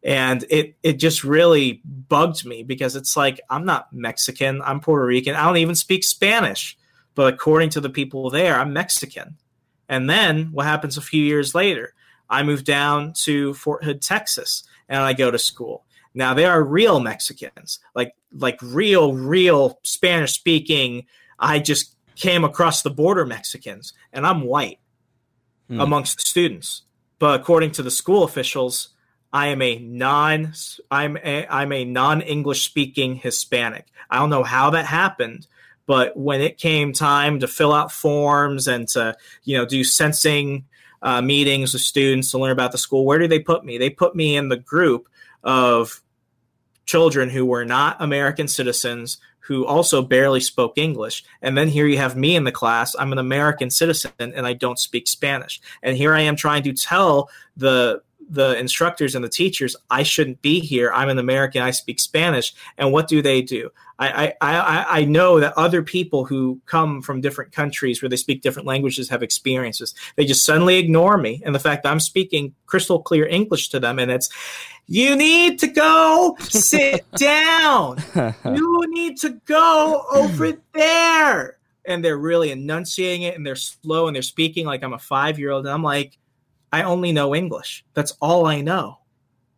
and 0.05 0.45
it 0.51 0.75
it 0.83 0.93
just 0.93 1.23
really 1.23 1.81
bugged 1.83 2.45
me 2.45 2.61
because 2.61 2.95
it's 2.95 3.17
like 3.17 3.41
I'm 3.49 3.65
not 3.65 3.91
Mexican, 3.91 4.61
I'm 4.61 4.79
Puerto 4.79 5.05
Rican, 5.05 5.35
I 5.35 5.43
don't 5.45 5.57
even 5.57 5.75
speak 5.75 6.03
Spanish, 6.03 6.77
but 7.15 7.33
according 7.33 7.71
to 7.71 7.81
the 7.81 7.89
people 7.89 8.29
there, 8.29 8.57
I'm 8.57 8.71
Mexican. 8.71 9.37
And 9.89 10.07
then 10.09 10.51
what 10.51 10.67
happens 10.67 10.97
a 10.97 11.01
few 11.01 11.23
years 11.23 11.55
later? 11.55 11.93
I 12.29 12.43
move 12.43 12.63
down 12.63 13.13
to 13.23 13.55
Fort 13.55 13.83
Hood, 13.83 14.01
Texas, 14.01 14.63
and 14.87 14.99
I 14.99 15.13
go 15.13 15.31
to 15.31 15.39
school. 15.39 15.85
Now 16.13 16.33
they 16.35 16.45
are 16.45 16.63
real 16.63 16.99
Mexicans, 16.99 17.79
like 17.95 18.13
like 18.31 18.59
real 18.61 19.13
real 19.13 19.79
Spanish 19.81 20.33
speaking. 20.33 21.07
I 21.39 21.57
just 21.57 21.95
came 22.15 22.43
across 22.43 22.83
the 22.83 22.91
border 22.91 23.25
Mexicans, 23.25 23.93
and 24.13 24.25
I'm 24.25 24.41
white 24.41 24.79
hmm. 25.67 25.79
amongst 25.79 26.17
the 26.17 26.25
students. 26.25 26.83
But 27.17 27.39
according 27.39 27.71
to 27.71 27.83
the 27.83 27.91
school 27.91 28.23
officials, 28.23 28.89
I 29.35 29.47
am 29.47 29.61
a 29.61 29.77
non 29.79 30.53
I'm 30.89 31.17
a, 31.17 31.45
I'm 31.47 31.73
a 31.73 31.83
non 31.83 32.21
English 32.21 32.63
speaking 32.63 33.15
Hispanic. 33.15 33.85
I 34.09 34.17
don't 34.17 34.29
know 34.29 34.43
how 34.43 34.69
that 34.69 34.85
happened, 34.85 35.45
but 35.85 36.15
when 36.15 36.39
it 36.39 36.57
came 36.57 36.93
time 36.93 37.41
to 37.41 37.47
fill 37.47 37.73
out 37.73 37.91
forms 37.91 38.69
and 38.69 38.87
to 38.89 39.13
you 39.43 39.57
know 39.57 39.65
do 39.65 39.83
sensing 39.83 40.63
uh, 41.01 41.21
meetings 41.21 41.73
with 41.73 41.81
students 41.81 42.31
to 42.31 42.37
learn 42.37 42.53
about 42.53 42.71
the 42.71 42.77
school, 42.77 43.03
where 43.03 43.19
do 43.19 43.27
they 43.27 43.39
put 43.39 43.65
me? 43.65 43.77
They 43.77 43.89
put 43.89 44.15
me 44.15 44.37
in 44.37 44.47
the 44.47 44.55
group 44.55 45.09
of 45.43 46.01
children 46.85 47.29
who 47.29 47.45
were 47.45 47.65
not 47.65 48.01
American 48.01 48.47
citizens 48.47 49.17
who 49.39 49.65
also 49.65 50.01
barely 50.01 50.39
spoke 50.39 50.77
English. 50.77 51.25
And 51.41 51.57
then 51.57 51.67
here 51.67 51.85
you 51.85 51.97
have 51.97 52.15
me 52.15 52.37
in 52.37 52.45
the 52.45 52.53
class. 52.53 52.95
I'm 52.97 53.11
an 53.11 53.19
American 53.19 53.69
citizen 53.69 54.11
and 54.17 54.47
I 54.47 54.53
don't 54.53 54.79
speak 54.79 55.07
Spanish. 55.07 55.59
And 55.83 55.97
here 55.97 56.15
I 56.15 56.21
am 56.21 56.37
trying 56.37 56.63
to 56.63 56.73
tell 56.73 57.29
the 57.57 58.01
the 58.29 58.57
instructors 58.57 59.15
and 59.15 59.23
the 59.23 59.29
teachers, 59.29 59.75
I 59.89 60.03
shouldn't 60.03 60.41
be 60.41 60.59
here. 60.59 60.91
I'm 60.93 61.09
an 61.09 61.19
American. 61.19 61.61
I 61.61 61.71
speak 61.71 61.99
Spanish. 61.99 62.53
And 62.77 62.91
what 62.91 63.07
do 63.07 63.21
they 63.21 63.41
do? 63.41 63.69
I, 63.97 64.33
I, 64.41 64.85
I 64.89 65.05
know 65.05 65.39
that 65.39 65.53
other 65.57 65.81
people 65.81 66.25
who 66.25 66.59
come 66.65 67.01
from 67.01 67.21
different 67.21 67.53
countries 67.53 68.01
where 68.01 68.09
they 68.09 68.17
speak 68.17 68.41
different 68.41 68.67
languages 68.67 69.07
have 69.07 69.23
experiences. 69.23 69.95
They 70.17 70.25
just 70.25 70.45
suddenly 70.45 70.77
ignore 70.77 71.17
me 71.17 71.41
and 71.45 71.55
the 71.55 71.59
fact 71.59 71.83
that 71.83 71.91
I'm 71.91 72.01
speaking 72.01 72.53
crystal 72.65 73.01
clear 73.01 73.25
English 73.25 73.69
to 73.69 73.79
them. 73.79 73.99
And 73.99 74.11
it's, 74.11 74.29
you 74.87 75.15
need 75.15 75.59
to 75.59 75.67
go 75.67 76.35
sit 76.41 77.09
down. 77.15 78.03
You 78.45 78.83
need 78.89 79.17
to 79.19 79.29
go 79.45 80.03
over 80.13 80.53
there. 80.73 81.57
And 81.85 82.03
they're 82.03 82.17
really 82.17 82.51
enunciating 82.51 83.23
it 83.23 83.35
and 83.35 83.45
they're 83.45 83.55
slow 83.55 84.07
and 84.07 84.15
they're 84.15 84.23
speaking 84.23 84.65
like 84.65 84.83
I'm 84.83 84.93
a 84.93 84.99
five 84.99 85.37
year 85.39 85.51
old. 85.51 85.65
And 85.65 85.73
I'm 85.73 85.83
like, 85.83 86.17
I 86.71 86.83
only 86.83 87.11
know 87.11 87.35
English. 87.35 87.85
That's 87.93 88.13
all 88.21 88.45
I 88.45 88.61
know. 88.61 88.99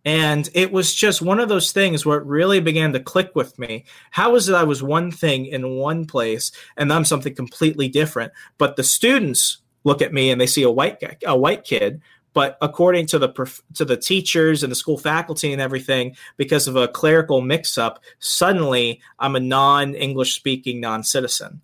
And 0.06 0.50
it 0.54 0.72
was 0.72 0.96
just 0.96 1.22
one 1.22 1.42
of 1.42 1.50
those 1.50 1.74
things 1.74 2.06
where 2.06 2.18
it 2.18 2.26
really 2.26 2.62
began 2.62 2.94
to 2.94 3.00
click 3.00 3.32
with 3.36 3.60
me. 3.60 3.84
How 4.12 4.36
is 4.36 4.48
it 4.48 4.56
I 4.56 4.64
was 4.64 4.82
one 4.82 5.12
thing 5.12 5.46
in 5.48 5.76
one 5.76 6.06
place 6.06 6.54
and 6.78 6.94
I'm 6.94 7.04
something 7.04 7.36
completely 7.36 7.90
different? 7.90 8.32
But 8.58 8.78
the 8.78 8.84
students 8.84 9.58
look 9.84 10.02
at 10.02 10.14
me 10.14 10.32
and 10.32 10.40
they 10.40 10.48
see 10.48 10.64
a 10.64 10.72
white 10.72 11.02
guy, 11.02 11.18
a 11.26 11.38
white 11.38 11.66
kid. 11.66 12.02
But 12.32 12.58
according 12.62 13.08
to 13.08 13.20
the 13.20 13.30
to 13.74 13.84
the 13.84 13.98
teachers 13.98 14.64
and 14.64 14.72
the 14.72 14.76
school 14.76 14.98
faculty 14.98 15.52
and 15.52 15.62
everything, 15.62 16.16
because 16.38 16.70
of 16.70 16.78
a 16.78 16.88
clerical 16.88 17.42
mix-up, 17.42 18.00
suddenly 18.20 19.02
I'm 19.20 19.36
a 19.36 19.42
non-English 19.42 20.36
speaking 20.36 20.80
non-citizen 20.80 21.62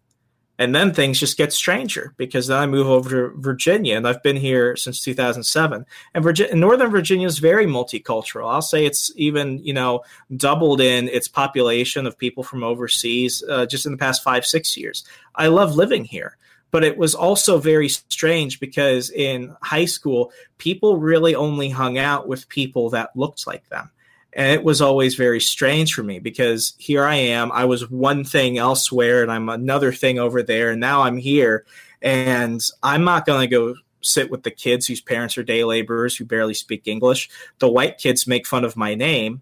and 0.60 0.76
then 0.76 0.94
things 0.94 1.20
just 1.20 1.38
get 1.38 1.52
stranger 1.52 2.14
because 2.18 2.48
then 2.48 2.60
I 2.60 2.68
move 2.68 2.88
over 2.88 3.10
to 3.10 3.42
Virginia, 3.42 3.98
and 3.98 4.08
I've 4.08 4.22
been 4.22 4.36
here 4.36 4.76
since 4.76 5.04
2007. 5.04 5.86
And 6.14 6.60
Northern 6.60 6.92
Virginia 6.92 7.28
is 7.28 7.40
very 7.40 7.66
multicultural. 7.66 8.52
I'll 8.52 8.62
say 8.62 8.86
it's 8.86 9.12
even 9.16 9.64
you 9.64 9.74
know 9.74 10.04
doubled 10.36 10.80
in 10.80 11.10
its 11.10 11.28
population 11.28 12.06
of 12.06 12.18
people 12.18 12.44
from 12.44 12.64
overseas 12.64 13.44
uh, 13.50 13.66
just 13.66 13.86
in 13.86 13.92
the 13.94 13.98
past 13.98 14.24
five 14.24 14.46
six 14.46 14.78
years. 14.78 15.04
I 15.36 15.48
love 15.48 15.76
living 15.76 16.06
here, 16.06 16.38
but 16.70 16.84
it 16.84 16.98
was 16.98 17.16
also 17.16 17.58
very 17.58 17.90
strange 17.90 18.60
because 18.60 19.10
in 19.10 19.56
high 19.62 19.86
school, 19.86 20.32
people 20.60 20.98
really 20.98 21.34
only 21.34 21.70
hung 21.70 21.98
out 21.98 22.28
with 22.28 22.48
people 22.50 22.92
that 22.92 23.16
looked 23.16 23.48
like 23.48 23.68
them. 23.70 23.90
And 24.36 24.52
it 24.52 24.64
was 24.64 24.82
always 24.82 25.16
very 25.16 25.40
strange 25.40 25.94
for 25.94 26.04
me 26.04 26.20
because 26.20 26.74
here 26.78 27.04
I 27.04 27.16
am. 27.16 27.52
I 27.52 27.66
was 27.66 27.90
one 27.90 28.24
thing 28.24 28.58
elsewhere 28.58 29.22
and 29.22 29.32
I'm 29.32 29.50
another 29.50 29.92
thing 29.92 30.20
over 30.20 30.42
there. 30.42 30.72
And 30.72 30.80
now 30.80 31.04
I'm 31.04 31.18
here. 31.18 31.66
And 32.02 32.62
I'm 32.82 33.04
not 33.04 33.26
going 33.26 33.42
to 33.42 33.48
go 33.48 33.76
sit 34.02 34.32
with 34.32 34.44
the 34.44 34.52
kids 34.52 34.88
whose 34.88 35.02
parents 35.02 35.38
are 35.38 35.44
day 35.44 35.64
laborers 35.64 36.16
who 36.16 36.26
barely 36.26 36.54
speak 36.54 36.88
English. 36.88 37.30
The 37.60 37.70
white 37.70 37.98
kids 37.98 38.28
make 38.28 38.48
fun 38.48 38.66
of 38.66 38.76
my 38.76 38.96
name. 38.96 39.42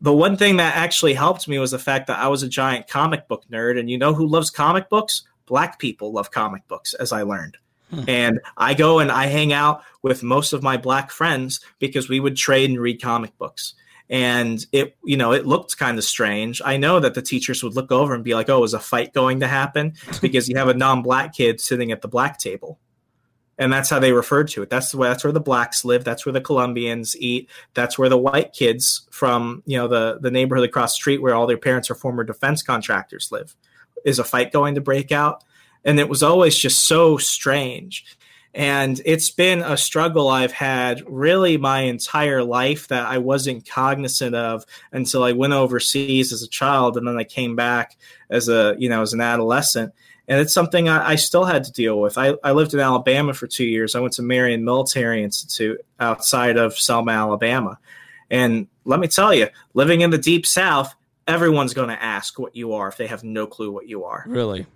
The 0.00 0.14
one 0.14 0.36
thing 0.36 0.56
that 0.56 0.76
actually 0.76 1.14
helped 1.14 1.48
me 1.48 1.58
was 1.58 1.72
the 1.72 1.78
fact 1.78 2.06
that 2.06 2.20
I 2.20 2.28
was 2.28 2.44
a 2.44 2.48
giant 2.48 2.86
comic 2.88 3.26
book 3.26 3.44
nerd. 3.50 3.78
And 3.78 3.90
you 3.90 3.98
know 3.98 4.14
who 4.14 4.26
loves 4.26 4.50
comic 4.50 4.88
books? 4.88 5.22
Black 5.46 5.78
people 5.78 6.12
love 6.12 6.30
comic 6.30 6.66
books, 6.68 6.94
as 6.94 7.10
I 7.10 7.22
learned. 7.22 7.56
Hmm. 7.90 8.04
And 8.06 8.40
I 8.56 8.74
go 8.74 9.00
and 9.00 9.10
I 9.10 9.26
hang 9.26 9.52
out 9.52 9.82
with 10.02 10.22
most 10.22 10.52
of 10.52 10.62
my 10.62 10.76
black 10.76 11.10
friends 11.10 11.60
because 11.80 12.08
we 12.08 12.20
would 12.20 12.36
trade 12.36 12.70
and 12.70 12.78
read 12.78 13.02
comic 13.02 13.36
books 13.38 13.74
and 14.10 14.64
it 14.72 14.96
you 15.04 15.16
know 15.16 15.32
it 15.32 15.46
looked 15.46 15.78
kind 15.78 15.98
of 15.98 16.04
strange. 16.04 16.62
I 16.64 16.76
know 16.76 17.00
that 17.00 17.14
the 17.14 17.22
teachers 17.22 17.62
would 17.62 17.74
look 17.74 17.92
over 17.92 18.14
and 18.14 18.24
be 18.24 18.34
like 18.34 18.48
oh 18.48 18.64
is 18.64 18.74
a 18.74 18.80
fight 18.80 19.12
going 19.12 19.40
to 19.40 19.48
happen? 19.48 19.94
Because 20.20 20.48
you 20.48 20.56
have 20.56 20.68
a 20.68 20.74
non-black 20.74 21.34
kid 21.34 21.60
sitting 21.60 21.92
at 21.92 22.02
the 22.02 22.08
black 22.08 22.38
table. 22.38 22.78
And 23.56 23.72
that's 23.72 23.90
how 23.90 23.98
they 23.98 24.12
referred 24.12 24.48
to 24.48 24.62
it. 24.62 24.70
That's 24.70 24.90
the 24.90 24.98
way 24.98 25.08
that's 25.08 25.24
where 25.24 25.32
the 25.32 25.40
blacks 25.40 25.84
live. 25.84 26.04
That's 26.04 26.24
where 26.24 26.32
the 26.32 26.40
colombians 26.40 27.16
eat. 27.16 27.48
That's 27.74 27.98
where 27.98 28.08
the 28.08 28.18
white 28.18 28.52
kids 28.52 29.06
from 29.10 29.62
you 29.66 29.78
know 29.78 29.88
the 29.88 30.18
the 30.20 30.30
neighborhood 30.30 30.68
across 30.68 30.92
the 30.92 30.96
street 30.96 31.22
where 31.22 31.34
all 31.34 31.46
their 31.46 31.58
parents 31.58 31.90
are 31.90 31.94
former 31.94 32.24
defense 32.24 32.62
contractors 32.62 33.30
live. 33.30 33.54
Is 34.04 34.18
a 34.18 34.24
fight 34.24 34.52
going 34.52 34.74
to 34.76 34.80
break 34.80 35.12
out? 35.12 35.44
And 35.84 36.00
it 36.00 36.08
was 36.08 36.22
always 36.22 36.56
just 36.56 36.84
so 36.84 37.16
strange 37.16 38.04
and 38.58 39.00
it's 39.04 39.30
been 39.30 39.62
a 39.62 39.76
struggle 39.76 40.26
I've 40.26 40.50
had 40.50 41.04
really 41.06 41.56
my 41.56 41.82
entire 41.82 42.42
life 42.42 42.88
that 42.88 43.06
I 43.06 43.18
wasn't 43.18 43.68
cognizant 43.68 44.34
of 44.34 44.66
until 44.90 45.22
I 45.22 45.30
went 45.30 45.52
overseas 45.52 46.32
as 46.32 46.42
a 46.42 46.48
child 46.48 46.96
and 46.96 47.06
then 47.06 47.16
I 47.16 47.22
came 47.22 47.54
back 47.54 47.96
as 48.30 48.48
a, 48.48 48.74
you 48.76 48.88
know, 48.88 49.00
as 49.00 49.12
an 49.12 49.20
adolescent. 49.20 49.94
And 50.26 50.40
it's 50.40 50.52
something 50.52 50.88
I, 50.88 51.10
I 51.10 51.14
still 51.14 51.44
had 51.44 51.62
to 51.64 51.72
deal 51.72 52.00
with. 52.00 52.18
I, 52.18 52.34
I 52.42 52.50
lived 52.50 52.74
in 52.74 52.80
Alabama 52.80 53.32
for 53.32 53.46
two 53.46 53.64
years. 53.64 53.94
I 53.94 54.00
went 54.00 54.14
to 54.14 54.22
Marion 54.22 54.64
Military 54.64 55.22
Institute 55.22 55.80
outside 56.00 56.56
of 56.56 56.76
Selma, 56.76 57.12
Alabama. 57.12 57.78
And 58.28 58.66
let 58.84 58.98
me 58.98 59.06
tell 59.06 59.32
you, 59.32 59.46
living 59.74 60.00
in 60.00 60.10
the 60.10 60.18
deep 60.18 60.44
south, 60.44 60.92
everyone's 61.28 61.74
going 61.74 61.90
to 61.90 62.02
ask 62.02 62.40
what 62.40 62.56
you 62.56 62.72
are 62.72 62.88
if 62.88 62.96
they 62.96 63.06
have 63.06 63.22
no 63.22 63.46
clue 63.46 63.70
what 63.70 63.86
you 63.86 64.02
are. 64.02 64.24
Really? 64.26 64.66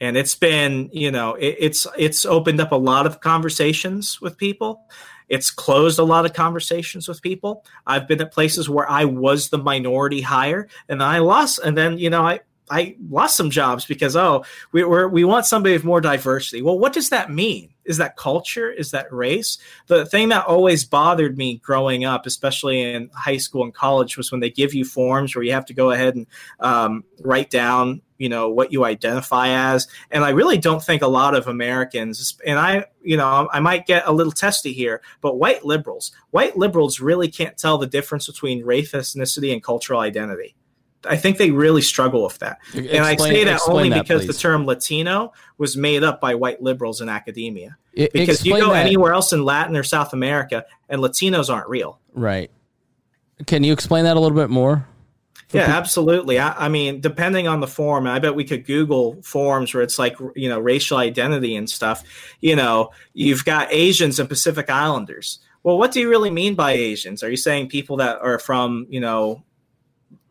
And 0.00 0.16
it's 0.16 0.34
been 0.34 0.88
you 0.92 1.10
know 1.10 1.34
it, 1.34 1.56
it's 1.58 1.86
it's 1.96 2.24
opened 2.24 2.60
up 2.60 2.72
a 2.72 2.76
lot 2.76 3.06
of 3.06 3.20
conversations 3.20 4.20
with 4.20 4.36
people. 4.36 4.88
It's 5.28 5.52
closed 5.52 6.00
a 6.00 6.04
lot 6.04 6.24
of 6.24 6.32
conversations 6.32 7.06
with 7.06 7.22
people. 7.22 7.64
I've 7.86 8.08
been 8.08 8.20
at 8.20 8.32
places 8.32 8.68
where 8.68 8.90
i 8.90 9.04
was 9.04 9.50
the 9.50 9.58
minority 9.58 10.22
hire 10.22 10.68
and 10.88 11.02
i 11.02 11.18
lost 11.18 11.60
and 11.60 11.76
then 11.76 11.98
you 11.98 12.10
know 12.10 12.22
i 12.22 12.40
I 12.70 12.96
lost 13.08 13.36
some 13.36 13.50
jobs 13.50 13.84
because 13.84 14.16
oh 14.16 14.44
we 14.72 14.84
we 14.84 15.06
we 15.06 15.24
want 15.24 15.46
somebody 15.46 15.74
with 15.74 15.84
more 15.84 16.00
diversity. 16.00 16.62
Well, 16.62 16.78
what 16.78 16.92
does 16.92 17.10
that 17.10 17.30
mean? 17.30 17.70
Is 17.84 17.96
that 17.96 18.16
culture? 18.16 18.70
Is 18.70 18.92
that 18.92 19.12
race? 19.12 19.58
The 19.88 20.06
thing 20.06 20.28
that 20.28 20.46
always 20.46 20.84
bothered 20.84 21.36
me 21.36 21.56
growing 21.58 22.04
up, 22.04 22.24
especially 22.26 22.80
in 22.80 23.10
high 23.12 23.38
school 23.38 23.64
and 23.64 23.74
college, 23.74 24.16
was 24.16 24.30
when 24.30 24.40
they 24.40 24.50
give 24.50 24.74
you 24.74 24.84
forms 24.84 25.34
where 25.34 25.42
you 25.42 25.52
have 25.52 25.66
to 25.66 25.74
go 25.74 25.90
ahead 25.90 26.14
and 26.14 26.26
um, 26.60 27.04
write 27.20 27.50
down 27.50 28.02
you 28.18 28.28
know 28.28 28.50
what 28.50 28.70
you 28.70 28.84
identify 28.84 29.48
as 29.48 29.88
and 30.10 30.24
i 30.24 30.28
really 30.28 30.58
don't 30.58 30.84
think 30.84 31.00
a 31.00 31.08
lot 31.08 31.34
of 31.34 31.48
americans 31.48 32.38
and 32.46 32.58
i 32.58 32.84
you 33.02 33.16
know 33.16 33.48
i 33.50 33.58
might 33.60 33.86
get 33.86 34.06
a 34.06 34.12
little 34.12 34.32
testy 34.32 34.74
here 34.74 35.00
but 35.22 35.38
white 35.38 35.64
liberals 35.64 36.12
white 36.30 36.56
liberals 36.56 37.00
really 37.00 37.28
can't 37.28 37.56
tell 37.56 37.78
the 37.78 37.86
difference 37.86 38.26
between 38.26 38.62
race 38.62 38.92
ethnicity 38.92 39.52
and 39.52 39.62
cultural 39.64 40.00
identity 40.00 40.54
I 41.04 41.16
think 41.16 41.38
they 41.38 41.50
really 41.50 41.82
struggle 41.82 42.24
with 42.24 42.38
that. 42.38 42.58
Explain, 42.74 42.88
and 42.88 43.04
I 43.04 43.16
say 43.16 43.44
that 43.44 43.60
only 43.66 43.88
that, 43.90 44.02
because 44.02 44.26
please. 44.26 44.36
the 44.36 44.40
term 44.40 44.66
Latino 44.66 45.32
was 45.58 45.76
made 45.76 46.04
up 46.04 46.20
by 46.20 46.34
white 46.34 46.62
liberals 46.62 47.00
in 47.00 47.08
academia. 47.08 47.76
It, 47.92 48.12
because 48.12 48.44
you 48.44 48.58
go 48.58 48.72
that. 48.72 48.86
anywhere 48.86 49.12
else 49.12 49.32
in 49.32 49.44
Latin 49.44 49.76
or 49.76 49.82
South 49.82 50.12
America 50.12 50.64
and 50.88 51.00
Latinos 51.00 51.52
aren't 51.52 51.68
real. 51.68 51.98
Right. 52.12 52.50
Can 53.46 53.64
you 53.64 53.72
explain 53.72 54.04
that 54.04 54.16
a 54.16 54.20
little 54.20 54.36
bit 54.36 54.50
more? 54.50 54.86
Yeah, 55.52 55.62
absolutely. 55.62 56.38
I, 56.38 56.66
I, 56.66 56.68
mean, 56.68 57.00
depending 57.00 57.48
on 57.48 57.60
the 57.60 57.66
form, 57.66 58.06
I 58.06 58.20
bet 58.20 58.36
we 58.36 58.44
could 58.44 58.64
Google 58.64 59.20
forms 59.22 59.74
where 59.74 59.82
it's 59.82 59.98
like, 59.98 60.16
you 60.36 60.48
know, 60.48 60.60
racial 60.60 60.98
identity 60.98 61.56
and 61.56 61.68
stuff. 61.68 62.04
You 62.40 62.54
know, 62.54 62.90
you've 63.14 63.44
got 63.44 63.72
Asians 63.72 64.20
and 64.20 64.28
Pacific 64.28 64.70
Islanders. 64.70 65.40
Well, 65.62 65.76
what 65.76 65.92
do 65.92 66.00
you 66.00 66.08
really 66.08 66.30
mean 66.30 66.54
by 66.54 66.72
Asians? 66.72 67.22
Are 67.22 67.30
you 67.30 67.36
saying 67.36 67.68
people 67.68 67.96
that 67.96 68.20
are 68.20 68.38
from, 68.38 68.86
you 68.90 69.00
know, 69.00 69.42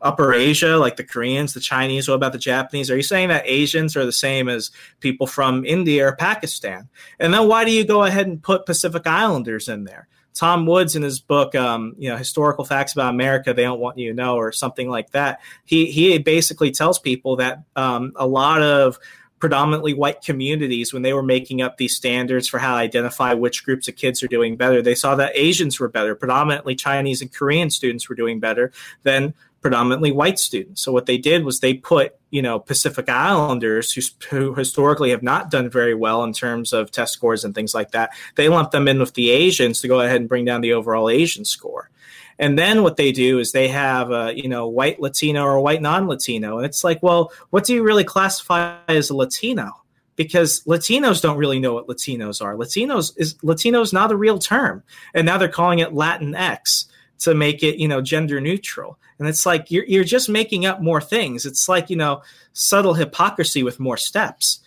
Upper 0.02 0.32
Asia, 0.32 0.78
like 0.78 0.96
the 0.96 1.04
Koreans, 1.04 1.52
the 1.52 1.60
Chinese? 1.60 2.08
What 2.08 2.14
about 2.14 2.32
the 2.32 2.38
Japanese? 2.38 2.90
Are 2.90 2.96
you 2.96 3.02
saying 3.02 3.28
that 3.28 3.42
Asians 3.46 3.96
are 3.96 4.06
the 4.06 4.12
same 4.12 4.48
as 4.48 4.70
people 5.00 5.26
from 5.26 5.64
India 5.64 6.06
or 6.06 6.16
Pakistan? 6.16 6.88
And 7.18 7.34
then 7.34 7.46
why 7.48 7.64
do 7.64 7.70
you 7.70 7.84
go 7.84 8.04
ahead 8.04 8.26
and 8.26 8.42
put 8.42 8.66
Pacific 8.66 9.06
Islanders 9.06 9.68
in 9.68 9.84
there? 9.84 10.08
Tom 10.32 10.64
Woods 10.64 10.96
in 10.96 11.02
his 11.02 11.20
book, 11.20 11.54
um, 11.54 11.94
you 11.98 12.08
know, 12.08 12.16
historical 12.16 12.64
facts 12.64 12.92
about 12.92 13.12
America 13.12 13.52
they 13.52 13.64
don't 13.64 13.80
want 13.80 13.98
you 13.98 14.08
to 14.08 14.14
know, 14.14 14.36
or 14.36 14.52
something 14.52 14.88
like 14.88 15.10
that. 15.10 15.40
He 15.64 15.86
he 15.86 16.16
basically 16.18 16.70
tells 16.70 16.98
people 16.98 17.36
that 17.36 17.64
um, 17.76 18.12
a 18.16 18.26
lot 18.26 18.62
of 18.62 18.98
predominantly 19.40 19.94
white 19.94 20.22
communities 20.22 20.92
when 20.92 21.02
they 21.02 21.14
were 21.14 21.22
making 21.22 21.62
up 21.62 21.78
these 21.78 21.96
standards 21.96 22.46
for 22.46 22.58
how 22.58 22.74
to 22.74 22.80
identify 22.80 23.32
which 23.32 23.64
groups 23.64 23.88
of 23.88 23.96
kids 23.96 24.22
are 24.22 24.28
doing 24.28 24.54
better 24.54 24.82
they 24.82 24.94
saw 24.94 25.14
that 25.14 25.32
asians 25.34 25.80
were 25.80 25.88
better 25.88 26.14
predominantly 26.14 26.74
chinese 26.74 27.22
and 27.22 27.34
korean 27.34 27.70
students 27.70 28.06
were 28.06 28.14
doing 28.14 28.38
better 28.38 28.70
than 29.02 29.32
predominantly 29.60 30.10
white 30.10 30.38
students. 30.38 30.82
So 30.82 30.92
what 30.92 31.06
they 31.06 31.18
did 31.18 31.44
was 31.44 31.60
they 31.60 31.74
put, 31.74 32.16
you 32.30 32.40
know, 32.40 32.58
Pacific 32.58 33.08
Islanders 33.08 33.92
who, 33.92 34.00
who, 34.30 34.54
historically 34.54 35.10
have 35.10 35.22
not 35.22 35.50
done 35.50 35.68
very 35.68 35.94
well 35.94 36.24
in 36.24 36.32
terms 36.32 36.72
of 36.72 36.90
test 36.90 37.12
scores 37.12 37.44
and 37.44 37.54
things 37.54 37.74
like 37.74 37.90
that. 37.90 38.10
They 38.36 38.48
lumped 38.48 38.72
them 38.72 38.88
in 38.88 38.98
with 38.98 39.14
the 39.14 39.30
Asians 39.30 39.80
to 39.80 39.88
go 39.88 40.00
ahead 40.00 40.20
and 40.20 40.28
bring 40.28 40.44
down 40.44 40.62
the 40.62 40.72
overall 40.72 41.10
Asian 41.10 41.44
score. 41.44 41.90
And 42.38 42.58
then 42.58 42.82
what 42.82 42.96
they 42.96 43.12
do 43.12 43.38
is 43.38 43.52
they 43.52 43.68
have 43.68 44.10
a, 44.10 44.32
you 44.34 44.48
know, 44.48 44.66
white 44.66 44.98
Latino 44.98 45.44
or 45.44 45.60
white 45.60 45.82
non-Latino. 45.82 46.56
And 46.56 46.64
it's 46.64 46.82
like, 46.82 47.02
well, 47.02 47.32
what 47.50 47.64
do 47.64 47.74
you 47.74 47.82
really 47.82 48.04
classify 48.04 48.78
as 48.88 49.10
a 49.10 49.16
Latino? 49.16 49.80
because 50.20 50.62
Latinos 50.64 51.22
don't 51.22 51.38
really 51.38 51.58
know 51.58 51.72
what 51.72 51.86
Latinos 51.86 52.44
are. 52.44 52.54
Latinos 52.54 53.14
is 53.16 53.36
Latinos 53.36 53.90
not 53.90 54.12
a 54.12 54.16
real 54.16 54.38
term, 54.38 54.82
and 55.14 55.24
now 55.24 55.38
they're 55.38 55.48
calling 55.48 55.78
it 55.78 55.94
Latin 55.94 56.34
X 56.34 56.90
to 57.20 57.34
make 57.34 57.62
it 57.62 57.78
you 57.78 57.88
know 57.88 58.02
gender 58.02 58.38
neutral. 58.38 58.98
And 59.20 59.28
it's 59.28 59.44
like 59.44 59.70
you're 59.70 59.84
you're 59.84 60.02
just 60.02 60.30
making 60.30 60.64
up 60.64 60.80
more 60.80 61.00
things. 61.00 61.44
It's 61.44 61.68
like, 61.68 61.90
you 61.90 61.96
know, 61.96 62.22
subtle 62.54 62.94
hypocrisy 62.94 63.62
with 63.62 63.78
more 63.78 63.98
steps. 63.98 64.60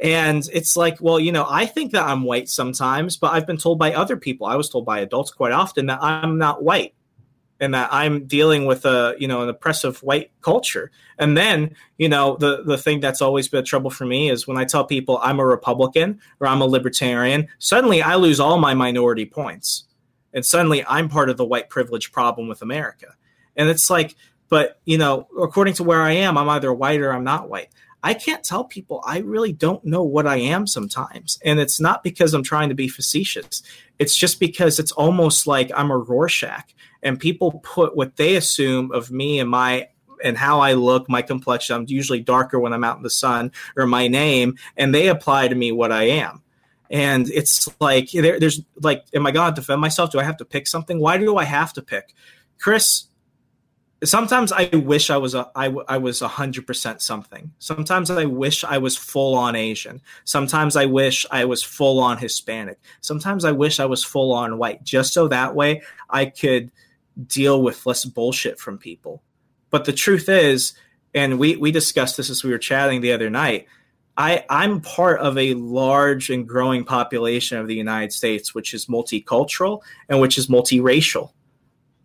And 0.00 0.46
it's 0.52 0.76
like, 0.76 0.98
well, 1.00 1.20
you 1.20 1.30
know, 1.30 1.46
I 1.48 1.64
think 1.64 1.92
that 1.92 2.02
I'm 2.02 2.24
white 2.24 2.48
sometimes, 2.48 3.16
but 3.16 3.32
I've 3.32 3.46
been 3.46 3.58
told 3.58 3.78
by 3.78 3.94
other 3.94 4.16
people, 4.16 4.48
I 4.48 4.56
was 4.56 4.68
told 4.68 4.84
by 4.84 4.98
adults 4.98 5.30
quite 5.30 5.52
often 5.52 5.86
that 5.86 6.02
I'm 6.02 6.36
not 6.36 6.64
white 6.64 6.94
and 7.60 7.72
that 7.74 7.90
I'm 7.92 8.26
dealing 8.26 8.64
with 8.64 8.84
a, 8.84 9.14
you 9.20 9.28
know, 9.28 9.42
an 9.42 9.48
oppressive 9.48 10.02
white 10.02 10.32
culture. 10.40 10.90
And 11.16 11.36
then, 11.36 11.76
you 11.96 12.08
know, 12.08 12.36
the 12.36 12.64
the 12.64 12.78
thing 12.78 12.98
that's 12.98 13.22
always 13.22 13.46
been 13.46 13.60
a 13.60 13.62
trouble 13.62 13.90
for 13.90 14.04
me 14.04 14.30
is 14.30 14.48
when 14.48 14.58
I 14.58 14.64
tell 14.64 14.84
people 14.84 15.20
I'm 15.22 15.38
a 15.38 15.46
Republican 15.46 16.20
or 16.40 16.48
I'm 16.48 16.60
a 16.60 16.66
libertarian, 16.66 17.46
suddenly 17.60 18.02
I 18.02 18.16
lose 18.16 18.40
all 18.40 18.58
my 18.58 18.74
minority 18.74 19.26
points. 19.26 19.84
And 20.32 20.44
suddenly 20.44 20.84
I'm 20.88 21.08
part 21.08 21.30
of 21.30 21.36
the 21.36 21.44
white 21.44 21.68
privilege 21.68 22.10
problem 22.10 22.48
with 22.48 22.62
America. 22.62 23.14
And 23.56 23.68
it's 23.68 23.90
like, 23.90 24.16
but 24.48 24.80
you 24.84 24.98
know, 24.98 25.28
according 25.40 25.74
to 25.74 25.84
where 25.84 26.02
I 26.02 26.12
am, 26.12 26.36
I'm 26.36 26.48
either 26.48 26.72
white 26.72 27.00
or 27.00 27.12
I'm 27.12 27.24
not 27.24 27.48
white. 27.48 27.68
I 28.02 28.14
can't 28.14 28.42
tell 28.42 28.64
people 28.64 29.02
I 29.06 29.18
really 29.18 29.52
don't 29.52 29.84
know 29.84 30.02
what 30.02 30.26
I 30.26 30.36
am 30.36 30.66
sometimes. 30.66 31.38
And 31.44 31.60
it's 31.60 31.80
not 31.80 32.02
because 32.02 32.34
I'm 32.34 32.42
trying 32.42 32.68
to 32.68 32.74
be 32.74 32.88
facetious. 32.88 33.62
It's 33.98 34.16
just 34.16 34.40
because 34.40 34.80
it's 34.80 34.92
almost 34.92 35.46
like 35.46 35.70
I'm 35.74 35.90
a 35.90 35.96
Rorschach 35.96 36.74
and 37.02 37.18
people 37.18 37.60
put 37.62 37.96
what 37.96 38.16
they 38.16 38.34
assume 38.36 38.90
of 38.92 39.10
me 39.10 39.38
and 39.38 39.48
my 39.48 39.88
and 40.22 40.38
how 40.38 40.60
I 40.60 40.74
look, 40.74 41.08
my 41.08 41.22
complexion. 41.22 41.76
I'm 41.76 41.84
usually 41.88 42.20
darker 42.20 42.58
when 42.58 42.72
I'm 42.72 42.84
out 42.84 42.96
in 42.96 43.02
the 43.02 43.10
sun, 43.10 43.50
or 43.76 43.86
my 43.86 44.06
name, 44.06 44.56
and 44.76 44.94
they 44.94 45.08
apply 45.08 45.48
to 45.48 45.54
me 45.54 45.72
what 45.72 45.90
I 45.90 46.04
am. 46.04 46.42
And 46.90 47.28
it's 47.28 47.68
like 47.80 48.10
there, 48.12 48.38
there's 48.38 48.60
like, 48.80 49.04
am 49.14 49.26
I 49.26 49.32
going 49.32 49.52
to 49.52 49.60
defend 49.60 49.80
myself? 49.80 50.12
Do 50.12 50.20
I 50.20 50.24
have 50.24 50.36
to 50.36 50.44
pick 50.44 50.66
something? 50.66 51.00
Why 51.00 51.18
do 51.18 51.36
I 51.36 51.44
have 51.44 51.72
to 51.74 51.82
pick? 51.82 52.14
Chris 52.58 53.04
sometimes 54.04 54.52
I 54.52 54.64
wish 54.72 55.10
I 55.10 55.16
was 55.16 55.34
a 55.34 55.50
I, 55.54 55.74
I 55.88 55.98
was 55.98 56.20
hundred 56.20 56.66
percent 56.66 57.02
something. 57.02 57.52
Sometimes 57.58 58.10
I 58.10 58.24
wish 58.24 58.64
I 58.64 58.78
was 58.78 58.96
full 58.96 59.34
on 59.34 59.54
Asian. 59.54 60.00
Sometimes 60.24 60.76
I 60.76 60.86
wish 60.86 61.26
I 61.30 61.44
was 61.44 61.62
full 61.62 62.00
on 62.00 62.18
Hispanic. 62.18 62.78
Sometimes 63.00 63.44
I 63.44 63.52
wish 63.52 63.80
I 63.80 63.86
was 63.86 64.04
full 64.04 64.32
on 64.32 64.58
white, 64.58 64.82
just 64.82 65.12
so 65.12 65.28
that 65.28 65.54
way 65.54 65.82
I 66.10 66.26
could 66.26 66.70
deal 67.26 67.62
with 67.62 67.84
less 67.86 68.04
bullshit 68.04 68.58
from 68.58 68.78
people. 68.78 69.22
But 69.70 69.84
the 69.84 69.92
truth 69.92 70.28
is, 70.28 70.74
and 71.14 71.38
we 71.38 71.56
we 71.56 71.70
discussed 71.70 72.16
this 72.16 72.30
as 72.30 72.44
we 72.44 72.50
were 72.50 72.58
chatting 72.58 73.00
the 73.00 73.12
other 73.12 73.30
night. 73.30 73.66
I, 74.14 74.44
I'm 74.50 74.82
part 74.82 75.20
of 75.20 75.38
a 75.38 75.54
large 75.54 76.28
and 76.28 76.46
growing 76.46 76.84
population 76.84 77.56
of 77.56 77.66
the 77.66 77.74
United 77.74 78.12
States, 78.12 78.54
which 78.54 78.74
is 78.74 78.84
multicultural 78.84 79.80
and 80.06 80.20
which 80.20 80.36
is 80.36 80.48
multiracial. 80.48 81.30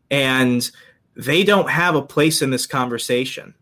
And 0.10 0.72
they 1.18 1.44
don't 1.44 1.70
have 1.70 1.96
a 1.96 2.02
place 2.02 2.42
in 2.42 2.52
this 2.52 2.66
conversation. 2.66 3.56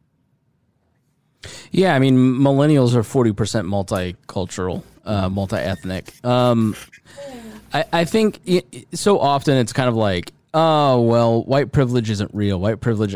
Yeah, 1.71 1.95
I 1.95 1.99
mean, 1.99 2.17
millennials 2.17 2.95
are 2.95 3.01
40% 3.01 3.33
multicultural, 3.65 4.83
uh, 5.05 5.29
multi 5.29 5.55
ethnic. 5.55 6.13
Um, 6.25 6.75
I, 7.73 7.85
I 7.93 8.05
think 8.05 8.39
it, 8.45 8.87
so 8.93 9.19
often 9.19 9.57
it's 9.57 9.73
kind 9.73 9.87
of 9.87 9.95
like, 9.95 10.33
oh, 10.53 11.01
well, 11.01 11.43
white 11.43 11.71
privilege 11.71 12.09
isn't 12.09 12.31
real. 12.33 12.59
White 12.59 12.81
privilege. 12.81 13.15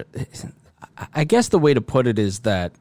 I 1.13 1.23
guess 1.23 1.49
the 1.49 1.59
way 1.59 1.73
to 1.73 1.81
put 1.81 2.07
it 2.07 2.19
is 2.19 2.39
that 2.39 2.71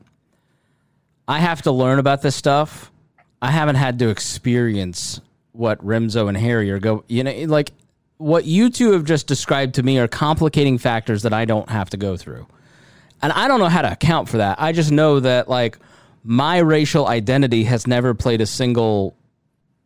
I 1.27 1.39
have 1.39 1.63
to 1.63 1.73
learn 1.73 1.99
about 1.99 2.23
this 2.23 2.37
stuff. 2.37 2.93
I 3.41 3.51
haven't 3.51 3.77
had 3.77 3.99
to 4.01 4.09
experience 4.09 5.21
what 5.53 5.85
Remzo 5.85 6.29
and 6.29 6.37
Harry 6.37 6.71
are 6.71 6.79
go. 6.79 7.05
You 7.09 7.25
know, 7.25 7.33
like 7.47 7.73
what 8.19 8.45
you 8.45 8.69
two 8.69 8.93
have 8.93 9.05
just 9.05 9.27
described 9.27 9.75
to 9.77 9.83
me 9.83 9.99
are 9.99 10.09
complicating 10.09 10.77
factors 10.79 11.23
that 11.23 11.33
I 11.33 11.45
don't 11.45 11.71
have 11.71 11.91
to 11.91 11.97
go 11.97 12.17
through. 12.17 12.47
And 13.23 13.33
I 13.33 13.49
don't 13.49 13.61
know 13.61 13.69
how 13.69 13.83
to 13.83 13.93
account 13.93 14.29
for 14.29 14.39
that. 14.39 14.61
I 14.61 14.73
just 14.73 14.93
know 14.93 15.21
that 15.21 15.49
like 15.49 15.79
my 16.23 16.59
racial 16.59 17.07
identity 17.07 17.65
has 17.65 17.87
never 17.87 18.15
played 18.15 18.41
a 18.41 18.47
single 18.47 19.17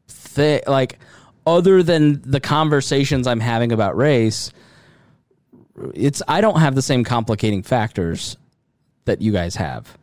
thing 0.08 0.60
like 0.66 0.98
other 1.46 1.82
than 1.82 2.22
the 2.22 2.40
conversations 2.40 3.26
I'm 3.26 3.40
having 3.40 3.72
about 3.72 3.96
race, 3.96 4.52
it's 5.94 6.22
I 6.28 6.40
don't 6.40 6.60
have 6.60 6.74
the 6.74 6.82
same 6.82 7.04
complicating 7.04 7.62
factors 7.62 8.36
that 9.04 9.20
you 9.20 9.32
guys 9.32 9.56
have. 9.56 9.98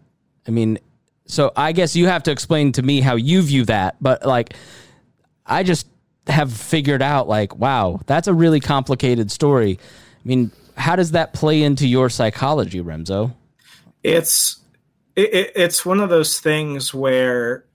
I 0.47 0.51
mean, 0.51 0.79
so 1.25 1.51
I 1.55 1.71
guess 1.71 1.95
you 1.95 2.07
have 2.07 2.23
to 2.23 2.31
explain 2.31 2.71
to 2.73 2.81
me 2.81 3.01
how 3.01 3.15
you 3.15 3.41
view 3.41 3.65
that, 3.65 3.95
but 4.01 4.25
like 4.25 4.53
I 5.45 5.63
just 5.63 5.87
have 6.29 6.53
figured 6.53 7.01
out 7.01 7.27
like, 7.27 7.55
wow, 7.57 7.99
that's 8.05 8.27
a 8.27 8.33
really 8.33 8.59
complicated 8.59 9.31
story. 9.31 9.79
I 9.81 10.27
mean, 10.27 10.51
how 10.77 10.95
does 10.95 11.11
that 11.11 11.33
play 11.33 11.63
into 11.63 11.87
your 11.87 12.09
psychology, 12.09 12.81
Remzo? 12.81 13.33
It's 14.03 14.59
it, 15.15 15.51
it's 15.55 15.85
one 15.85 15.99
of 15.99 16.09
those 16.09 16.39
things 16.39 16.93
where 16.93 17.65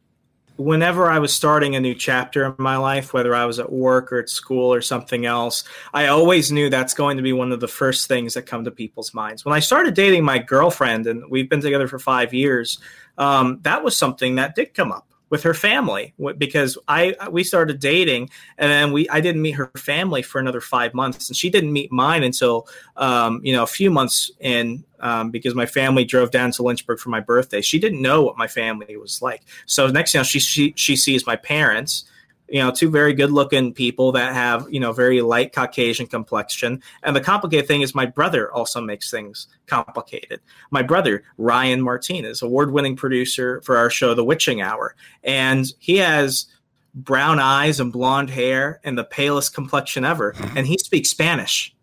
whenever 0.57 1.11
I 1.11 1.19
was 1.19 1.33
starting 1.33 1.75
a 1.75 1.81
new 1.81 1.95
chapter 1.95 2.45
in 2.45 2.55
my 2.59 2.77
life, 2.77 3.13
whether 3.13 3.35
I 3.35 3.45
was 3.45 3.59
at 3.59 3.73
work 3.73 4.13
or 4.13 4.21
at 4.21 4.29
school 4.29 4.73
or 4.73 4.81
something 4.81 5.27
else, 5.27 5.65
I 5.93 6.07
always 6.07 6.53
knew 6.53 6.71
that's 6.71 6.95
going 6.95 7.17
to 7.17 7.23
be 7.23 7.33
one 7.33 7.53
of 7.53 7.61
the 7.61 7.69
first 7.69 8.07
things 8.07 8.35
that 8.35 8.43
come 8.43 8.65
to 8.65 8.71
people's 8.71 9.13
minds. 9.13 9.45
When 9.45 9.55
I 9.55 9.59
started 9.59 9.95
dating 9.95 10.25
my 10.25 10.39
girlfriend, 10.39 11.07
and 11.07 11.29
we've 11.29 11.51
been 11.51 11.61
together 11.61 11.89
for 11.89 11.99
five 11.99 12.33
years, 12.33 12.79
um, 13.19 13.59
that 13.63 13.83
was 13.83 13.97
something 13.97 14.37
that 14.37 14.55
did 14.55 14.75
come 14.75 14.93
up 14.93 15.09
with 15.31 15.43
her 15.43 15.55
family 15.55 16.15
because 16.39 16.79
I 16.87 17.17
we 17.31 17.45
started 17.45 17.81
dating 17.81 18.31
and 18.59 18.71
then 18.71 18.93
we 18.93 19.09
I 19.09 19.21
didn't 19.21 19.43
meet 19.43 19.53
her 19.53 19.71
family 19.77 20.23
for 20.23 20.39
another 20.39 20.61
five 20.61 20.95
months 20.95 21.29
and 21.29 21.37
she 21.37 21.51
didn't 21.51 21.73
meet 21.73 21.91
mine 21.91 22.23
until 22.23 22.69
um, 22.97 23.41
you 23.43 23.53
know 23.53 23.63
a 23.63 23.67
few 23.67 23.91
months 23.91 24.31
in 24.41 24.85
um, 25.01 25.31
because 25.31 25.55
my 25.55 25.67
family 25.67 26.05
drove 26.05 26.31
down 26.31 26.51
to 26.53 26.63
Lynchburg 26.63 26.99
for 26.99 27.11
my 27.11 27.21
birthday. 27.21 27.61
She 27.61 27.79
didn't 27.79 28.01
know 28.01 28.23
what 28.23 28.39
my 28.39 28.47
family 28.47 28.97
was 28.97 29.21
like. 29.21 29.43
So 29.67 29.89
next 29.89 30.13
thing 30.13 30.21
you 30.21 30.21
know, 30.21 30.25
she 30.25 30.41
she 30.41 30.75
she 30.77 30.97
sees 30.97 31.27
my 31.27 31.37
parents 31.37 32.05
you 32.49 32.61
know, 32.61 32.71
two 32.71 32.91
very 32.91 33.15
good 33.15 33.31
looking 33.31 33.73
people 33.73 34.13
that 34.13 34.35
have, 34.35 34.67
you 34.71 34.79
know, 34.79 34.93
very 34.93 35.23
light 35.23 35.53
Caucasian 35.53 36.07
complexion. 36.07 36.83
And 37.03 37.17
the 37.17 37.21
complicated 37.21 37.67
thing 37.67 37.83
is 37.83 37.95
my 37.95 38.07
brother 38.07 38.53
also 38.53 38.81
makes 38.81 39.11
things 39.11 39.49
complicated. 39.67 40.41
My 40.71 40.83
brother, 40.83 41.25
Ryan 41.39 41.81
Martinez, 41.81 42.43
award 42.43 42.73
winning 42.73 42.97
producer 42.97 43.61
for 43.63 43.77
our 43.77 43.91
show, 43.91 44.15
The 44.15 44.25
Witching 44.25 44.61
Hour. 44.61 44.95
And 45.23 45.67
he 45.79 45.97
has 45.99 46.47
brown 46.95 47.41
eyes 47.41 47.81
and 47.81 47.93
blonde 47.93 48.31
hair 48.31 48.81
and 48.85 48.97
the 48.97 49.05
palest 49.05 49.55
complexion 49.55 50.05
ever. 50.05 50.35
And 50.55 50.67
he 50.67 50.79
speaks 50.79 51.09
Spanish. 51.09 51.75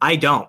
I 0.00 0.16
don't 0.16 0.48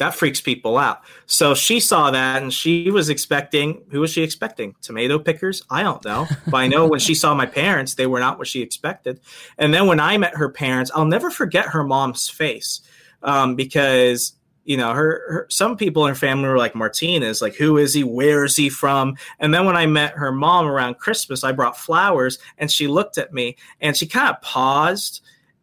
that 0.00 0.14
freaks 0.14 0.40
people 0.40 0.78
out. 0.78 1.02
So 1.26 1.54
she 1.54 1.78
saw 1.78 2.10
that 2.10 2.42
and 2.42 2.52
she 2.52 2.90
was 2.90 3.10
expecting 3.10 3.82
who 3.90 4.00
was 4.00 4.10
she 4.10 4.22
expecting? 4.22 4.74
Tomato 4.80 5.18
pickers? 5.18 5.62
I 5.68 5.82
don't 5.82 6.02
know. 6.06 6.26
But 6.46 6.56
I 6.56 6.68
know 6.68 6.86
when 6.86 7.00
she 7.00 7.14
saw 7.14 7.34
my 7.34 7.44
parents, 7.44 7.94
they 7.94 8.06
were 8.06 8.18
not 8.18 8.38
what 8.38 8.48
she 8.48 8.62
expected. 8.62 9.20
And 9.58 9.74
then 9.74 9.86
when 9.86 10.00
I 10.00 10.16
met 10.16 10.36
her 10.36 10.48
parents, 10.48 10.90
I'll 10.94 11.04
never 11.04 11.30
forget 11.30 11.66
her 11.66 11.84
mom's 11.84 12.30
face. 12.30 12.80
Um, 13.22 13.56
because 13.56 14.32
you 14.64 14.78
know, 14.78 14.94
her, 14.94 15.22
her, 15.28 15.46
some 15.50 15.76
people 15.76 16.06
in 16.06 16.10
her 16.10 16.18
family 16.18 16.48
were 16.48 16.56
like 16.56 16.74
Martinez, 16.74 17.42
like 17.42 17.54
who 17.54 17.76
is 17.76 17.92
he? 17.92 18.02
Where 18.02 18.44
is 18.44 18.56
he 18.56 18.70
from? 18.70 19.16
And 19.38 19.52
then 19.52 19.66
when 19.66 19.76
I 19.76 19.84
met 19.84 20.14
her 20.14 20.32
mom 20.32 20.66
around 20.66 20.98
Christmas, 20.98 21.44
I 21.44 21.52
brought 21.52 21.76
flowers 21.76 22.38
and 22.56 22.70
she 22.70 22.86
looked 22.86 23.18
at 23.18 23.34
me 23.34 23.56
and 23.82 23.94
she 23.94 24.06
kind 24.06 24.30
of 24.30 24.40
paused 24.40 25.22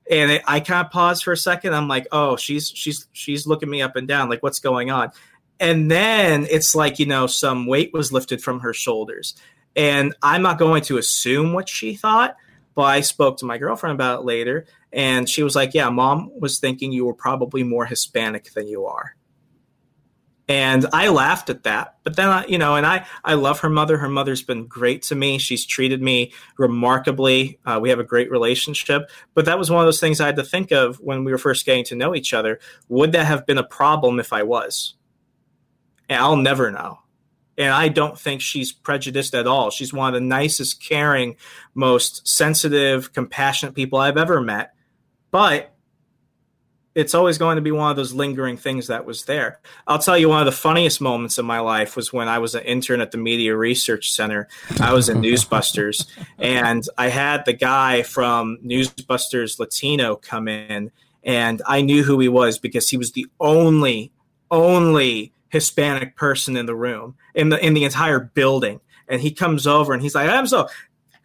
and 0.09 0.31
it, 0.31 0.41
I 0.45 0.59
kind 0.59 0.85
of 0.85 0.91
paused 0.91 1.23
for 1.23 1.31
a 1.31 1.37
second. 1.37 1.73
I'm 1.73 1.87
like, 1.87 2.07
oh, 2.11 2.37
she's 2.37 2.69
she's 2.69 3.07
she's 3.13 3.47
looking 3.47 3.69
me 3.69 3.81
up 3.81 3.95
and 3.95 4.07
down, 4.07 4.29
like 4.29 4.43
what's 4.43 4.59
going 4.59 4.91
on? 4.91 5.11
And 5.59 5.89
then 5.89 6.47
it's 6.49 6.75
like 6.75 6.99
you 6.99 7.05
know 7.05 7.27
some 7.27 7.65
weight 7.65 7.91
was 7.93 8.11
lifted 8.11 8.41
from 8.41 8.61
her 8.61 8.73
shoulders, 8.73 9.35
and 9.75 10.15
I'm 10.21 10.41
not 10.41 10.59
going 10.59 10.83
to 10.83 10.97
assume 10.97 11.53
what 11.53 11.67
she 11.67 11.95
thought, 11.95 12.35
but 12.75 12.83
I 12.83 13.01
spoke 13.01 13.37
to 13.37 13.45
my 13.45 13.57
girlfriend 13.57 13.95
about 13.95 14.21
it 14.21 14.25
later, 14.25 14.65
and 14.93 15.27
she 15.27 15.43
was 15.43 15.55
like, 15.55 15.73
yeah, 15.73 15.89
mom 15.89 16.31
was 16.39 16.59
thinking 16.59 16.91
you 16.91 17.05
were 17.05 17.13
probably 17.13 17.63
more 17.63 17.85
Hispanic 17.85 18.53
than 18.53 18.67
you 18.67 18.85
are 18.85 19.16
and 20.47 20.85
I 20.93 21.09
laughed 21.09 21.49
at 21.49 21.63
that. 21.63 21.95
But 22.03 22.15
then, 22.15 22.29
I, 22.29 22.45
you 22.45 22.57
know, 22.57 22.75
and 22.75 22.85
I 22.85 23.05
I 23.23 23.33
love 23.33 23.59
her 23.59 23.69
mother. 23.69 23.97
Her 23.97 24.07
mother's 24.07 24.41
been 24.41 24.65
great 24.65 25.01
to 25.03 25.15
me. 25.15 25.37
She's 25.37 25.65
treated 25.65 26.01
me 26.01 26.31
remarkably. 26.57 27.59
Uh, 27.65 27.79
we 27.81 27.89
have 27.89 27.99
a 27.99 28.03
great 28.03 28.31
relationship. 28.31 29.09
But 29.33 29.45
that 29.45 29.59
was 29.59 29.69
one 29.69 29.81
of 29.81 29.87
those 29.87 29.99
things 29.99 30.21
I 30.21 30.25
had 30.25 30.37
to 30.37 30.43
think 30.43 30.71
of 30.71 30.97
when 30.97 31.25
we 31.25 31.31
were 31.31 31.37
first 31.37 31.65
getting 31.65 31.83
to 31.85 31.95
know 31.95 32.15
each 32.15 32.33
other. 32.33 32.59
Would 32.87 33.11
that 33.11 33.25
have 33.25 33.45
been 33.45 33.57
a 33.57 33.63
problem 33.63 34.19
if 34.19 34.31
I 34.31 34.43
was? 34.43 34.93
And 36.07 36.21
I'll 36.21 36.37
never 36.37 36.71
know. 36.71 36.99
And 37.57 37.73
I 37.73 37.89
don't 37.89 38.17
think 38.17 38.39
she's 38.39 38.71
prejudiced 38.71 39.33
at 39.33 39.47
all. 39.47 39.71
She's 39.71 39.91
one 39.91 40.13
of 40.13 40.13
the 40.13 40.25
nicest, 40.25 40.81
caring, 40.81 41.35
most 41.73 42.27
sensitive, 42.27 43.11
compassionate 43.13 43.73
people 43.73 43.99
I've 43.99 44.15
ever 44.15 44.39
met. 44.39 44.73
But 45.31 45.73
it's 46.97 47.13
always 47.13 47.37
going 47.37 47.57
to 47.57 47.61
be 47.61 47.71
one 47.71 47.91
of 47.91 47.95
those 47.95 48.11
lingering 48.11 48.57
things 48.57 48.87
that 48.87 49.05
was 49.05 49.25
there. 49.25 49.59
I'll 49.85 49.99
tell 49.99 50.17
you 50.17 50.29
one 50.29 50.39
of 50.39 50.47
the 50.47 50.51
funniest 50.51 50.99
moments 50.99 51.37
of 51.37 51.45
my 51.45 51.59
life 51.59 51.95
was 51.95 52.11
when 52.11 52.27
I 52.27 52.39
was 52.39 52.55
an 52.55 52.63
intern 52.63 53.01
at 53.01 53.11
the 53.11 53.19
Media 53.19 53.55
Research 53.55 54.11
Center. 54.11 54.47
I 54.81 54.93
was 54.93 55.07
in 55.07 55.17
Newsbusters, 55.21 56.07
and 56.39 56.83
I 56.97 57.09
had 57.09 57.45
the 57.45 57.53
guy 57.53 58.01
from 58.01 58.57
Newsbusters 58.65 59.59
Latino 59.59 60.15
come 60.15 60.47
in, 60.47 60.91
and 61.23 61.61
I 61.67 61.81
knew 61.81 62.01
who 62.01 62.17
he 62.19 62.29
was 62.29 62.57
because 62.57 62.89
he 62.89 62.97
was 62.97 63.11
the 63.11 63.27
only, 63.39 64.11
only 64.49 65.33
Hispanic 65.49 66.15
person 66.15 66.57
in 66.57 66.65
the 66.65 66.75
room 66.75 67.15
in 67.35 67.49
the 67.49 67.63
in 67.63 67.75
the 67.75 67.83
entire 67.83 68.19
building. 68.19 68.81
And 69.07 69.21
he 69.21 69.29
comes 69.29 69.67
over 69.67 69.93
and 69.93 70.01
he's 70.01 70.15
like, 70.15 70.29
"I'm 70.29 70.47
so." 70.47 70.67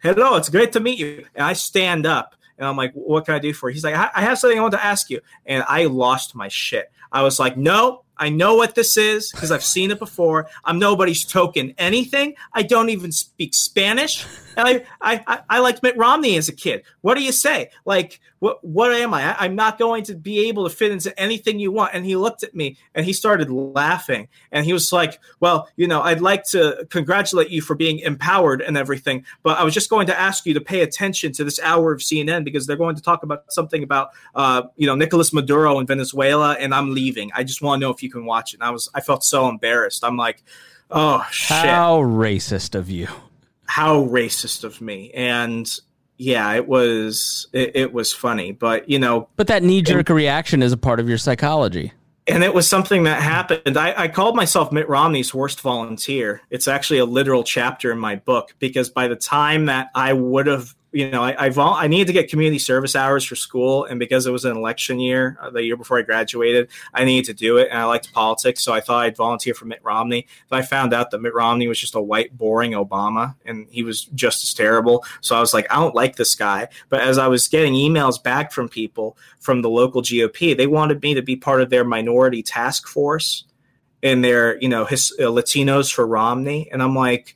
Hello, 0.03 0.35
it's 0.35 0.49
great 0.49 0.73
to 0.73 0.81
meet 0.81 0.99
you. 0.99 1.25
And 1.33 1.45
I 1.45 1.53
stand 1.53 2.05
up 2.05 2.35
and 2.63 2.69
I'm 2.69 2.77
like, 2.77 2.93
what 2.93 3.25
can 3.25 3.35
I 3.35 3.39
do 3.39 3.53
for 3.53 3.69
you? 3.69 3.73
He's 3.73 3.83
like, 3.83 3.93
I 3.93 4.21
have 4.21 4.39
something 4.39 4.57
I 4.57 4.61
want 4.61 4.73
to 4.73 4.83
ask 4.83 5.09
you. 5.09 5.19
And 5.45 5.65
I 5.67 5.85
lost 5.85 6.33
my 6.33 6.47
shit. 6.47 6.89
I 7.11 7.21
was 7.21 7.39
like, 7.39 7.57
no, 7.57 8.03
I 8.23 8.29
know 8.29 8.55
what 8.55 8.73
this 8.73 8.95
is 8.95 9.33
because 9.33 9.51
I've 9.51 9.65
seen 9.65 9.91
it 9.91 9.99
before. 9.99 10.47
I'm 10.63 10.79
nobody's 10.79 11.25
token 11.25 11.73
anything. 11.77 12.35
I 12.53 12.63
don't 12.63 12.87
even 12.89 13.11
speak 13.11 13.53
Spanish. 13.53 14.25
I, 14.57 14.85
I, 15.01 15.41
I 15.49 15.59
liked 15.59 15.83
Mitt 15.83 15.97
Romney 15.97 16.37
as 16.37 16.47
a 16.47 16.53
kid. 16.53 16.83
What 17.01 17.15
do 17.15 17.23
you 17.23 17.33
say? 17.33 17.69
Like, 17.85 18.21
what, 18.39 18.63
what 18.63 18.91
am 18.93 19.13
I? 19.13 19.37
I? 19.37 19.45
am 19.45 19.55
not 19.55 19.77
going 19.77 20.03
to 20.05 20.15
be 20.15 20.47
able 20.49 20.67
to 20.67 20.75
fit 20.75 20.91
into 20.91 21.17
anything 21.19 21.59
you 21.59 21.71
want. 21.71 21.93
And 21.93 22.05
he 22.05 22.15
looked 22.15 22.43
at 22.43 22.53
me 22.53 22.77
and 22.93 23.05
he 23.05 23.13
started 23.13 23.49
laughing. 23.49 24.27
And 24.51 24.65
he 24.65 24.73
was 24.73 24.91
like, 24.91 25.19
well, 25.39 25.69
you 25.75 25.87
know, 25.87 26.01
I'd 26.01 26.21
like 26.21 26.43
to 26.47 26.85
congratulate 26.89 27.49
you 27.49 27.61
for 27.61 27.75
being 27.75 27.99
empowered 27.99 28.61
and 28.61 28.77
everything. 28.77 29.25
But 29.43 29.59
I 29.59 29.63
was 29.63 29.73
just 29.73 29.89
going 29.89 30.07
to 30.07 30.19
ask 30.19 30.45
you 30.45 30.53
to 30.55 30.61
pay 30.61 30.81
attention 30.81 31.31
to 31.33 31.43
this 31.43 31.59
hour 31.61 31.93
of 31.93 32.01
CNN 32.01 32.43
because 32.43 32.67
they're 32.67 32.75
going 32.75 32.95
to 32.95 33.01
talk 33.01 33.23
about 33.23 33.51
something 33.53 33.81
about, 33.81 34.09
uh, 34.35 34.63
you 34.75 34.87
know, 34.87 34.95
Nicolas 34.95 35.31
Maduro 35.31 35.79
in 35.79 35.87
Venezuela. 35.87 36.53
And 36.53 36.73
I'm 36.73 36.93
leaving. 36.93 37.31
I 37.33 37.43
just 37.43 37.61
want 37.61 37.79
to 37.79 37.87
know 37.87 37.91
if 37.91 38.03
you 38.03 38.09
can 38.13 38.25
watch 38.25 38.53
it. 38.53 38.61
And 38.61 38.63
I 38.63 38.69
was, 38.69 38.89
I 38.93 39.01
felt 39.01 39.23
so 39.23 39.49
embarrassed. 39.49 40.03
I'm 40.03 40.17
like, 40.17 40.41
oh, 40.89 41.25
shit. 41.31 41.57
How 41.57 42.01
racist 42.01 42.75
of 42.75 42.89
you 42.89 43.07
how 43.73 44.03
racist 44.05 44.63
of 44.63 44.81
me 44.81 45.09
and 45.15 45.79
yeah 46.17 46.53
it 46.53 46.67
was 46.67 47.47
it, 47.53 47.75
it 47.75 47.93
was 47.93 48.13
funny 48.13 48.51
but 48.51 48.87
you 48.87 48.99
know 48.99 49.27
but 49.35 49.47
that 49.47 49.63
knee-jerk 49.63 50.09
reaction 50.09 50.61
is 50.61 50.71
a 50.71 50.77
part 50.77 50.99
of 50.99 51.09
your 51.09 51.17
psychology 51.17 51.91
and 52.27 52.43
it 52.43 52.53
was 52.53 52.69
something 52.69 53.03
that 53.03 53.21
happened. 53.21 53.75
I, 53.75 54.03
I, 54.03 54.07
called 54.07 54.37
myself 54.37 54.71
Mitt 54.71 54.87
Romney's 54.87 55.33
worst 55.33 55.59
volunteer. 55.59 56.39
It's 56.49 56.69
actually 56.69 56.99
a 56.99 57.05
literal 57.05 57.43
chapter 57.43 57.91
in 57.91 57.99
my 57.99 58.15
book 58.15 58.55
because 58.59 58.89
by 58.89 59.09
the 59.09 59.17
time 59.17 59.65
that 59.65 59.89
I 59.93 60.13
would 60.13 60.47
have 60.47 60.73
you 60.93 61.09
know, 61.09 61.23
I 61.23 61.45
I, 61.45 61.49
vol- 61.49 61.73
I 61.73 61.87
needed 61.87 62.07
to 62.07 62.13
get 62.13 62.29
community 62.29 62.59
service 62.59 62.95
hours 62.95 63.25
for 63.25 63.35
school, 63.35 63.85
and 63.85 63.99
because 63.99 64.27
it 64.27 64.31
was 64.31 64.45
an 64.45 64.55
election 64.55 64.99
year, 64.99 65.37
uh, 65.41 65.49
the 65.49 65.63
year 65.63 65.75
before 65.75 65.97
I 65.97 66.03
graduated, 66.03 66.69
I 66.93 67.03
needed 67.03 67.25
to 67.25 67.33
do 67.33 67.57
it, 67.57 67.69
and 67.71 67.79
I 67.79 67.85
liked 67.85 68.13
politics, 68.13 68.63
so 68.63 68.71
I 68.73 68.79
thought 68.79 69.03
I'd 69.03 69.17
volunteer 69.17 69.55
for 69.55 69.65
Mitt 69.65 69.79
Romney. 69.83 70.27
But 70.49 70.59
I 70.59 70.61
found 70.61 70.93
out 70.93 71.09
that 71.11 71.19
Mitt 71.19 71.33
Romney 71.33 71.67
was 71.67 71.79
just 71.79 71.95
a 71.95 72.01
white, 72.01 72.37
boring 72.37 72.71
Obama, 72.71 73.35
and 73.43 73.67
he 73.71 73.81
was 73.83 74.05
just 74.05 74.43
as 74.43 74.53
terrible. 74.53 75.03
So 75.21 75.35
I 75.35 75.39
was 75.39 75.53
like, 75.53 75.69
I 75.71 75.75
don't 75.75 75.95
like 75.95 76.15
this 76.15 76.35
guy. 76.35 76.67
But 76.89 77.01
as 77.01 77.17
I 77.17 77.27
was 77.27 77.47
getting 77.47 77.73
emails 77.73 78.21
back 78.21 78.51
from 78.51 78.69
people 78.69 79.17
from 79.39 79.63
the 79.63 79.69
local 79.69 80.03
GOP, 80.03 80.55
they 80.55 80.67
wanted 80.67 81.01
me 81.01 81.15
to 81.15 81.23
be 81.23 81.35
part 81.35 81.61
of 81.61 81.71
their 81.71 81.83
minority 81.83 82.43
task 82.43 82.87
force 82.87 83.45
and 84.03 84.23
their, 84.23 84.61
you 84.61 84.69
know, 84.69 84.85
his 84.85 85.11
uh, 85.19 85.23
Latinos 85.23 85.91
for 85.91 86.05
Romney, 86.05 86.69
and 86.71 86.83
I'm 86.83 86.95
like. 86.95 87.35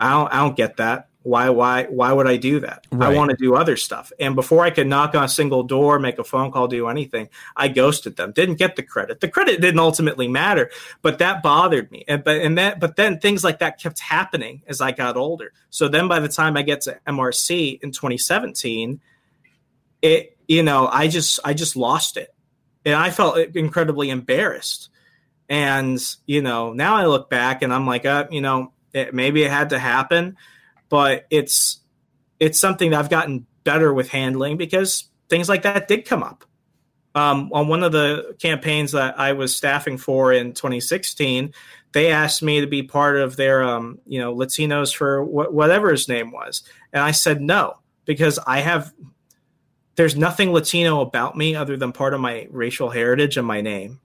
I 0.00 0.10
don't, 0.10 0.32
I 0.32 0.38
don't 0.38 0.56
get 0.56 0.78
that 0.78 1.10
why 1.22 1.50
why 1.50 1.84
why 1.84 2.12
would 2.12 2.26
i 2.26 2.36
do 2.36 2.60
that? 2.60 2.86
Right. 2.90 3.12
i 3.12 3.16
want 3.16 3.30
to 3.30 3.36
do 3.36 3.54
other 3.54 3.76
stuff. 3.76 4.12
And 4.18 4.34
before 4.34 4.64
i 4.64 4.70
could 4.70 4.86
knock 4.86 5.14
on 5.14 5.24
a 5.24 5.28
single 5.28 5.62
door 5.62 5.98
make 5.98 6.18
a 6.18 6.24
phone 6.24 6.50
call 6.50 6.68
do 6.68 6.88
anything 6.88 7.28
i 7.56 7.68
ghosted 7.68 8.16
them. 8.16 8.32
Didn't 8.32 8.56
get 8.56 8.76
the 8.76 8.82
credit. 8.82 9.20
The 9.20 9.28
credit 9.28 9.60
didn't 9.60 9.80
ultimately 9.80 10.28
matter 10.28 10.70
but 11.00 11.18
that 11.18 11.42
bothered 11.42 11.90
me. 11.90 12.04
And 12.08 12.24
but 12.24 12.40
and 12.40 12.58
that 12.58 12.80
but 12.80 12.96
then 12.96 13.18
things 13.18 13.44
like 13.44 13.60
that 13.60 13.80
kept 13.80 14.00
happening 14.00 14.62
as 14.66 14.80
i 14.80 14.92
got 14.92 15.16
older. 15.16 15.52
So 15.70 15.88
then 15.88 16.08
by 16.08 16.20
the 16.20 16.28
time 16.28 16.56
i 16.56 16.62
get 16.62 16.82
to 16.82 16.98
mrc 17.06 17.80
in 17.82 17.92
2017 17.92 19.00
it 20.00 20.36
you 20.48 20.62
know 20.62 20.88
i 20.88 21.08
just 21.08 21.40
i 21.44 21.54
just 21.54 21.76
lost 21.76 22.16
it. 22.16 22.34
And 22.84 22.94
i 22.94 23.10
felt 23.10 23.38
incredibly 23.38 24.10
embarrassed. 24.10 24.88
And 25.48 26.00
you 26.26 26.42
know 26.42 26.72
now 26.72 26.96
i 26.96 27.06
look 27.06 27.30
back 27.30 27.62
and 27.62 27.72
i'm 27.72 27.86
like 27.86 28.06
uh, 28.06 28.26
you 28.30 28.40
know 28.40 28.72
it, 28.92 29.14
maybe 29.14 29.42
it 29.42 29.50
had 29.50 29.70
to 29.70 29.78
happen 29.78 30.36
but 30.92 31.26
it's 31.30 31.80
it's 32.38 32.60
something 32.60 32.90
that 32.90 32.98
I've 32.98 33.08
gotten 33.08 33.46
better 33.64 33.94
with 33.94 34.10
handling 34.10 34.58
because 34.58 35.08
things 35.30 35.48
like 35.48 35.62
that 35.62 35.88
did 35.88 36.04
come 36.04 36.22
up. 36.22 36.44
Um, 37.14 37.50
on 37.54 37.68
one 37.68 37.82
of 37.82 37.92
the 37.92 38.36
campaigns 38.38 38.92
that 38.92 39.18
I 39.18 39.32
was 39.32 39.56
staffing 39.56 39.96
for 39.96 40.34
in 40.34 40.52
2016, 40.52 41.54
they 41.92 42.12
asked 42.12 42.42
me 42.42 42.60
to 42.60 42.66
be 42.66 42.82
part 42.82 43.16
of 43.16 43.36
their, 43.36 43.62
um, 43.62 44.00
you 44.04 44.18
know, 44.18 44.34
Latinos 44.34 44.94
for 44.94 45.24
wh- 45.24 45.50
whatever 45.50 45.90
his 45.90 46.08
name 46.08 46.30
was, 46.30 46.62
and 46.92 47.02
I 47.02 47.12
said 47.12 47.40
no 47.40 47.78
because 48.04 48.38
I 48.46 48.60
have. 48.60 48.92
There's 49.94 50.16
nothing 50.16 50.52
Latino 50.52 51.00
about 51.00 51.38
me 51.38 51.54
other 51.54 51.78
than 51.78 51.92
part 51.92 52.12
of 52.12 52.20
my 52.20 52.48
racial 52.50 52.90
heritage 52.90 53.38
and 53.38 53.46
my 53.46 53.62
name. 53.62 54.00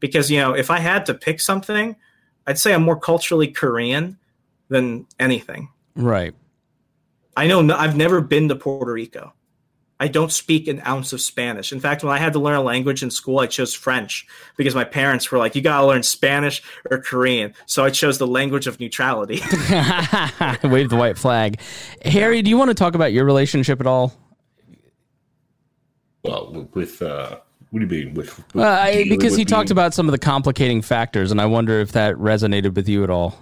Because 0.00 0.32
you 0.32 0.40
know, 0.40 0.52
if 0.52 0.68
I 0.68 0.80
had 0.80 1.06
to 1.06 1.14
pick 1.14 1.40
something, 1.40 1.94
I'd 2.44 2.58
say 2.58 2.74
I'm 2.74 2.82
more 2.82 2.98
culturally 2.98 3.48
Korean 3.48 4.18
than 4.68 5.06
anything. 5.20 5.68
Right. 5.94 6.34
I 7.36 7.46
know 7.46 7.74
I've 7.74 7.96
never 7.96 8.20
been 8.20 8.48
to 8.48 8.56
Puerto 8.56 8.92
Rico. 8.92 9.32
I 10.02 10.08
don't 10.08 10.32
speak 10.32 10.66
an 10.66 10.82
ounce 10.84 11.12
of 11.12 11.20
Spanish. 11.20 11.72
In 11.72 11.78
fact, 11.78 12.02
when 12.02 12.12
I 12.12 12.18
had 12.18 12.32
to 12.32 12.40
learn 12.40 12.56
a 12.56 12.62
language 12.62 13.04
in 13.04 13.10
school, 13.12 13.38
I 13.38 13.46
chose 13.46 13.72
French 13.72 14.26
because 14.56 14.74
my 14.74 14.82
parents 14.82 15.30
were 15.30 15.38
like, 15.38 15.54
"You 15.54 15.62
got 15.62 15.80
to 15.80 15.86
learn 15.86 16.02
Spanish 16.02 16.60
or 16.90 16.98
Korean." 16.98 17.54
So 17.66 17.84
I 17.84 17.90
chose 17.90 18.18
the 18.18 18.26
language 18.26 18.66
of 18.66 18.80
neutrality. 18.80 19.36
Wave 20.64 20.90
the 20.90 20.96
white 20.98 21.16
flag. 21.16 21.60
Harry, 22.04 22.42
do 22.42 22.50
you 22.50 22.58
want 22.58 22.70
to 22.70 22.74
talk 22.74 22.96
about 22.96 23.12
your 23.12 23.24
relationship 23.24 23.80
at 23.80 23.86
all? 23.86 24.12
Well, 26.24 26.68
with 26.74 27.00
uh, 27.00 27.38
what 27.70 27.78
do 27.78 27.86
you 27.86 28.04
mean 28.04 28.14
with? 28.14 28.36
with 28.54 28.56
Uh, 28.56 29.04
because 29.04 29.32
with 29.32 29.38
he 29.38 29.44
talked 29.44 29.70
about 29.70 29.94
some 29.94 30.08
of 30.08 30.12
the 30.12 30.18
complicating 30.18 30.82
factors, 30.82 31.30
and 31.30 31.40
I 31.40 31.46
wonder 31.46 31.78
if 31.78 31.92
that 31.92 32.16
resonated 32.16 32.74
with 32.74 32.88
you 32.88 33.04
at 33.04 33.10
all. 33.10 33.38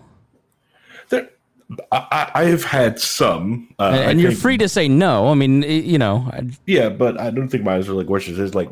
I, 1.93 2.31
I 2.35 2.45
have 2.45 2.65
had 2.65 2.99
some, 2.99 3.69
uh, 3.79 3.93
and 3.95 4.11
and 4.11 4.21
you're 4.21 4.31
think- 4.31 4.43
free 4.43 4.59
to 4.59 4.69
say 4.69 4.89
no. 4.89 5.29
I 5.29 5.35
mean, 5.35 5.63
you 5.63 5.99
know, 5.99 6.29
I- 6.33 6.51
Yeah, 6.67 6.89
but 6.89 7.19
I 7.21 7.31
don't 7.31 7.49
think 7.49 7.63
mine 7.63 7.79
was 7.79 7.89
really 7.89 8.05
worse. 8.05 8.27
It's 8.27 8.55
like 8.55 8.69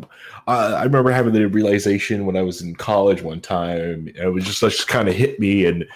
uh, 0.48 0.74
I 0.76 0.82
remember 0.82 1.10
having 1.12 1.32
the 1.32 1.46
realization 1.46 2.26
when 2.26 2.36
I 2.36 2.42
was 2.42 2.60
in 2.60 2.74
college 2.74 3.22
one 3.22 3.40
time. 3.40 4.10
It 4.16 4.26
was 4.32 4.44
just 4.44 4.60
just 4.60 4.88
kind 4.88 5.08
of 5.08 5.14
hit 5.14 5.38
me, 5.38 5.66
and 5.66 5.86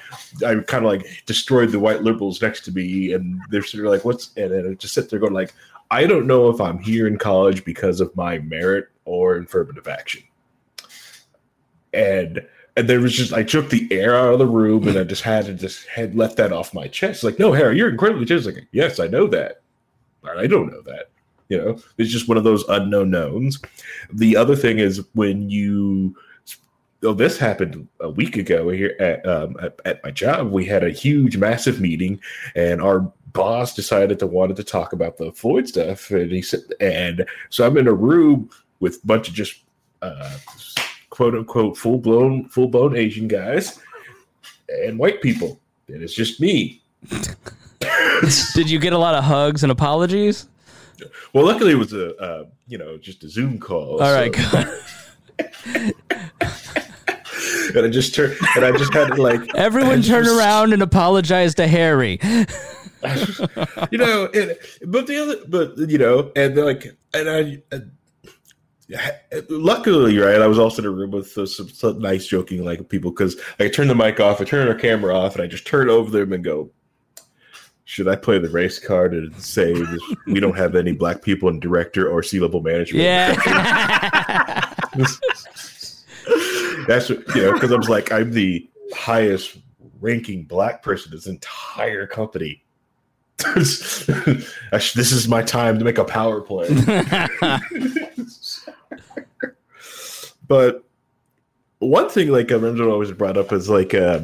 I 0.47 0.55
kind 0.67 0.85
of 0.85 0.91
like 0.93 1.07
destroyed 1.27 1.71
the 1.73 1.81
white 1.81 2.03
liberals 2.03 2.41
next 2.41 2.65
to 2.67 2.73
me, 2.73 3.13
and 3.13 3.41
they're 3.51 3.65
sort 3.65 3.85
of 3.85 3.91
like, 3.91 4.05
"What's?" 4.05 4.31
And 4.37 4.71
I 4.71 4.75
just 4.75 4.95
sit 4.95 5.11
there 5.11 5.19
going 5.19 5.33
like, 5.33 5.53
"I 5.91 6.07
don't 6.07 6.27
know 6.29 6.51
if 6.51 6.61
I'm 6.61 6.79
here 6.79 7.09
in 7.09 7.19
college 7.19 7.65
because 7.65 8.01
of 8.01 8.15
my 8.15 8.39
merit 8.39 8.89
or 9.05 9.39
affirmative 9.39 9.89
action." 9.89 10.23
And 11.95 12.47
and 12.77 12.89
there 12.89 13.01
was 13.01 13.13
just 13.13 13.33
I 13.33 13.43
took 13.43 13.71
the 13.71 13.87
air 13.91 14.17
out 14.17 14.33
of 14.33 14.39
the 14.39 14.47
room, 14.47 14.89
and 14.89 14.99
I 14.99 15.05
just 15.05 15.23
had 15.23 15.47
to 15.47 15.55
just 15.55 15.87
had 15.89 16.15
left 16.15 16.37
that 16.37 16.53
off 16.53 16.75
my 16.75 16.89
chest. 16.89 17.23
Like, 17.23 17.39
no, 17.39 17.53
Harry, 17.53 17.77
you're 17.77 17.91
incredibly 17.91 18.25
just 18.25 18.47
like, 18.47 18.67
yes, 18.73 18.99
I 18.99 19.07
know 19.07 19.27
that. 19.29 19.61
I 20.25 20.47
don't 20.47 20.71
know 20.73 20.83
that. 20.83 21.11
You 21.49 21.59
know, 21.59 21.79
it's 21.99 22.11
just 22.11 22.29
one 22.29 22.39
of 22.39 22.45
those 22.45 22.65
unknown 22.69 23.11
knowns. 23.11 23.61
The 24.11 24.37
other 24.37 24.57
thing 24.57 24.79
is 24.79 25.05
when 25.13 25.51
you, 25.51 26.17
this 27.03 27.37
happened 27.37 27.89
a 28.01 28.09
week 28.09 28.39
ago 28.39 28.71
here 28.71 28.97
at, 28.99 29.27
um, 29.27 29.57
at, 29.61 29.79
at 29.85 30.03
my 30.03 30.11
job. 30.11 30.51
We 30.51 30.65
had 30.65 30.83
a 30.83 30.91
huge, 30.91 31.37
massive 31.37 31.79
meeting, 31.79 32.21
and 32.55 32.81
our 32.81 33.01
boss 33.35 33.75
decided 33.75 34.19
to 34.21 34.27
wanted 34.27 34.57
to 34.57 34.65
talk 34.65 34.95
about 34.95 35.19
the 35.19 35.33
Floyd 35.33 35.69
stuff. 35.69 36.11
And 36.11 36.33
he 36.33 36.41
said, 36.41 36.61
and 36.81 37.27
so 37.51 37.67
I'm 37.67 37.77
in 37.77 37.89
a 37.89 37.93
room 37.93 38.49
with 38.81 39.03
a 39.03 39.07
bunch 39.07 39.29
of 39.29 39.35
just 39.35 39.61
uh, 40.01 40.39
quote 41.13 41.35
unquote 41.35 41.77
full 41.77 41.99
blown, 41.99 42.49
full 42.49 42.69
blown 42.69 42.97
Asian 42.97 43.29
guys 43.29 43.79
and 44.69 44.99
white 44.99 45.21
people, 45.21 45.61
and 45.89 46.03
it's 46.03 46.15
just 46.15 46.41
me. 46.41 46.83
did 48.55 48.71
you 48.71 48.79
get 48.79 48.95
a 48.95 48.99
lot 48.99 49.15
of 49.15 49.23
hugs 49.23 49.63
and 49.63 49.71
apologies? 49.71 50.49
Well, 51.35 51.45
luckily 51.45 51.73
it 51.73 51.79
was 51.79 51.93
a 51.93 52.17
uh, 52.17 52.45
you 52.67 52.79
know 52.79 52.97
just 52.97 53.23
a 53.25 53.29
Zoom 53.29 53.59
call. 53.59 54.03
All 54.03 54.13
right, 54.15 54.35
so- 54.35 54.65
good. 55.37 55.95
and 57.77 57.87
I 57.87 57.89
just 57.91 58.15
turned 58.15 58.35
and 58.57 58.65
I 58.65 58.73
just 58.73 58.95
had 58.95 59.09
to 59.09 59.23
like 59.23 59.43
Everyone 59.55 60.01
turn 60.01 60.25
just- 60.25 60.39
around 60.39 60.73
and 60.73 60.81
apologize 60.81 61.55
to 61.57 61.67
Harry. 61.67 62.19
you 63.91 63.99
know, 63.99 64.31
and, 64.33 64.57
but 64.87 65.07
the 65.07 65.19
other, 65.21 65.37
but 65.47 65.77
you 65.91 65.99
know, 65.99 66.33
and 66.35 66.57
they're 66.57 66.65
like, 66.65 66.97
and 67.13 67.29
I. 67.29 67.63
And, 67.71 67.91
Luckily, 69.49 70.19
right, 70.19 70.41
I 70.41 70.47
was 70.47 70.59
also 70.59 70.83
in 70.83 70.87
a 70.87 70.91
room 70.91 71.13
with 71.13 71.31
some, 71.31 71.47
some 71.47 71.99
nice 71.99 72.27
joking 72.27 72.65
like 72.65 72.89
people 72.89 73.11
because 73.11 73.41
I 73.59 73.69
turn 73.69 73.89
the 73.89 73.95
mic 73.95 74.21
off, 74.21 74.41
I 74.41 74.45
turn 74.45 74.69
our 74.69 74.75
camera 74.75 75.17
off, 75.17 75.35
and 75.35 75.43
I 75.43 75.47
just 75.47 75.67
turn 75.67 75.89
over 75.89 76.11
them 76.11 76.33
and 76.33 76.45
go, 76.45 76.71
"Should 77.85 78.09
I 78.09 78.17
play 78.17 78.39
the 78.39 78.51
race 78.51 78.79
card 78.79 79.15
and 79.15 79.35
say 79.41 79.73
this, 79.73 80.03
we 80.27 80.41
don't 80.41 80.57
have 80.57 80.75
any 80.75 80.93
black 80.93 81.23
people 81.23 81.49
in 81.49 81.61
director 81.61 82.09
or 82.11 82.23
C 82.23 82.41
level 82.41 82.61
management?" 82.61 83.05
Yeah. 83.05 83.35
That's 86.87 87.09
what, 87.09 87.35
you 87.35 87.43
know, 87.43 87.53
because 87.53 87.73
I 87.73 87.77
was 87.77 87.89
like, 87.89 88.11
I'm 88.13 88.33
the 88.33 88.69
highest 88.95 89.57
ranking 90.01 90.43
black 90.45 90.83
person 90.83 91.13
in 91.13 91.17
this 91.17 91.27
entire 91.27 92.07
company. 92.07 92.63
This 93.55 95.13
is 95.13 95.29
my 95.29 95.43
time 95.43 95.79
to 95.79 95.85
make 95.85 95.99
a 95.99 96.05
power 96.05 96.41
play. 96.41 96.69
but 100.47 100.85
one 101.79 102.09
thing, 102.09 102.29
like 102.29 102.51
remember 102.51 102.89
always 102.89 103.11
brought 103.13 103.37
up 103.37 103.53
is 103.53 103.69
like 103.69 103.95
uh, 103.95 104.21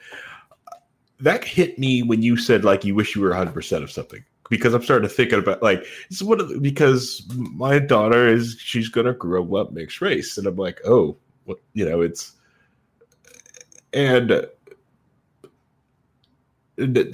that 1.20 1.44
hit 1.44 1.78
me 1.78 2.02
when 2.02 2.22
you 2.22 2.36
said 2.36 2.64
like 2.64 2.84
you 2.84 2.94
wish 2.94 3.14
you 3.14 3.22
were 3.22 3.30
100 3.30 3.52
percent 3.52 3.84
of 3.84 3.90
something. 3.90 4.24
Because 4.50 4.74
I'm 4.74 4.82
starting 4.82 5.08
to 5.08 5.14
think 5.14 5.32
about 5.32 5.62
like 5.62 5.84
it's 6.10 6.22
one 6.22 6.40
of 6.40 6.48
the, 6.48 6.60
because 6.60 7.26
my 7.30 7.78
daughter 7.78 8.28
is 8.28 8.56
she's 8.60 8.88
gonna 8.88 9.14
grow 9.14 9.56
up 9.56 9.72
mixed 9.72 10.00
race. 10.00 10.36
And 10.38 10.46
I'm 10.46 10.56
like 10.56 10.80
oh 10.84 11.16
you 11.74 11.84
know 11.84 12.00
it's 12.02 12.32
and 13.92 14.46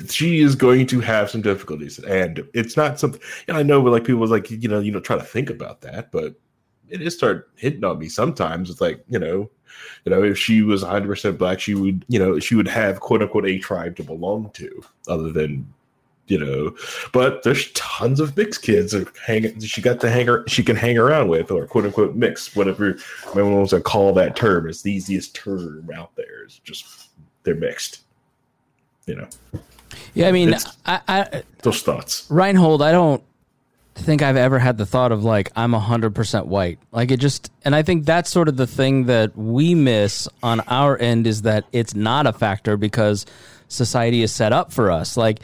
she 0.09 0.41
is 0.41 0.55
going 0.55 0.87
to 0.87 1.01
have 1.01 1.31
some 1.31 1.43
difficulties. 1.43 1.99
And 1.99 2.47
it's 2.55 2.77
not 2.77 2.99
something 2.99 3.21
and 3.47 3.57
i 3.57 3.63
know 3.63 3.81
like 3.81 4.05
people 4.05 4.27
like 4.27 4.51
you 4.51 4.69
know 4.69 4.81
you 4.81 4.93
don't 4.93 5.05
try 5.05 5.17
to 5.17 5.23
think 5.23 5.51
about 5.51 5.81
that 5.83 6.11
but 6.11 6.35
it 6.91 7.03
is 7.03 7.15
start 7.15 7.51
hitting 7.57 7.85
on 7.85 7.99
me 7.99 8.09
sometimes. 8.09 8.71
It's 8.71 8.81
like 8.81 9.05
you 9.09 9.19
know 9.19 9.51
you 10.05 10.11
know 10.11 10.23
if 10.23 10.39
she 10.39 10.63
was 10.63 10.83
100% 10.83 11.39
black 11.39 11.61
she 11.61 11.75
would 11.75 12.05
you 12.09 12.19
know 12.19 12.39
she 12.39 12.55
would 12.55 12.69
have 12.69 13.01
quote 13.01 13.23
unquote 13.23 13.47
a 13.47 13.59
tribe 13.59 13.97
to 13.97 14.03
belong 14.03 14.51
to 14.55 14.83
other 15.07 15.31
than 15.31 15.73
you 16.27 16.39
know 16.39 16.75
but 17.13 17.43
there's 17.43 17.71
tons 17.73 18.21
of 18.21 18.37
mixed 18.37 18.63
kids 18.63 18.93
that 18.93 19.09
hang 19.27 19.59
she 19.61 19.81
got 19.81 20.01
to 20.01 20.11
hang 20.11 20.27
her 20.27 20.45
she 20.47 20.63
can 20.63 20.77
hang 20.77 20.99
around 20.99 21.29
with 21.29 21.51
or 21.51 21.67
quote 21.67 21.87
unquote 21.87 22.15
mixed 22.15 22.57
whatever 22.57 22.97
everyone 23.29 23.55
wants 23.55 23.71
to 23.71 23.81
call 23.81 24.13
that 24.13 24.37
term. 24.37 24.69
It's 24.69 24.83
the 24.83 24.93
easiest 24.93 25.35
term 25.35 25.91
out 25.95 26.15
there. 26.17 26.45
It's 26.45 26.59
just 26.59 27.11
they're 27.45 27.55
mixed 27.55 28.03
you 29.09 29.17
know. 29.17 29.29
Yeah, 30.15 30.29
I 30.29 30.33
mean, 30.33 30.55
I, 30.87 31.01
I, 31.09 31.43
those 31.63 31.83
thoughts. 31.83 32.27
Reinhold, 32.31 32.83
I 32.83 32.93
don't 32.93 33.23
think 33.99 34.23
I've 34.23 34.37
ever 34.37 34.59
had 34.59 34.79
the 34.79 34.87
thought 34.87 35.13
of 35.13 35.25
like 35.25 35.51
I'm 35.57 35.73
hundred 35.73 36.15
percent 36.15 36.47
white. 36.47 36.79
Like 36.93 37.11
it 37.11 37.19
just, 37.19 37.51
and 37.65 37.75
I 37.75 37.83
think 37.83 38.05
that's 38.05 38.31
sort 38.31 38.49
of 38.49 38.57
the 38.57 38.67
thing 38.67 39.07
that 39.07 39.37
we 39.37 39.75
miss 39.75 40.29
on 40.43 40.61
our 40.61 40.97
end 40.99 41.27
is 41.27 41.43
that 41.43 41.65
it's 41.73 41.95
not 41.95 42.27
a 42.27 42.33
factor 42.33 42.77
because 42.77 43.27
society 43.69 44.23
is 44.23 44.33
set 44.33 44.53
up 44.53 44.73
for 44.73 44.91
us. 44.91 45.17
Like 45.17 45.41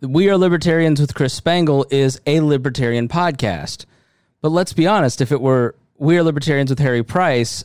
we 0.00 0.28
are 0.28 0.36
libertarians 0.36 1.00
with 1.00 1.14
Chris 1.14 1.32
Spangle 1.32 1.86
is 1.90 2.20
a 2.26 2.40
libertarian 2.40 3.08
podcast, 3.08 3.86
but 4.40 4.50
let's 4.50 4.72
be 4.72 4.86
honest, 4.86 5.20
if 5.20 5.32
it 5.32 5.40
were 5.40 5.74
we 5.96 6.18
are 6.18 6.22
libertarians 6.22 6.70
with 6.70 6.80
Harry 6.80 7.02
Price. 7.02 7.64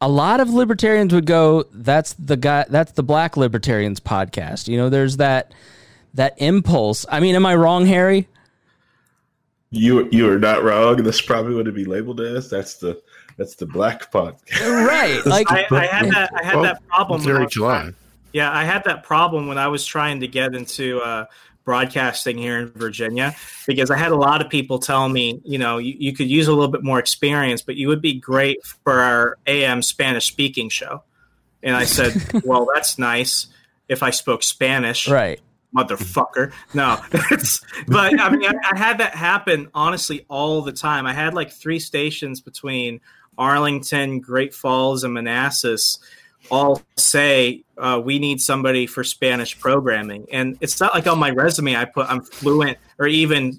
A 0.00 0.08
lot 0.08 0.40
of 0.40 0.50
libertarians 0.50 1.14
would 1.14 1.24
go, 1.24 1.64
"That's 1.72 2.12
the 2.14 2.36
guy. 2.36 2.66
That's 2.68 2.92
the 2.92 3.02
Black 3.02 3.36
Libertarians 3.36 3.98
podcast." 3.98 4.68
You 4.68 4.76
know, 4.76 4.90
there's 4.90 5.16
that 5.16 5.52
that 6.14 6.34
impulse. 6.36 7.06
I 7.08 7.20
mean, 7.20 7.34
am 7.34 7.46
I 7.46 7.54
wrong, 7.54 7.86
Harry? 7.86 8.28
You 9.70 10.08
you 10.10 10.30
are 10.30 10.38
not 10.38 10.62
wrong. 10.62 11.02
This 11.02 11.20
probably 11.20 11.54
what 11.54 11.62
it'd 11.62 11.74
be 11.74 11.84
labeled 11.84 12.20
as. 12.20 12.48
That's 12.48 12.74
the 12.76 13.00
that's 13.36 13.56
the 13.56 13.66
black 13.66 14.10
pot. 14.12 14.40
Right. 14.62 15.20
Like 15.26 15.50
I, 15.50 15.66
I 15.70 15.86
had 15.86 16.10
that. 16.12 16.30
I 16.34 16.44
had 16.44 16.54
Well, 16.54 16.64
that 16.64 16.86
problem. 16.88 17.18
it's 17.18 17.26
when 17.26 17.34
very 17.36 17.46
July. 17.48 17.80
trying- 17.80 17.94
Yeah, 18.32 18.50
I 18.52 18.64
had 18.64 18.84
that 18.84 19.02
problem 19.02 19.46
when 19.48 19.58
I 19.58 19.68
was 19.68 19.84
trying 19.84 20.20
to 20.20 20.28
get 20.28 20.54
into 20.54 21.00
uh, 21.00 21.26
broadcasting 21.64 22.38
here 22.38 22.60
in 22.60 22.68
Virginia 22.70 23.34
because 23.66 23.90
I 23.90 23.96
had 23.96 24.12
a 24.12 24.16
lot 24.16 24.40
of 24.40 24.48
people 24.48 24.78
tell 24.78 25.08
me, 25.08 25.40
you 25.44 25.58
know, 25.58 25.78
you, 25.78 25.94
you 25.98 26.12
could 26.14 26.28
use 26.30 26.46
a 26.46 26.52
little 26.52 26.70
bit 26.70 26.84
more 26.84 26.98
experience, 27.00 27.60
but 27.60 27.74
you 27.76 27.88
would 27.88 28.00
be 28.00 28.14
great 28.14 28.64
for 28.84 29.00
our 29.00 29.36
AM 29.46 29.82
Spanish 29.82 30.26
speaking 30.26 30.68
show. 30.68 31.02
And 31.62 31.74
I 31.74 31.84
said, 31.84 32.14
well, 32.44 32.68
that's 32.72 32.98
nice 32.98 33.48
if 33.88 34.02
I 34.02 34.10
spoke 34.10 34.42
Spanish 34.44 35.08
right. 35.08 35.40
Motherfucker. 35.76 36.52
No, 36.74 36.98
but 37.88 38.20
I 38.20 38.30
mean, 38.30 38.44
I, 38.44 38.54
I 38.72 38.78
had 38.78 38.98
that 38.98 39.14
happen 39.14 39.68
honestly 39.74 40.24
all 40.28 40.62
the 40.62 40.72
time. 40.72 41.06
I 41.06 41.12
had 41.12 41.34
like 41.34 41.52
three 41.52 41.78
stations 41.78 42.40
between 42.40 43.00
Arlington, 43.38 44.20
Great 44.20 44.54
Falls, 44.54 45.04
and 45.04 45.14
Manassas 45.14 45.98
all 46.50 46.80
say 46.96 47.64
uh, 47.76 48.00
we 48.02 48.18
need 48.18 48.40
somebody 48.40 48.86
for 48.86 49.02
Spanish 49.02 49.58
programming, 49.58 50.26
and 50.32 50.56
it's 50.60 50.80
not 50.80 50.94
like 50.94 51.06
on 51.06 51.18
my 51.18 51.30
resume 51.30 51.76
I 51.76 51.84
put 51.84 52.10
I'm 52.10 52.22
fluent 52.22 52.78
or 52.98 53.06
even 53.06 53.58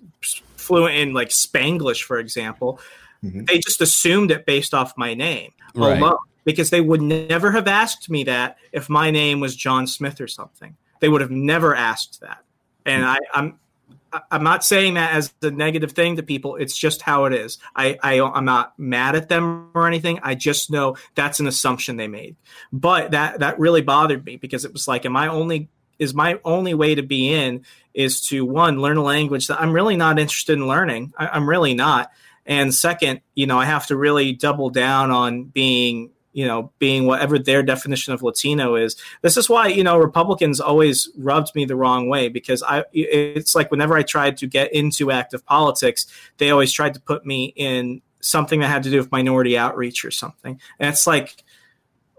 fluent 0.55 0.95
in 0.95 1.13
like 1.13 1.29
Spanglish, 1.29 2.03
for 2.03 2.19
example. 2.19 2.79
They 3.23 3.57
just 3.57 3.81
assumed 3.81 4.29
it 4.29 4.45
based 4.45 4.75
off 4.75 4.93
my 4.95 5.15
name 5.15 5.51
Right. 5.77 6.01
alone 6.01 6.17
because 6.43 6.69
they 6.69 6.81
would 6.81 7.01
never 7.01 7.51
have 7.51 7.67
asked 7.67 8.09
me 8.09 8.23
that 8.23 8.57
if 8.71 8.89
my 8.89 9.11
name 9.11 9.39
was 9.39 9.55
John 9.55 9.85
Smith 9.85 10.21
or 10.21 10.27
something. 10.27 10.75
They 10.99 11.09
would 11.09 11.21
have 11.21 11.31
never 11.31 11.75
asked 11.75 12.21
that. 12.21 12.43
And 12.85 13.05
I, 13.05 13.17
I'm 13.33 13.59
I'm 14.31 14.43
not 14.43 14.63
saying 14.63 14.93
that 14.95 15.13
as 15.13 15.33
a 15.41 15.51
negative 15.51 15.91
thing 15.91 16.15
to 16.15 16.23
people. 16.23 16.55
It's 16.55 16.77
just 16.77 17.01
how 17.01 17.25
it 17.25 17.33
is. 17.33 17.57
I, 17.75 17.97
I 18.01 18.21
I'm 18.21 18.45
not 18.45 18.77
mad 18.79 19.15
at 19.15 19.29
them 19.29 19.69
or 19.73 19.87
anything. 19.87 20.19
I 20.23 20.35
just 20.35 20.71
know 20.71 20.95
that's 21.15 21.39
an 21.39 21.47
assumption 21.47 21.97
they 21.97 22.07
made. 22.07 22.35
But 22.71 23.11
that 23.11 23.39
that 23.39 23.59
really 23.59 23.81
bothered 23.81 24.25
me 24.25 24.37
because 24.37 24.65
it 24.65 24.73
was 24.73 24.87
like, 24.87 25.05
am 25.05 25.17
I 25.17 25.27
only 25.27 25.69
is 25.99 26.13
my 26.13 26.39
only 26.45 26.73
way 26.73 26.95
to 26.95 27.01
be 27.01 27.33
in 27.33 27.65
is 27.93 28.21
to 28.27 28.45
one 28.45 28.81
learn 28.81 28.97
a 28.97 29.03
language 29.03 29.47
that 29.47 29.59
I'm 29.59 29.73
really 29.73 29.97
not 29.97 30.19
interested 30.19 30.53
in 30.53 30.67
learning. 30.67 31.13
I, 31.17 31.27
I'm 31.27 31.49
really 31.49 31.73
not. 31.73 32.11
And 32.45 32.73
second, 32.73 33.21
you 33.35 33.45
know, 33.45 33.59
I 33.59 33.65
have 33.65 33.87
to 33.87 33.97
really 33.97 34.31
double 34.31 34.69
down 34.69 35.11
on 35.11 35.45
being 35.45 36.11
you 36.37 36.45
know, 36.45 36.71
being 36.77 37.07
whatever 37.07 37.39
their 37.39 37.63
definition 37.63 38.13
of 38.13 38.21
Latino 38.21 38.75
is. 38.75 38.95
This 39.23 39.37
is 39.37 39.49
why, 39.49 39.69
you 39.69 39.83
know, 39.83 39.97
Republicans 39.97 40.59
always 40.59 41.09
rubbed 41.17 41.55
me 41.55 41.65
the 41.65 41.75
wrong 41.75 42.09
way 42.09 42.29
because 42.29 42.61
I, 42.61 42.83
it's 42.93 43.55
like 43.55 43.71
whenever 43.71 43.97
I 43.97 44.03
tried 44.03 44.37
to 44.37 44.45
get 44.45 44.71
into 44.71 45.09
active 45.09 45.43
politics, 45.47 46.05
they 46.37 46.51
always 46.51 46.71
tried 46.71 46.93
to 46.93 46.99
put 46.99 47.25
me 47.25 47.53
in 47.55 48.03
something 48.19 48.59
that 48.59 48.67
had 48.67 48.83
to 48.83 48.91
do 48.91 48.97
with 48.97 49.11
minority 49.11 49.57
outreach 49.57 50.05
or 50.05 50.11
something. 50.11 50.61
And 50.79 50.93
it's 50.93 51.07
like, 51.07 51.43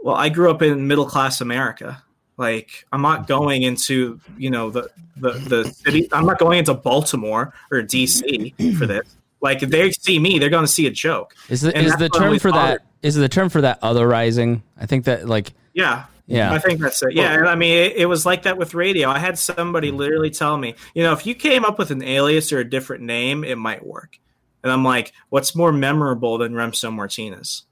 well, 0.03 0.17
I 0.17 0.31
grew 0.31 0.51
up 0.51 0.63
in 0.63 0.89
middle 0.89 1.07
class 1.07 1.41
America. 1.41 2.03
Like 2.37 2.87
I'm 2.91 3.03
not 3.03 3.29
going 3.29 3.63
into, 3.63 4.21
you 4.37 4.51
know, 4.51 4.69
the, 4.69 4.91
the, 5.17 5.31
the 5.31 5.65
city. 5.71 6.09
I'm 6.11 6.27
not 6.27 6.41
going 6.41 6.59
into 6.59 6.75
Baltimore 6.75 7.55
or 7.71 7.83
DC 7.83 8.77
for 8.77 8.87
this. 8.87 9.17
Like 9.41 9.63
if 9.63 9.71
they 9.71 9.91
see 9.93 10.19
me, 10.19 10.39
they're 10.39 10.51
going 10.51 10.65
to 10.65 10.73
see 10.73 10.87
a 10.87 10.91
joke. 10.91 11.35
Is 11.49 11.61
the, 11.61 11.77
is 11.77 11.97
the 11.97 12.09
term 12.09 12.39
for 12.39 12.51
that 12.53 12.83
is 13.03 13.15
the 13.15 13.29
term 13.29 13.49
for 13.49 13.61
that 13.61 13.81
otherizing? 13.83 14.63
I 14.77 14.87
think 14.87 15.05
that 15.05 15.29
like 15.29 15.53
yeah. 15.75 16.07
Yeah. 16.27 16.53
I 16.53 16.59
think 16.59 16.81
that's 16.81 17.03
it. 17.03 17.15
Yeah. 17.15 17.33
And 17.33 17.49
I 17.49 17.55
mean, 17.55 17.73
it, 17.73 17.97
it, 17.97 18.07
was 18.07 18.27
like 18.27 18.43
that 18.43 18.59
with 18.59 18.75
radio. 18.75 19.09
I 19.09 19.19
had 19.19 19.39
somebody 19.39 19.91
literally 19.91 20.29
tell 20.29 20.59
me, 20.59 20.75
you 20.93 21.03
know, 21.03 21.15
if 21.15 21.25
you 21.25 21.35
came 21.35 21.65
up 21.65 21.79
with 21.79 21.91
an 21.91 22.03
alias 22.03 22.53
or 22.53 22.59
a 22.59 22.69
different 22.69 23.03
name, 23.03 23.45
it 23.45 23.57
might 23.57 23.87
work. 23.87 24.19
And 24.63 24.71
I'm 24.71 24.85
like, 24.85 25.15
what's 25.31 25.55
more 25.55 25.73
memorable 25.73 26.37
than 26.37 26.53
Remso 26.53 26.93
Martinez? 26.93 27.63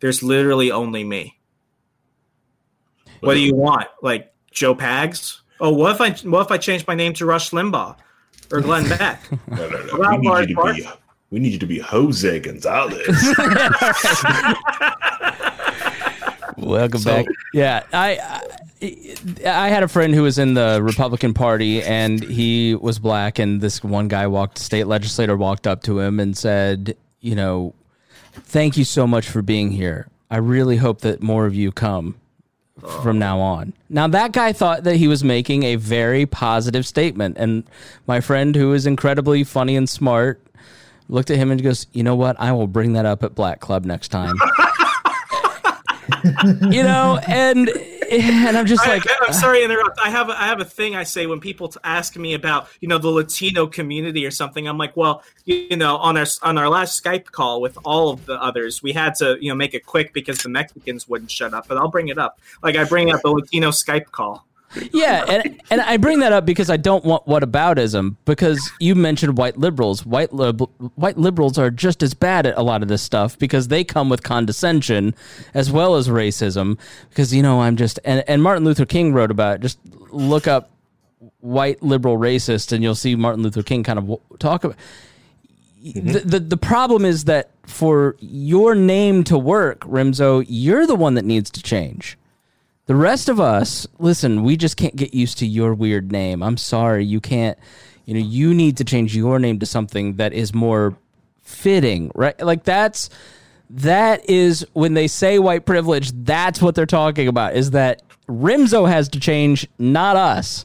There's 0.00 0.22
literally 0.22 0.70
only 0.70 1.04
me. 1.04 1.38
What 3.20 3.34
do 3.34 3.40
you 3.40 3.54
want? 3.54 3.88
Like 4.00 4.32
Joe 4.50 4.74
Pags? 4.74 5.40
Oh, 5.60 5.72
what 5.72 5.94
if 5.94 6.00
I 6.00 6.10
what 6.28 6.46
if 6.46 6.52
I 6.52 6.58
change 6.58 6.86
my 6.86 6.94
name 6.94 7.12
to 7.14 7.26
Rush 7.26 7.50
Limbaugh 7.50 7.96
or 8.52 8.60
Glenn 8.60 8.88
Beck? 8.88 9.20
no, 9.48 9.68
no, 9.68 9.68
no. 9.68 9.98
We 9.98 10.18
need, 10.18 10.50
you 10.50 10.56
to 10.56 10.74
be, 10.74 10.88
we 11.30 11.38
need 11.38 11.52
you 11.52 11.58
to 11.58 11.66
be 11.66 11.78
Jose 11.78 12.40
Gonzalez. 12.40 13.06
Welcome 16.56 17.00
so, 17.00 17.10
back. 17.10 17.26
Yeah, 17.52 17.84
I, 17.92 18.40
I, 18.82 18.90
I 19.46 19.68
had 19.68 19.82
a 19.82 19.88
friend 19.88 20.14
who 20.14 20.22
was 20.22 20.38
in 20.38 20.54
the 20.54 20.80
Republican 20.82 21.34
Party, 21.34 21.82
and 21.82 22.22
he 22.22 22.74
was 22.74 22.98
black, 22.98 23.38
and 23.38 23.60
this 23.60 23.84
one 23.84 24.08
guy 24.08 24.26
walked, 24.26 24.58
state 24.58 24.86
legislator 24.86 25.36
walked 25.36 25.66
up 25.66 25.82
to 25.84 26.00
him 26.00 26.18
and 26.18 26.36
said, 26.36 26.96
you 27.20 27.34
know, 27.34 27.74
thank 28.32 28.76
you 28.76 28.84
so 28.84 29.06
much 29.06 29.28
for 29.28 29.42
being 29.42 29.70
here. 29.70 30.08
I 30.30 30.38
really 30.38 30.76
hope 30.76 31.02
that 31.02 31.22
more 31.22 31.46
of 31.46 31.54
you 31.54 31.72
come 31.72 32.16
from 32.80 33.16
oh. 33.16 33.20
now 33.20 33.40
on. 33.40 33.72
Now 33.88 34.08
that 34.08 34.32
guy 34.32 34.52
thought 34.52 34.84
that 34.84 34.96
he 34.96 35.08
was 35.08 35.24
making 35.24 35.62
a 35.64 35.76
very 35.76 36.26
positive 36.26 36.86
statement, 36.86 37.36
and 37.38 37.64
my 38.06 38.20
friend, 38.20 38.54
who 38.54 38.72
is 38.72 38.86
incredibly 38.86 39.44
funny 39.44 39.76
and 39.76 39.88
smart, 39.88 40.40
looked 41.08 41.30
at 41.30 41.36
him 41.36 41.50
and 41.50 41.62
goes, 41.62 41.86
"You 41.92 42.02
know 42.02 42.16
what? 42.16 42.36
I 42.38 42.52
will 42.52 42.66
bring 42.66 42.94
that 42.94 43.06
up 43.06 43.22
at 43.22 43.34
Black 43.34 43.60
Club 43.60 43.84
next 43.84 44.08
time." 44.08 44.36
you 46.70 46.82
know, 46.82 47.20
and 47.28 47.70
and 48.10 48.56
I'm 48.56 48.66
just 48.66 48.86
like, 48.86 49.06
I, 49.06 49.24
am 49.24 49.30
uh, 49.30 49.32
sorry 49.32 49.58
to 49.58 49.64
interrupt. 49.64 49.98
I 50.02 50.10
have 50.10 50.28
a, 50.28 50.40
I 50.40 50.46
have 50.46 50.60
a 50.60 50.64
thing 50.64 50.96
I 50.96 51.04
say 51.04 51.26
when 51.26 51.40
people 51.40 51.72
ask 51.84 52.16
me 52.16 52.34
about 52.34 52.68
you 52.80 52.88
know 52.88 52.98
the 52.98 53.08
Latino 53.08 53.66
community 53.66 54.26
or 54.26 54.30
something. 54.30 54.66
I'm 54.66 54.78
like, 54.78 54.96
well, 54.96 55.22
you 55.44 55.76
know, 55.76 55.96
on 55.96 56.16
our 56.16 56.26
on 56.42 56.58
our 56.58 56.68
last 56.68 57.02
Skype 57.02 57.26
call 57.26 57.60
with 57.60 57.78
all 57.84 58.10
of 58.10 58.26
the 58.26 58.40
others, 58.42 58.82
we 58.82 58.92
had 58.92 59.14
to 59.16 59.36
you 59.40 59.50
know 59.50 59.54
make 59.54 59.74
it 59.74 59.86
quick 59.86 60.12
because 60.12 60.42
the 60.42 60.48
Mexicans 60.48 61.08
wouldn't 61.08 61.30
shut 61.30 61.54
up. 61.54 61.68
But 61.68 61.78
I'll 61.78 61.90
bring 61.90 62.08
it 62.08 62.18
up. 62.18 62.40
Like 62.62 62.76
I 62.76 62.84
bring 62.84 63.10
up 63.10 63.22
the 63.22 63.30
Latino 63.30 63.70
Skype 63.70 64.10
call 64.10 64.46
yeah, 64.92 65.24
and 65.28 65.60
and 65.70 65.80
I 65.80 65.96
bring 65.96 66.20
that 66.20 66.32
up 66.32 66.44
because 66.44 66.68
I 66.70 66.76
don't 66.76 67.04
want 67.04 67.26
whataboutism. 67.26 68.16
Because 68.24 68.70
you 68.80 68.94
mentioned 68.94 69.38
white 69.38 69.56
liberals. 69.56 70.04
White 70.04 70.32
lib- 70.32 70.68
white 70.96 71.16
liberals 71.16 71.58
are 71.58 71.70
just 71.70 72.02
as 72.02 72.14
bad 72.14 72.46
at 72.46 72.56
a 72.56 72.62
lot 72.62 72.82
of 72.82 72.88
this 72.88 73.02
stuff 73.02 73.38
because 73.38 73.68
they 73.68 73.84
come 73.84 74.08
with 74.08 74.22
condescension 74.22 75.14
as 75.54 75.70
well 75.70 75.94
as 75.96 76.08
racism. 76.08 76.78
Because 77.08 77.34
you 77.34 77.42
know 77.42 77.62
I'm 77.62 77.76
just 77.76 77.98
and 78.04 78.22
and 78.28 78.42
Martin 78.42 78.64
Luther 78.64 78.86
King 78.86 79.12
wrote 79.12 79.30
about 79.30 79.56
it. 79.56 79.60
Just 79.62 79.78
look 80.10 80.46
up 80.46 80.70
white 81.40 81.82
liberal 81.82 82.18
racist 82.18 82.72
and 82.72 82.82
you'll 82.82 82.94
see 82.94 83.14
Martin 83.16 83.42
Luther 83.42 83.62
King 83.62 83.82
kind 83.82 83.98
of 83.98 84.20
talk 84.38 84.64
about. 84.64 84.76
Mm-hmm. 85.82 86.12
The, 86.12 86.18
the 86.20 86.40
the 86.40 86.56
problem 86.56 87.04
is 87.04 87.24
that 87.24 87.50
for 87.66 88.16
your 88.20 88.74
name 88.74 89.24
to 89.24 89.38
work, 89.38 89.80
Remso, 89.80 90.44
you're 90.48 90.86
the 90.86 90.96
one 90.96 91.14
that 91.14 91.24
needs 91.24 91.50
to 91.52 91.62
change. 91.62 92.17
The 92.88 92.96
rest 92.96 93.28
of 93.28 93.38
us, 93.38 93.86
listen, 93.98 94.42
we 94.42 94.56
just 94.56 94.78
can't 94.78 94.96
get 94.96 95.12
used 95.12 95.36
to 95.38 95.46
your 95.46 95.74
weird 95.74 96.10
name. 96.10 96.42
I'm 96.42 96.56
sorry, 96.56 97.04
you 97.04 97.20
can't. 97.20 97.58
You 98.06 98.14
know, 98.14 98.20
you 98.20 98.54
need 98.54 98.78
to 98.78 98.84
change 98.84 99.14
your 99.14 99.38
name 99.38 99.58
to 99.58 99.66
something 99.66 100.16
that 100.16 100.32
is 100.32 100.54
more 100.54 100.96
fitting, 101.42 102.10
right? 102.14 102.40
Like 102.40 102.64
that's 102.64 103.10
that 103.68 104.28
is 104.30 104.66
when 104.72 104.94
they 104.94 105.06
say 105.06 105.38
white 105.38 105.66
privilege, 105.66 106.12
that's 106.24 106.62
what 106.62 106.74
they're 106.74 106.86
talking 106.86 107.28
about 107.28 107.54
is 107.54 107.72
that 107.72 108.00
Remso 108.26 108.88
has 108.88 109.10
to 109.10 109.20
change, 109.20 109.68
not 109.78 110.16
us. 110.16 110.64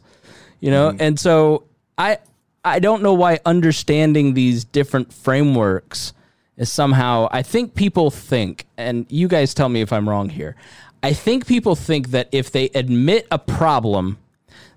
You 0.61 0.71
know? 0.71 0.91
Mm. 0.91 1.01
And 1.01 1.19
so 1.19 1.65
I 1.97 2.19
I 2.63 2.79
don't 2.79 3.03
know 3.03 3.15
why 3.15 3.41
understanding 3.45 4.33
these 4.33 4.63
different 4.63 5.11
frameworks 5.11 6.13
is 6.55 6.71
somehow 6.71 7.27
I 7.31 7.41
think 7.41 7.75
people 7.75 8.11
think 8.11 8.65
and 8.77 9.05
you 9.09 9.27
guys 9.27 9.53
tell 9.53 9.67
me 9.67 9.81
if 9.81 9.91
I'm 9.91 10.07
wrong 10.07 10.29
here. 10.29 10.55
I 11.03 11.11
think 11.11 11.45
people 11.45 11.75
think 11.75 12.11
that 12.11 12.29
if 12.31 12.49
they 12.51 12.69
admit 12.69 13.27
a 13.29 13.37
problem, 13.37 14.17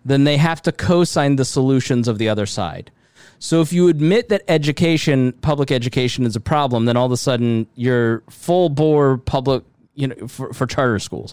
then 0.05 0.24
they 0.24 0.36
have 0.36 0.61
to 0.62 0.73
co 0.73 1.05
sign 1.05 1.36
the 1.36 1.44
solutions 1.44 2.09
of 2.09 2.19
the 2.19 2.28
other 2.28 2.47
side. 2.47 2.90
So 3.39 3.61
if 3.61 3.73
you 3.73 3.86
admit 3.89 4.28
that 4.31 4.43
education, 4.48 5.32
public 5.35 5.70
education 5.70 6.24
is 6.24 6.35
a 6.35 6.40
problem, 6.40 6.86
then 6.86 6.97
all 6.97 7.07
of 7.07 7.12
a 7.12 7.16
sudden 7.16 7.66
you're 7.77 8.23
full 8.28 8.70
bore 8.70 9.19
public, 9.19 9.62
you 9.94 10.09
know, 10.09 10.27
for, 10.27 10.53
for 10.53 10.66
charter 10.66 10.98
schools. 10.98 11.32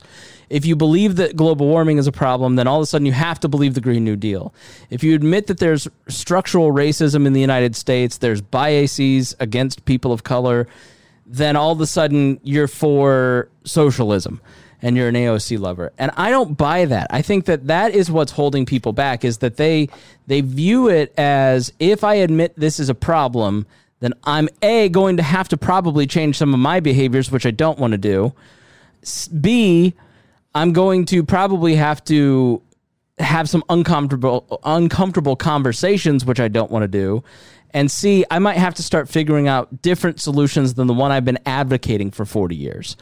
If 0.49 0.65
you 0.65 0.76
believe 0.76 1.15
that 1.15 1.36
global 1.36 1.68
warming 1.68 1.98
is 1.98 2.06
a 2.06 2.11
problem, 2.11 2.56
then 2.56 2.68
all 2.68 2.78
of 2.78 2.84
a 2.84 2.86
sudden 2.86 3.07
you 3.07 3.14
have 3.14 3.40
to 3.40 3.48
believe 3.48 3.74
the 3.74 3.82
Green 3.82 4.03
New 4.03 4.15
Deal. 4.15 4.53
If 4.91 5.03
you 5.03 5.15
admit 5.15 5.48
that 5.48 5.60
there's 5.60 5.88
structural 6.07 6.72
racism 6.72 7.26
in 7.26 7.34
the 7.34 7.41
United 7.41 7.76
States, 7.76 8.18
there's 8.18 8.41
biases 8.41 9.36
against 9.40 9.86
people 9.86 10.11
of 10.11 10.24
color, 10.24 10.68
then 11.26 11.56
all 11.56 11.72
of 11.72 11.82
a 11.82 11.88
sudden 11.88 12.40
you're 12.44 12.68
for 12.68 13.49
socialism 13.64 14.41
and 14.84 14.97
you're 14.97 15.07
an 15.07 15.15
AOC 15.15 15.57
lover. 15.60 15.93
And 15.97 16.11
I 16.18 16.30
don't 16.30 16.57
buy 16.57 16.85
that. 16.85 17.07
I 17.10 17.22
think 17.22 17.45
that 17.45 17.68
that 17.68 17.95
is 17.95 18.11
what's 18.11 18.34
holding 18.34 18.65
people 18.65 18.91
back 18.91 19.23
is 19.23 19.39
that 19.39 19.55
they 19.55 19.88
they 20.27 20.41
view 20.41 20.89
it 20.89 21.18
as 21.18 21.72
if 21.80 22.03
I 22.03 22.15
admit 22.15 22.53
this 22.57 22.80
is 22.80 22.89
a 22.89 22.95
problem, 22.95 23.65
then 24.01 24.14
I'm 24.26 24.49
A 24.61 24.89
going 24.89 25.18
to 25.18 25.23
have 25.23 25.47
to 25.49 25.57
probably 25.57 26.05
change 26.05 26.38
some 26.38 26.53
of 26.53 26.60
my 26.60 26.81
behaviors 26.81 27.31
which 27.31 27.45
I 27.45 27.51
don't 27.51 27.80
want 27.80 27.93
to 27.93 27.97
do. 27.97 28.34
B 29.39 29.95
I'm 30.53 30.73
going 30.73 31.05
to 31.05 31.23
probably 31.23 31.76
have 31.76 32.03
to 32.05 32.61
have 33.18 33.49
some 33.49 33.64
uncomfortable 33.69 34.60
uncomfortable 34.65 35.38
conversations 35.38 36.26
which 36.26 36.41
I 36.41 36.49
don't 36.49 36.69
want 36.69 36.84
to 36.84 36.89
do. 36.89 37.23
And 37.76 37.89
C, 37.89 38.23
I 38.30 38.38
might 38.38 38.57
have 38.57 38.76
to 38.76 38.84
start 38.84 39.10
figuring 39.10 39.47
out 39.47 39.81
different 39.81 40.19
solutions 40.19 40.76
than 40.76 40.88
the 40.88 40.93
one 40.93 41.11
I've 41.11 41.26
been 41.26 41.39
advocating 41.45 42.11
for 42.11 42.23
40 42.23 42.55
years. 42.55 42.97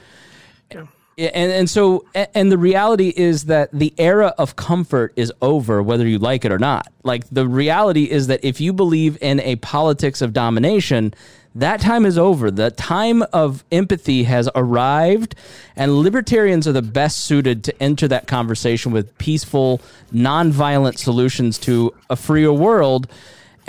And 1.21 1.51
and 1.51 1.69
so 1.69 2.05
and 2.13 2.51
the 2.51 2.57
reality 2.57 3.13
is 3.15 3.45
that 3.45 3.69
the 3.71 3.93
era 3.97 4.33
of 4.37 4.55
comfort 4.55 5.13
is 5.15 5.31
over 5.41 5.83
whether 5.83 6.07
you 6.07 6.17
like 6.17 6.45
it 6.45 6.51
or 6.51 6.59
not. 6.59 6.91
Like 7.03 7.29
the 7.29 7.47
reality 7.47 8.05
is 8.05 8.27
that 8.27 8.43
if 8.43 8.59
you 8.59 8.73
believe 8.73 9.17
in 9.21 9.39
a 9.41 9.57
politics 9.57 10.21
of 10.21 10.33
domination 10.33 11.13
that 11.55 11.81
time 11.81 12.05
is 12.05 12.17
over. 12.17 12.49
The 12.49 12.71
time 12.71 13.23
of 13.33 13.65
empathy 13.71 14.23
has 14.23 14.49
arrived 14.55 15.35
and 15.75 15.97
libertarians 15.97 16.67
are 16.67 16.71
the 16.71 16.81
best 16.81 17.25
suited 17.25 17.63
to 17.65 17.83
enter 17.83 18.07
that 18.07 18.25
conversation 18.25 18.91
with 18.91 19.17
peaceful 19.17 19.81
nonviolent 20.13 20.97
solutions 20.97 21.57
to 21.59 21.93
a 22.09 22.15
freer 22.15 22.53
world 22.53 23.07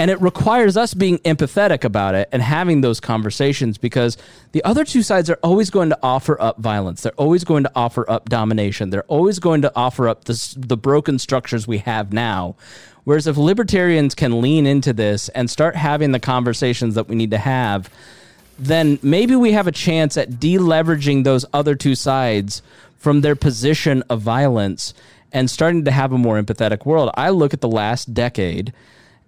and 0.02 0.10
it 0.10 0.20
requires 0.20 0.76
us 0.76 0.94
being 0.94 1.18
empathetic 1.18 1.84
about 1.84 2.16
it 2.16 2.28
and 2.32 2.42
having 2.42 2.80
those 2.80 2.98
conversations 2.98 3.78
because 3.78 4.18
the 4.50 4.64
other 4.64 4.84
two 4.84 5.00
sides 5.00 5.30
are 5.30 5.38
always 5.44 5.70
going 5.70 5.90
to 5.90 5.98
offer 6.02 6.36
up 6.42 6.58
violence. 6.58 7.02
They're 7.02 7.12
always 7.12 7.44
going 7.44 7.62
to 7.62 7.70
offer 7.76 8.10
up 8.10 8.28
domination. 8.28 8.90
They're 8.90 9.04
always 9.04 9.38
going 9.38 9.62
to 9.62 9.70
offer 9.76 10.08
up 10.08 10.24
the, 10.24 10.56
the 10.58 10.76
broken 10.76 11.20
structures 11.20 11.68
we 11.68 11.78
have 11.78 12.12
now. 12.12 12.56
Whereas 13.04 13.28
if 13.28 13.36
libertarians 13.36 14.16
can 14.16 14.40
lean 14.40 14.66
into 14.66 14.92
this 14.92 15.28
and 15.28 15.48
start 15.48 15.76
having 15.76 16.10
the 16.10 16.18
conversations 16.18 16.96
that 16.96 17.06
we 17.06 17.14
need 17.14 17.30
to 17.30 17.38
have, 17.38 17.88
then 18.58 18.98
maybe 19.04 19.36
we 19.36 19.52
have 19.52 19.68
a 19.68 19.72
chance 19.72 20.16
at 20.16 20.30
deleveraging 20.30 21.22
those 21.22 21.46
other 21.52 21.76
two 21.76 21.94
sides 21.94 22.60
from 22.98 23.20
their 23.20 23.36
position 23.36 24.02
of 24.10 24.20
violence 24.20 24.94
and 25.30 25.48
starting 25.48 25.84
to 25.84 25.92
have 25.92 26.10
a 26.10 26.18
more 26.18 26.42
empathetic 26.42 26.84
world. 26.84 27.08
I 27.14 27.30
look 27.30 27.54
at 27.54 27.60
the 27.60 27.68
last 27.68 28.12
decade 28.12 28.72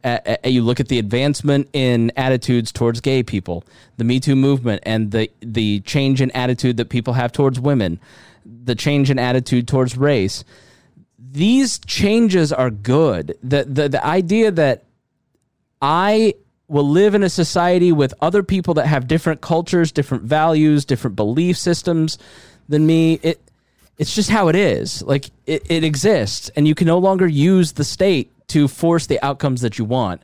uh, 0.05 0.36
you 0.44 0.62
look 0.62 0.81
at 0.81 0.89
the 0.89 0.98
advancement 0.98 1.68
in 1.72 2.12
attitudes 2.16 2.70
towards 2.70 3.01
gay 3.01 3.22
people, 3.22 3.64
the 3.97 4.05
Me 4.05 4.20
Too 4.20 4.36
movement, 4.36 4.82
and 4.85 5.10
the 5.10 5.31
the 5.40 5.81
change 5.81 6.20
in 6.20 6.31
attitude 6.32 6.76
that 6.76 6.90
people 6.90 7.14
have 7.14 7.32
towards 7.32 7.59
women, 7.59 7.98
the 8.44 8.74
change 8.74 9.10
in 9.10 9.18
attitude 9.18 9.66
towards 9.66 9.97
race. 9.97 10.44
these 11.35 11.78
changes 11.81 12.52
are 12.52 12.70
good. 12.70 13.36
The, 13.43 13.64
the 13.64 13.89
the 13.89 14.06
idea 14.06 14.51
that 14.52 14.85
I 15.82 16.35
will 16.68 16.89
live 16.89 17.14
in 17.14 17.22
a 17.22 17.28
society 17.28 17.93
with 17.93 18.14
other 18.20 18.43
people 18.43 18.74
that 18.74 18.86
have 18.86 19.06
different 19.09 19.40
cultures, 19.40 19.93
different 19.93 20.24
values, 20.24 20.85
different 20.85 21.16
belief 21.16 21.59
systems 21.59 22.18
than 22.68 22.86
me. 22.86 23.18
It 23.22 23.40
it's 23.98 24.14
just 24.14 24.31
how 24.31 24.48
it 24.48 24.56
is. 24.56 25.02
Like 25.02 25.26
it, 25.47 25.68
it 25.68 25.82
exists, 25.85 26.51
and 26.56 26.68
you 26.68 26.74
can 26.74 26.86
no 26.86 26.98
longer 26.98 27.26
use 27.26 27.72
the 27.72 27.85
state 27.85 28.31
to 28.49 28.69
force 28.69 29.07
the 29.07 29.23
outcomes 29.25 29.61
that 29.61 29.79
you 29.79 29.85
want. 29.85 30.23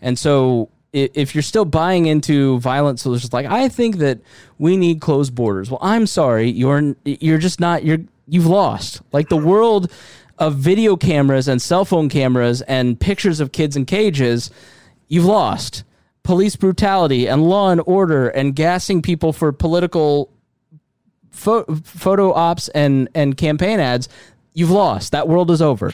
And 0.00 0.18
so 0.18 0.70
if 0.92 1.34
you're 1.34 1.42
still 1.42 1.64
buying 1.64 2.06
into 2.06 2.58
violent 2.58 2.98
solutions 2.98 3.32
like 3.32 3.46
I 3.46 3.68
think 3.68 3.98
that 3.98 4.18
we 4.58 4.76
need 4.76 5.00
closed 5.00 5.34
borders. 5.34 5.70
Well, 5.70 5.78
I'm 5.82 6.06
sorry, 6.06 6.50
you're 6.50 6.96
you're 7.04 7.38
just 7.38 7.60
not 7.60 7.84
you're 7.84 7.98
you've 8.26 8.46
lost. 8.46 9.00
Like 9.12 9.28
the 9.28 9.36
world 9.36 9.92
of 10.38 10.56
video 10.56 10.96
cameras 10.96 11.46
and 11.48 11.60
cell 11.60 11.84
phone 11.84 12.08
cameras 12.08 12.62
and 12.62 12.98
pictures 12.98 13.40
of 13.40 13.52
kids 13.52 13.76
in 13.76 13.84
cages, 13.84 14.50
you've 15.08 15.24
lost. 15.24 15.84
Police 16.22 16.56
brutality 16.56 17.28
and 17.28 17.48
law 17.48 17.70
and 17.70 17.80
order 17.86 18.28
and 18.28 18.54
gassing 18.54 19.00
people 19.00 19.32
for 19.32 19.52
political 19.52 20.30
pho- 21.30 21.64
photo 21.84 22.32
ops 22.32 22.68
and 22.68 23.08
and 23.14 23.36
campaign 23.36 23.80
ads, 23.80 24.08
you've 24.54 24.70
lost. 24.70 25.12
That 25.12 25.28
world 25.28 25.50
is 25.50 25.62
over. 25.62 25.92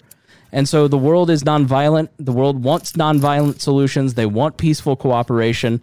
And 0.56 0.66
so 0.66 0.88
the 0.88 0.96
world 0.96 1.28
is 1.28 1.44
nonviolent. 1.44 2.08
The 2.16 2.32
world 2.32 2.64
wants 2.64 2.92
nonviolent 2.92 3.60
solutions. 3.60 4.14
They 4.14 4.24
want 4.24 4.56
peaceful 4.56 4.96
cooperation. 4.96 5.82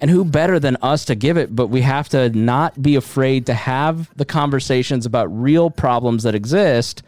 And 0.00 0.10
who 0.10 0.24
better 0.24 0.58
than 0.58 0.78
us 0.80 1.04
to 1.04 1.14
give 1.14 1.36
it? 1.36 1.54
But 1.54 1.66
we 1.66 1.82
have 1.82 2.08
to 2.08 2.30
not 2.30 2.80
be 2.80 2.96
afraid 2.96 3.44
to 3.46 3.54
have 3.54 4.10
the 4.16 4.24
conversations 4.24 5.04
about 5.04 5.26
real 5.26 5.70
problems 5.70 6.22
that 6.22 6.34
exist. 6.34 7.02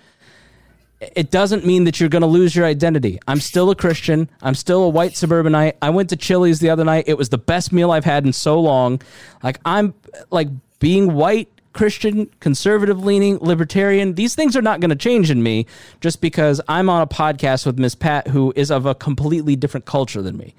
It 1.00 1.30
doesn't 1.30 1.64
mean 1.64 1.84
that 1.84 1.98
you're 1.98 2.10
going 2.10 2.20
to 2.20 2.26
lose 2.28 2.54
your 2.54 2.66
identity. 2.66 3.18
I'm 3.26 3.40
still 3.40 3.70
a 3.70 3.74
Christian. 3.74 4.28
I'm 4.42 4.54
still 4.54 4.82
a 4.82 4.88
white 4.90 5.16
suburbanite. 5.16 5.78
I 5.80 5.88
went 5.88 6.10
to 6.10 6.16
Chili's 6.16 6.60
the 6.60 6.68
other 6.68 6.84
night. 6.84 7.04
It 7.06 7.16
was 7.16 7.30
the 7.30 7.38
best 7.38 7.72
meal 7.72 7.92
I've 7.92 8.04
had 8.04 8.26
in 8.26 8.34
so 8.34 8.60
long. 8.60 9.00
Like 9.42 9.58
I'm 9.64 9.94
like 10.30 10.48
being 10.80 11.14
white 11.14 11.48
Christian, 11.76 12.26
conservative 12.40 13.04
leaning, 13.04 13.36
libertarian. 13.38 14.14
These 14.14 14.34
things 14.34 14.56
are 14.56 14.62
not 14.62 14.80
going 14.80 14.88
to 14.88 14.96
change 14.96 15.30
in 15.30 15.42
me 15.42 15.66
just 16.00 16.22
because 16.22 16.58
I'm 16.68 16.88
on 16.88 17.02
a 17.02 17.06
podcast 17.06 17.66
with 17.66 17.78
Miss 17.78 17.94
Pat, 17.94 18.28
who 18.28 18.50
is 18.56 18.70
of 18.70 18.86
a 18.86 18.94
completely 18.94 19.56
different 19.56 19.84
culture 19.84 20.22
than 20.22 20.38
me. 20.38 20.54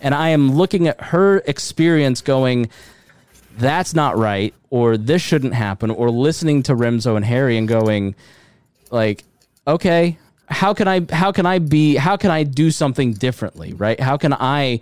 And 0.00 0.14
I 0.14 0.28
am 0.28 0.52
looking 0.52 0.86
at 0.86 1.00
her 1.00 1.38
experience 1.38 2.20
going, 2.20 2.70
that's 3.58 3.94
not 3.94 4.16
right, 4.16 4.54
or 4.70 4.96
this 4.96 5.20
shouldn't 5.20 5.54
happen, 5.54 5.90
or 5.90 6.08
listening 6.08 6.62
to 6.62 6.76
Remso 6.76 7.16
and 7.16 7.24
Harry 7.24 7.58
and 7.58 7.66
going, 7.66 8.14
like, 8.92 9.24
okay, 9.66 10.18
how 10.48 10.72
can 10.72 10.86
I 10.86 11.04
how 11.10 11.32
can 11.32 11.46
I 11.46 11.58
be 11.58 11.96
how 11.96 12.16
can 12.16 12.30
I 12.30 12.44
do 12.44 12.70
something 12.70 13.12
differently, 13.12 13.72
right? 13.72 13.98
How 13.98 14.16
can 14.16 14.32
I 14.32 14.80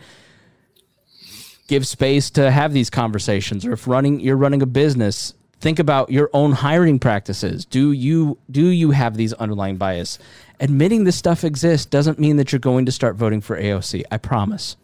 give 1.66 1.86
space 1.86 2.30
to 2.32 2.50
have 2.50 2.74
these 2.74 2.90
conversations 2.90 3.64
or 3.66 3.72
if 3.72 3.88
running 3.88 4.20
you're 4.20 4.36
running 4.36 4.62
a 4.62 4.66
business 4.66 5.34
think 5.60 5.78
about 5.78 6.10
your 6.10 6.30
own 6.32 6.52
hiring 6.52 6.98
practices. 6.98 7.64
Do 7.64 7.92
you 7.92 8.38
do 8.50 8.66
you 8.66 8.90
have 8.92 9.16
these 9.16 9.32
underlying 9.34 9.76
bias? 9.76 10.18
Admitting 10.60 11.04
this 11.04 11.16
stuff 11.16 11.44
exists 11.44 11.86
doesn't 11.86 12.18
mean 12.18 12.36
that 12.36 12.52
you're 12.52 12.58
going 12.58 12.86
to 12.86 12.92
start 12.92 13.16
voting 13.16 13.40
for 13.40 13.60
aoc 13.60 14.02
i 14.10 14.16
promise. 14.16 14.76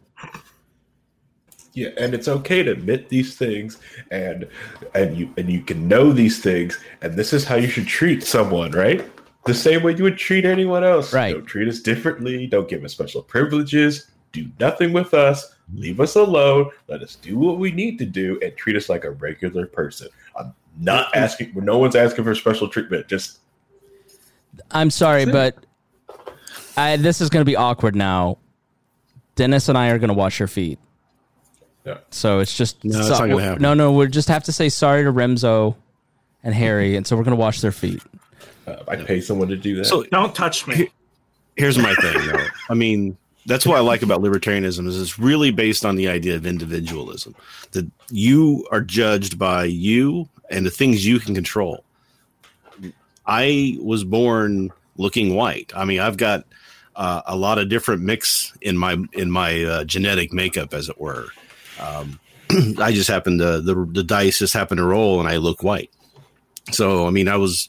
Yeah 1.72 1.88
and 1.98 2.14
it's 2.14 2.28
okay 2.28 2.62
to 2.62 2.70
admit 2.70 3.08
these 3.08 3.36
things 3.36 3.78
and 4.10 4.48
and 4.94 5.16
you 5.16 5.32
and 5.36 5.50
you 5.50 5.60
can 5.60 5.88
know 5.88 6.12
these 6.12 6.40
things 6.40 6.78
and 7.02 7.14
this 7.14 7.32
is 7.32 7.44
how 7.44 7.56
you 7.56 7.68
should 7.68 7.86
treat 7.86 8.22
someone 8.22 8.70
right? 8.72 9.08
The 9.46 9.54
same 9.54 9.82
way 9.82 9.94
you 9.94 10.04
would 10.04 10.16
treat 10.16 10.46
anyone 10.46 10.84
else. 10.84 11.12
Right. 11.12 11.34
Don't 11.34 11.44
treat 11.44 11.68
us 11.68 11.80
differently. 11.80 12.46
Don't 12.46 12.68
give 12.68 12.82
us 12.82 12.92
special 12.92 13.22
privileges. 13.22 14.10
Do 14.32 14.48
nothing 14.58 14.92
with 14.92 15.12
us. 15.14 15.54
Leave 15.74 16.00
us 16.00 16.16
alone. 16.16 16.70
Let 16.88 17.02
us 17.02 17.16
do 17.16 17.38
what 17.38 17.58
we 17.58 17.70
need 17.70 17.98
to 17.98 18.06
do 18.06 18.38
and 18.42 18.56
treat 18.56 18.74
us 18.74 18.88
like 18.88 19.04
a 19.04 19.10
regular 19.10 19.66
person 19.66 20.08
not 20.78 21.14
asking 21.16 21.52
no 21.54 21.78
one's 21.78 21.94
asking 21.96 22.24
for 22.24 22.34
special 22.34 22.68
treatment 22.68 23.06
just 23.08 23.38
i'm 24.70 24.90
sorry 24.90 25.24
but 25.24 25.56
I, 26.76 26.96
this 26.96 27.20
is 27.20 27.30
going 27.30 27.42
to 27.42 27.48
be 27.48 27.56
awkward 27.56 27.94
now 27.94 28.38
dennis 29.36 29.68
and 29.68 29.78
i 29.78 29.88
are 29.90 29.98
going 29.98 30.08
to 30.08 30.14
wash 30.14 30.38
your 30.38 30.48
feet 30.48 30.78
yeah. 31.84 31.98
so 32.10 32.40
it's 32.40 32.56
just 32.56 32.82
No, 32.84 32.98
it's 32.98 33.08
so- 33.08 33.18
not 33.18 33.28
gonna 33.28 33.42
happen. 33.42 33.62
no 33.62 33.74
no 33.74 33.92
we 33.92 34.06
just 34.08 34.28
have 34.28 34.44
to 34.44 34.52
say 34.52 34.68
sorry 34.68 35.04
to 35.04 35.12
Remso 35.12 35.76
and 36.42 36.54
harry 36.54 36.96
and 36.96 37.06
so 37.06 37.16
we're 37.16 37.24
going 37.24 37.36
to 37.36 37.40
wash 37.40 37.60
their 37.60 37.72
feet 37.72 38.02
uh, 38.66 38.76
i 38.88 38.96
pay 38.96 39.20
someone 39.20 39.48
to 39.48 39.56
do 39.56 39.76
that 39.76 39.84
So 39.86 40.02
Don't 40.04 40.34
touch 40.34 40.66
me. 40.66 40.90
here's 41.56 41.78
my 41.78 41.94
thing 41.96 42.26
though. 42.26 42.46
I 42.70 42.74
mean, 42.74 43.16
that's 43.46 43.66
what 43.66 43.76
I 43.76 43.80
like 43.80 44.00
about 44.02 44.22
libertarianism 44.22 44.86
is 44.88 44.98
it's 45.00 45.18
really 45.18 45.50
based 45.50 45.84
on 45.84 45.96
the 45.96 46.08
idea 46.08 46.34
of 46.34 46.46
individualism. 46.46 47.34
That 47.72 47.86
you 48.10 48.66
are 48.72 48.80
judged 48.80 49.38
by 49.38 49.64
you 49.66 50.30
and 50.50 50.64
the 50.64 50.70
things 50.70 51.06
you 51.06 51.18
can 51.18 51.34
control. 51.34 51.84
I 53.26 53.78
was 53.80 54.04
born 54.04 54.70
looking 54.96 55.34
white. 55.34 55.72
I 55.74 55.84
mean, 55.84 56.00
I've 56.00 56.16
got 56.16 56.44
uh, 56.94 57.22
a 57.26 57.36
lot 57.36 57.58
of 57.58 57.68
different 57.68 58.02
mix 58.02 58.52
in 58.60 58.76
my 58.76 58.96
in 59.12 59.30
my 59.30 59.64
uh, 59.64 59.84
genetic 59.84 60.32
makeup, 60.32 60.74
as 60.74 60.88
it 60.88 61.00
were. 61.00 61.26
Um, 61.80 62.20
I 62.78 62.92
just 62.92 63.08
happened 63.08 63.40
to 63.40 63.60
the 63.60 63.74
the 63.90 64.04
dice 64.04 64.38
just 64.38 64.54
happened 64.54 64.78
to 64.78 64.84
roll, 64.84 65.20
and 65.20 65.28
I 65.28 65.36
look 65.36 65.62
white. 65.62 65.90
So, 66.70 67.06
I 67.06 67.10
mean, 67.10 67.28
I 67.28 67.36
was 67.36 67.68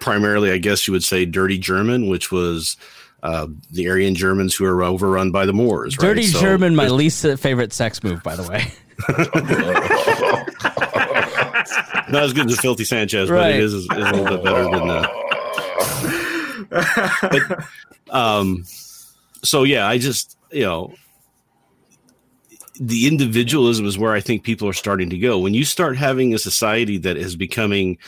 primarily, 0.00 0.50
I 0.50 0.58
guess 0.58 0.86
you 0.88 0.92
would 0.92 1.04
say, 1.04 1.26
dirty 1.26 1.58
German, 1.58 2.08
which 2.08 2.32
was 2.32 2.76
uh, 3.22 3.46
the 3.70 3.88
Aryan 3.88 4.14
Germans 4.14 4.54
who 4.54 4.64
were 4.64 4.82
overrun 4.82 5.30
by 5.30 5.46
the 5.46 5.52
Moors. 5.52 5.96
right? 5.98 6.08
dirty 6.08 6.26
So 6.26 6.40
german 6.40 6.74
my 6.74 6.88
least 6.88 7.26
favorite 7.38 7.72
sex 7.72 8.02
move 8.02 8.22
by 8.22 8.34
the 8.34 8.48
way 8.48 8.72
not 12.10 12.22
as 12.24 12.32
good 12.32 12.50
as 12.50 12.58
Filthy 12.60 12.84
Sanchez, 12.84 13.28
but 13.28 13.34
Right. 13.34 13.54
it 13.56 13.60
is, 13.60 13.74
is 13.74 13.86
a 13.90 13.94
little 13.94 14.24
bit 14.24 14.44
better 14.44 14.64
than 14.64 14.88
that. 14.88 15.10
But, 16.70 18.14
um, 18.14 18.64
so 19.42 19.62
yeah, 19.64 19.86
I 19.86 19.98
just 19.98 20.36
you 20.52 20.62
know, 20.64 20.94
the 22.80 23.06
individualism 23.06 23.86
is 23.86 23.98
where 23.98 24.12
I 24.12 24.20
think 24.20 24.42
people 24.42 24.68
are 24.68 24.72
starting 24.72 25.10
to 25.10 25.18
go. 25.18 25.38
When 25.38 25.54
you 25.54 25.64
start 25.64 25.96
having 25.96 26.34
a 26.34 26.38
society 26.38 26.98
that 26.98 27.16
is 27.16 27.36
becoming 27.36 27.98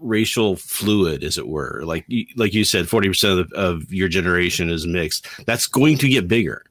racial 0.00 0.56
fluid, 0.56 1.22
as 1.22 1.38
it 1.38 1.46
were, 1.48 1.82
like 1.84 2.04
you, 2.08 2.26
like 2.36 2.52
you 2.54 2.64
said, 2.64 2.88
forty 2.88 3.08
percent 3.08 3.40
of, 3.40 3.52
of 3.52 3.92
your 3.92 4.08
generation 4.08 4.70
is 4.70 4.86
mixed. 4.86 5.26
That's 5.46 5.66
going 5.66 5.98
to 5.98 6.08
get 6.08 6.28
bigger. 6.28 6.64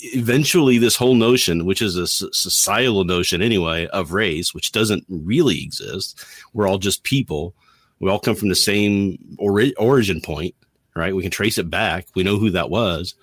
Eventually, 0.00 0.78
this 0.78 0.96
whole 0.96 1.14
notion, 1.14 1.64
which 1.66 1.82
is 1.82 1.96
a 1.96 2.06
societal 2.06 3.04
notion 3.04 3.42
anyway, 3.42 3.86
of 3.88 4.12
race, 4.12 4.54
which 4.54 4.70
doesn't 4.72 5.04
really 5.08 5.62
exist, 5.62 6.24
we're 6.52 6.68
all 6.68 6.78
just 6.78 7.02
people. 7.02 7.54
We 8.00 8.08
all 8.10 8.20
come 8.20 8.36
from 8.36 8.48
the 8.48 8.54
same 8.54 9.18
ori- 9.38 9.74
origin 9.74 10.20
point, 10.20 10.54
right? 10.94 11.14
We 11.14 11.22
can 11.22 11.32
trace 11.32 11.58
it 11.58 11.68
back. 11.68 12.06
We 12.14 12.22
know 12.22 12.38
who 12.38 12.50
that 12.50 12.70
was. 12.70 13.14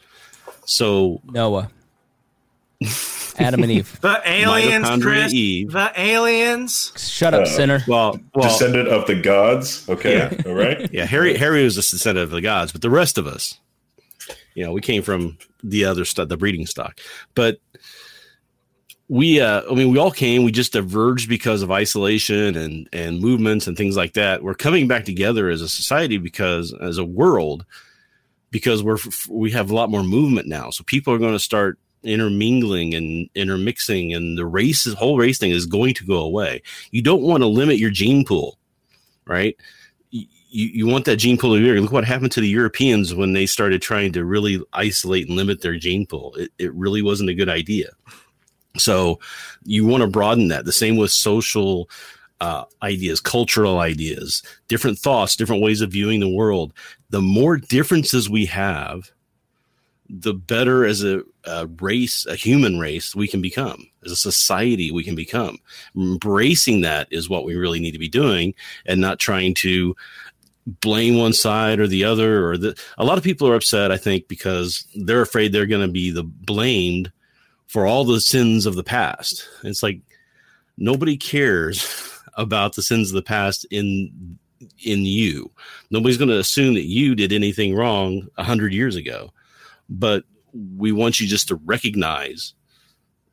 So 0.65 1.21
noah 1.25 1.69
adam 3.37 3.63
and 3.63 3.71
eve 3.71 3.99
The 4.01 4.21
aliens, 4.25 4.87
Chris. 5.03 5.33
Eve. 5.33 5.71
The 5.71 5.91
aliens. 5.95 6.91
shut 6.97 7.33
up 7.33 7.43
Uh, 7.43 7.45
sinner 7.45 7.83
well, 7.87 8.19
well, 8.33 8.49
descendant 8.49 8.89
of 8.89 9.07
the 9.07 9.15
gods 9.15 9.87
okay 9.87 10.17
Yeah. 10.17 10.41
all 10.45 10.53
right 10.55 10.89
yeah, 10.93 11.05
Harry 11.05 11.37
Harry 11.37 11.63
was 11.63 11.77
a 11.77 11.81
descendant 11.81 12.23
of 12.25 12.31
the 12.31 12.41
gods, 12.41 12.71
but 12.73 12.81
the 12.81 12.89
rest 12.89 13.17
of 13.17 13.27
us, 13.27 13.59
you 14.55 14.63
know, 14.63 14.71
we 14.71 14.81
came 14.81 15.03
from 15.03 15.37
the 15.63 15.85
other 15.85 16.05
stuff, 16.05 16.29
the 16.29 16.37
breeding 16.37 16.65
stock. 16.65 16.99
But 17.35 17.59
we, 19.07 19.39
uh, 19.39 19.61
I 19.69 19.75
mean, 19.75 19.91
we 19.91 19.99
all 19.99 20.11
came. 20.11 20.43
We 20.43 20.51
just 20.51 20.73
diverged 20.73 21.29
because 21.29 21.61
of 21.61 21.71
isolation 21.71 22.55
and 22.55 22.89
and 22.91 23.19
movements 23.19 23.67
and 23.67 23.77
things 23.77 23.95
like 23.95 24.13
that. 24.13 24.41
We're 24.41 24.55
coming 24.55 24.87
back 24.87 25.05
together 25.05 25.49
as 25.49 25.61
a 25.61 25.69
society 25.69 26.17
because 26.17 26.73
as 26.81 26.97
a 26.97 27.05
world, 27.05 27.65
because 28.49 28.81
we're 28.81 28.97
we 29.29 29.51
have 29.51 29.69
a 29.69 29.75
lot 29.75 29.91
more 29.91 30.03
movement 30.03 30.47
now. 30.47 30.71
So 30.71 30.83
people 30.85 31.13
are 31.13 31.19
going 31.19 31.33
to 31.33 31.39
start 31.39 31.77
intermingling 32.03 32.95
and 32.95 33.29
intermixing, 33.35 34.13
and 34.13 34.37
the 34.37 34.45
race, 34.45 34.91
whole 34.93 35.17
race 35.17 35.37
thing 35.37 35.51
is 35.51 35.65
going 35.65 35.93
to 35.95 36.05
go 36.05 36.17
away. 36.17 36.63
You 36.91 37.01
don't 37.01 37.23
want 37.23 37.43
to 37.43 37.47
limit 37.47 37.77
your 37.77 37.91
gene 37.91 38.25
pool, 38.25 38.57
right? 39.27 39.55
You, 40.55 40.67
you 40.67 40.87
want 40.87 41.03
that 41.05 41.17
gene 41.17 41.37
pool 41.37 41.53
to 41.53 41.59
be 41.59 41.67
bigger. 41.67 41.81
Look 41.81 41.91
what 41.91 42.05
happened 42.05 42.31
to 42.31 42.41
the 42.41 42.47
Europeans 42.47 43.13
when 43.13 43.33
they 43.33 43.45
started 43.45 43.81
trying 43.81 44.13
to 44.13 44.23
really 44.23 44.63
isolate 44.71 45.27
and 45.27 45.35
limit 45.35 45.61
their 45.61 45.77
gene 45.77 46.05
pool. 46.05 46.33
It, 46.35 46.51
it 46.57 46.73
really 46.73 47.01
wasn't 47.01 47.29
a 47.29 47.35
good 47.35 47.49
idea. 47.49 47.89
So 48.77 49.19
you 49.63 49.85
want 49.85 50.01
to 50.01 50.07
broaden 50.07 50.47
that. 50.47 50.65
The 50.65 50.71
same 50.71 50.95
with 50.95 51.11
social 51.11 51.89
uh, 52.39 52.63
ideas, 52.81 53.19
cultural 53.19 53.79
ideas, 53.79 54.43
different 54.67 54.97
thoughts, 54.97 55.35
different 55.35 55.61
ways 55.61 55.81
of 55.81 55.91
viewing 55.91 56.21
the 56.21 56.33
world. 56.33 56.73
The 57.09 57.21
more 57.21 57.57
differences 57.57 58.29
we 58.29 58.45
have, 58.45 59.11
the 60.09 60.33
better 60.33 60.85
as 60.85 61.03
a, 61.03 61.21
a 61.45 61.67
race, 61.81 62.25
a 62.27 62.35
human 62.35 62.79
race, 62.79 63.15
we 63.15 63.27
can 63.27 63.41
become. 63.41 63.89
As 64.05 64.11
a 64.11 64.15
society, 64.15 64.91
we 64.91 65.03
can 65.03 65.15
become. 65.15 65.57
Embracing 65.95 66.81
that 66.81 67.07
is 67.11 67.29
what 67.29 67.43
we 67.43 67.55
really 67.55 67.79
need 67.79 67.93
to 67.93 67.99
be 67.99 68.09
doing, 68.09 68.53
and 68.85 69.01
not 69.01 69.19
trying 69.19 69.53
to 69.55 69.95
blame 70.65 71.17
one 71.17 71.33
side 71.33 71.79
or 71.79 71.87
the 71.87 72.03
other 72.03 72.47
or 72.47 72.57
the 72.57 72.75
a 72.97 73.05
lot 73.05 73.19
of 73.19 73.23
people 73.23 73.47
are 73.47 73.53
upset 73.55 73.91
i 73.91 73.97
think 73.97 74.27
because 74.27 74.87
they're 74.95 75.21
afraid 75.21 75.51
they're 75.51 75.67
going 75.67 75.85
to 75.85 75.91
be 75.91 76.09
the 76.09 76.23
blamed 76.23 77.11
for 77.67 77.85
all 77.85 78.05
the 78.05 78.21
sins 78.21 78.65
of 78.65 78.75
the 78.75 78.83
past. 78.83 79.47
It's 79.63 79.83
like 79.83 79.99
nobody 80.77 81.17
cares 81.17 82.21
about 82.37 82.75
the 82.75 82.83
sins 82.83 83.09
of 83.09 83.15
the 83.15 83.21
past 83.21 83.65
in 83.69 84.37
in 84.81 85.01
you. 85.01 85.51
Nobody's 85.91 86.17
going 86.17 86.29
to 86.29 86.39
assume 86.39 86.75
that 86.75 86.85
you 86.85 87.15
did 87.15 87.33
anything 87.33 87.75
wrong 87.75 88.27
a 88.37 88.43
hundred 88.43 88.71
years 88.73 88.95
ago 88.95 89.31
but 89.89 90.23
we 90.77 90.91
want 90.91 91.19
you 91.19 91.27
just 91.27 91.47
to 91.49 91.55
recognize 91.65 92.53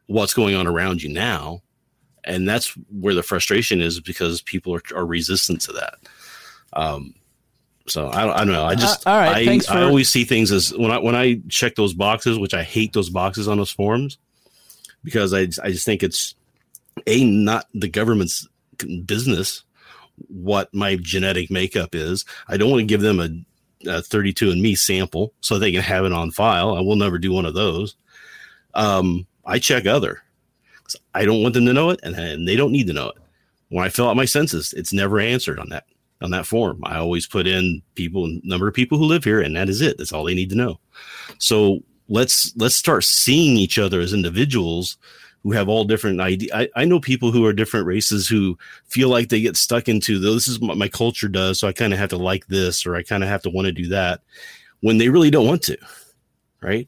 what's 0.07 0.35
going 0.35 0.55
on 0.55 0.67
around 0.67 1.03
you 1.03 1.09
now 1.09 1.63
and 2.25 2.49
that's 2.49 2.75
where 2.91 3.15
the 3.15 3.23
frustration 3.23 3.81
is 3.81 4.01
because 4.01 4.43
people 4.43 4.75
are, 4.75 4.83
are 4.95 5.07
resistant 5.07 5.61
to 5.63 5.73
that. 5.73 5.95
Um, 6.73 7.15
so 7.87 8.09
I 8.11 8.25
don't, 8.25 8.35
I 8.35 8.39
don't 8.39 8.53
know. 8.53 8.65
I 8.65 8.75
just 8.75 9.07
Uh, 9.07 9.11
all 9.11 9.19
right, 9.19 9.37
I, 9.37 9.45
thanks 9.45 9.69
I 9.69 9.83
always 9.83 10.09
see 10.09 10.25
things 10.25 10.53
as 10.53 10.77
when 10.77 10.91
I 10.91 10.99
when 10.99 11.15
I 11.15 11.41
check 11.49 11.75
those 11.75 11.95
boxes, 11.95 12.39
which 12.39 12.55
I 12.55 12.63
hate 12.63 12.93
those 12.93 13.11
boxes 13.11 13.49
on 13.49 13.59
those 13.59 13.71
forms 13.71 14.19
because 15.05 15.35
I 15.35 15.43
I 15.63 15.71
just 15.71 15.85
think 15.85 16.03
it's 16.03 16.35
a 17.07 17.25
not 17.25 17.67
the 17.75 17.89
government's 17.89 18.47
business 19.05 19.65
what 20.29 20.73
my 20.73 20.97
genetic 20.97 21.51
makeup 21.51 21.95
is. 21.95 22.25
I 22.49 22.57
don't 22.57 22.71
want 22.71 22.81
to 22.81 22.87
give 22.87 23.01
them 23.01 23.19
a, 23.19 23.91
a 23.91 24.03
32 24.03 24.51
and 24.51 24.63
me 24.63 24.75
sample 24.75 25.33
so 25.41 25.59
they 25.59 25.73
can 25.73 25.83
have 25.83 26.05
it 26.05 26.13
on 26.13 26.31
file. 26.31 26.77
I 26.77 26.81
will 26.81 26.97
never 26.97 27.19
do 27.19 27.33
one 27.33 27.47
of 27.47 27.55
those. 27.55 27.97
Um, 28.75 29.27
I 29.45 29.59
check 29.59 29.87
other. 29.87 30.23
I 31.15 31.25
don't 31.25 31.43
want 31.43 31.55
them 31.55 31.67
to 31.67 31.73
know 31.73 31.91
it, 31.91 32.01
and, 32.03 32.15
and 32.15 32.47
they 32.47 32.57
don't 32.57 32.73
need 32.73 32.87
to 32.89 32.93
know 32.93 33.09
it. 33.09 33.17
When 33.71 33.85
I 33.85 33.89
fill 33.89 34.09
out 34.09 34.17
my 34.17 34.27
census, 34.27 34.73
it's 34.75 34.93
never 34.93 35.19
answered 35.19 35.59
on 35.59 35.71
that 35.71 35.87
on 36.23 36.31
that 36.31 36.47
form. 36.47 36.81
I 36.85 36.97
always 36.97 37.27
put 37.27 37.47
in 37.47 37.83
people, 37.95 38.29
number 38.43 38.69
of 38.69 38.75
people 38.75 38.99
who 38.99 39.05
live 39.05 39.25
here, 39.25 39.41
and 39.41 39.57
that 39.57 39.69
is 39.69 39.81
it. 39.81 39.99
That's 39.99 40.13
all 40.13 40.25
they 40.25 40.35
need 40.35 40.51
to 40.51 40.57
know. 40.57 40.79
So 41.39 41.81
let's 42.09 42.53
let's 42.57 42.75
start 42.75 43.05
seeing 43.05 43.57
each 43.57 43.79
other 43.79 44.01
as 44.01 44.13
individuals 44.13 44.97
who 45.43 45.53
have 45.53 45.69
all 45.69 45.85
different 45.85 46.21
ideas. 46.21 46.53
I, 46.55 46.69
I 46.77 46.85
know 46.85 47.01
people 47.01 47.33
who 47.33 47.45
are 47.45 47.53
different 47.53 47.87
races 47.87 48.29
who 48.29 48.57
feel 48.87 49.09
like 49.09 49.29
they 49.29 49.41
get 49.41 49.57
stuck 49.57 49.89
into 49.89 50.19
this 50.19 50.47
is 50.47 50.61
what 50.61 50.79
my 50.79 50.89
culture 50.89 51.29
does, 51.29 51.59
so 51.59 51.67
I 51.67 51.73
kind 51.73 51.93
of 51.93 51.99
have 51.99 52.11
to 52.11 52.17
like 52.17 52.47
this 52.47 52.87
or 52.87 52.95
I 52.95 53.03
kind 53.03 53.23
of 53.23 53.29
have 53.29 53.43
to 53.43 53.51
want 53.51 53.67
to 53.67 53.73
do 53.73 53.89
that 53.89 54.21
when 54.81 54.99
they 54.99 55.09
really 55.09 55.31
don't 55.31 55.47
want 55.47 55.63
to. 55.63 55.77
Right? 56.61 56.87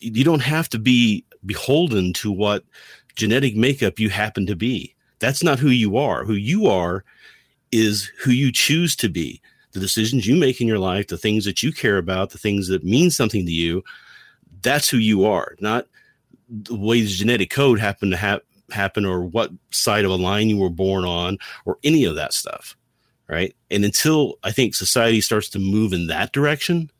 You 0.00 0.24
don't 0.24 0.42
have 0.42 0.70
to 0.70 0.78
be 0.78 1.26
beholden 1.44 2.14
to 2.14 2.32
what 2.32 2.64
genetic 3.16 3.54
makeup 3.54 3.98
you 3.98 4.08
happen 4.08 4.46
to 4.46 4.56
be. 4.56 4.94
That's 5.18 5.42
not 5.42 5.58
who 5.58 5.68
you 5.68 5.98
are. 5.98 6.24
Who 6.24 6.32
you 6.34 6.66
are 6.66 7.04
is 7.74 8.10
who 8.18 8.30
you 8.30 8.52
choose 8.52 8.94
to 8.96 9.08
be. 9.08 9.40
The 9.72 9.80
decisions 9.80 10.26
you 10.26 10.36
make 10.36 10.60
in 10.60 10.68
your 10.68 10.78
life, 10.78 11.08
the 11.08 11.18
things 11.18 11.44
that 11.44 11.62
you 11.62 11.72
care 11.72 11.98
about, 11.98 12.30
the 12.30 12.38
things 12.38 12.68
that 12.68 12.84
mean 12.84 13.10
something 13.10 13.44
to 13.44 13.52
you, 13.52 13.82
that's 14.62 14.88
who 14.88 14.98
you 14.98 15.24
are, 15.24 15.56
not 15.58 15.86
the 16.48 16.76
way 16.76 17.00
the 17.00 17.08
genetic 17.08 17.50
code 17.50 17.80
happened 17.80 18.12
to 18.12 18.18
ha- 18.18 18.40
happen 18.70 19.04
or 19.04 19.22
what 19.22 19.50
side 19.70 20.04
of 20.04 20.12
a 20.12 20.16
line 20.16 20.48
you 20.48 20.56
were 20.56 20.70
born 20.70 21.04
on 21.04 21.38
or 21.64 21.78
any 21.82 22.04
of 22.04 22.14
that 22.14 22.32
stuff. 22.32 22.76
Right. 23.28 23.56
And 23.70 23.84
until 23.84 24.38
I 24.44 24.52
think 24.52 24.74
society 24.74 25.20
starts 25.20 25.48
to 25.50 25.58
move 25.58 25.92
in 25.92 26.06
that 26.08 26.32
direction, 26.32 26.90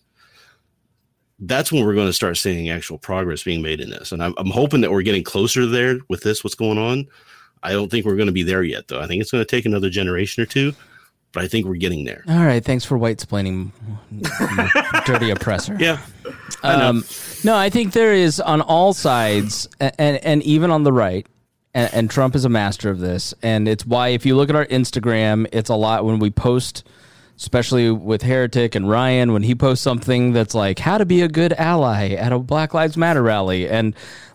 that's 1.39 1.71
when 1.71 1.85
we're 1.85 1.95
going 1.95 2.09
to 2.09 2.13
start 2.13 2.39
seeing 2.39 2.71
actual 2.71 2.99
progress 2.99 3.43
being 3.43 3.63
made 3.63 3.81
in 3.81 3.91
this. 3.91 4.11
And 4.11 4.23
I'm, 4.23 4.35
I'm 4.39 4.51
hoping 4.51 4.81
that 4.81 4.91
we're 4.91 5.03
getting 5.03 5.23
closer 5.23 5.67
there 5.67 5.99
with 6.09 6.23
this, 6.23 6.43
what's 6.43 6.55
going 6.55 6.79
on. 6.79 7.07
I 7.65 7.73
don't 7.73 7.91
think 7.91 8.05
we're 8.05 8.17
going 8.17 8.27
to 8.27 8.33
be 8.33 8.43
there 8.43 8.63
yet, 8.63 8.89
though. 8.89 9.01
I 9.01 9.07
think 9.07 9.23
it's 9.23 9.31
going 9.31 9.43
to 9.43 9.51
take 9.51 9.65
another 9.65 9.89
generation 9.89 10.43
or 10.43 10.47
two, 10.47 10.75
but 11.33 11.43
I 11.43 11.49
think 11.49 11.67
we're 11.67 11.77
getting 11.77 12.05
there. 12.05 12.23
All 12.29 12.45
right, 12.45 12.63
thanks 12.63 12.85
for 12.85 12.99
white 12.99 13.17
splaining, 13.19 13.73
dirty 15.07 15.31
oppressor. 15.31 15.75
Yeah. 15.81 15.99
I. 16.63 16.75
Um, 16.75 17.05
no, 17.43 17.57
I 17.57 17.71
think 17.71 17.95
there 17.95 18.13
is 18.13 18.39
on 18.39 18.61
all 18.61 18.93
sides, 18.93 19.69
and 19.81 20.19
and 20.19 20.43
even 20.43 20.71
on 20.71 20.85
the 20.85 20.93
right, 20.93 21.27
and, 21.73 21.93
and 21.95 22.11
Trump 22.11 22.35
is 22.35 22.45
a 22.45 22.51
master 22.51 22.91
of 22.91 23.01
this, 23.01 23.33
and 23.43 23.67
it's 23.67 23.87
why 23.87 24.09
if 24.09 24.27
you 24.27 24.37
look 24.37 24.51
at 24.51 24.57
our 24.57 24.67
Instagram, 24.67 25.47
it's 25.51 25.71
a 25.71 25.75
lot 25.75 26.05
when 26.05 26.19
we 26.19 26.31
post, 26.31 26.87
especially 27.39 27.91
with 27.91 28.23
Heretic 28.23 28.75
and 28.75 28.89
Ryan, 28.89 29.33
when 29.33 29.43
he 29.43 29.55
posts 29.55 29.83
something 29.83 30.33
that's 30.33 30.55
like 30.55 30.79
how 30.79 30.99
to 30.99 31.07
be 31.07 31.23
a 31.23 31.29
good 31.29 31.55
ally 31.55 32.11
at 32.11 32.31
a 32.33 32.39
Black 32.39 32.75
Lives 32.75 32.97
Matter 32.97 33.23
rally, 33.23 33.69
and 33.69 33.95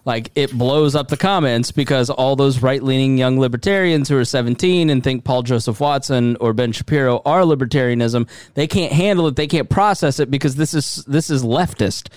like 0.09 0.31
it 0.33 0.51
blows 0.51 0.95
up 0.95 1.09
the 1.09 1.15
comments 1.17 1.71
because 1.71 2.09
all 2.09 2.35
those 2.35 2.63
right 2.63 2.81
leaning 2.81 3.15
young 3.15 3.39
libertarians 3.39 4.09
who 4.09 4.17
are 4.17 4.25
17 4.25 4.89
and 4.89 5.03
think 5.03 5.23
Paul 5.23 5.43
Joseph 5.43 5.79
Watson 5.79 6.35
or 6.37 6.51
Ben 6.51 6.71
Shapiro 6.71 7.21
are 7.25 7.41
libertarianism, 7.41 8.27
they 8.55 8.65
can't 8.65 8.91
handle 8.91 9.27
it, 9.27 9.35
they 9.35 9.45
can't 9.45 9.69
process 9.69 10.19
it 10.19 10.31
because 10.31 10.55
this 10.55 10.73
is 10.73 11.05
this 11.05 11.29
is 11.29 11.43
leftist. 11.43 12.09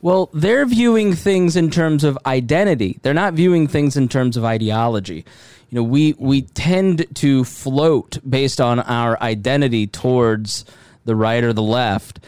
Well, 0.00 0.30
they're 0.32 0.64
viewing 0.64 1.12
things 1.12 1.56
in 1.56 1.70
terms 1.70 2.04
of 2.04 2.18
identity. 2.24 2.98
They're 3.02 3.12
not 3.12 3.34
viewing 3.34 3.68
things 3.68 3.98
in 3.98 4.08
terms 4.08 4.38
of 4.38 4.44
ideology. 4.46 5.26
You 5.68 5.76
know, 5.76 5.82
we 5.82 6.14
we 6.18 6.40
tend 6.40 7.04
to 7.16 7.44
float 7.44 8.18
based 8.26 8.62
on 8.62 8.80
our 8.80 9.20
identity 9.20 9.86
towards 9.86 10.64
the 11.04 11.14
right 11.14 11.44
or 11.44 11.52
the 11.52 11.60
left 11.60 12.18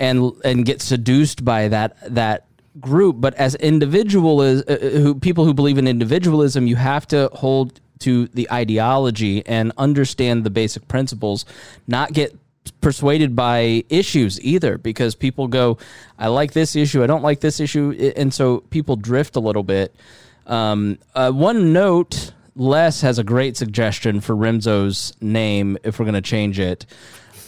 and 0.00 0.32
and 0.44 0.66
get 0.66 0.82
seduced 0.82 1.44
by 1.44 1.68
that 1.68 1.96
that 2.12 2.47
group, 2.80 3.16
but 3.18 3.34
as 3.34 3.54
individual 3.56 4.42
is 4.42 4.62
uh, 4.62 4.76
who 5.00 5.14
people 5.14 5.44
who 5.44 5.54
believe 5.54 5.78
in 5.78 5.86
individualism, 5.86 6.66
you 6.66 6.76
have 6.76 7.06
to 7.08 7.30
hold 7.32 7.80
to 8.00 8.28
the 8.28 8.50
ideology 8.50 9.44
and 9.46 9.72
understand 9.76 10.44
the 10.44 10.50
basic 10.50 10.86
principles, 10.88 11.44
not 11.86 12.12
get 12.12 12.36
persuaded 12.80 13.34
by 13.34 13.84
issues 13.88 14.40
either 14.42 14.76
because 14.76 15.14
people 15.14 15.48
go 15.48 15.78
i 16.18 16.28
like 16.28 16.52
this 16.52 16.76
issue 16.76 17.02
i 17.02 17.06
don't 17.06 17.22
like 17.22 17.40
this 17.40 17.60
issue 17.60 18.12
and 18.14 18.34
so 18.34 18.58
people 18.68 18.94
drift 18.94 19.36
a 19.36 19.40
little 19.40 19.62
bit. 19.62 19.94
Um, 20.46 20.98
uh, 21.14 21.30
one 21.30 21.72
note 21.72 22.32
les 22.56 23.00
has 23.00 23.18
a 23.18 23.24
great 23.24 23.56
suggestion 23.56 24.20
for 24.20 24.36
rimzo's 24.36 25.14
name 25.20 25.78
if 25.82 25.98
we're 25.98 26.04
going 26.04 26.14
to 26.14 26.20
change 26.20 26.58
it. 26.58 26.84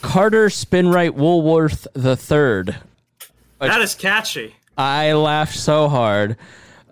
Carter 0.01 0.49
spinright 0.49 1.15
woolworth 1.15 1.87
the 1.93 2.17
third. 2.17 2.77
That 3.59 3.83
is 3.83 3.95
catchy. 3.95 4.57
I 4.81 5.13
laughed 5.13 5.57
so 5.57 5.89
hard 5.89 6.37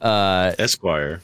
uh, 0.01 0.55
Esquire. 0.59 1.21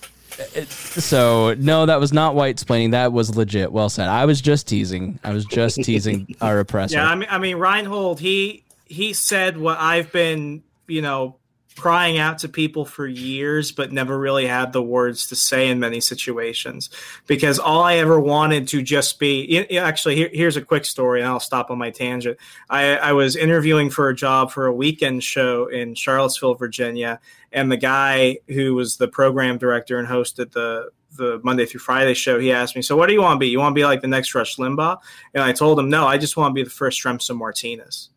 so 0.77 1.55
no 1.59 1.87
that 1.87 2.01
was 2.01 2.13
not 2.13 2.35
white 2.35 2.57
splaining. 2.57 2.91
That 2.91 3.13
was 3.13 3.37
legit. 3.37 3.71
Well 3.73 3.89
said. 3.89 4.09
I 4.09 4.25
was 4.25 4.41
just 4.41 4.67
teasing. 4.67 5.21
I 5.23 5.33
was 5.33 5.45
just 5.45 5.77
teasing 5.77 6.35
our 6.41 6.59
oppressor. 6.59 6.97
Yeah, 6.97 7.07
I 7.09 7.15
mean, 7.15 7.29
I 7.31 7.39
mean, 7.39 7.57
Reinhold, 7.57 8.19
he 8.21 8.65
he 8.87 9.13
said 9.13 9.57
what 9.57 9.79
I've 9.79 10.11
been, 10.13 10.63
you 10.89 11.03
know, 11.03 11.37
crying 11.77 12.19
out 12.19 12.39
to 12.39 12.49
people 12.49 12.85
for 12.85 13.07
years, 13.07 13.73
but 13.73 13.93
never 13.93 14.19
really 14.19 14.47
had 14.47 14.73
the 14.73 14.83
words 14.83 15.27
to 15.27 15.37
say 15.37 15.69
in 15.69 15.81
many 15.81 16.01
situations. 16.01 16.89
Because 17.27 17.59
all 17.59 17.83
I 17.83 17.97
ever 17.97 18.19
wanted 18.19 18.69
to 18.69 18.83
just 18.83 19.19
be, 19.19 19.77
actually, 19.77 20.17
here, 20.17 20.31
here's 20.33 20.57
a 20.57 20.63
quick 20.63 20.85
story, 20.85 21.21
and 21.21 21.29
I'll 21.29 21.41
stop 21.41 21.71
on 21.71 21.79
my 21.79 21.91
tangent. 21.91 22.39
I, 22.71 22.97
I 22.97 23.13
was 23.13 23.35
interviewing 23.35 23.91
for 23.91 24.09
a 24.09 24.15
job 24.15 24.53
for 24.53 24.67
a 24.67 24.73
weekend 24.73 25.25
show 25.25 25.67
in 25.67 25.95
Charlottesville, 25.95 26.55
Virginia, 26.55 27.21
and 27.53 27.71
the 27.71 27.77
guy 27.77 28.39
who 28.49 28.75
was 28.75 28.97
the 28.97 29.09
program 29.09 29.59
director 29.59 29.99
and 29.99 30.09
hosted 30.09 30.53
the 30.53 30.91
the 31.17 31.41
Monday 31.45 31.65
through 31.65 31.79
Friday 31.79 32.13
show, 32.13 32.41
he 32.41 32.51
asked 32.51 32.75
me, 32.75 32.83
"So 32.83 32.97
what 32.97 33.07
do 33.07 33.13
you 33.13 33.23
want 33.23 33.37
to 33.37 33.39
be? 33.39 33.47
You 33.47 33.61
want 33.61 33.73
to 33.73 33.79
be 33.79 33.85
like 33.85 34.01
the 34.01 34.09
next 34.09 34.35
Rush 34.35 34.57
Limbaugh?" 34.57 34.99
And 35.33 35.45
I 35.45 35.53
told 35.53 35.79
him, 35.79 35.89
"No, 35.89 36.09
I 36.09 36.19
just 36.19 36.37
want 36.37 36.51
to 36.51 36.55
be 36.55 36.65
the 36.65 36.71
first 36.71 37.05
Remso 37.05 37.37
Martinez." 37.37 38.11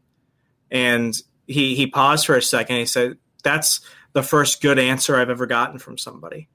And 0.71 1.15
he 1.45 1.75
he 1.75 1.85
paused 1.85 2.25
for 2.25 2.35
a 2.35 2.41
second. 2.41 2.77
He 2.77 2.85
said, 2.87 3.17
"That's 3.43 3.81
the 4.13 4.23
first 4.23 4.61
good 4.61 4.79
answer 4.79 5.15
I've 5.15 5.29
ever 5.29 5.45
gotten 5.45 5.79
from 5.79 5.97
somebody." 5.97 6.49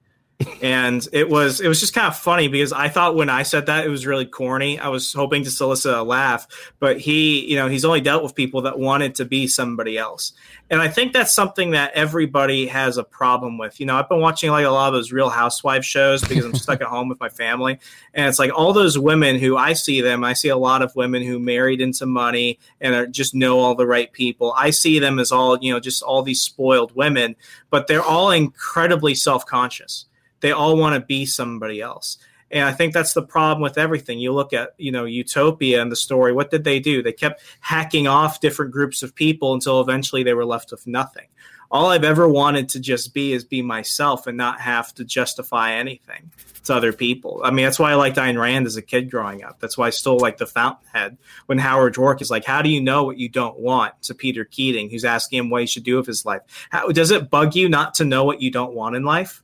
And 0.63 1.07
it 1.13 1.29
was 1.29 1.61
it 1.61 1.69
was 1.69 1.81
just 1.81 1.95
kind 1.95 2.07
of 2.07 2.17
funny 2.17 2.49
because 2.49 2.73
I 2.73 2.89
thought 2.89 3.17
when 3.17 3.29
I 3.29 3.43
said 3.43 3.67
that 3.67 3.85
it 3.85 3.89
was 3.89 4.07
really 4.07 4.27
corny. 4.27 4.79
I 4.79 4.89
was 4.89 5.13
hoping 5.13 5.45
to 5.45 5.51
solicit 5.51 5.95
a 5.95 6.03
laugh, 6.03 6.47
but 6.79 6.99
he, 6.99 7.47
you 7.51 7.57
know, 7.57 7.69
he's 7.69 7.85
only 7.85 8.01
dealt 8.01 8.23
with 8.23 8.35
people 8.35 8.63
that 8.63 8.79
wanted 8.79 9.17
to 9.17 9.25
be 9.25 9.47
somebody 9.47 9.99
else. 9.99 10.33
And 10.71 10.81
I 10.81 10.89
think 10.89 11.13
that's 11.13 11.35
something 11.35 11.73
that 11.73 11.93
everybody 11.93 12.67
has 12.67 12.97
a 12.97 13.05
problem 13.05 13.59
with. 13.59 13.79
You 13.79 13.87
know, 13.87 13.97
I've 13.97 14.09
been 14.09 14.21
watching 14.21 14.51
like 14.51 14.65
a 14.65 14.71
lot 14.71 14.89
of 14.89 14.95
those 14.95 15.13
Real 15.13 15.29
Housewives 15.29 15.87
shows 15.87 16.23
because 16.23 16.45
I'm 16.45 16.55
stuck 16.55 16.81
at 16.81 16.87
home 16.87 17.09
with 17.09 17.21
my 17.21 17.29
family, 17.29 17.79
and 18.15 18.29
it's 18.29 18.39
like 18.39 18.53
all 18.55 18.73
those 18.73 18.99
women 18.99 19.39
who 19.39 19.57
I 19.57 19.75
see 19.75 20.01
them. 20.01 20.25
I 20.25 20.33
see 20.33 20.49
a 20.49 20.57
lot 20.57 20.83
of 20.83 20.95
women 20.97 21.23
who 21.23 21.39
married 21.39 21.81
into 21.81 22.07
money 22.07 22.59
and 22.81 22.95
are, 22.95 23.07
just 23.07 23.35
know 23.35 23.59
all 23.59 23.75
the 23.75 23.87
right 23.87 24.13
people. 24.13 24.55
I 24.57 24.71
see 24.71 24.99
them 24.99 25.19
as 25.19 25.31
all 25.33 25.59
you 25.59 25.73
know, 25.73 25.81
just 25.81 26.03
all 26.03 26.23
these 26.23 26.41
spoiled 26.41 26.95
women, 26.95 27.37
but 27.71 27.87
they're 27.87 28.03
all 28.03 28.31
incredibly 28.31 29.15
self 29.15 29.45
conscious 29.45 30.07
they 30.43 30.53
all 30.53 30.77
want 30.77 30.95
to 30.95 31.07
be 31.07 31.25
somebody 31.25 31.81
else 31.81 32.19
and 32.51 32.65
i 32.69 32.73
think 32.73 32.93
that's 32.93 33.15
the 33.15 33.23
problem 33.23 33.63
with 33.63 33.79
everything 33.79 34.19
you 34.19 34.33
look 34.33 34.53
at 34.53 34.75
you 34.77 34.93
know 34.93 35.07
utopia 35.07 35.81
and 35.81 35.91
the 35.91 35.97
story 35.97 36.33
what 36.33 36.51
did 36.51 36.65
they 36.65 36.79
do 36.79 37.03
they 37.03 37.13
kept 37.13 37.43
hacking 37.61 38.07
off 38.07 38.41
different 38.41 38.71
groups 38.71 39.03
of 39.03 39.15
people 39.15 39.55
until 39.55 39.81
eventually 39.81 40.23
they 40.23 40.35
were 40.35 40.45
left 40.45 40.71
with 40.71 40.87
nothing 40.87 41.29
All 41.73 41.87
I've 41.87 42.05
ever 42.05 42.29
wanted 42.29 42.69
to 42.71 42.81
just 42.81 43.15
be 43.15 43.33
is 43.33 43.45
be 43.45 43.63
myself 43.63 44.27
and 44.27 44.37
not 44.37 44.61
have 44.61 44.93
to 44.97 45.05
justify 45.05 45.73
anything 45.73 46.31
to 46.65 46.75
other 46.75 46.93
people. 46.93 47.41
I 47.43 47.51
mean, 47.51 47.65
that's 47.65 47.79
why 47.79 47.93
I 47.93 47.95
liked 47.95 48.19
Ayn 48.19 48.39
Rand 48.39 48.67
as 48.67 48.77
a 48.77 48.83
kid 48.83 49.11
growing 49.11 49.43
up. 49.43 49.59
That's 49.59 49.79
why 49.79 49.87
I 49.87 49.91
still 49.91 50.19
like 50.19 50.37
The 50.37 50.47
Fountainhead. 50.47 51.17
When 51.47 51.57
Howard 51.57 51.95
Roark 51.95 52.21
is 52.21 52.31
like, 52.31 52.45
"How 52.45 52.61
do 52.61 52.69
you 52.69 52.83
know 52.83 53.05
what 53.05 53.17
you 53.17 53.31
don't 53.31 53.59
want?" 53.59 53.95
to 54.03 54.15
Peter 54.15 54.45
Keating, 54.45 54.91
who's 54.91 55.05
asking 55.05 55.39
him 55.39 55.51
what 55.51 55.63
he 55.63 55.67
should 55.67 55.83
do 55.83 55.97
with 55.97 56.07
his 56.07 56.27
life. 56.27 56.43
How 56.71 56.89
does 56.89 57.11
it 57.11 57.31
bug 57.31 57.55
you 57.55 57.71
not 57.71 57.95
to 57.95 58.05
know 58.05 58.25
what 58.25 58.43
you 58.43 58.51
don't 58.51 58.75
want 58.75 58.95
in 58.95 59.05
life? 59.05 59.43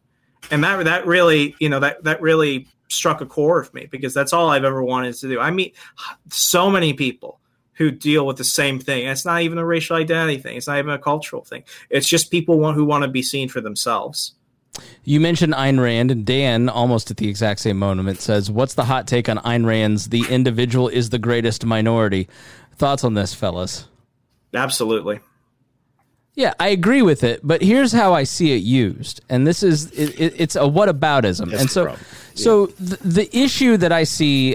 And 0.51 0.65
that 0.65 0.85
that 0.85 1.07
really, 1.07 1.55
you 1.59 1.69
know, 1.69 1.81
that 1.81 2.05
that 2.05 2.21
really 2.21 2.69
struck 2.89 3.21
a 3.21 3.27
core 3.27 3.61
of 3.61 3.73
me 3.75 3.87
because 3.91 4.15
that's 4.15 4.33
all 4.33 4.49
I've 4.49 4.65
ever 4.65 4.83
wanted 4.83 5.15
to 5.15 5.29
do. 5.29 5.41
I 5.41 5.51
meet 5.51 5.77
so 6.31 6.71
many 6.71 6.95
people 6.95 7.39
who 7.79 7.91
deal 7.93 8.27
with 8.27 8.37
the 8.37 8.45
same 8.45 8.81
thing. 8.81 9.03
And 9.03 9.13
it's 9.13 9.25
not 9.25 9.43
even 9.43 9.57
a 9.57 9.65
racial 9.65 9.97
identity 9.97 10.39
thing. 10.39 10.57
It's 10.57 10.67
not 10.67 10.79
even 10.79 10.91
a 10.91 10.99
cultural 10.99 11.45
thing. 11.45 11.63
It's 11.91 12.09
just 12.09 12.31
people 12.31 12.59
want, 12.59 12.77
who 12.77 12.85
want 12.85 13.05
to 13.05 13.09
be 13.09 13.23
seen 13.23 13.49
for 13.49 13.61
themselves. 13.61 14.35
You 15.05 15.21
mentioned 15.21 15.55
Ayn 15.55 15.81
Rand, 15.81 16.11
and 16.11 16.27
Dan, 16.27 16.69
almost 16.69 17.11
at 17.11 17.17
the 17.17 17.29
exact 17.29 17.61
same 17.61 17.79
moment, 17.79 18.21
says, 18.21 18.51
What's 18.51 18.75
the 18.75 18.85
hot 18.85 19.07
take 19.07 19.29
on 19.29 19.39
Ayn 19.39 19.65
Rand's 19.65 20.09
The 20.09 20.25
Individual 20.29 20.89
is 20.89 21.11
the 21.11 21.19
Greatest 21.19 21.65
Minority? 21.65 22.29
Thoughts 22.77 23.05
on 23.05 23.15
this, 23.15 23.33
fellas? 23.33 23.89
Absolutely. 24.55 25.21
Yeah, 26.39 26.55
I 26.61 26.69
agree 26.69 27.03
with 27.03 27.25
it, 27.25 27.41
but 27.43 27.63
here's 27.63 27.91
how 27.91 28.13
I 28.15 28.23
see 28.23 28.53
it 28.53 28.63
used, 28.63 29.21
and 29.29 29.45
this 29.45 29.65
is 29.65 29.91
it, 29.91 30.35
it's 30.41 30.55
a 30.55 30.61
whataboutism, 30.61 31.51
That's 31.51 31.63
and 31.63 31.69
so 31.71 31.81
the 31.81 31.87
problem. 31.87 32.07
so 32.35 32.67
the, 32.67 32.97
the 33.05 33.37
issue 33.37 33.77
that 33.77 33.91
I 33.91 34.05
see 34.05 34.55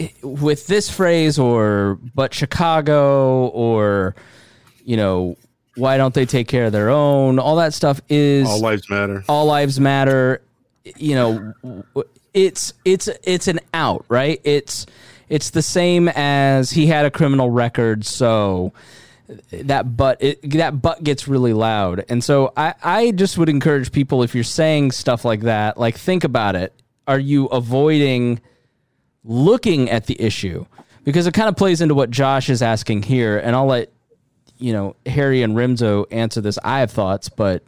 eh, 0.00 0.08
with 0.24 0.66
this 0.66 0.90
phrase, 0.90 1.38
or 1.38 1.98
but 2.16 2.34
Chicago, 2.34 3.46
or 3.46 4.16
you 4.84 4.96
know, 4.96 5.36
why 5.76 5.96
don't 5.96 6.14
they 6.14 6.26
take 6.26 6.48
care 6.48 6.64
of 6.64 6.72
their 6.72 6.90
own? 6.90 7.38
All 7.38 7.54
that 7.56 7.74
stuff 7.74 8.00
is 8.08 8.48
All 8.48 8.60
lives 8.60 8.90
matter. 8.90 9.22
all 9.28 9.46
lives 9.46 9.78
matter 9.78 10.42
you 10.96 11.14
know 11.14 11.84
it's 12.34 12.72
it's 12.84 13.08
it's 13.22 13.46
an 13.46 13.60
out 13.74 14.04
right 14.08 14.40
it's 14.44 14.86
it's 15.28 15.50
the 15.50 15.62
same 15.62 16.08
as 16.08 16.70
he 16.72 16.86
had 16.86 17.04
a 17.04 17.10
criminal 17.10 17.50
record 17.50 18.04
so 18.04 18.72
that 19.50 19.96
but 19.96 20.22
it, 20.22 20.50
that 20.52 20.80
but 20.82 21.02
gets 21.02 21.28
really 21.28 21.52
loud. 21.52 22.04
And 22.08 22.22
so 22.22 22.52
i 22.56 22.74
i 22.82 23.10
just 23.12 23.38
would 23.38 23.48
encourage 23.48 23.92
people 23.92 24.22
if 24.22 24.34
you're 24.34 24.44
saying 24.44 24.92
stuff 24.92 25.24
like 25.24 25.42
that 25.42 25.78
like 25.78 25.96
think 25.96 26.24
about 26.24 26.56
it. 26.56 26.74
Are 27.06 27.18
you 27.18 27.46
avoiding 27.46 28.40
looking 29.24 29.90
at 29.90 30.06
the 30.06 30.20
issue? 30.20 30.66
Because 31.04 31.26
it 31.26 31.34
kind 31.34 31.48
of 31.48 31.56
plays 31.56 31.80
into 31.80 31.94
what 31.94 32.10
josh 32.10 32.48
is 32.48 32.62
asking 32.62 33.02
here 33.02 33.38
and 33.38 33.56
i'll 33.56 33.66
let 33.66 33.90
you 34.58 34.72
know 34.72 34.96
harry 35.06 35.42
and 35.42 35.56
rimzo 35.56 36.06
answer 36.10 36.40
this. 36.40 36.58
I 36.62 36.80
have 36.80 36.90
thoughts 36.90 37.28
but 37.28 37.62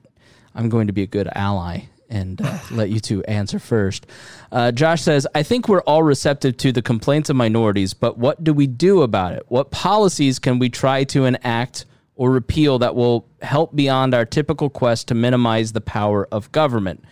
i'm 0.54 0.68
going 0.68 0.88
to 0.88 0.92
be 0.92 1.02
a 1.02 1.06
good 1.06 1.28
ally 1.34 1.84
and 2.12 2.40
uh, 2.42 2.58
let 2.70 2.90
you 2.90 3.00
two 3.00 3.24
answer 3.24 3.58
first. 3.58 4.06
Uh, 4.52 4.70
Josh 4.70 5.02
says, 5.02 5.26
I 5.34 5.42
think 5.42 5.68
we're 5.68 5.80
all 5.82 6.02
receptive 6.02 6.56
to 6.58 6.70
the 6.70 6.82
complaints 6.82 7.30
of 7.30 7.36
minorities, 7.36 7.94
but 7.94 8.18
what 8.18 8.44
do 8.44 8.52
we 8.52 8.66
do 8.66 9.02
about 9.02 9.32
it? 9.32 9.44
What 9.48 9.70
policies 9.70 10.38
can 10.38 10.58
we 10.58 10.68
try 10.68 11.04
to 11.04 11.24
enact 11.24 11.86
or 12.14 12.30
repeal 12.30 12.78
that 12.80 12.94
will 12.94 13.26
help 13.40 13.74
beyond 13.74 14.14
our 14.14 14.26
typical 14.26 14.68
quest 14.68 15.08
to 15.08 15.14
minimize 15.14 15.72
the 15.72 15.80
power 15.80 16.28
of 16.30 16.52
government? 16.52 17.02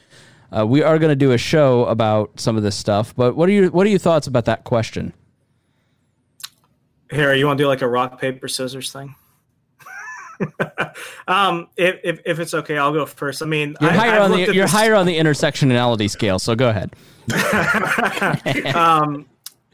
Uh, 0.56 0.66
we 0.66 0.82
are 0.82 0.98
going 0.98 1.10
to 1.10 1.16
do 1.16 1.32
a 1.32 1.38
show 1.38 1.86
about 1.86 2.38
some 2.38 2.56
of 2.56 2.62
this 2.62 2.76
stuff, 2.76 3.14
but 3.16 3.36
what 3.36 3.48
are 3.48 3.52
your 3.52 3.70
what 3.70 3.86
are 3.86 3.90
your 3.90 4.00
thoughts 4.00 4.26
about 4.26 4.44
that 4.46 4.64
question? 4.64 5.12
Harry, 7.10 7.38
you 7.38 7.46
want 7.46 7.56
to 7.56 7.64
do 7.64 7.68
like 7.68 7.82
a 7.82 7.88
rock 7.88 8.20
paper 8.20 8.48
scissors 8.48 8.92
thing? 8.92 9.14
Um, 11.28 11.68
if, 11.76 12.00
if, 12.02 12.20
if 12.24 12.38
it's 12.40 12.54
okay, 12.54 12.78
I'll 12.78 12.92
go 12.92 13.06
first. 13.06 13.42
I 13.42 13.46
mean, 13.46 13.76
You're 13.80 13.90
I, 13.90 13.94
higher 13.94 14.12
I've 14.12 14.22
on 14.22 14.30
the 14.32 14.38
you're 14.38 14.64
this- 14.64 14.72
higher 14.72 14.94
on 14.94 15.06
the 15.06 15.18
intersectionality 15.18 16.10
scale, 16.10 16.38
so 16.38 16.54
go 16.54 16.68
ahead. 16.70 16.94
um, 18.74 19.26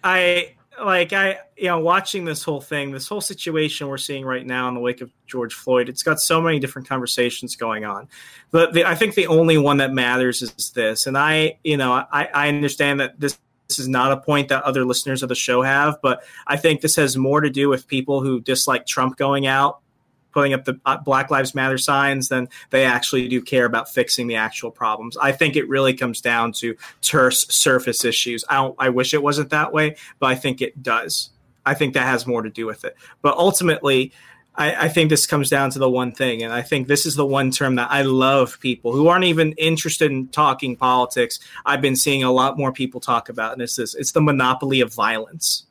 I 0.02 0.54
like 0.82 1.12
I 1.12 1.38
you 1.56 1.66
know 1.66 1.78
watching 1.78 2.24
this 2.24 2.42
whole 2.42 2.60
thing, 2.60 2.90
this 2.90 3.08
whole 3.08 3.20
situation 3.20 3.88
we're 3.88 3.96
seeing 3.98 4.24
right 4.24 4.46
now 4.46 4.68
in 4.68 4.74
the 4.74 4.80
wake 4.80 5.00
of 5.00 5.10
George 5.26 5.54
Floyd. 5.54 5.88
It's 5.88 6.02
got 6.02 6.20
so 6.20 6.40
many 6.40 6.58
different 6.58 6.88
conversations 6.88 7.56
going 7.56 7.84
on, 7.84 8.08
but 8.50 8.74
the, 8.74 8.84
I 8.84 8.94
think 8.94 9.14
the 9.14 9.26
only 9.26 9.58
one 9.58 9.78
that 9.78 9.92
matters 9.92 10.42
is 10.42 10.70
this. 10.74 11.06
And 11.06 11.16
I 11.16 11.58
you 11.64 11.76
know 11.76 11.92
I, 11.92 12.28
I 12.32 12.48
understand 12.48 13.00
that 13.00 13.18
this. 13.20 13.38
This 13.68 13.80
is 13.80 13.88
not 13.88 14.12
a 14.12 14.18
point 14.18 14.50
that 14.50 14.62
other 14.62 14.84
listeners 14.84 15.24
of 15.24 15.28
the 15.28 15.34
show 15.34 15.60
have, 15.60 15.96
but 16.00 16.22
I 16.46 16.56
think 16.56 16.82
this 16.82 16.94
has 16.94 17.16
more 17.16 17.40
to 17.40 17.50
do 17.50 17.68
with 17.68 17.88
people 17.88 18.20
who 18.20 18.40
dislike 18.40 18.86
Trump 18.86 19.16
going 19.16 19.48
out 19.48 19.80
putting 20.36 20.52
up 20.52 20.66
the 20.66 20.78
uh, 20.84 20.98
Black 20.98 21.30
Lives 21.30 21.54
Matter 21.54 21.78
signs 21.78 22.28
than 22.28 22.50
they 22.68 22.84
actually 22.84 23.26
do 23.26 23.40
care 23.40 23.64
about 23.64 23.88
fixing 23.88 24.26
the 24.26 24.34
actual 24.34 24.70
problems. 24.70 25.16
I 25.16 25.32
think 25.32 25.56
it 25.56 25.66
really 25.66 25.94
comes 25.94 26.20
down 26.20 26.52
to 26.60 26.76
terse 27.00 27.46
surface 27.48 28.04
issues. 28.04 28.44
I 28.50 28.56
don't, 28.56 28.76
I 28.78 28.90
wish 28.90 29.14
it 29.14 29.22
wasn't 29.22 29.48
that 29.48 29.72
way, 29.72 29.96
but 30.18 30.26
I 30.26 30.34
think 30.34 30.60
it 30.60 30.82
does. 30.82 31.30
I 31.64 31.72
think 31.72 31.94
that 31.94 32.04
has 32.04 32.26
more 32.26 32.42
to 32.42 32.50
do 32.50 32.66
with 32.66 32.84
it. 32.84 32.98
But 33.22 33.38
ultimately, 33.38 34.12
I, 34.54 34.84
I 34.84 34.88
think 34.90 35.08
this 35.08 35.24
comes 35.24 35.48
down 35.48 35.70
to 35.70 35.78
the 35.78 35.88
one 35.88 36.12
thing, 36.12 36.42
and 36.42 36.52
I 36.52 36.60
think 36.60 36.86
this 36.86 37.06
is 37.06 37.14
the 37.14 37.24
one 37.24 37.50
term 37.50 37.76
that 37.76 37.90
I 37.90 38.02
love 38.02 38.60
people 38.60 38.92
who 38.92 39.08
aren't 39.08 39.24
even 39.24 39.52
interested 39.52 40.10
in 40.10 40.28
talking 40.28 40.76
politics. 40.76 41.40
I've 41.64 41.80
been 41.80 41.96
seeing 41.96 42.24
a 42.24 42.30
lot 42.30 42.58
more 42.58 42.72
people 42.72 43.00
talk 43.00 43.30
about, 43.30 43.54
and 43.54 43.62
it's 43.62 43.76
this: 43.76 43.94
it's 43.94 44.12
the 44.12 44.20
monopoly 44.20 44.82
of 44.82 44.92
violence. 44.92 45.64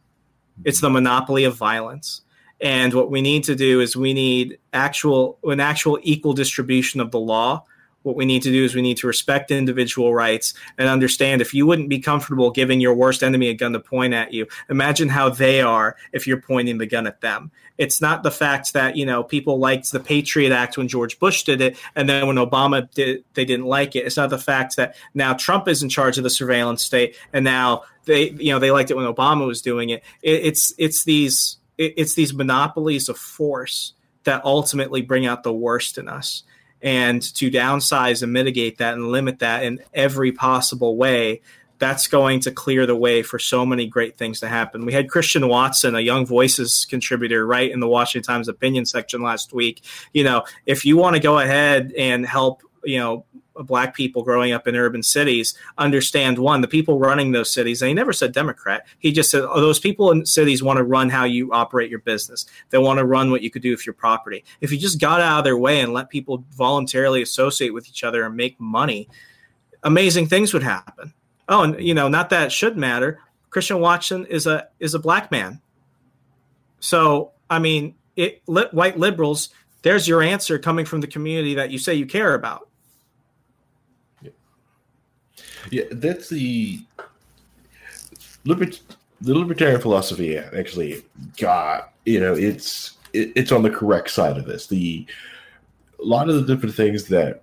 It's 0.63 0.81
the 0.81 0.89
monopoly 0.89 1.43
of 1.43 1.55
violence. 1.55 2.21
And 2.61 2.93
what 2.93 3.11
we 3.11 3.21
need 3.21 3.43
to 3.45 3.55
do 3.55 3.81
is 3.81 3.95
we 3.95 4.13
need 4.13 4.57
actual 4.73 5.37
an 5.43 5.59
actual 5.59 5.99
equal 6.03 6.33
distribution 6.33 7.01
of 7.01 7.11
the 7.11 7.19
law. 7.19 7.63
What 8.03 8.15
we 8.15 8.25
need 8.25 8.43
to 8.43 8.51
do 8.51 8.63
is 8.63 8.75
we 8.75 8.83
need 8.83 8.97
to 8.97 9.07
respect 9.07 9.49
individual 9.49 10.13
rights 10.13 10.53
and 10.77 10.87
understand 10.87 11.41
if 11.41 11.55
you 11.55 11.65
wouldn't 11.65 11.89
be 11.89 11.97
comfortable 11.97 12.51
giving 12.51 12.79
your 12.79 12.93
worst 12.93 13.23
enemy 13.23 13.47
a 13.47 13.55
gun 13.55 13.73
to 13.73 13.79
point 13.79 14.13
at 14.13 14.31
you, 14.31 14.45
imagine 14.69 15.09
how 15.09 15.29
they 15.29 15.59
are 15.59 15.95
if 16.13 16.27
you're 16.27 16.39
pointing 16.39 16.77
the 16.77 16.85
gun 16.85 17.07
at 17.07 17.21
them. 17.21 17.49
It's 17.79 18.01
not 18.01 18.21
the 18.21 18.29
fact 18.29 18.73
that, 18.73 18.95
you 18.95 19.07
know, 19.07 19.23
people 19.23 19.57
liked 19.57 19.91
the 19.91 19.99
Patriot 19.99 20.53
Act 20.53 20.77
when 20.77 20.87
George 20.87 21.17
Bush 21.19 21.43
did 21.43 21.61
it 21.61 21.77
and 21.95 22.07
then 22.07 22.27
when 22.27 22.35
Obama 22.35 22.89
did 22.93 23.25
they 23.33 23.43
didn't 23.43 23.65
like 23.65 23.95
it. 23.95 24.05
It's 24.05 24.17
not 24.17 24.29
the 24.29 24.37
fact 24.37 24.75
that 24.75 24.95
now 25.15 25.33
Trump 25.33 25.67
is 25.67 25.81
in 25.81 25.89
charge 25.89 26.19
of 26.19 26.23
the 26.23 26.29
surveillance 26.29 26.83
state 26.83 27.15
and 27.33 27.43
now 27.43 27.83
they 28.05 28.29
you 28.29 28.51
know 28.51 28.59
they 28.59 28.69
liked 28.69 28.91
it 28.91 28.95
when 28.95 29.11
Obama 29.11 29.47
was 29.47 29.63
doing 29.63 29.89
it. 29.89 30.03
it 30.21 30.45
it's 30.45 30.75
it's 30.77 31.05
these 31.05 31.57
it's 31.77 32.13
these 32.15 32.33
monopolies 32.33 33.09
of 33.09 33.17
force 33.17 33.93
that 34.23 34.43
ultimately 34.43 35.01
bring 35.01 35.25
out 35.25 35.43
the 35.43 35.53
worst 35.53 35.97
in 35.97 36.07
us. 36.07 36.43
And 36.81 37.21
to 37.35 37.49
downsize 37.49 38.21
and 38.21 38.33
mitigate 38.33 38.77
that 38.77 38.93
and 38.93 39.07
limit 39.07 39.39
that 39.39 39.63
in 39.63 39.79
every 39.93 40.31
possible 40.31 40.97
way, 40.97 41.41
that's 41.77 42.07
going 42.07 42.39
to 42.41 42.51
clear 42.51 42.85
the 42.85 42.95
way 42.95 43.21
for 43.21 43.39
so 43.39 43.65
many 43.65 43.87
great 43.87 44.17
things 44.17 44.39
to 44.39 44.47
happen. 44.47 44.85
We 44.85 44.93
had 44.93 45.09
Christian 45.09 45.47
Watson, 45.47 45.95
a 45.95 45.99
Young 45.99 46.25
Voices 46.25 46.85
contributor, 46.85 47.45
write 47.45 47.71
in 47.71 47.79
the 47.79 47.87
Washington 47.87 48.25
Times 48.25 48.47
opinion 48.47 48.85
section 48.85 49.21
last 49.21 49.51
week. 49.51 49.83
You 50.13 50.23
know, 50.23 50.43
if 50.65 50.85
you 50.85 50.97
want 50.97 51.15
to 51.15 51.21
go 51.21 51.39
ahead 51.39 51.91
and 51.97 52.25
help, 52.25 52.61
you 52.83 52.99
know, 52.99 53.25
black 53.63 53.95
people 53.95 54.23
growing 54.23 54.51
up 54.51 54.67
in 54.67 54.75
urban 54.75 55.01
cities 55.01 55.53
understand 55.77 56.37
one 56.37 56.61
the 56.61 56.67
people 56.67 56.99
running 56.99 57.31
those 57.31 57.51
cities 57.51 57.81
and 57.81 57.89
he 57.89 57.93
never 57.93 58.13
said 58.13 58.31
democrat. 58.31 58.85
He 58.99 59.11
just 59.11 59.29
said 59.29 59.43
oh, 59.43 59.61
those 59.61 59.79
people 59.79 60.11
in 60.11 60.25
cities 60.25 60.61
want 60.61 60.77
to 60.77 60.83
run 60.83 61.09
how 61.09 61.23
you 61.23 61.51
operate 61.51 61.89
your 61.89 61.99
business. 61.99 62.45
They 62.69 62.77
want 62.77 62.99
to 62.99 63.05
run 63.05 63.31
what 63.31 63.41
you 63.41 63.49
could 63.49 63.61
do 63.61 63.71
with 63.71 63.85
your 63.85 63.93
property. 63.93 64.43
If 64.61 64.71
you 64.71 64.77
just 64.77 64.99
got 64.99 65.21
out 65.21 65.39
of 65.39 65.43
their 65.43 65.57
way 65.57 65.81
and 65.81 65.93
let 65.93 66.09
people 66.09 66.43
voluntarily 66.51 67.21
associate 67.21 67.73
with 67.73 67.87
each 67.87 68.03
other 68.03 68.23
and 68.23 68.35
make 68.35 68.59
money 68.59 69.09
amazing 69.83 70.27
things 70.27 70.53
would 70.53 70.63
happen. 70.63 71.13
Oh 71.47 71.63
and 71.63 71.79
you 71.81 71.93
know 71.93 72.07
not 72.07 72.29
that 72.31 72.47
it 72.47 72.51
should 72.51 72.77
matter. 72.77 73.19
Christian 73.49 73.79
watson 73.79 74.25
is 74.25 74.47
a 74.47 74.67
is 74.79 74.93
a 74.93 74.99
black 74.99 75.31
man. 75.31 75.61
So 76.79 77.31
i 77.49 77.59
mean 77.59 77.95
it 78.15 78.41
white 78.45 78.97
liberals 78.97 79.49
there's 79.85 80.07
your 80.07 80.23
answer 80.23 80.57
coming 80.57 80.83
from 80.83 80.99
the 80.99 81.07
community 81.07 81.53
that 81.53 81.69
you 81.69 81.77
say 81.77 81.93
you 81.93 82.07
care 82.07 82.33
about 82.33 82.69
Yeah, 85.71 85.83
that's 85.91 86.29
the 86.29 86.79
libert- 88.45 88.81
the 89.21 89.33
libertarian 89.33 89.81
philosophy. 89.81 90.37
Actually, 90.37 91.03
got 91.37 91.93
you 92.05 92.19
know, 92.19 92.33
it's 92.33 92.97
it, 93.13 93.31
it's 93.35 93.51
on 93.51 93.63
the 93.63 93.69
correct 93.69 94.09
side 94.11 94.37
of 94.37 94.45
this. 94.45 94.67
The 94.67 95.05
a 95.99 96.05
lot 96.05 96.29
of 96.29 96.35
the 96.35 96.53
different 96.53 96.75
things 96.75 97.05
that 97.05 97.41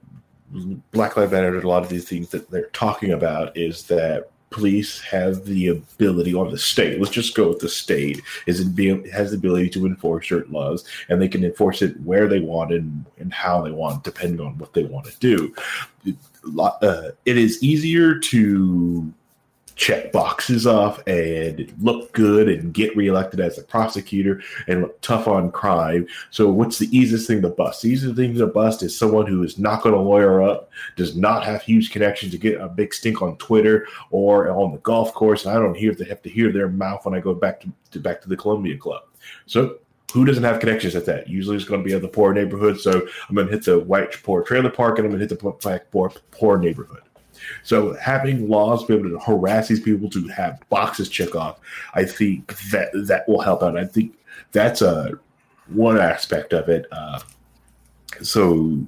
Black 0.93 1.16
Lives 1.16 1.32
Matter 1.32 1.55
and 1.55 1.65
a 1.65 1.69
lot 1.69 1.82
of 1.82 1.89
these 1.89 2.09
things 2.09 2.28
that 2.28 2.51
they're 2.51 2.69
talking 2.69 3.12
about 3.12 3.57
is 3.57 3.85
that 3.85 4.31
police 4.53 5.01
have 5.01 5.45
the 5.45 5.69
ability, 5.69 6.35
or 6.35 6.51
the 6.51 6.59
state. 6.59 7.01
Let's 7.01 7.12
just 7.12 7.35
go 7.35 7.49
with 7.49 7.61
the 7.61 7.69
state. 7.69 8.20
Is 8.47 8.61
it 8.61 8.74
be, 8.74 9.09
has 9.11 9.31
the 9.31 9.37
ability 9.37 9.70
to 9.70 9.87
enforce 9.87 10.29
certain 10.29 10.53
laws, 10.53 10.85
and 11.09 11.20
they 11.20 11.29
can 11.29 11.45
enforce 11.45 11.83
it 11.83 12.01
where 12.01 12.29
they 12.29 12.41
want 12.41 12.73
and 12.73 13.05
and 13.19 13.33
how 13.33 13.62
they 13.62 13.70
want, 13.70 14.05
depending 14.05 14.41
on 14.41 14.59
what 14.59 14.73
they 14.73 14.85
want 14.85 15.07
to 15.07 15.19
do. 15.19 15.55
It, 16.05 16.16
uh, 16.59 17.11
it 17.24 17.39
is 17.39 17.62
easier 17.62 18.19
to 18.19 19.12
check 19.83 20.13
boxes 20.13 20.65
off 20.65 21.03
and 21.09 21.75
look 21.81 22.13
good 22.13 22.49
and 22.49 22.73
get 22.73 22.97
reelected 22.97 23.41
as 23.41 23.59
a 23.59 23.65
prosecutor 23.65 24.41
and 24.69 24.83
look 24.83 25.01
tough 25.01 25.27
on 25.27 25.51
crime. 25.51 26.07
So, 26.31 26.49
what's 26.49 26.79
the 26.79 26.97
easiest 26.97 27.27
thing 27.27 27.43
to 27.43 27.49
bust? 27.49 27.83
The 27.83 27.89
easiest 27.89 28.17
thing 28.17 28.35
to 28.37 28.47
bust 28.47 28.85
is 28.85 28.97
someone 28.97 29.27
who 29.27 29.43
is 29.43 29.59
not 29.59 29.83
going 29.83 29.97
to 29.97 30.01
lawyer 30.01 30.41
up, 30.41 30.71
does 30.95 31.17
not 31.17 31.45
have 31.45 31.63
huge 31.63 31.91
connections 31.91 32.31
to 32.31 32.39
get 32.39 32.61
a 32.61 32.69
big 32.69 32.95
stink 32.95 33.23
on 33.23 33.37
Twitter 33.39 33.89
or 34.13 34.49
on 34.51 34.71
the 34.71 34.79
golf 34.79 35.13
course. 35.15 35.45
And 35.45 35.57
I 35.57 35.59
don't 35.59 35.77
hear 35.77 35.93
they 35.93 36.05
have 36.05 36.23
to 36.23 36.31
hear 36.31 36.53
their 36.53 36.69
mouth 36.69 37.05
when 37.05 37.15
I 37.15 37.21
go 37.21 37.35
back 37.35 37.61
to, 37.63 37.73
to 37.91 37.99
back 37.99 38.23
to 38.23 38.29
the 38.29 38.37
Columbia 38.37 38.79
Club. 38.79 39.03
So, 39.47 39.79
who 40.13 40.25
doesn't 40.25 40.45
have 40.45 40.61
connections 40.61 40.95
at 40.95 41.07
that? 41.07 41.27
Usually 41.27 41.57
it's 41.57 41.65
going 41.65 41.83
to 41.83 41.85
be 41.85 41.95
at 41.95 42.03
the 42.03 42.09
poor 42.09 42.33
neighborhood. 42.33 42.79
So 42.79 43.09
I'm 43.29 43.35
going 43.35 43.49
to 43.49 43.53
hit 43.53 43.65
the 43.65 43.81
white 43.81 44.13
poor 44.23 44.43
trailer 44.43 44.71
park 44.71 44.99
and 44.99 45.07
I'm 45.07 45.11
going 45.11 45.21
to 45.21 45.27
hit 45.27 45.41
the 45.41 45.51
black 45.51 45.91
poor, 45.91 46.13
poor 46.31 46.59
neighborhood. 46.59 47.03
So 47.62 47.94
having 47.94 48.48
laws 48.48 48.85
be 48.85 48.94
able 48.94 49.10
to 49.10 49.19
harass 49.19 49.69
these 49.69 49.81
people 49.81 50.09
to 50.10 50.28
have 50.28 50.60
boxes 50.69 51.09
check 51.09 51.35
off, 51.35 51.60
I 51.94 52.05
think 52.05 52.56
that 52.70 52.90
that 53.06 53.28
will 53.28 53.40
help 53.40 53.62
out. 53.62 53.77
I 53.77 53.85
think 53.85 54.14
that's 54.52 54.82
a 54.82 55.12
one 55.69 55.98
aspect 55.98 56.52
of 56.52 56.69
it. 56.69 56.86
Uh, 56.93 57.20
so 58.20 58.78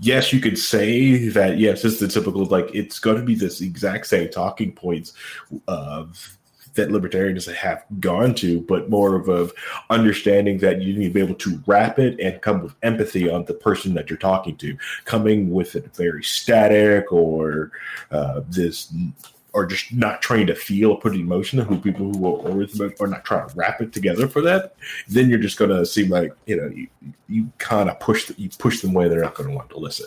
yes, 0.00 0.32
you 0.32 0.40
could 0.40 0.58
say 0.58 1.28
that 1.28 1.58
yes, 1.58 1.84
it's 1.84 2.00
the 2.00 2.08
typical 2.08 2.44
like 2.46 2.74
it's 2.74 2.98
going 2.98 3.16
to 3.16 3.22
be 3.22 3.34
this 3.34 3.60
exact 3.60 4.06
same 4.06 4.28
talking 4.30 4.72
points 4.72 5.12
of 5.68 6.38
that 6.74 6.90
libertarians 6.90 7.46
have 7.46 7.84
gone 8.00 8.34
to, 8.36 8.60
but 8.62 8.88
more 8.88 9.14
of 9.14 9.28
a 9.28 9.50
understanding 9.90 10.58
that 10.58 10.80
you 10.80 10.96
need 10.96 11.08
to 11.08 11.14
be 11.14 11.20
able 11.20 11.34
to 11.34 11.62
wrap 11.66 11.98
it 11.98 12.18
and 12.20 12.40
come 12.40 12.62
with 12.62 12.74
empathy 12.82 13.28
on 13.28 13.44
the 13.44 13.54
person 13.54 13.94
that 13.94 14.08
you're 14.08 14.18
talking 14.18 14.56
to. 14.56 14.76
Coming 15.04 15.50
with 15.50 15.76
it 15.76 15.94
very 15.94 16.24
static 16.24 17.12
or 17.12 17.72
uh, 18.10 18.40
this 18.48 18.92
or 19.52 19.66
just 19.66 19.92
not 19.92 20.22
trying 20.22 20.46
to 20.46 20.54
feel 20.54 20.92
or 20.92 20.98
put 20.98 21.14
emotion 21.14 21.58
who 21.58 21.78
people 21.78 22.12
who 22.12 22.26
are, 22.26 22.94
are 23.00 23.06
not 23.06 23.24
trying 23.24 23.48
to 23.48 23.54
wrap 23.54 23.80
it 23.80 23.92
together 23.92 24.26
for 24.26 24.40
that, 24.40 24.74
then 25.08 25.28
you're 25.28 25.38
just 25.38 25.58
going 25.58 25.70
to 25.70 25.84
seem 25.84 26.08
like 26.08 26.32
you 26.46 26.56
know 26.56 26.68
you, 26.68 26.88
you 27.28 27.52
kind 27.58 27.90
of 27.90 28.00
push 28.00 28.26
the, 28.26 28.34
you 28.40 28.48
push 28.58 28.80
them 28.80 28.94
away. 28.94 29.08
They're 29.08 29.22
not 29.22 29.34
going 29.34 29.50
to 29.50 29.54
want 29.54 29.70
to 29.70 29.78
listen. 29.78 30.06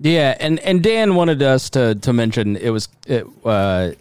Yeah, 0.00 0.36
and 0.40 0.58
and 0.60 0.82
Dan 0.82 1.16
wanted 1.16 1.42
us 1.42 1.68
to 1.70 1.96
to 1.96 2.12
mention 2.12 2.56
it 2.56 2.70
was 2.70 2.88
it, 3.06 3.26
uh, 3.44 3.92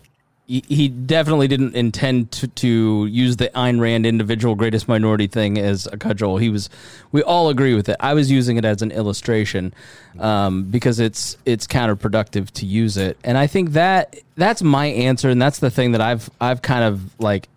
he 0.48 0.88
definitely 0.88 1.50
didn't 1.50 1.76
intend 1.76 2.32
to, 2.32 2.48
to 2.48 3.06
use 3.08 3.36
the 3.36 3.50
Ayn 3.50 3.82
Rand 3.82 4.06
individual 4.06 4.56
greatest 4.56 4.88
minority 4.88 5.28
thing 5.28 5.58
as 5.58 5.88
a 5.88 5.98
cudgel. 5.98 6.40
He 6.40 6.48
was, 6.48 6.70
we 7.12 7.22
all 7.22 7.50
agree 7.50 7.74
with 7.74 7.90
it. 7.90 7.98
I 8.00 8.14
was 8.14 8.32
using 8.32 8.56
it 8.56 8.64
as 8.64 8.82
an 8.82 8.92
illustration 8.92 9.74
um, 10.20 10.64
because 10.64 11.02
it's 11.02 11.38
it's 11.46 11.68
counterproductive 11.68 12.50
to 12.52 12.66
use 12.66 12.96
it, 12.96 13.18
and 13.26 13.38
I 13.38 13.48
think 13.48 13.72
that 13.72 14.16
that's 14.38 14.64
my 14.64 14.86
answer, 14.86 15.30
and 15.30 15.42
that's 15.42 15.60
the 15.60 15.70
thing 15.70 15.92
that 15.92 16.02
I've 16.02 16.30
I've 16.40 16.62
kind 16.62 16.86
of 16.86 17.20
like, 17.20 17.50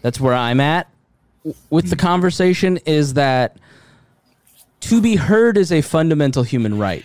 that's 0.00 0.18
where 0.18 0.34
I'm 0.34 0.60
at 0.60 0.88
with 1.68 1.90
the 1.90 1.96
conversation 1.96 2.78
is 2.86 3.14
that 3.14 3.58
to 4.80 5.02
be 5.02 5.16
heard 5.16 5.58
is 5.58 5.70
a 5.70 5.82
fundamental 5.82 6.42
human 6.42 6.78
right, 6.78 7.04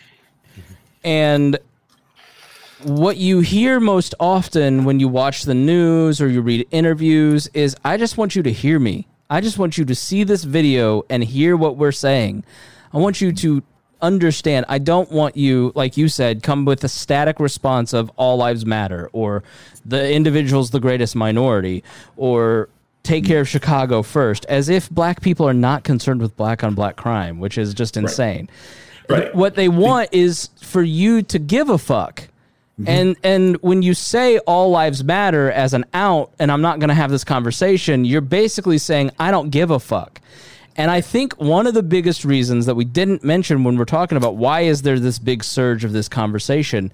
and 1.03 1.59
what 2.83 3.17
you 3.17 3.41
hear 3.41 3.79
most 3.79 4.15
often 4.19 4.85
when 4.85 4.99
you 4.99 5.07
watch 5.07 5.43
the 5.43 5.53
news 5.53 6.21
or 6.21 6.27
you 6.27 6.41
read 6.41 6.67
interviews 6.71 7.47
is 7.53 7.75
I 7.83 7.97
just 7.97 8.17
want 8.17 8.35
you 8.35 8.43
to 8.43 8.51
hear 8.51 8.79
me. 8.79 9.07
I 9.29 9.41
just 9.41 9.57
want 9.57 9.77
you 9.77 9.85
to 9.85 9.95
see 9.95 10.23
this 10.23 10.43
video 10.43 11.03
and 11.09 11.23
hear 11.23 11.57
what 11.57 11.77
we're 11.77 11.91
saying. 11.91 12.45
I 12.93 12.97
want 12.97 13.21
you 13.21 13.31
to 13.33 13.63
understand. 14.01 14.65
I 14.69 14.79
don't 14.79 15.11
want 15.11 15.35
you, 15.35 15.71
like 15.75 15.97
you 15.97 16.07
said, 16.07 16.41
come 16.41 16.65
with 16.65 16.83
a 16.83 16.89
static 16.89 17.39
response 17.39 17.93
of 17.93 18.09
all 18.15 18.37
lives 18.37 18.65
matter 18.65 19.09
or 19.11 19.43
the 19.85 20.11
individual's 20.11 20.71
the 20.71 20.79
greatest 20.79 21.15
minority 21.15 21.83
or 22.15 22.69
take 23.03 23.25
care 23.25 23.41
of 23.41 23.47
Chicago 23.47 24.01
first, 24.01 24.45
as 24.45 24.69
if 24.69 24.89
black 24.89 25.21
people 25.21 25.47
are 25.47 25.53
not 25.53 25.83
concerned 25.83 26.21
with 26.21 26.35
black 26.37 26.63
on 26.63 26.75
black 26.75 26.95
crime, 26.95 27.39
which 27.39 27.57
is 27.57 27.73
just 27.73 27.97
insane. 27.97 28.49
Right. 29.09 29.23
Right. 29.23 29.35
What 29.35 29.55
they 29.55 29.69
want 29.69 30.09
is 30.11 30.49
for 30.61 30.83
you 30.83 31.23
to 31.23 31.39
give 31.39 31.69
a 31.69 31.79
fuck 31.79 32.29
Mm-hmm. 32.79 32.89
And 32.89 33.17
and 33.23 33.55
when 33.61 33.81
you 33.81 33.93
say 33.93 34.37
all 34.39 34.69
lives 34.69 35.03
matter 35.03 35.51
as 35.51 35.73
an 35.73 35.83
out 35.93 36.31
and 36.39 36.49
I'm 36.49 36.61
not 36.61 36.79
going 36.79 36.87
to 36.87 36.95
have 36.95 37.11
this 37.11 37.25
conversation, 37.25 38.05
you're 38.05 38.21
basically 38.21 38.77
saying 38.77 39.11
I 39.19 39.31
don't 39.31 39.49
give 39.49 39.69
a 39.69 39.79
fuck. 39.79 40.21
And 40.77 40.89
I 40.89 41.01
think 41.01 41.33
one 41.33 41.67
of 41.67 41.73
the 41.73 41.83
biggest 41.83 42.23
reasons 42.23 42.65
that 42.67 42.75
we 42.75 42.85
didn't 42.85 43.21
mention 43.21 43.65
when 43.65 43.77
we're 43.77 43.83
talking 43.83 44.17
about 44.17 44.37
why 44.37 44.61
is 44.61 44.83
there 44.83 44.97
this 44.97 45.19
big 45.19 45.43
surge 45.43 45.83
of 45.83 45.91
this 45.91 46.07
conversation, 46.07 46.93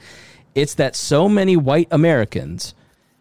it's 0.55 0.73
that 0.73 0.95
so 0.95 1.29
many 1.29 1.55
white 1.55 1.87
Americans 1.91 2.73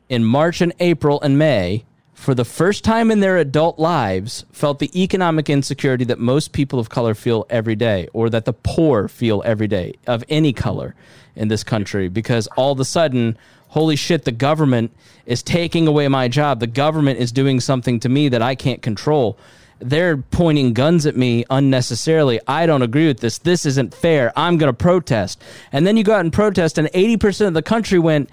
in 0.09 0.25
March 0.25 0.63
and 0.63 0.73
April 0.81 1.21
and 1.21 1.39
May 1.39 1.85
for 2.15 2.35
the 2.35 2.47
first 2.47 2.83
time 2.83 3.11
in 3.11 3.21
their 3.21 3.37
adult 3.37 3.79
lives 3.79 4.47
felt 4.53 4.79
the 4.79 5.03
economic 5.03 5.51
insecurity 5.51 6.05
that 6.05 6.19
most 6.19 6.53
people 6.53 6.79
of 6.79 6.89
color 6.89 7.15
feel 7.15 7.45
every 7.51 7.77
day 7.77 8.09
or 8.15 8.31
that 8.31 8.47
the 8.47 8.55
poor 8.55 9.07
feel 9.09 9.43
every 9.45 9.67
day 9.67 9.93
of 10.07 10.25
any 10.31 10.55
color 10.55 10.95
in 11.37 11.49
this 11.49 11.65
country 11.65 12.09
because 12.09 12.47
all 12.57 12.73
of 12.73 12.81
a 12.81 12.85
sudden, 12.85 13.37
holy 13.69 13.97
shit, 13.97 14.25
the 14.25 14.33
government 14.33 14.93
is 15.27 15.43
taking 15.43 15.87
away 15.87 16.09
my 16.09 16.29
job. 16.29 16.61
The 16.61 16.67
government 16.67 17.19
is 17.19 17.33
doing 17.33 17.61
something 17.61 18.01
to 18.01 18.09
me 18.09 18.29
that 18.29 18.43
I 18.43 18.55
can't 18.55 18.83
control. 18.83 19.39
They're 19.81 20.17
pointing 20.17 20.73
guns 20.73 21.05
at 21.07 21.17
me 21.17 21.45
unnecessarily. 21.51 22.41
I 22.47 22.67
don't 22.67 22.83
agree 22.83 23.07
with 23.07 23.21
this. 23.21 23.39
This 23.39 23.67
isn't 23.67 23.95
fair. 23.95 24.33
I'm 24.37 24.57
going 24.57 24.73
to 24.73 24.77
protest. 24.77 25.43
And 25.73 25.87
then 25.87 25.97
you 25.97 26.05
go 26.05 26.15
out 26.15 26.21
and 26.21 26.33
protest, 26.33 26.79
and 26.79 26.89
80% 26.89 27.49
of 27.49 27.55
the 27.55 27.63
country 27.63 27.99
went, 27.99 28.31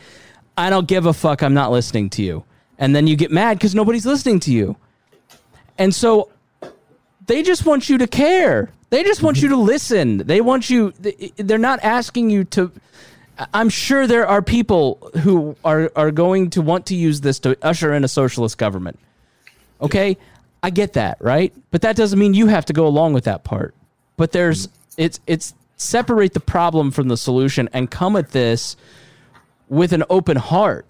I 0.58 0.70
don't 0.70 0.88
give 0.88 1.06
a 1.06 1.14
fuck. 1.14 1.42
I'm 1.42 1.54
not 1.54 1.72
listening 1.72 2.10
to 2.12 2.24
you. 2.24 2.44
And 2.78 2.96
then 2.96 3.08
you 3.08 3.16
get 3.16 3.32
mad 3.32 3.58
because 3.58 3.76
nobody's 3.76 4.06
listening 4.06 4.40
to 4.42 4.52
you. 4.52 4.76
And 5.78 5.94
so 5.94 6.30
they 7.26 7.44
just 7.44 7.66
want 7.66 7.90
you 7.90 7.98
to 7.98 8.08
care. 8.08 8.72
They 8.92 9.04
just 9.04 9.24
want 9.24 9.42
you 9.42 9.50
to 9.50 9.58
listen. 9.58 10.20
They 10.20 10.42
want 10.42 10.70
you, 10.70 10.94
they're 11.38 11.58
not 11.58 11.80
asking 11.82 12.30
you 12.30 12.44
to 12.46 12.72
I'm 13.54 13.70
sure 13.70 14.08
there 14.08 14.28
are 14.28 14.42
people 14.42 15.12
who 15.22 15.56
are 15.64 15.92
are 15.96 16.12
going 16.12 16.52
to 16.52 16.62
want 16.62 16.88
to 16.88 16.96
use 16.96 17.22
this 17.22 17.40
to 17.40 17.58
usher 17.62 17.94
in 17.94 18.04
a 18.04 18.08
socialist 18.08 18.58
government. 18.58 19.00
Okay? 19.82 20.18
I 20.64 20.70
get 20.70 20.94
that, 20.94 21.18
right? 21.20 21.54
But 21.72 21.82
that 21.82 21.96
doesn't 21.96 22.20
mean 22.20 22.34
you 22.34 22.48
have 22.48 22.66
to 22.66 22.74
go 22.74 22.86
along 22.86 23.14
with 23.14 23.24
that 23.24 23.44
part. 23.44 23.74
But 24.18 24.32
there's 24.32 24.68
it's 24.98 25.20
it's 25.26 25.54
separate 25.78 26.34
the 26.34 26.40
problem 26.40 26.92
from 26.92 27.08
the 27.08 27.18
solution 27.18 27.68
and 27.74 27.90
come 27.90 28.16
at 28.16 28.32
this 28.32 28.76
with 29.70 29.94
an 29.94 30.04
open 30.10 30.38
heart 30.38 30.86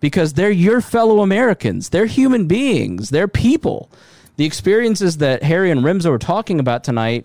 because 0.00 0.32
they're 0.32 0.50
your 0.50 0.80
fellow 0.80 1.20
Americans. 1.20 1.90
They're 1.90 2.06
human 2.06 2.46
beings. 2.46 3.10
They're 3.10 3.28
people. 3.28 3.90
The 4.36 4.44
experiences 4.44 5.18
that 5.18 5.44
Harry 5.44 5.70
and 5.70 5.82
Rimzo 5.82 6.10
were 6.10 6.18
talking 6.18 6.58
about 6.58 6.82
tonight 6.82 7.24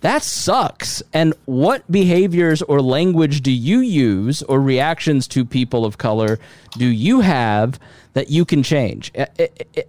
that 0.00 0.22
sucks. 0.22 1.02
And 1.12 1.34
what 1.44 1.90
behaviors 1.90 2.62
or 2.62 2.80
language 2.80 3.42
do 3.42 3.52
you 3.52 3.80
use 3.80 4.42
or 4.42 4.60
reactions 4.60 5.28
to 5.28 5.44
people 5.44 5.84
of 5.84 5.98
color 5.98 6.38
do 6.72 6.86
you 6.86 7.20
have 7.20 7.78
that 8.14 8.30
you 8.30 8.44
can 8.44 8.62
change? 8.62 9.12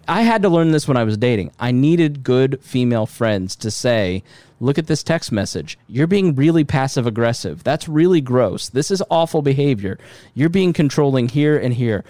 I 0.07 0.21
had 0.21 0.41
to 0.41 0.49
learn 0.49 0.71
this 0.71 0.87
when 0.87 0.97
I 0.97 1.03
was 1.03 1.17
dating. 1.17 1.51
I 1.59 1.71
needed 1.71 2.23
good 2.23 2.61
female 2.61 3.05
friends 3.05 3.55
to 3.57 3.71
say, 3.71 4.23
look 4.59 4.77
at 4.77 4.87
this 4.87 5.01
text 5.01 5.31
message. 5.31 5.77
You're 5.87 6.07
being 6.07 6.35
really 6.35 6.63
passive 6.63 7.07
aggressive. 7.07 7.63
That's 7.63 7.87
really 7.87 8.21
gross. 8.21 8.69
This 8.69 8.91
is 8.91 9.01
awful 9.09 9.41
behavior. 9.41 9.97
You're 10.33 10.49
being 10.49 10.73
controlling 10.73 11.29
here 11.29 11.57
and 11.57 11.73
here. 11.73 12.03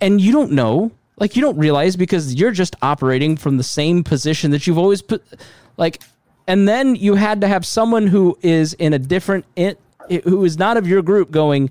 And 0.00 0.20
you 0.20 0.32
don't 0.32 0.52
know. 0.52 0.90
Like, 1.16 1.36
you 1.36 1.42
don't 1.42 1.56
realize 1.56 1.94
because 1.94 2.34
you're 2.34 2.50
just 2.50 2.74
operating 2.82 3.36
from 3.36 3.56
the 3.56 3.62
same 3.62 4.02
position 4.02 4.50
that 4.50 4.66
you've 4.66 4.78
always 4.78 5.00
put. 5.00 5.22
Like, 5.76 6.02
and 6.46 6.68
then 6.68 6.94
you 6.94 7.14
had 7.14 7.40
to 7.40 7.48
have 7.48 7.64
someone 7.64 8.06
who 8.06 8.38
is 8.42 8.74
in 8.74 8.92
a 8.92 8.98
different 8.98 9.44
who 10.24 10.44
is 10.44 10.58
not 10.58 10.76
of 10.76 10.86
your 10.86 11.02
group 11.02 11.30
going 11.30 11.70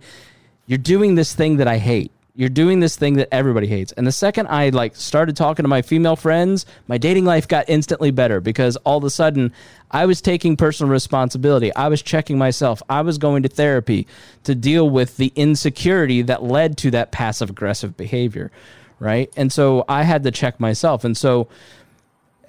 you're 0.66 0.78
doing 0.78 1.16
this 1.16 1.34
thing 1.34 1.58
that 1.58 1.68
i 1.68 1.78
hate. 1.78 2.12
You're 2.36 2.50
doing 2.50 2.80
this 2.80 2.96
thing 2.96 3.18
that 3.18 3.28
everybody 3.32 3.68
hates. 3.68 3.92
And 3.92 4.08
the 4.08 4.12
second 4.12 4.48
i 4.48 4.70
like 4.70 4.96
started 4.96 5.36
talking 5.36 5.64
to 5.64 5.70
my 5.70 5.82
female 5.82 6.16
friends 6.16 6.66
my 6.88 6.98
dating 6.98 7.26
life 7.26 7.48
got 7.48 7.70
instantly 7.70 8.12
better 8.12 8.42
because 8.42 8.76
all 8.78 8.98
of 8.98 9.04
a 9.04 9.10
sudden 9.10 9.54
i 9.92 10.06
was 10.06 10.22
taking 10.22 10.58
personal 10.58 10.92
responsibility. 10.92 11.74
I 11.76 11.90
was 11.90 12.02
checking 12.02 12.38
myself. 12.38 12.82
I 12.90 13.02
was 13.02 13.18
going 13.18 13.44
to 13.44 13.50
therapy 13.50 14.08
to 14.46 14.56
deal 14.56 14.90
with 14.90 15.18
the 15.18 15.32
insecurity 15.36 16.24
that 16.24 16.44
led 16.44 16.78
to 16.78 16.92
that 16.92 17.12
passive 17.12 17.50
aggressive 17.50 17.96
behavior 17.98 18.52
right? 19.00 19.30
And 19.36 19.52
so 19.52 19.86
i 19.88 20.04
had 20.04 20.24
to 20.24 20.32
check 20.32 20.60
myself. 20.60 21.04
And 21.04 21.16
so 21.16 21.50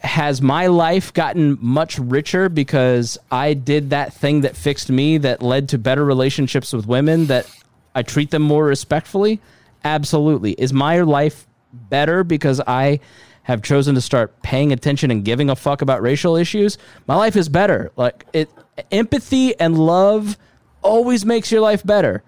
has 0.04 0.42
my 0.42 0.66
life 0.66 1.12
gotten 1.12 1.58
much 1.60 1.98
richer 1.98 2.48
because 2.48 3.18
I 3.30 3.54
did 3.54 3.90
that 3.90 4.12
thing 4.12 4.42
that 4.42 4.56
fixed 4.56 4.90
me 4.90 5.18
that 5.18 5.42
led 5.42 5.70
to 5.70 5.78
better 5.78 6.04
relationships 6.04 6.72
with 6.72 6.86
women 6.86 7.26
that 7.26 7.50
I 7.94 8.02
treat 8.02 8.30
them 8.30 8.42
more 8.42 8.64
respectfully? 8.64 9.40
Absolutely. 9.82 10.52
Is 10.52 10.72
my 10.72 11.00
life 11.00 11.46
better 11.72 12.22
because 12.22 12.60
I 12.66 13.00
have 13.44 13.62
chosen 13.62 13.94
to 13.94 14.00
start 14.00 14.42
paying 14.42 14.72
attention 14.72 15.10
and 15.10 15.24
giving 15.24 15.50
a 15.50 15.56
fuck 15.56 15.82
about 15.82 16.02
racial 16.02 16.36
issues? 16.36 16.78
My 17.06 17.16
life 17.16 17.36
is 17.36 17.48
better. 17.48 17.90
Like 17.96 18.26
it 18.32 18.50
empathy 18.90 19.58
and 19.58 19.78
love 19.78 20.36
always 20.82 21.24
makes 21.24 21.50
your 21.50 21.60
life 21.60 21.84
better. 21.84 22.22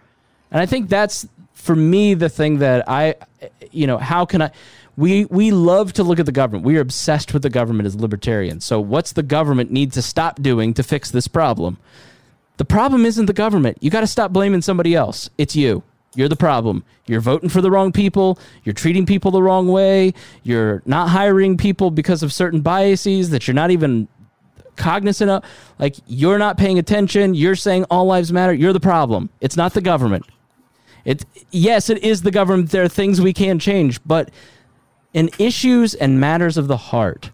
And 0.51 0.61
I 0.61 0.67
think 0.67 0.89
that's 0.89 1.27
for 1.53 1.75
me 1.75 2.15
the 2.15 2.29
thing 2.29 2.59
that 2.59 2.89
I 2.89 3.17
you 3.71 3.87
know, 3.87 3.99
how 3.99 4.25
can 4.25 4.43
I 4.43 4.51
we 4.97 5.27
we 5.27 5.51
love 5.51 5.93
to 5.95 6.03
look 6.03 6.19
at 6.19 6.27
the 6.27 6.33
government. 6.33 6.65
We 6.65 6.79
are 6.79 6.81
obsessed 6.81 7.33
with 7.35 7.43
the 7.43 7.51
government 7.51 7.87
as 7.87 7.97
libertarians. 7.97 8.65
So 8.65 8.81
what's 8.81 9.13
the 9.13 9.23
government 9.23 9.71
need 9.71 9.93
to 9.93 10.03
stop 10.03 10.41
doing 10.41 10.75
to 10.75 10.83
fix 10.83 11.11
this 11.11 11.29
problem? 11.29 11.79
The 12.57 12.65
problem 12.65 13.05
isn't 13.05 13.27
the 13.27 13.35
government. 13.35 13.79
You 13.81 13.91
got 13.91 14.01
to 14.01 14.07
stop 14.07 14.33
blaming 14.33 14.63
somebody 14.63 14.95
else. 14.95 15.29
It's 15.37 15.55
you. 15.55 15.83
You're 16.15 16.31
the 16.31 16.37
problem. 16.37 16.83
You're 17.07 17.21
voting 17.21 17.51
for 17.51 17.61
the 17.61 17.71
wrong 17.71 17.93
people. 17.93 18.39
You're 18.65 18.73
treating 18.73 19.05
people 19.05 19.31
the 19.31 19.43
wrong 19.43 19.69
way. 19.69 20.15
You're 20.43 20.83
not 20.87 21.11
hiring 21.11 21.59
people 21.59 21.91
because 21.91 22.23
of 22.23 22.33
certain 22.33 22.63
biases 22.63 23.29
that 23.31 23.47
you're 23.47 23.55
not 23.55 23.71
even 23.71 24.09
cognizant 24.77 25.31
of. 25.31 25.45
Like, 25.79 25.97
you're 26.07 26.39
not 26.39 26.57
paying 26.57 26.79
attention. 26.79 27.35
You're 27.35 27.55
saying 27.55 27.85
all 27.91 28.07
lives 28.07 28.33
matter. 28.33 28.55
You're 28.55 28.73
the 28.73 28.81
problem. 28.81 29.29
It's 29.43 29.59
not 29.59 29.75
the 29.75 29.83
government. 29.83 30.25
It, 31.05 31.27
yes, 31.51 31.91
it 31.91 32.03
is 32.03 32.23
the 32.23 32.31
government. 32.31 32.71
There 32.71 32.83
are 32.83 32.89
things 32.89 33.21
we 33.21 33.35
can 33.35 33.59
change, 33.59 34.01
but 34.05 34.31
in 35.17 35.31
issues 35.39 35.95
and 35.95 36.21
matters 36.21 36.59
of 36.59 36.69
the 36.69 36.77
heart, 36.77 37.31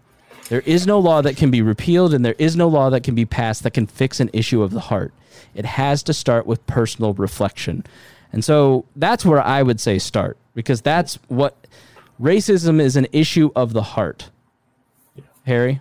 there 0.50 0.60
is 0.60 0.86
no 0.86 1.00
law 1.00 1.20
that 1.20 1.36
can 1.36 1.50
be 1.50 1.60
repealed 1.62 2.14
and 2.14 2.24
there 2.24 2.36
is 2.38 2.54
no 2.54 2.68
law 2.68 2.88
that 2.90 3.02
can 3.02 3.16
be 3.16 3.24
passed 3.24 3.64
that 3.64 3.72
can 3.74 3.88
fix 3.88 4.20
an 4.20 4.30
issue 4.32 4.62
of 4.62 4.70
the 4.70 4.78
heart. 4.78 5.12
It 5.52 5.64
has 5.64 6.04
to 6.04 6.14
start 6.14 6.46
with 6.46 6.64
personal 6.68 7.12
reflection. 7.14 7.84
And 8.32 8.44
so 8.44 8.84
that's 8.94 9.24
where 9.24 9.42
I 9.42 9.64
would 9.64 9.80
say 9.80 9.98
start 9.98 10.38
because 10.54 10.80
that's 10.80 11.18
what 11.26 11.56
racism 12.20 12.80
is 12.80 12.94
an 12.94 13.08
issue 13.10 13.50
of 13.56 13.72
the 13.72 13.82
heart. 13.82 14.30
Harry? 15.44 15.80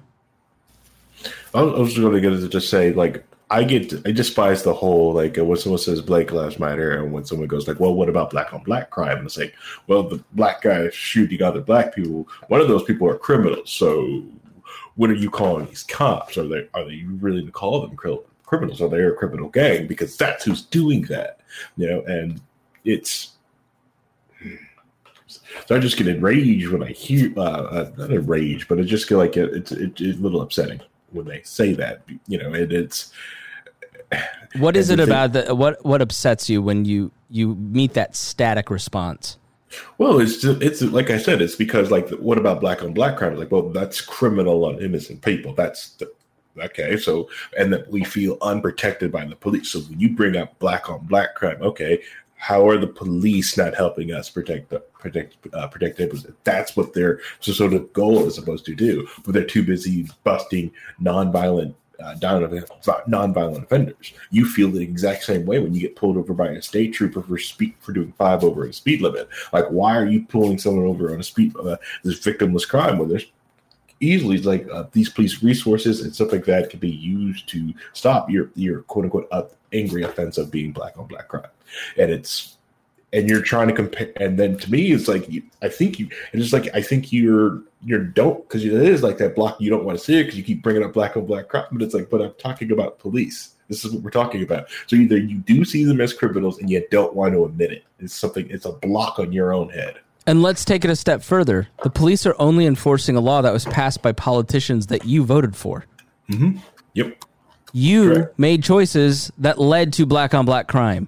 I 1.54 1.62
was 1.62 1.96
going 1.96 2.14
to 2.14 2.20
get 2.20 2.32
to 2.32 2.50
just 2.50 2.72
say, 2.72 2.94
like, 2.94 3.24
I 3.52 3.64
get, 3.64 3.94
I 4.08 4.12
despise 4.12 4.64
the 4.64 4.74
whole, 4.74 5.14
like, 5.14 5.38
when 5.38 5.58
someone 5.58 5.80
says 5.80 6.02
Black 6.02 6.32
Lives 6.32 6.58
Matter 6.58 7.04
and 7.04 7.12
when 7.12 7.26
someone 7.26 7.48
goes, 7.48 7.68
like, 7.68 7.80
well, 7.80 7.94
what 7.94 8.10
about 8.10 8.32
black 8.32 8.54
on 8.54 8.64
black 8.64 8.90
crime? 8.90 9.18
And 9.18 9.26
it's 9.26 9.38
like, 9.38 9.54
well, 9.88 10.04
the 10.04 10.24
black 10.34 10.62
guy 10.62 10.90
shooting 10.90 11.42
other 11.44 11.62
black 11.62 11.94
people, 11.94 12.28
one 12.48 12.62
of 12.62 12.68
those 12.68 12.84
people 12.84 13.08
are 13.08 13.18
criminals. 13.18 13.72
So 13.72 14.24
what 14.96 15.10
are 15.10 15.16
you 15.16 15.30
calling 15.30 15.66
these 15.66 15.84
cops? 15.84 16.38
Are 16.38 16.48
they, 16.48 16.68
are 16.74 16.86
they 16.86 17.04
really 17.20 17.46
to 17.46 17.52
call 17.52 17.82
them 17.82 17.96
criminals? 18.44 18.82
Are 18.82 18.90
they 18.90 19.04
a 19.04 19.12
criminal 19.12 19.50
gang? 19.50 19.86
Because 19.86 20.16
that's 20.16 20.46
who's 20.46 20.64
doing 20.64 21.04
that 21.04 21.42
you 21.78 21.90
know, 21.90 22.02
and 22.02 22.42
it's 22.84 23.32
so 25.66 25.76
I 25.76 25.80
just 25.80 25.98
get 25.98 26.08
enraged 26.08 26.70
when 26.70 26.84
I 26.84 26.92
hear 26.92 27.32
uh, 27.38 27.42
uh 27.42 27.92
not 27.98 28.12
enraged, 28.12 28.68
but 28.68 28.80
I 28.80 28.84
just 28.84 29.08
get 29.08 29.18
like 29.18 29.38
it, 29.38 29.54
it's 29.54 29.72
it, 29.72 30.00
it's 30.00 30.20
a 30.20 30.22
little 30.22 30.42
upsetting 30.42 30.82
when 31.12 31.26
they 31.26 31.42
say 31.44 31.74
that, 31.74 32.04
you 32.28 32.38
know, 32.38 32.54
and 32.54 32.72
it's. 32.72 33.12
What 34.58 34.76
is 34.76 34.90
it 34.90 35.00
about 35.00 35.34
that? 35.34 35.58
What 35.58 35.84
what 35.86 36.02
upsets 36.02 36.50
you 36.50 36.62
when 36.62 36.86
you 36.86 37.12
you 37.30 37.56
meet 37.56 37.94
that 37.94 38.16
static 38.16 38.70
response? 38.70 39.38
Well, 39.98 40.20
it's 40.20 40.42
just, 40.42 40.62
it's 40.62 40.82
like 40.82 41.10
I 41.10 41.18
said, 41.18 41.42
it's 41.42 41.56
because 41.56 41.90
like 41.92 42.10
what 42.10 42.38
about 42.38 42.60
black 42.60 42.84
on 42.84 42.94
black 42.94 43.18
crime? 43.18 43.38
Like, 43.38 43.52
well, 43.52 43.70
that's 43.70 44.02
criminal 44.02 44.66
on 44.66 44.82
innocent 44.82 45.22
people. 45.22 45.54
That's 45.54 45.92
the, 45.92 46.12
Okay, 46.60 46.98
so 46.98 47.30
and 47.58 47.72
that 47.72 47.90
we 47.90 48.04
feel 48.04 48.38
unprotected 48.42 49.12
by 49.12 49.26
the 49.26 49.36
police. 49.36 49.70
So 49.70 49.80
when 49.80 50.00
you 50.00 50.16
bring 50.16 50.36
up 50.36 50.58
black 50.60 50.90
on 50.90 51.06
black 51.06 51.36
crime, 51.36 51.62
okay, 51.62 52.02
how 52.36 52.68
are 52.68 52.78
the 52.78 52.88
police 52.88 53.56
not 53.56 53.76
helping 53.76 54.12
us 54.12 54.30
protect 54.30 54.70
the 54.70 54.80
protect 54.80 55.38
uh, 55.54 55.68
protect 55.68 55.98
the 55.98 56.34
That's 56.44 56.76
what 56.76 56.94
their 56.94 57.20
so 57.40 57.52
sort 57.54 57.74
of 57.74 57.94
goal 57.94 58.26
is 58.26 58.36
supposed 58.36 58.66
to 58.66 58.76
do, 58.76 59.08
but 59.24 59.34
they're 59.34 59.46
too 59.46 59.64
busy 59.64 60.10
busting 60.24 60.72
nonviolent 61.02 61.74
uh, 62.02 62.16
nonviolent 62.16 63.64
offenders. 63.64 64.14
You 64.30 64.46
feel 64.46 64.70
the 64.70 64.82
exact 64.82 65.24
same 65.24 65.46
way 65.46 65.60
when 65.60 65.74
you 65.74 65.82
get 65.82 65.96
pulled 65.96 66.18
over 66.18 66.34
by 66.34 66.50
a 66.50 66.62
state 66.62 66.94
trooper 66.94 67.22
for 67.22 67.38
speed 67.38 67.76
for 67.80 67.94
doing 67.94 68.14
five 68.18 68.44
over 68.44 68.66
a 68.66 68.74
speed 68.74 69.02
limit. 69.02 69.30
Like, 69.54 69.68
why 69.68 69.98
are 69.98 70.06
you 70.06 70.24
pulling 70.26 70.58
someone 70.58 70.86
over 70.86 71.14
on 71.14 71.20
a 71.20 71.24
speed 71.24 71.56
uh, 71.58 71.78
this 72.04 72.20
victimless 72.20 72.68
crime 72.68 72.98
when 72.98 73.10
there's 73.10 73.26
easily 74.00 74.40
like 74.40 74.68
uh, 74.72 74.86
these 74.92 75.10
police 75.10 75.44
resources 75.44 76.02
and 76.02 76.14
stuff 76.14 76.32
like 76.32 76.46
that 76.46 76.70
can 76.70 76.80
be 76.80 76.90
used 76.90 77.48
to 77.50 77.74
stop 77.94 78.30
your 78.30 78.50
your 78.56 78.82
quote 78.84 79.06
unquote 79.06 79.30
angry 79.74 80.04
offense 80.04 80.38
of 80.38 80.52
being 80.52 80.72
black 80.72 80.98
on 80.98 81.06
black 81.06 81.28
crime, 81.28 81.46
and 81.98 82.12
it's 82.12 82.58
and 83.14 83.30
you're 83.30 83.42
trying 83.42 83.68
to 83.68 83.74
compare. 83.74 84.12
And 84.18 84.38
then 84.38 84.58
to 84.58 84.72
me, 84.72 84.92
it's 84.92 85.08
like 85.08 85.30
you, 85.30 85.44
I 85.62 85.70
think 85.70 86.00
you, 86.00 86.10
and 86.32 86.42
it's 86.42 86.54
like 86.54 86.70
I 86.74 86.82
think 86.82 87.12
you're 87.12 87.62
you're 87.84 88.04
don't 88.04 88.48
because 88.48 88.64
it 88.64 88.74
is 88.74 89.04
like 89.04 89.18
that 89.18 89.36
block 89.36 89.60
you 89.60 89.70
don't 89.70 89.84
want 89.84 89.98
to 89.98 90.04
see 90.04 90.20
it 90.20 90.26
because 90.26 90.38
you 90.38 90.44
keep 90.44 90.62
bringing 90.62 90.84
up 90.84 90.94
black 90.94 91.18
on 91.18 91.26
black 91.26 91.50
crime, 91.50 91.66
but 91.72 91.82
it's 91.82 91.94
like, 91.94 92.10
but 92.10 92.22
I'm 92.22 92.34
talking 92.38 92.72
about 92.72 93.00
police. 93.00 93.56
This 93.68 93.86
is 93.86 93.94
what 93.94 94.04
we're 94.04 94.12
talking 94.12 94.44
about. 94.44 94.68
So 94.88 94.98
either 94.98 95.18
you 95.18 95.38
do 95.38 95.64
see 95.64 95.86
them 95.86 96.02
as 96.02 96.14
criminals 96.14 96.60
and 96.60 96.70
you 96.70 96.86
don't 96.92 97.16
want 97.16 97.34
to 97.34 97.46
admit 97.46 97.72
it. 97.72 97.86
It's 98.00 98.14
something. 98.14 98.50
It's 98.50 98.66
a 98.66 98.74
block 98.74 99.18
on 99.18 99.32
your 99.32 99.54
own 99.54 99.70
head. 99.70 100.00
And 100.28 100.44
let's 100.44 100.66
take 100.66 100.84
it 100.84 100.92
a 100.92 100.96
step 100.96 101.24
further. 101.24 101.70
The 101.84 101.90
police 101.90 102.26
are 102.26 102.36
only 102.38 102.66
enforcing 102.66 103.16
a 103.16 103.22
law 103.22 103.42
that 103.42 103.54
was 103.54 103.66
passed 103.66 104.02
by 104.02 104.12
politicians 104.12 104.88
that 104.88 105.06
you 105.06 105.24
voted 105.24 105.56
for. 105.56 105.86
Mm-hmm. 106.30 106.58
Yep. 106.94 107.26
You 107.72 108.14
Correct. 108.14 108.40
made 108.40 108.64
choices 108.64 109.32
that 109.38 109.58
led 109.58 109.94
to 109.94 110.06
black 110.06 110.34
on 110.34 110.46
black 110.46 110.68
crime 110.68 111.08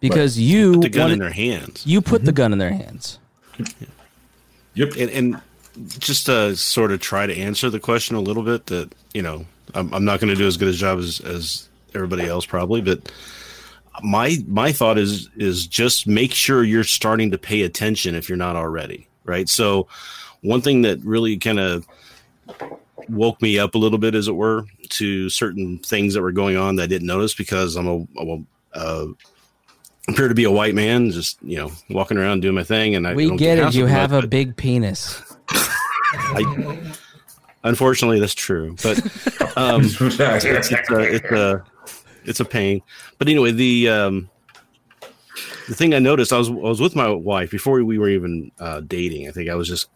because 0.00 0.36
right. 0.36 0.44
you 0.44 0.72
put 0.74 0.82
the 0.82 0.88
gun 0.88 1.02
wanted, 1.02 1.12
in 1.14 1.18
their 1.20 1.30
hands. 1.30 1.86
You 1.86 2.00
put 2.00 2.18
mm-hmm. 2.18 2.26
the 2.26 2.32
gun 2.32 2.52
in 2.52 2.58
their 2.58 2.72
hands. 2.72 3.18
Yep. 4.74 4.90
And, 4.98 5.10
and, 5.10 5.42
just 5.98 6.26
to 6.26 6.54
sort 6.54 6.92
of 6.92 7.00
try 7.00 7.26
to 7.26 7.34
answer 7.34 7.70
the 7.70 7.80
question 7.80 8.14
a 8.14 8.20
little 8.20 8.42
bit, 8.42 8.66
that 8.66 8.94
you 9.14 9.22
know, 9.22 9.46
I'm, 9.74 9.92
I'm 9.94 10.04
not 10.04 10.20
going 10.20 10.28
to 10.28 10.34
do 10.34 10.46
as 10.46 10.58
good 10.58 10.68
a 10.68 10.72
job 10.72 10.98
as, 10.98 11.20
as 11.20 11.68
everybody 11.94 12.26
else 12.26 12.44
probably, 12.44 12.82
but 12.82 13.10
my 14.02 14.38
my 14.46 14.72
thought 14.72 14.98
is 14.98 15.28
is 15.36 15.66
just 15.66 16.06
make 16.06 16.32
sure 16.32 16.62
you're 16.62 16.84
starting 16.84 17.30
to 17.30 17.38
pay 17.38 17.62
attention 17.62 18.14
if 18.14 18.28
you're 18.28 18.36
not 18.36 18.56
already 18.56 19.08
right 19.24 19.48
so 19.48 19.86
one 20.42 20.60
thing 20.60 20.82
that 20.82 20.98
really 21.00 21.36
kind 21.36 21.58
of 21.58 21.86
woke 23.08 23.40
me 23.40 23.58
up 23.58 23.74
a 23.74 23.78
little 23.78 23.98
bit 23.98 24.14
as 24.14 24.28
it 24.28 24.32
were 24.32 24.66
to 24.88 25.28
certain 25.30 25.78
things 25.78 26.14
that 26.14 26.22
were 26.22 26.32
going 26.32 26.56
on 26.56 26.76
that 26.76 26.84
i 26.84 26.86
didn't 26.86 27.06
notice 27.06 27.34
because 27.34 27.76
i'm 27.76 27.88
a, 27.88 28.06
a, 28.18 28.38
a 28.74 29.06
appear 30.08 30.28
to 30.28 30.34
be 30.34 30.44
a 30.44 30.50
white 30.50 30.74
man 30.74 31.10
just 31.10 31.38
you 31.42 31.56
know 31.56 31.70
walking 31.90 32.16
around 32.16 32.40
doing 32.40 32.54
my 32.54 32.62
thing 32.62 32.94
and 32.94 33.06
i 33.06 33.14
we 33.14 33.34
get 33.36 33.58
it 33.58 33.74
you 33.74 33.86
have 33.86 34.12
a 34.12 34.26
big 34.26 34.56
penis 34.56 35.22
I, 35.48 36.78
unfortunately 37.64 38.20
that's 38.20 38.34
true 38.34 38.76
but 38.82 38.98
um 39.56 39.82
it's, 39.84 40.00
it's, 40.00 40.72
it's, 40.72 40.90
a, 40.90 41.00
it's 41.00 41.32
a 41.32 41.64
it's 42.26 42.40
a 42.40 42.44
pain. 42.44 42.82
But 43.18 43.28
anyway, 43.28 43.52
the 43.52 43.88
um, 43.88 44.30
the 45.68 45.74
thing 45.74 45.94
I 45.94 45.98
noticed, 45.98 46.32
I 46.32 46.38
was 46.38 46.50
I 46.50 46.52
was 46.52 46.80
with 46.80 46.94
my 46.94 47.08
wife 47.08 47.50
before 47.50 47.82
we 47.82 47.98
were 47.98 48.08
even 48.08 48.50
uh, 48.58 48.80
dating. 48.80 49.28
I 49.28 49.30
think 49.30 49.48
I 49.48 49.54
was 49.54 49.68
just 49.68 49.88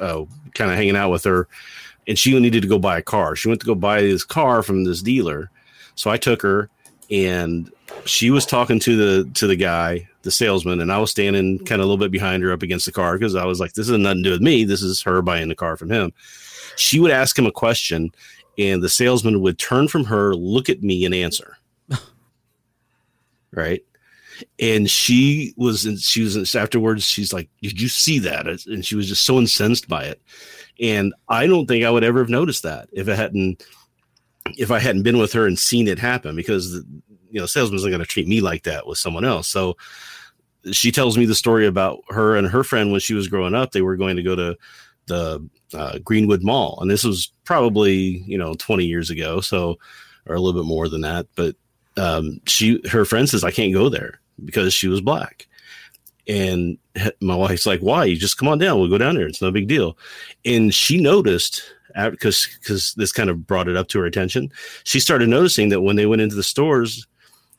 uh, 0.00 0.24
kind 0.54 0.70
of 0.70 0.76
hanging 0.76 0.96
out 0.96 1.10
with 1.10 1.24
her, 1.24 1.48
and 2.08 2.18
she 2.18 2.38
needed 2.38 2.62
to 2.62 2.68
go 2.68 2.78
buy 2.78 2.98
a 2.98 3.02
car. 3.02 3.36
She 3.36 3.48
went 3.48 3.60
to 3.60 3.66
go 3.66 3.74
buy 3.74 4.00
this 4.00 4.24
car 4.24 4.62
from 4.62 4.84
this 4.84 5.02
dealer, 5.02 5.50
so 5.94 6.10
I 6.10 6.16
took 6.16 6.42
her, 6.42 6.70
and 7.10 7.72
she 8.04 8.30
was 8.30 8.46
talking 8.46 8.78
to 8.80 8.96
the 8.96 9.30
to 9.34 9.46
the 9.46 9.56
guy, 9.56 10.08
the 10.22 10.30
salesman, 10.30 10.80
and 10.80 10.92
I 10.92 10.98
was 10.98 11.10
standing 11.10 11.58
kind 11.58 11.80
of 11.80 11.86
a 11.86 11.88
little 11.88 11.96
bit 11.96 12.12
behind 12.12 12.42
her 12.42 12.52
up 12.52 12.62
against 12.62 12.86
the 12.86 12.92
car 12.92 13.18
because 13.18 13.34
I 13.34 13.44
was 13.44 13.60
like, 13.60 13.72
this 13.72 13.88
is 13.88 13.98
nothing 13.98 14.22
to 14.22 14.28
do 14.28 14.30
with 14.30 14.42
me. 14.42 14.64
This 14.64 14.82
is 14.82 15.02
her 15.02 15.22
buying 15.22 15.48
the 15.48 15.54
car 15.54 15.76
from 15.76 15.90
him. 15.90 16.12
She 16.76 17.00
would 17.00 17.10
ask 17.10 17.38
him 17.38 17.46
a 17.46 17.52
question, 17.52 18.12
and 18.58 18.82
the 18.82 18.88
salesman 18.88 19.40
would 19.40 19.58
turn 19.58 19.88
from 19.88 20.04
her, 20.04 20.34
look 20.34 20.68
at 20.68 20.82
me, 20.82 21.04
and 21.04 21.14
answer. 21.14 21.56
right. 23.52 23.84
And 24.58 24.90
she 24.90 25.52
was, 25.56 25.86
she 26.00 26.22
was 26.22 26.54
afterwards, 26.54 27.04
she's 27.04 27.32
like, 27.32 27.50
Did 27.60 27.80
you 27.80 27.88
see 27.88 28.18
that? 28.20 28.46
And 28.66 28.86
she 28.86 28.96
was 28.96 29.08
just 29.08 29.24
so 29.24 29.38
incensed 29.38 29.88
by 29.88 30.04
it. 30.04 30.22
And 30.80 31.12
I 31.28 31.46
don't 31.46 31.66
think 31.66 31.84
I 31.84 31.90
would 31.90 32.04
ever 32.04 32.20
have 32.20 32.30
noticed 32.30 32.62
that 32.62 32.88
if 32.92 33.06
it 33.08 33.16
hadn't, 33.16 33.62
if 34.56 34.70
I 34.70 34.78
hadn't 34.78 35.02
been 35.02 35.18
with 35.18 35.32
her 35.32 35.46
and 35.46 35.58
seen 35.58 35.88
it 35.88 35.98
happen 35.98 36.34
because, 36.36 36.82
you 37.30 37.40
know, 37.40 37.46
salesman's 37.46 37.84
not 37.84 37.90
going 37.90 38.00
to 38.00 38.06
treat 38.06 38.28
me 38.28 38.40
like 38.40 38.64
that 38.64 38.86
with 38.86 38.98
someone 38.98 39.24
else. 39.24 39.48
So 39.48 39.76
she 40.72 40.92
tells 40.92 41.16
me 41.16 41.24
the 41.24 41.34
story 41.34 41.66
about 41.66 42.02
her 42.08 42.36
and 42.36 42.46
her 42.46 42.64
friend 42.64 42.90
when 42.90 43.00
she 43.00 43.14
was 43.14 43.28
growing 43.28 43.54
up. 43.54 43.72
They 43.72 43.82
were 43.82 43.96
going 43.96 44.16
to 44.16 44.22
go 44.22 44.36
to 44.36 44.56
the 45.06 45.48
uh, 45.74 45.98
Greenwood 45.98 46.42
Mall, 46.42 46.78
and 46.80 46.90
this 46.90 47.04
was 47.04 47.32
probably 47.44 48.22
you 48.26 48.38
know 48.38 48.54
20 48.54 48.84
years 48.84 49.10
ago, 49.10 49.40
so 49.40 49.78
or 50.26 50.34
a 50.34 50.40
little 50.40 50.60
bit 50.60 50.68
more 50.68 50.88
than 50.88 51.00
that. 51.00 51.26
But 51.34 51.56
um, 51.96 52.40
she, 52.46 52.80
her 52.90 53.04
friend 53.04 53.28
says, 53.28 53.42
I 53.42 53.50
can't 53.50 53.72
go 53.72 53.88
there 53.88 54.20
because 54.44 54.74
she 54.74 54.88
was 54.88 55.00
black. 55.00 55.46
And 56.28 56.78
my 57.20 57.34
wife's 57.34 57.66
like, 57.66 57.80
"Why? 57.80 58.04
You 58.04 58.16
just 58.16 58.38
come 58.38 58.48
on 58.48 58.58
down. 58.58 58.78
We'll 58.78 58.90
go 58.90 58.98
down 58.98 59.16
there. 59.16 59.26
It's 59.26 59.42
no 59.42 59.50
big 59.50 59.66
deal." 59.66 59.98
And 60.44 60.72
she 60.72 61.00
noticed 61.00 61.62
because 61.94 62.48
because 62.60 62.94
this 62.94 63.12
kind 63.12 63.30
of 63.30 63.46
brought 63.46 63.68
it 63.68 63.76
up 63.76 63.88
to 63.88 64.00
her 64.00 64.06
attention. 64.06 64.52
She 64.84 65.00
started 65.00 65.28
noticing 65.28 65.68
that 65.70 65.82
when 65.82 65.96
they 65.96 66.06
went 66.06 66.22
into 66.22 66.36
the 66.36 66.42
stores, 66.42 67.06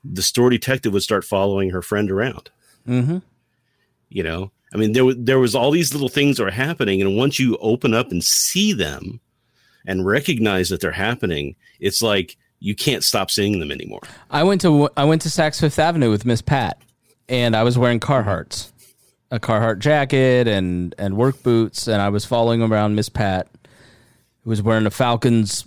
the 0.03 0.21
store 0.21 0.49
detective 0.49 0.93
would 0.93 1.03
start 1.03 1.23
following 1.23 1.69
her 1.71 1.81
friend 1.81 2.09
around. 2.09 2.49
Mm-hmm. 2.87 3.19
You 4.09 4.23
know, 4.23 4.51
I 4.73 4.77
mean, 4.77 4.93
there 4.93 5.13
there 5.13 5.39
was 5.39 5.55
all 5.55 5.71
these 5.71 5.93
little 5.93 6.09
things 6.09 6.37
that 6.37 6.43
were 6.43 6.51
happening, 6.51 7.01
and 7.01 7.17
once 7.17 7.39
you 7.39 7.57
open 7.57 7.93
up 7.93 8.11
and 8.11 8.23
see 8.23 8.73
them 8.73 9.19
and 9.85 10.05
recognize 10.05 10.69
that 10.69 10.81
they're 10.81 10.91
happening, 10.91 11.55
it's 11.79 12.01
like 12.01 12.37
you 12.59 12.75
can't 12.75 13.03
stop 13.03 13.31
seeing 13.31 13.59
them 13.59 13.71
anymore. 13.71 14.01
I 14.29 14.43
went 14.43 14.61
to 14.61 14.89
I 14.95 15.03
went 15.03 15.21
to 15.23 15.29
Saks 15.29 15.59
Fifth 15.59 15.79
Avenue 15.79 16.09
with 16.09 16.25
Miss 16.25 16.41
Pat, 16.41 16.81
and 17.27 17.55
I 17.55 17.63
was 17.63 17.77
wearing 17.77 17.99
Carhartts, 17.99 18.71
a 19.29 19.39
Carhartt 19.39 19.79
jacket 19.79 20.47
and 20.47 20.95
and 20.97 21.17
work 21.17 21.43
boots, 21.43 21.87
and 21.87 22.01
I 22.01 22.09
was 22.09 22.23
following 22.23 22.61
around 22.61 22.95
Miss 22.95 23.09
Pat, 23.09 23.49
who 24.43 24.49
was 24.49 24.61
wearing 24.61 24.85
a 24.85 24.91
Falcons 24.91 25.65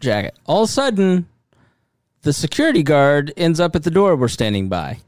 jacket. 0.00 0.36
All 0.46 0.62
of 0.62 0.68
a 0.68 0.72
sudden, 0.72 1.28
the 2.22 2.32
security 2.32 2.82
guard 2.82 3.32
ends 3.36 3.60
up 3.60 3.74
at 3.76 3.82
the 3.82 3.90
door 3.90 4.16
we're 4.16 4.28
standing 4.28 4.68
by. 4.68 4.98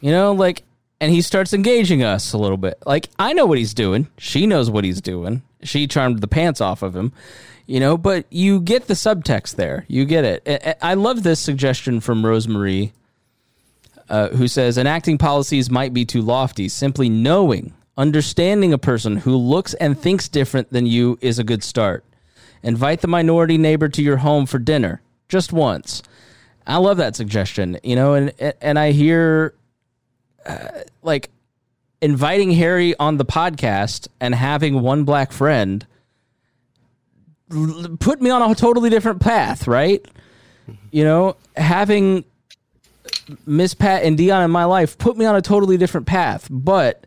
You 0.00 0.12
know, 0.12 0.32
like, 0.32 0.62
and 1.00 1.12
he 1.12 1.22
starts 1.22 1.52
engaging 1.52 2.02
us 2.02 2.32
a 2.32 2.38
little 2.38 2.56
bit. 2.56 2.78
Like, 2.86 3.08
I 3.18 3.32
know 3.32 3.46
what 3.46 3.58
he's 3.58 3.74
doing. 3.74 4.08
She 4.18 4.46
knows 4.46 4.70
what 4.70 4.84
he's 4.84 5.00
doing. 5.00 5.42
She 5.62 5.86
charmed 5.86 6.20
the 6.20 6.28
pants 6.28 6.60
off 6.60 6.82
of 6.82 6.94
him, 6.94 7.12
you 7.66 7.80
know, 7.80 7.98
but 7.98 8.26
you 8.30 8.60
get 8.60 8.86
the 8.86 8.94
subtext 8.94 9.56
there. 9.56 9.84
You 9.88 10.04
get 10.04 10.24
it. 10.24 10.78
I 10.80 10.94
love 10.94 11.24
this 11.24 11.40
suggestion 11.40 12.00
from 12.00 12.22
Rosemarie, 12.22 12.92
uh, 14.08 14.28
who 14.28 14.46
says 14.46 14.78
enacting 14.78 15.18
policies 15.18 15.68
might 15.68 15.92
be 15.92 16.04
too 16.04 16.22
lofty. 16.22 16.68
Simply 16.68 17.08
knowing, 17.08 17.74
understanding 17.98 18.72
a 18.72 18.78
person 18.78 19.16
who 19.16 19.36
looks 19.36 19.74
and 19.74 19.98
thinks 19.98 20.28
different 20.28 20.72
than 20.72 20.86
you 20.86 21.18
is 21.20 21.38
a 21.38 21.44
good 21.44 21.62
start. 21.62 22.04
Invite 22.62 23.00
the 23.00 23.08
minority 23.08 23.58
neighbor 23.58 23.88
to 23.88 24.02
your 24.02 24.18
home 24.18 24.46
for 24.46 24.58
dinner 24.58 25.02
just 25.28 25.52
once. 25.52 26.02
I 26.66 26.76
love 26.76 26.96
that 26.98 27.16
suggestion, 27.16 27.78
you 27.82 27.96
know, 27.96 28.14
and 28.14 28.32
and 28.60 28.78
I 28.78 28.92
hear 28.92 29.54
uh, 30.46 30.68
like 31.02 31.30
inviting 32.00 32.52
Harry 32.52 32.96
on 32.98 33.16
the 33.16 33.24
podcast 33.24 34.08
and 34.20 34.34
having 34.34 34.80
one 34.80 35.04
black 35.04 35.32
friend 35.32 35.86
put 37.98 38.20
me 38.20 38.30
on 38.30 38.50
a 38.50 38.54
totally 38.54 38.90
different 38.90 39.20
path, 39.20 39.66
right? 39.66 40.06
You 40.90 41.04
know, 41.04 41.36
having 41.56 42.24
Miss 43.46 43.74
Pat 43.74 44.04
and 44.04 44.18
Dion 44.18 44.44
in 44.44 44.50
my 44.50 44.64
life 44.64 44.98
put 44.98 45.16
me 45.16 45.24
on 45.24 45.34
a 45.34 45.42
totally 45.42 45.78
different 45.78 46.06
path, 46.06 46.46
but 46.50 47.06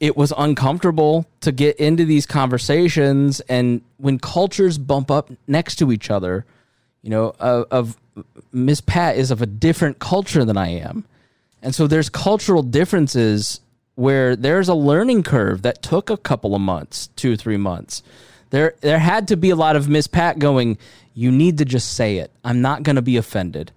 it 0.00 0.16
was 0.16 0.32
uncomfortable 0.36 1.26
to 1.40 1.52
get 1.52 1.76
into 1.76 2.04
these 2.04 2.26
conversations 2.26 3.40
and 3.48 3.80
when 3.96 4.18
cultures 4.18 4.78
bump 4.78 5.10
up 5.10 5.30
next 5.46 5.76
to 5.76 5.92
each 5.92 6.10
other, 6.10 6.44
you 7.02 7.10
know, 7.10 7.34
of, 7.38 7.66
of 7.70 7.96
Miss 8.52 8.80
Pat 8.80 9.16
is 9.16 9.30
of 9.30 9.42
a 9.42 9.46
different 9.46 9.98
culture 9.98 10.44
than 10.44 10.56
I 10.56 10.68
am. 10.68 11.04
And 11.62 11.74
so 11.74 11.86
there's 11.86 12.08
cultural 12.08 12.62
differences 12.62 13.60
where 13.94 14.36
there's 14.36 14.68
a 14.68 14.74
learning 14.74 15.22
curve 15.22 15.62
that 15.62 15.82
took 15.82 16.10
a 16.10 16.16
couple 16.16 16.54
of 16.54 16.60
months, 16.60 17.08
two 17.16 17.36
three 17.36 17.56
months. 17.56 18.02
There 18.50 18.74
there 18.80 18.98
had 18.98 19.28
to 19.28 19.36
be 19.36 19.50
a 19.50 19.56
lot 19.56 19.76
of 19.76 19.88
Miss 19.88 20.06
Pat 20.06 20.38
going, 20.38 20.78
you 21.14 21.30
need 21.30 21.58
to 21.58 21.64
just 21.64 21.94
say 21.94 22.18
it. 22.18 22.30
I'm 22.44 22.60
not 22.60 22.82
going 22.82 22.96
to 22.96 23.02
be 23.02 23.16
offended. 23.16 23.72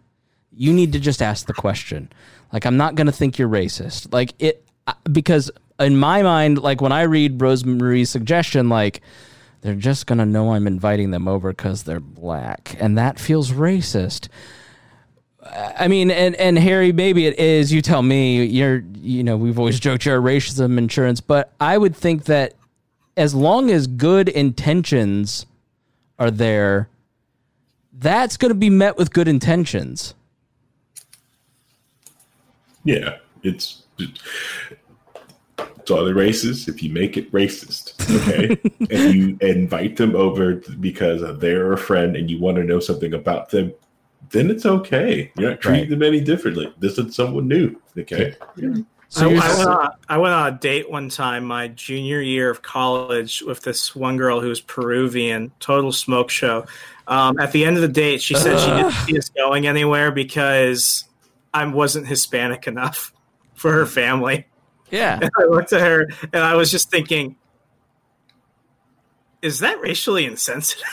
You 0.52 0.74
need 0.74 0.94
to 0.94 1.00
just 1.00 1.22
ask 1.22 1.46
the 1.46 1.54
question. 1.54 2.12
Like 2.52 2.66
I'm 2.66 2.78
not 2.78 2.96
going 2.96 3.08
to 3.08 3.14
think 3.14 3.38
you're 3.38 3.50
racist. 3.50 4.12
Like 4.12 4.34
it 4.40 4.66
because 5.12 5.52
in 5.80 5.98
my 5.98 6.24
mind, 6.24 6.60
like 6.60 6.82
when 6.82 6.92
I 6.92 7.04
read 7.04 7.42
Rosemary's 7.42 8.10
suggestion 8.10 8.70
like 8.70 9.02
they're 9.62 9.76
just 9.76 10.08
to 10.20 10.26
know 10.26 10.54
I'm 10.54 10.68
inviting 10.68 11.12
them 11.12 11.28
over 11.28 11.52
because 11.52 11.84
they're 11.84 12.00
black. 12.00 12.76
And 12.80 12.98
that 12.98 13.20
feels 13.20 13.52
racist. 13.52 14.30
I 15.44 15.88
mean, 15.88 16.12
and, 16.12 16.36
and 16.36 16.58
Harry, 16.58 16.92
maybe 16.92 17.26
it 17.26 17.40
is. 17.40 17.72
You 17.72 17.82
tell 17.82 18.02
me. 18.02 18.46
You're, 18.46 18.84
you 18.96 19.24
know, 19.24 19.38
we've 19.38 19.58
always 19.58 19.80
joked 19.80 20.06
you're 20.06 20.18
a 20.18 20.22
racism 20.22 20.78
insurance, 20.78 21.22
but 21.22 21.54
I 21.60 21.78
would 21.78 21.96
think 21.96 22.26
that 22.26 22.54
as 23.16 23.34
long 23.34 23.72
as 23.72 23.88
good 23.88 24.30
intentions 24.30 25.46
are 26.20 26.32
there, 26.32 26.90
that's 27.94 28.38
going 28.38 28.50
to 28.50 28.56
be 28.56 28.70
met 28.70 28.98
with 28.98 29.12
good 29.12 29.28
intentions. 29.28 30.14
Yeah, 32.84 33.18
it's 33.44 33.84
to 35.86 35.96
other 35.96 36.14
races 36.14 36.68
if 36.68 36.84
you 36.84 36.92
make 36.92 37.18
it 37.18 37.32
racist, 37.32 37.94
okay, 38.28 38.60
and 38.92 39.16
you 39.16 39.38
invite 39.42 39.96
them 39.96 40.16
over 40.16 40.56
because 40.80 41.40
they're 41.40 41.74
a 41.74 41.78
friend 41.78 42.16
and 42.16 42.30
you 42.30 42.40
want 42.40 42.58
to 42.58 42.64
know 42.64 42.80
something 42.80 43.14
about 43.14 43.50
them, 43.50 43.74
then 44.30 44.52
it's 44.52 44.66
okay. 44.66 45.32
You're 45.38 45.52
not 45.52 45.62
treating 45.62 45.82
right. 45.82 45.90
them 45.90 46.04
any 46.04 46.20
differently. 46.20 46.74
This 46.80 46.98
is 46.98 47.16
someone 47.16 47.48
new, 47.48 47.80
okay. 47.98 48.36
So 49.10 49.30
I, 49.30 49.34
I, 49.34 49.58
went 49.58 49.70
on, 49.70 49.90
I 50.10 50.18
went 50.18 50.34
on 50.34 50.54
a 50.54 50.58
date 50.58 50.90
one 50.90 51.08
time, 51.08 51.46
my 51.46 51.70
junior 51.70 52.20
year 52.20 52.50
of 52.50 52.62
college, 52.62 53.42
with 53.42 53.62
this 53.62 53.96
one 53.96 54.18
girl 54.18 54.42
who 54.42 54.50
was 54.50 54.60
Peruvian, 54.60 55.52
total 55.60 55.94
smoke 55.94 56.30
show. 56.30 56.66
Um, 57.08 57.40
at 57.40 57.54
the 57.54 57.64
end 57.64 57.78
of 57.78 57.82
the 57.82 57.88
date, 57.88 58.22
she 58.22 58.36
said 58.36 58.56
uh. 58.56 58.60
she 58.60 58.70
didn't 58.70 58.92
see 59.06 59.18
us 59.18 59.30
going 59.30 59.66
anywhere 59.66 60.12
because 60.12 61.06
I 61.54 61.66
wasn't 61.66 62.08
Hispanic 62.08 62.68
enough 62.68 63.14
for 63.54 63.72
her 63.72 63.86
family. 63.86 64.46
Yeah. 64.90 65.20
And 65.22 65.30
I 65.38 65.44
looked 65.44 65.74
at 65.74 65.82
her 65.82 66.08
and 66.34 66.44
I 66.44 66.56
was 66.56 66.72
just 66.72 66.90
thinking, 66.90 67.36
is 69.42 69.60
that 69.60 69.80
racially 69.82 70.26
insensitive? 70.26 70.84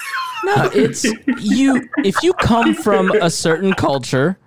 No, 0.44 0.70
it's 0.74 1.04
you. 1.40 1.88
If 1.98 2.22
you 2.22 2.34
come 2.34 2.74
from 2.74 3.10
a 3.12 3.30
certain 3.30 3.72
culture, 3.72 4.38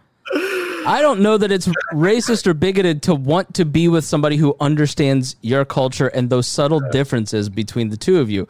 I 0.86 1.00
don't 1.02 1.22
know 1.22 1.38
that 1.38 1.52
it's 1.52 1.68
racist 1.92 2.46
or 2.46 2.54
bigoted 2.54 3.02
to 3.04 3.16
want 3.16 3.56
to 3.56 3.66
be 3.66 3.88
with 3.88 4.06
somebody 4.06 4.38
who 4.38 4.56
understands 4.60 5.36
your 5.42 5.66
culture 5.66 6.08
and 6.08 6.30
those 6.30 6.48
subtle 6.48 6.80
differences 6.92 7.50
between 7.50 7.90
the 7.90 7.98
two 7.98 8.20
of 8.20 8.30
you. 8.30 8.48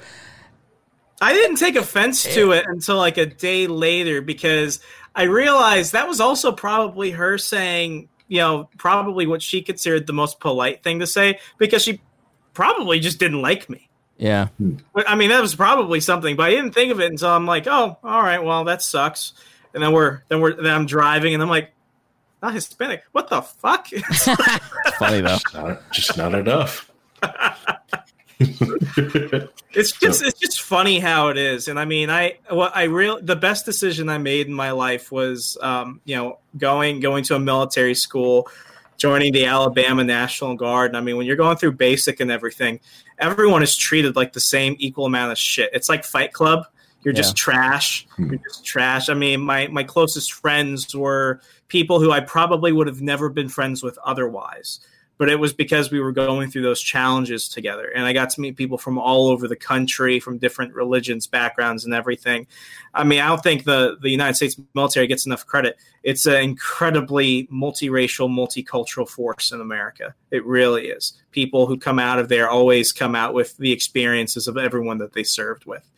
I 1.21 1.33
didn't 1.33 1.55
take 1.55 1.75
offense 1.75 2.23
to 2.35 2.51
it 2.51 2.65
until 2.67 2.97
like 2.97 3.17
a 3.17 3.25
day 3.25 3.65
later 3.67 4.21
because 4.21 4.79
I 5.15 5.23
realized 5.23 5.93
that 5.93 6.07
was 6.07 6.19
also 6.19 6.51
probably 6.51 7.11
her 7.11 7.37
saying, 7.37 8.09
you 8.27 8.39
know, 8.39 8.69
probably 8.77 9.27
what 9.27 9.41
she 9.41 9.61
considered 9.61 10.07
the 10.07 10.13
most 10.13 10.39
polite 10.39 10.83
thing 10.83 10.99
to 10.99 11.07
say 11.07 11.39
because 11.57 11.83
she 11.83 12.01
probably 12.53 12.99
just 12.99 13.19
didn't 13.19 13.41
like 13.41 13.69
me. 13.69 13.87
Yeah. 14.17 14.47
I 14.95 15.15
mean, 15.15 15.29
that 15.29 15.41
was 15.41 15.55
probably 15.55 15.99
something, 15.99 16.35
but 16.35 16.47
I 16.47 16.49
didn't 16.49 16.71
think 16.71 16.91
of 16.91 16.99
it 16.99 17.11
until 17.11 17.29
I'm 17.29 17.45
like, 17.45 17.67
oh, 17.67 17.97
all 18.03 18.21
right, 18.21 18.43
well, 18.43 18.63
that 18.65 18.81
sucks. 18.81 19.33
And 19.73 19.83
then 19.83 19.91
we're 19.91 20.23
then 20.27 20.41
we're 20.41 20.53
then 20.53 20.73
I'm 20.73 20.85
driving 20.87 21.33
and 21.33 21.43
I'm 21.43 21.49
like, 21.49 21.71
not 22.41 22.53
Hispanic. 22.53 23.03
What 23.11 23.29
the 23.29 23.41
fuck? 23.41 23.87
funny 24.99 25.21
though. 25.21 25.37
Just 25.37 25.53
not, 25.53 25.91
just 25.91 26.17
not 26.17 26.33
enough. 26.33 26.91
it's 28.39 29.91
just 29.93 30.23
it's 30.23 30.39
just 30.39 30.61
funny 30.61 30.99
how 30.99 31.29
it 31.29 31.37
is, 31.37 31.67
and 31.67 31.79
I 31.79 31.85
mean, 31.85 32.09
I 32.09 32.37
what 32.49 32.75
I 32.75 32.83
real 32.83 33.19
the 33.19 33.35
best 33.35 33.65
decision 33.65 34.09
I 34.09 34.19
made 34.19 34.47
in 34.47 34.53
my 34.53 34.71
life 34.71 35.11
was, 35.11 35.57
um, 35.61 36.01
you 36.05 36.15
know, 36.15 36.39
going 36.55 36.99
going 36.99 37.23
to 37.25 37.35
a 37.35 37.39
military 37.39 37.95
school, 37.95 38.47
joining 38.97 39.33
the 39.33 39.45
Alabama 39.45 40.03
National 40.03 40.55
Guard. 40.55 40.91
And 40.91 40.97
I 40.97 41.01
mean, 41.01 41.17
when 41.17 41.25
you're 41.25 41.35
going 41.35 41.57
through 41.57 41.73
basic 41.73 42.19
and 42.19 42.29
everything, 42.29 42.79
everyone 43.17 43.63
is 43.63 43.75
treated 43.75 44.15
like 44.15 44.33
the 44.33 44.39
same 44.39 44.75
equal 44.77 45.07
amount 45.07 45.31
of 45.31 45.39
shit. 45.39 45.71
It's 45.73 45.89
like 45.89 46.03
Fight 46.03 46.31
Club. 46.31 46.67
You're 47.01 47.15
yeah. 47.15 47.21
just 47.21 47.35
trash. 47.35 48.07
Hmm. 48.17 48.29
You're 48.29 48.39
just 48.47 48.65
trash. 48.65 49.09
I 49.09 49.15
mean, 49.15 49.41
my 49.41 49.67
my 49.67 49.83
closest 49.83 50.33
friends 50.33 50.95
were 50.95 51.41
people 51.69 51.99
who 51.99 52.11
I 52.11 52.19
probably 52.19 52.71
would 52.71 52.87
have 52.87 53.01
never 53.01 53.29
been 53.29 53.49
friends 53.49 53.81
with 53.81 53.97
otherwise 54.05 54.79
but 55.17 55.29
it 55.29 55.39
was 55.39 55.53
because 55.53 55.91
we 55.91 55.99
were 55.99 56.11
going 56.11 56.49
through 56.49 56.61
those 56.61 56.81
challenges 56.81 57.47
together. 57.47 57.89
And 57.95 58.05
i 58.05 58.13
got 58.13 58.29
to 58.31 58.41
meet 58.41 58.55
people 58.55 58.77
from 58.77 58.97
all 58.97 59.27
over 59.27 59.47
the 59.47 59.55
country 59.55 60.19
from 60.19 60.37
different 60.37 60.73
religions 60.73 61.27
backgrounds 61.27 61.85
and 61.85 61.93
everything. 61.93 62.47
I 62.93 63.03
mean 63.03 63.19
i 63.19 63.27
don't 63.27 63.43
think 63.43 63.63
the, 63.63 63.97
the 64.01 64.09
united 64.09 64.35
states 64.35 64.59
military 64.73 65.07
gets 65.07 65.25
enough 65.25 65.45
credit. 65.45 65.77
It's 66.03 66.25
an 66.25 66.41
incredibly 66.41 67.47
multiracial 67.47 68.29
multicultural 68.29 69.07
force 69.07 69.51
in 69.51 69.61
america. 69.61 70.13
It 70.31 70.45
really 70.45 70.87
is. 70.87 71.13
People 71.31 71.67
who 71.67 71.77
come 71.77 71.99
out 71.99 72.19
of 72.19 72.29
there 72.29 72.49
always 72.49 72.91
come 72.91 73.15
out 73.15 73.33
with 73.33 73.57
the 73.57 73.71
experiences 73.71 74.47
of 74.47 74.57
everyone 74.57 74.97
that 74.99 75.13
they 75.13 75.23
served 75.23 75.65
with 75.65 75.89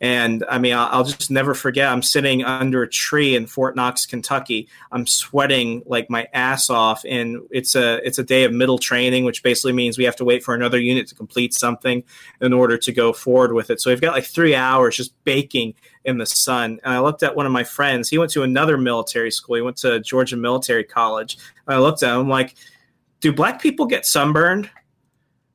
and 0.00 0.44
I 0.48 0.58
mean, 0.58 0.74
I'll, 0.74 0.88
I'll, 0.92 1.04
just 1.04 1.30
never 1.30 1.54
forget. 1.54 1.90
I'm 1.90 2.02
sitting 2.02 2.44
under 2.44 2.84
a 2.84 2.88
tree 2.88 3.34
in 3.34 3.46
Fort 3.46 3.74
Knox, 3.74 4.06
Kentucky. 4.06 4.68
I'm 4.92 5.08
sweating 5.08 5.82
like 5.86 6.08
my 6.08 6.28
ass 6.32 6.70
off, 6.70 7.04
and 7.04 7.40
it's 7.50 7.74
a 7.74 7.96
it's 8.06 8.18
a 8.18 8.22
day 8.22 8.44
of 8.44 8.52
middle 8.52 8.78
training, 8.78 9.24
which 9.24 9.42
basically 9.42 9.72
means 9.72 9.98
we 9.98 10.04
have 10.04 10.14
to 10.16 10.24
wait 10.24 10.44
for 10.44 10.54
another 10.54 10.78
unit 10.78 11.08
to 11.08 11.16
complete 11.16 11.52
something 11.52 12.04
in 12.40 12.52
order 12.52 12.78
to 12.78 12.92
go 12.92 13.12
forward 13.12 13.52
with 13.52 13.70
it. 13.70 13.80
So 13.80 13.90
we've 13.90 14.00
got 14.00 14.14
like 14.14 14.24
three 14.24 14.54
hours 14.54 14.96
just 14.96 15.12
baking 15.24 15.74
in 16.04 16.18
the 16.18 16.26
sun. 16.26 16.78
And 16.84 16.94
I 16.94 17.00
looked 17.00 17.24
at 17.24 17.34
one 17.34 17.46
of 17.46 17.52
my 17.52 17.64
friends. 17.64 18.08
He 18.08 18.18
went 18.18 18.30
to 18.32 18.44
another 18.44 18.78
military 18.78 19.32
school. 19.32 19.56
He 19.56 19.62
went 19.62 19.78
to 19.78 19.98
Georgia 19.98 20.36
Military 20.36 20.84
College. 20.84 21.38
And 21.66 21.74
I 21.74 21.78
looked 21.78 22.04
at 22.04 22.16
him 22.16 22.28
like, 22.28 22.54
"Do 23.20 23.32
black 23.32 23.60
people 23.60 23.86
get 23.86 24.06
sunburned?" 24.06 24.70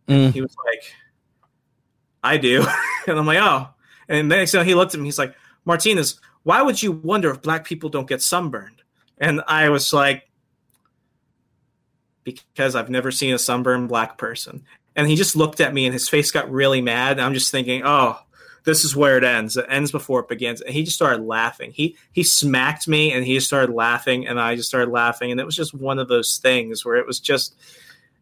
Mm. 0.10 0.34
He 0.34 0.41
was 0.41 0.53
like, 0.65 0.94
"I 2.22 2.36
do," 2.36 2.65
and 3.07 3.18
I'm 3.18 3.26
like, 3.26 3.40
"Oh." 3.40 3.72
And 4.09 4.31
the 4.31 4.35
next 4.35 4.51
thing 4.51 4.65
he 4.65 4.75
looked 4.75 4.93
at 4.93 4.99
me, 4.99 5.07
he's 5.07 5.19
like, 5.19 5.35
Martinez, 5.65 6.19
why 6.43 6.61
would 6.61 6.81
you 6.81 6.91
wonder 6.91 7.30
if 7.31 7.41
black 7.41 7.65
people 7.65 7.89
don't 7.89 8.07
get 8.07 8.21
sunburned? 8.21 8.81
And 9.17 9.41
I 9.47 9.69
was 9.69 9.93
like, 9.93 10.30
because 12.23 12.75
I've 12.75 12.89
never 12.89 13.11
seen 13.11 13.34
a 13.34 13.39
sunburned 13.39 13.89
black 13.89 14.17
person. 14.17 14.63
And 14.95 15.07
he 15.07 15.15
just 15.15 15.35
looked 15.35 15.59
at 15.59 15.73
me 15.73 15.85
and 15.85 15.93
his 15.93 16.09
face 16.09 16.31
got 16.31 16.51
really 16.51 16.81
mad. 16.81 17.13
And 17.13 17.21
I'm 17.21 17.34
just 17.34 17.51
thinking, 17.51 17.81
oh, 17.84 18.19
this 18.63 18.85
is 18.85 18.95
where 18.95 19.17
it 19.17 19.23
ends. 19.23 19.57
It 19.57 19.65
ends 19.67 19.91
before 19.91 20.21
it 20.21 20.30
begins. 20.30 20.61
And 20.61 20.73
he 20.73 20.84
just 20.84 20.95
started 20.95 21.23
laughing. 21.23 21.71
He 21.71 21.97
he 22.11 22.23
smacked 22.23 22.88
me 22.88 23.11
and 23.11 23.25
he 23.25 23.39
started 23.39 23.73
laughing 23.73 24.27
and 24.27 24.39
I 24.39 24.55
just 24.55 24.69
started 24.69 24.91
laughing. 24.91 25.31
And 25.31 25.39
it 25.39 25.45
was 25.45 25.55
just 25.55 25.73
one 25.73 25.99
of 25.99 26.07
those 26.07 26.38
things 26.38 26.85
where 26.85 26.95
it 26.95 27.07
was 27.07 27.19
just 27.19 27.55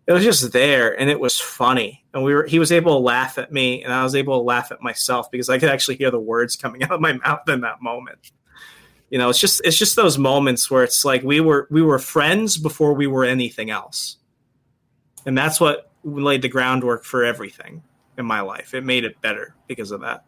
it 0.07 0.13
was 0.13 0.23
just 0.23 0.51
there 0.51 0.99
and 0.99 1.09
it 1.09 1.19
was 1.19 1.39
funny. 1.39 2.03
And 2.13 2.23
we 2.23 2.33
were 2.33 2.45
he 2.45 2.59
was 2.59 2.71
able 2.71 2.93
to 2.93 2.99
laugh 2.99 3.37
at 3.37 3.51
me 3.51 3.83
and 3.83 3.93
I 3.93 4.03
was 4.03 4.15
able 4.15 4.37
to 4.37 4.43
laugh 4.43 4.71
at 4.71 4.81
myself 4.81 5.29
because 5.31 5.49
I 5.49 5.59
could 5.59 5.69
actually 5.69 5.97
hear 5.97 6.11
the 6.11 6.19
words 6.19 6.55
coming 6.55 6.83
out 6.83 6.91
of 6.91 7.01
my 7.01 7.13
mouth 7.13 7.47
in 7.47 7.61
that 7.61 7.81
moment. 7.81 8.31
You 9.09 9.17
know, 9.17 9.29
it's 9.29 9.39
just 9.39 9.61
it's 9.63 9.77
just 9.77 9.95
those 9.95 10.17
moments 10.17 10.71
where 10.71 10.83
it's 10.83 11.03
like 11.05 11.23
we 11.23 11.39
were 11.39 11.67
we 11.69 11.81
were 11.81 11.99
friends 11.99 12.57
before 12.57 12.93
we 12.93 13.07
were 13.07 13.25
anything 13.25 13.69
else. 13.69 14.17
And 15.25 15.37
that's 15.37 15.59
what 15.59 15.91
laid 16.03 16.41
the 16.41 16.49
groundwork 16.49 17.03
for 17.03 17.23
everything 17.23 17.83
in 18.17 18.25
my 18.25 18.41
life. 18.41 18.73
It 18.73 18.83
made 18.83 19.03
it 19.03 19.21
better 19.21 19.55
because 19.67 19.91
of 19.91 20.01
that. 20.01 20.25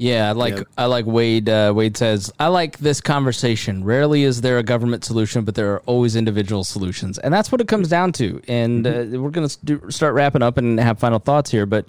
Yeah, 0.00 0.28
I 0.28 0.32
like 0.32 0.64
I 0.78 0.84
like 0.84 1.06
Wade. 1.06 1.48
Uh, 1.48 1.72
Wade 1.74 1.96
says 1.96 2.32
I 2.38 2.46
like 2.46 2.78
this 2.78 3.00
conversation. 3.00 3.82
Rarely 3.82 4.22
is 4.22 4.42
there 4.42 4.58
a 4.58 4.62
government 4.62 5.04
solution, 5.04 5.44
but 5.44 5.56
there 5.56 5.72
are 5.72 5.80
always 5.86 6.14
individual 6.14 6.62
solutions, 6.62 7.18
and 7.18 7.34
that's 7.34 7.50
what 7.50 7.60
it 7.60 7.66
comes 7.66 7.88
down 7.88 8.12
to. 8.12 8.40
And 8.46 8.86
uh, 8.86 9.04
we're 9.20 9.30
gonna 9.30 9.48
st- 9.48 9.92
start 9.92 10.14
wrapping 10.14 10.40
up 10.40 10.56
and 10.56 10.78
have 10.78 11.00
final 11.00 11.18
thoughts 11.18 11.50
here, 11.50 11.66
but 11.66 11.88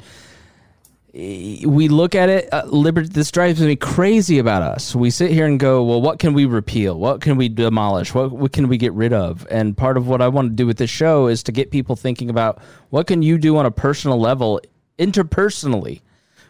eh, 1.13 1.63
we 1.67 1.87
look 1.87 2.15
at 2.15 2.29
it. 2.29 2.51
Uh, 2.51 2.63
liberty. 2.65 3.09
This 3.09 3.29
drives 3.29 3.61
me 3.61 3.75
crazy 3.75 4.39
about 4.39 4.63
us. 4.63 4.95
We 4.95 5.11
sit 5.11 5.29
here 5.29 5.45
and 5.45 5.59
go, 5.59 5.83
well, 5.83 6.01
what 6.01 6.17
can 6.17 6.33
we 6.33 6.45
repeal? 6.45 6.97
What 6.97 7.21
can 7.21 7.37
we 7.37 7.47
demolish? 7.47 8.15
What, 8.15 8.31
what 8.31 8.53
can 8.53 8.67
we 8.67 8.77
get 8.77 8.93
rid 8.93 9.13
of? 9.13 9.45
And 9.51 9.77
part 9.77 9.97
of 9.97 10.07
what 10.07 10.19
I 10.19 10.29
want 10.29 10.49
to 10.49 10.55
do 10.55 10.65
with 10.65 10.79
this 10.79 10.89
show 10.89 11.27
is 11.27 11.43
to 11.43 11.51
get 11.51 11.69
people 11.69 11.95
thinking 11.95 12.31
about 12.31 12.59
what 12.89 13.05
can 13.05 13.21
you 13.21 13.37
do 13.37 13.55
on 13.57 13.67
a 13.67 13.71
personal 13.71 14.19
level, 14.19 14.59
interpersonally 14.97 16.01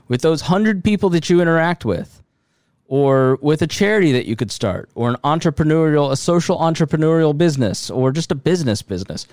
with 0.09 0.21
those 0.21 0.41
hundred 0.41 0.83
people 0.83 1.09
that 1.11 1.29
you 1.29 1.39
interact 1.39 1.85
with, 1.85 2.21
or 2.87 3.37
with 3.41 3.61
a 3.61 3.67
charity 3.67 4.11
that 4.11 4.25
you 4.25 4.35
could 4.35 4.51
start, 4.51 4.89
or 4.95 5.09
an 5.09 5.15
entrepreneurial, 5.23 6.11
a 6.11 6.17
social 6.17 6.57
entrepreneurial 6.57 7.37
business, 7.37 7.89
or 7.89 8.11
just 8.11 8.31
a 8.31 8.35
business 8.35 8.81
business. 8.81 9.27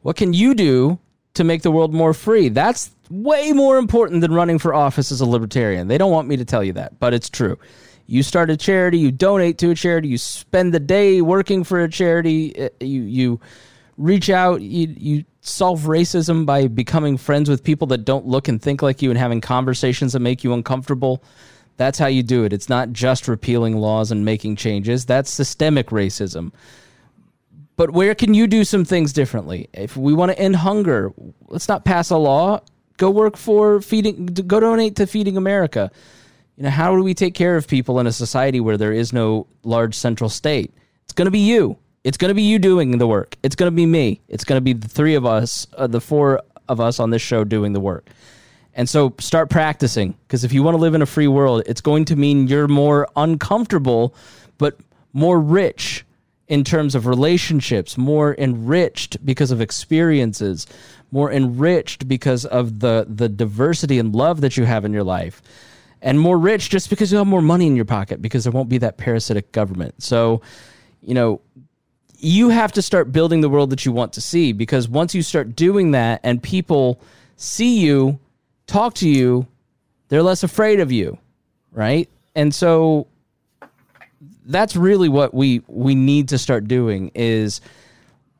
What 0.00 0.16
can 0.16 0.32
you 0.32 0.54
do 0.54 0.98
to 1.34 1.44
make 1.44 1.62
the 1.62 1.70
world 1.70 1.92
more 1.92 2.14
free? 2.14 2.48
That's 2.48 2.92
way 3.10 3.52
more 3.52 3.76
important 3.76 4.20
than 4.20 4.32
running 4.32 4.58
for 4.58 4.72
office 4.72 5.12
as 5.12 5.20
a 5.20 5.26
libertarian. 5.26 5.88
They 5.88 5.98
don't 5.98 6.12
want 6.12 6.28
me 6.28 6.36
to 6.36 6.44
tell 6.44 6.64
you 6.64 6.72
that, 6.74 6.98
but 6.98 7.12
it's 7.12 7.28
true. 7.28 7.58
You 8.06 8.22
start 8.22 8.50
a 8.50 8.56
charity, 8.56 8.98
you 8.98 9.10
donate 9.10 9.58
to 9.58 9.70
a 9.70 9.74
charity, 9.74 10.08
you 10.08 10.18
spend 10.18 10.72
the 10.72 10.80
day 10.80 11.20
working 11.20 11.64
for 11.64 11.80
a 11.80 11.88
charity, 11.88 12.66
uh, 12.66 12.68
you 12.80 13.02
you 13.02 13.40
reach 13.96 14.30
out, 14.30 14.62
you 14.62 14.94
you 14.96 15.24
solve 15.40 15.82
racism 15.82 16.46
by 16.46 16.68
becoming 16.68 17.16
friends 17.16 17.48
with 17.48 17.64
people 17.64 17.86
that 17.88 18.04
don't 18.04 18.26
look 18.26 18.48
and 18.48 18.62
think 18.62 18.80
like 18.80 19.02
you 19.02 19.10
and 19.10 19.18
having 19.18 19.40
conversations 19.40 20.12
that 20.12 20.20
make 20.20 20.44
you 20.44 20.52
uncomfortable. 20.52 21.22
That's 21.76 21.98
how 21.98 22.06
you 22.06 22.22
do 22.22 22.44
it. 22.44 22.52
It's 22.52 22.68
not 22.68 22.92
just 22.92 23.28
repealing 23.28 23.76
laws 23.76 24.12
and 24.12 24.24
making 24.24 24.56
changes. 24.56 25.04
That's 25.04 25.30
systemic 25.30 25.88
racism. 25.88 26.52
But 27.76 27.90
where 27.90 28.14
can 28.14 28.34
you 28.34 28.46
do 28.46 28.64
some 28.64 28.84
things 28.84 29.12
differently? 29.12 29.68
If 29.72 29.96
we 29.96 30.12
want 30.12 30.30
to 30.30 30.38
end 30.38 30.56
hunger, 30.56 31.12
let's 31.48 31.68
not 31.68 31.84
pass 31.84 32.10
a 32.10 32.16
law. 32.16 32.60
Go 32.98 33.10
work 33.10 33.36
for 33.36 33.80
feeding 33.80 34.26
go 34.26 34.60
donate 34.60 34.96
to 34.96 35.06
Feeding 35.06 35.36
America. 35.36 35.90
You 36.56 36.64
know, 36.64 36.70
how 36.70 36.94
do 36.94 37.02
we 37.02 37.14
take 37.14 37.34
care 37.34 37.56
of 37.56 37.66
people 37.66 37.98
in 37.98 38.06
a 38.06 38.12
society 38.12 38.60
where 38.60 38.76
there 38.76 38.92
is 38.92 39.12
no 39.12 39.46
large 39.64 39.94
central 39.94 40.28
state? 40.30 40.72
It's 41.04 41.14
going 41.14 41.26
to 41.26 41.32
be 41.32 41.40
you. 41.40 41.78
It's 42.04 42.16
going 42.16 42.30
to 42.30 42.34
be 42.34 42.42
you 42.42 42.58
doing 42.58 42.98
the 42.98 43.06
work. 43.06 43.36
It's 43.42 43.54
going 43.54 43.70
to 43.70 43.74
be 43.74 43.86
me. 43.86 44.20
It's 44.28 44.44
going 44.44 44.56
to 44.56 44.62
be 44.62 44.72
the 44.72 44.88
three 44.88 45.14
of 45.14 45.24
us, 45.24 45.66
uh, 45.76 45.86
the 45.86 46.00
four 46.00 46.40
of 46.68 46.80
us 46.80 46.98
on 46.98 47.10
this 47.10 47.22
show 47.22 47.44
doing 47.44 47.72
the 47.72 47.80
work. 47.80 48.08
And 48.74 48.88
so 48.88 49.14
start 49.18 49.50
practicing 49.50 50.14
because 50.26 50.44
if 50.44 50.52
you 50.52 50.62
want 50.62 50.74
to 50.74 50.80
live 50.80 50.94
in 50.94 51.02
a 51.02 51.06
free 51.06 51.28
world, 51.28 51.62
it's 51.66 51.80
going 51.80 52.06
to 52.06 52.16
mean 52.16 52.48
you're 52.48 52.68
more 52.68 53.06
uncomfortable, 53.16 54.14
but 54.58 54.78
more 55.12 55.38
rich 55.38 56.04
in 56.48 56.64
terms 56.64 56.94
of 56.94 57.06
relationships, 57.06 57.96
more 57.96 58.34
enriched 58.36 59.24
because 59.24 59.50
of 59.50 59.60
experiences, 59.60 60.66
more 61.10 61.30
enriched 61.30 62.08
because 62.08 62.44
of 62.46 62.80
the, 62.80 63.06
the 63.08 63.28
diversity 63.28 63.98
and 63.98 64.14
love 64.14 64.40
that 64.40 64.56
you 64.56 64.64
have 64.64 64.84
in 64.84 64.92
your 64.92 65.04
life, 65.04 65.42
and 66.00 66.18
more 66.18 66.38
rich 66.38 66.68
just 66.68 66.90
because 66.90 67.12
you 67.12 67.18
have 67.18 67.26
more 67.26 67.42
money 67.42 67.66
in 67.66 67.76
your 67.76 67.84
pocket 67.84 68.20
because 68.20 68.44
there 68.44 68.52
won't 68.52 68.68
be 68.68 68.78
that 68.78 68.96
parasitic 68.96 69.52
government. 69.52 70.02
So, 70.02 70.40
you 71.02 71.14
know, 71.14 71.40
you 72.22 72.50
have 72.50 72.70
to 72.72 72.80
start 72.80 73.10
building 73.10 73.40
the 73.40 73.48
world 73.48 73.70
that 73.70 73.84
you 73.84 73.90
want 73.90 74.12
to 74.12 74.20
see 74.20 74.52
because 74.52 74.88
once 74.88 75.12
you 75.12 75.22
start 75.22 75.56
doing 75.56 75.90
that 75.90 76.20
and 76.22 76.40
people 76.40 77.00
see 77.36 77.80
you, 77.80 78.18
talk 78.68 78.94
to 78.94 79.08
you, 79.08 79.46
they're 80.08 80.22
less 80.22 80.44
afraid 80.44 80.78
of 80.78 80.92
you, 80.92 81.18
right? 81.72 82.08
And 82.36 82.54
so 82.54 83.08
that's 84.46 84.76
really 84.76 85.08
what 85.08 85.34
we 85.34 85.62
we 85.66 85.96
need 85.96 86.28
to 86.28 86.38
start 86.38 86.68
doing 86.68 87.10
is 87.14 87.60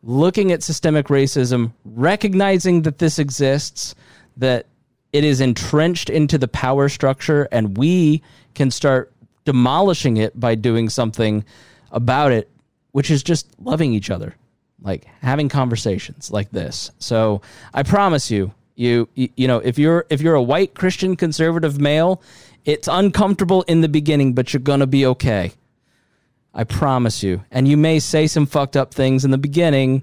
looking 0.05 0.53
at 0.53 0.63
systemic 0.63 1.09
racism, 1.09 1.73
recognizing 1.85 2.83
that 2.83 2.99
this 2.99 3.19
exists, 3.19 3.97
that 4.37 4.67
it 5.13 5.25
is 5.25 5.41
entrenched 5.41 6.09
into 6.09 6.39
the 6.39 6.49
power 6.49 6.89
structure 6.89 7.49
and 7.51 7.77
we 7.77 8.23
can 8.55 8.71
start 8.71 9.13
demolishing 9.45 10.19
it 10.19 10.39
by 10.39 10.55
doing 10.55 10.89
something 10.89 11.45
about 11.91 12.31
it 12.31 12.49
which 12.93 13.11
is 13.11 13.23
just 13.23 13.49
loving 13.59 13.93
each 13.93 14.11
other, 14.11 14.37
like 14.81 15.07
having 15.21 15.49
conversations 15.49 16.31
like 16.31 16.51
this. 16.51 16.91
So 16.99 17.43
I 17.75 17.83
promise 17.83 18.31
you, 18.31 18.53
you 18.75 19.09
you 19.15 19.49
know, 19.49 19.59
if 19.59 19.79
you're 19.79 20.07
if 20.09 20.21
you're 20.21 20.35
a 20.35 20.43
white 20.43 20.75
Christian 20.75 21.17
conservative 21.17 21.81
male, 21.81 22.23
it's 22.65 22.89
uncomfortable 22.89 23.63
in 23.63 23.81
the 23.81 23.89
beginning, 23.89 24.33
but 24.35 24.53
you're 24.53 24.61
gonna 24.61 24.87
be 24.87 25.05
okay. 25.07 25.53
I 26.55 26.65
promise 26.65 27.23
you. 27.23 27.45
And 27.51 27.67
you 27.67 27.77
may 27.77 27.99
say 27.99 28.27
some 28.27 28.47
fucked 28.47 28.77
up 28.77 28.93
things 28.93 29.25
in 29.25 29.31
the 29.31 29.39
beginning, 29.39 30.03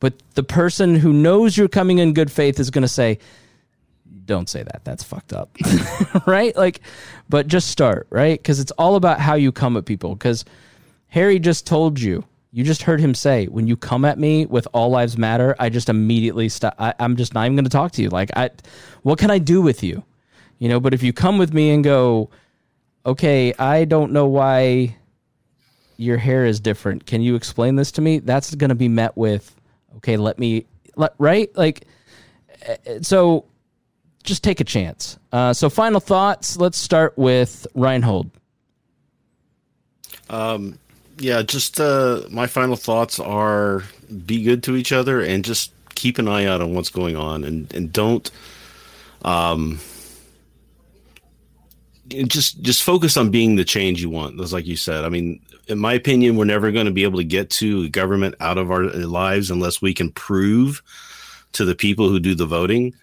but 0.00 0.14
the 0.34 0.42
person 0.42 0.96
who 0.96 1.12
knows 1.12 1.56
you're 1.56 1.68
coming 1.68 1.98
in 1.98 2.14
good 2.14 2.32
faith 2.32 2.58
is 2.58 2.70
to 2.70 2.88
say, 2.88 3.18
don't 4.24 4.48
say 4.48 4.62
that. 4.62 4.82
That's 4.84 5.02
fucked 5.02 5.32
up. 5.32 5.56
right? 6.26 6.56
Like, 6.56 6.80
but 7.28 7.46
just 7.46 7.68
start, 7.68 8.06
right? 8.10 8.38
Because 8.38 8.60
it's 8.60 8.72
all 8.72 8.96
about 8.96 9.20
how 9.20 9.34
you 9.34 9.52
come 9.52 9.76
at 9.76 9.84
people. 9.84 10.14
Because 10.14 10.44
Harry 11.12 11.38
just 11.38 11.66
told 11.66 12.00
you. 12.00 12.24
You 12.52 12.64
just 12.64 12.84
heard 12.84 12.98
him 12.98 13.14
say, 13.14 13.44
when 13.46 13.66
you 13.66 13.76
come 13.76 14.06
at 14.06 14.18
me 14.18 14.46
with 14.46 14.66
all 14.72 14.88
lives 14.88 15.18
matter, 15.18 15.54
I 15.58 15.68
just 15.68 15.90
immediately 15.90 16.48
stop. 16.48 16.74
I, 16.78 16.94
am 16.98 17.16
just 17.16 17.34
not 17.34 17.44
even 17.44 17.54
going 17.54 17.64
to 17.64 17.70
talk 17.70 17.92
to 17.92 18.02
you. 18.02 18.08
Like, 18.08 18.30
I, 18.34 18.48
what 19.02 19.18
can 19.18 19.30
I 19.30 19.36
do 19.36 19.60
with 19.60 19.82
you? 19.82 20.04
You 20.58 20.70
know, 20.70 20.80
but 20.80 20.94
if 20.94 21.02
you 21.02 21.12
come 21.12 21.36
with 21.36 21.52
me 21.52 21.68
and 21.68 21.84
go, 21.84 22.30
okay, 23.04 23.52
I 23.58 23.84
don't 23.84 24.12
know 24.12 24.26
why 24.26 24.96
your 25.98 26.16
hair 26.16 26.46
is 26.46 26.60
different. 26.60 27.04
Can 27.04 27.20
you 27.20 27.34
explain 27.34 27.76
this 27.76 27.92
to 27.92 28.00
me? 28.00 28.18
That's 28.20 28.54
going 28.54 28.70
to 28.70 28.74
be 28.74 28.88
met 28.88 29.14
with, 29.14 29.54
okay, 29.96 30.16
let 30.16 30.38
me, 30.38 30.64
let, 30.96 31.12
right? 31.18 31.54
Like, 31.54 31.86
eh, 32.62 32.76
eh, 32.86 32.98
so 33.02 33.44
just 34.24 34.42
take 34.42 34.60
a 34.60 34.64
chance. 34.64 35.18
Uh, 35.30 35.52
so, 35.52 35.68
final 35.68 36.00
thoughts. 36.00 36.56
Let's 36.56 36.78
start 36.78 37.18
with 37.18 37.66
Reinhold. 37.74 38.30
Um, 40.30 40.78
yeah, 41.18 41.42
just 41.42 41.80
uh, 41.80 42.22
my 42.30 42.46
final 42.46 42.76
thoughts 42.76 43.18
are 43.20 43.84
be 44.26 44.42
good 44.42 44.62
to 44.64 44.76
each 44.76 44.92
other 44.92 45.20
and 45.20 45.44
just 45.44 45.72
keep 45.94 46.18
an 46.18 46.28
eye 46.28 46.46
out 46.46 46.60
on 46.60 46.74
what's 46.74 46.88
going 46.88 47.16
on 47.16 47.44
and, 47.44 47.72
and 47.74 47.92
don't 47.92 48.30
um 49.24 49.78
just 52.08 52.60
just 52.60 52.82
focus 52.82 53.16
on 53.16 53.30
being 53.30 53.56
the 53.56 53.64
change 53.64 54.02
you 54.02 54.10
want. 54.10 54.36
That's 54.36 54.52
like 54.52 54.66
you 54.66 54.76
said. 54.76 55.04
I 55.04 55.08
mean, 55.08 55.40
in 55.68 55.78
my 55.78 55.94
opinion, 55.94 56.36
we're 56.36 56.44
never 56.44 56.70
going 56.70 56.86
to 56.86 56.92
be 56.92 57.04
able 57.04 57.18
to 57.18 57.24
get 57.24 57.50
to 57.50 57.88
government 57.90 58.34
out 58.40 58.58
of 58.58 58.70
our 58.70 58.84
lives 58.84 59.50
unless 59.50 59.80
we 59.80 59.94
can 59.94 60.10
prove 60.10 60.82
to 61.52 61.64
the 61.64 61.74
people 61.74 62.08
who 62.08 62.18
do 62.18 62.34
the 62.34 62.46
voting 62.46 62.94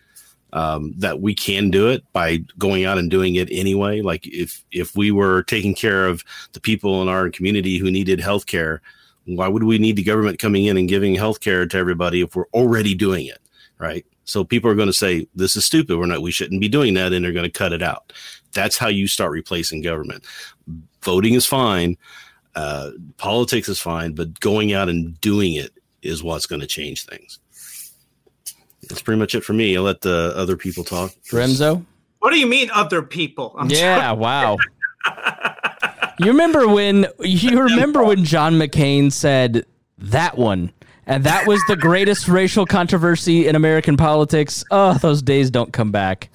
um, 0.54 0.94
that 0.98 1.22
we 1.22 1.34
can 1.34 1.70
do 1.70 1.88
it 1.90 2.04
by 2.14 2.38
going 2.58 2.86
out 2.86 2.98
and 2.98 3.12
doing 3.12 3.36
it 3.36 3.50
anyway. 3.52 4.02
Like 4.02 4.28
if 4.28 4.64
if 4.72 4.96
we 4.96 5.12
were 5.12 5.44
taking 5.44 5.76
care 5.76 6.08
of 6.08 6.24
the 6.54 6.60
people 6.60 7.02
in 7.02 7.08
our 7.08 7.30
community 7.30 7.78
who 7.78 7.92
needed 7.92 8.20
health 8.20 8.46
care, 8.46 8.82
why 9.26 9.48
would 9.48 9.64
we 9.64 9.78
need 9.78 9.96
the 9.96 10.04
government 10.04 10.40
coming 10.40 10.66
in 10.66 10.78
and 10.78 10.90
giving 10.90 11.16
health 11.16 11.40
care 11.40 11.66
to 11.66 11.78
everybody 11.78 12.22
if 12.22 12.36
we're 12.36 12.50
already 12.54 12.96
doing 12.96 13.26
it? 13.26 13.40
Right. 13.78 14.06
So 14.26 14.44
people 14.44 14.70
are 14.70 14.76
going 14.76 14.88
to 14.88 14.94
say 14.94 15.28
this 15.36 15.56
is 15.56 15.66
stupid. 15.66 15.98
We're 15.98 16.06
not. 16.06 16.22
We 16.22 16.32
shouldn't 16.32 16.62
be 16.62 16.70
doing 16.70 16.94
that, 16.96 17.14
and 17.14 17.24
they're 17.24 17.32
going 17.32 17.46
to 17.46 17.52
cut 17.52 17.74
it 17.74 17.82
out. 17.82 18.14
That's 18.54 18.78
how 18.78 18.88
you 18.88 19.08
start 19.08 19.32
replacing 19.32 19.82
government. 19.82 20.26
Voting 21.02 21.34
is 21.34 21.46
fine. 21.46 21.98
Uh, 22.56 22.92
politics 23.18 23.70
is 23.70 23.80
fine, 23.80 24.14
but 24.14 24.40
going 24.40 24.74
out 24.74 24.90
and 24.90 25.20
doing 25.22 25.54
it 25.54 25.72
is 26.02 26.24
what's 26.24 26.46
going 26.46 26.60
to 26.60 26.68
change 26.68 27.06
things 27.06 27.40
that's 28.90 29.02
pretty 29.02 29.20
much 29.20 29.36
it 29.36 29.44
for 29.44 29.54
me. 29.54 29.78
I'll 29.78 29.84
let 29.84 30.02
the 30.02 30.34
other 30.36 30.58
people 30.58 30.84
talk. 30.84 31.12
Remzo? 31.32 31.86
What 32.20 32.32
do 32.32 32.40
you 32.40 32.48
mean, 32.48 32.70
other 32.72 33.02
people? 33.02 33.56
I'm 33.58 33.70
yeah, 33.70 34.12
wow. 34.12 34.58
you 36.20 36.26
remember 36.26 36.68
when 36.68 37.08
you 37.20 37.62
remember 37.62 38.04
when 38.04 38.26
John 38.26 38.56
McCain 38.56 39.12
said 39.12 39.66
that 40.00 40.38
one, 40.38 40.74
and 41.06 41.24
that 41.24 41.48
was 41.48 41.62
the 41.68 41.78
greatest 41.78 42.28
racial 42.28 42.66
controversy 42.66 43.48
in 43.48 43.56
American 43.56 43.96
politics. 43.96 44.66
Oh, 44.70 44.96
those 44.96 45.22
days 45.22 45.50
don't 45.50 45.72
come 45.72 45.92
back. 45.92 46.30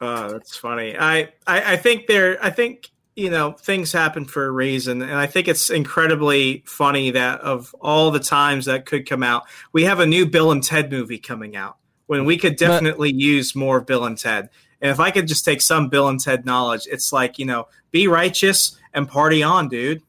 Oh, 0.00 0.30
that's 0.30 0.56
funny. 0.56 0.96
I, 0.96 1.32
I, 1.46 1.72
I 1.72 1.76
think 1.78 2.06
there. 2.06 2.42
I 2.44 2.50
think 2.50 2.90
you 3.16 3.30
know 3.30 3.52
things 3.52 3.90
happen 3.90 4.26
for 4.26 4.46
a 4.46 4.50
reason, 4.50 5.02
and 5.02 5.14
I 5.14 5.26
think 5.26 5.48
it's 5.48 5.68
incredibly 5.68 6.62
funny 6.64 7.10
that 7.10 7.40
of 7.40 7.74
all 7.80 8.12
the 8.12 8.20
times 8.20 8.66
that 8.66 8.86
could 8.86 9.08
come 9.08 9.24
out, 9.24 9.44
we 9.72 9.82
have 9.84 9.98
a 9.98 10.06
new 10.06 10.26
Bill 10.26 10.52
and 10.52 10.62
Ted 10.62 10.92
movie 10.92 11.18
coming 11.18 11.56
out 11.56 11.76
when 12.06 12.24
we 12.24 12.36
could 12.36 12.56
definitely 12.56 13.12
but, 13.12 13.20
use 13.20 13.54
more 13.54 13.80
Bill 13.80 14.04
and 14.04 14.18
Ted. 14.18 14.50
And 14.80 14.90
if 14.90 15.00
I 15.00 15.10
could 15.10 15.26
just 15.26 15.44
take 15.44 15.60
some 15.60 15.88
Bill 15.88 16.08
and 16.08 16.20
Ted 16.20 16.44
knowledge, 16.44 16.86
it's 16.90 17.12
like 17.12 17.38
you 17.38 17.46
know, 17.46 17.68
be 17.90 18.08
righteous 18.08 18.78
and 18.92 19.08
party 19.08 19.42
on, 19.42 19.68
dude. 19.68 20.02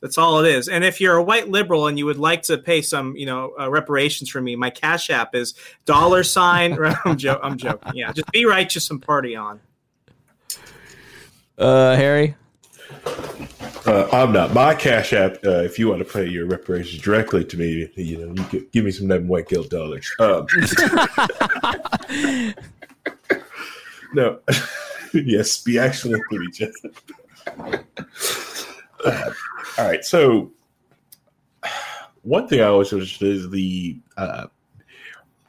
That's 0.00 0.16
all 0.16 0.42
it 0.42 0.50
is. 0.50 0.68
And 0.68 0.82
if 0.82 1.00
you're 1.00 1.16
a 1.16 1.22
white 1.22 1.48
liberal 1.48 1.86
and 1.86 1.98
you 1.98 2.06
would 2.06 2.18
like 2.18 2.42
to 2.44 2.56
pay 2.56 2.80
some, 2.80 3.14
you 3.16 3.26
know, 3.26 3.52
uh, 3.60 3.70
reparations 3.70 4.30
for 4.30 4.40
me, 4.40 4.56
my 4.56 4.70
cash 4.70 5.10
app 5.10 5.34
is 5.34 5.54
dollar 5.84 6.22
sign. 6.22 6.78
I'm, 7.04 7.18
jo- 7.18 7.38
I'm 7.42 7.58
joking. 7.58 7.92
Yeah, 7.94 8.10
just 8.12 8.30
be 8.32 8.46
righteous 8.46 8.90
and 8.90 9.02
party 9.02 9.36
on. 9.36 9.60
Uh, 11.58 11.94
Harry. 11.96 12.34
Uh, 13.86 14.08
I'm 14.12 14.32
not. 14.32 14.52
My 14.52 14.74
Cash 14.74 15.12
App, 15.12 15.36
uh, 15.44 15.62
if 15.62 15.78
you 15.78 15.88
want 15.88 16.00
to 16.00 16.04
pay 16.04 16.26
your 16.26 16.46
reparations 16.46 17.00
directly 17.02 17.44
to 17.44 17.56
me, 17.56 17.88
you 17.96 18.18
know, 18.18 18.34
you 18.52 18.68
give 18.72 18.84
me 18.84 18.90
some 18.90 19.10
of 19.10 19.24
white 19.24 19.48
guilt 19.48 19.70
dollars. 19.70 20.10
Um, 20.18 20.46
no. 24.14 24.40
yes, 25.14 25.62
be 25.62 25.78
excellent 25.78 26.22
with 26.30 26.42
each 26.42 26.62
other. 26.62 27.84
All 29.78 29.88
right. 29.88 30.04
So, 30.04 30.52
one 32.22 32.48
thing 32.48 32.60
I 32.60 32.64
always 32.64 32.92
noticed 32.92 33.22
is 33.22 33.48
the 33.50 33.98
uh, 34.16 34.46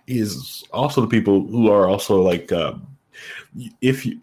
is 0.07 0.63
also 0.71 1.01
the 1.01 1.07
people 1.07 1.45
who 1.47 1.69
are 1.69 1.87
also 1.87 2.21
like 2.21 2.51
um, 2.51 2.87
if 3.81 4.05
you 4.05 4.21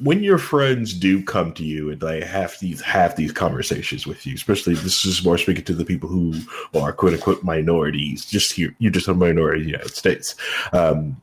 when 0.00 0.22
your 0.22 0.38
friends 0.38 0.94
do 0.94 1.22
come 1.22 1.52
to 1.52 1.64
you 1.64 1.90
and 1.90 2.00
they 2.00 2.20
have 2.20 2.56
these 2.60 2.80
have 2.80 3.16
these 3.16 3.32
conversations 3.32 4.06
with 4.06 4.26
you, 4.26 4.34
especially 4.34 4.74
this 4.74 5.04
is 5.04 5.24
more 5.24 5.38
speaking 5.38 5.64
to 5.64 5.74
the 5.74 5.84
people 5.84 6.08
who 6.08 6.34
are 6.80 6.92
quote 6.92 7.14
unquote 7.14 7.42
minorities, 7.42 8.24
just 8.24 8.52
here 8.52 8.74
you're 8.78 8.92
just 8.92 9.08
a 9.08 9.14
minority 9.14 9.60
in 9.60 9.66
the 9.66 9.72
United 9.72 9.94
States. 9.94 10.34
Um, 10.72 11.20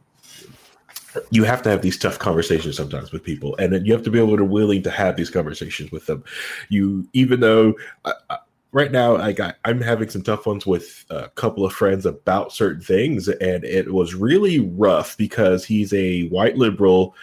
you 1.31 1.45
have 1.45 1.61
to 1.61 1.69
have 1.69 1.81
these 1.81 1.97
tough 1.97 2.19
conversations 2.19 2.75
sometimes 2.75 3.11
with 3.11 3.23
people, 3.23 3.55
and 3.57 3.85
you 3.85 3.93
have 3.93 4.03
to 4.03 4.11
be 4.11 4.19
able 4.19 4.37
to 4.37 4.43
willing 4.43 4.83
to 4.83 4.91
have 4.91 5.15
these 5.15 5.29
conversations 5.29 5.91
with 5.91 6.05
them. 6.05 6.23
You, 6.69 7.07
even 7.13 7.39
though 7.39 7.75
uh, 8.03 8.13
uh, 8.29 8.37
right 8.73 8.91
now 8.91 9.15
I 9.15 9.31
got, 9.31 9.55
I'm 9.63 9.79
having 9.79 10.09
some 10.09 10.23
tough 10.23 10.45
ones 10.45 10.65
with 10.65 11.05
a 11.09 11.29
couple 11.29 11.65
of 11.65 11.71
friends 11.71 12.05
about 12.05 12.51
certain 12.51 12.81
things, 12.81 13.29
and 13.29 13.63
it 13.63 13.93
was 13.93 14.13
really 14.13 14.59
rough 14.59 15.15
because 15.17 15.63
he's 15.63 15.93
a 15.93 16.27
white 16.27 16.57
liberal. 16.57 17.15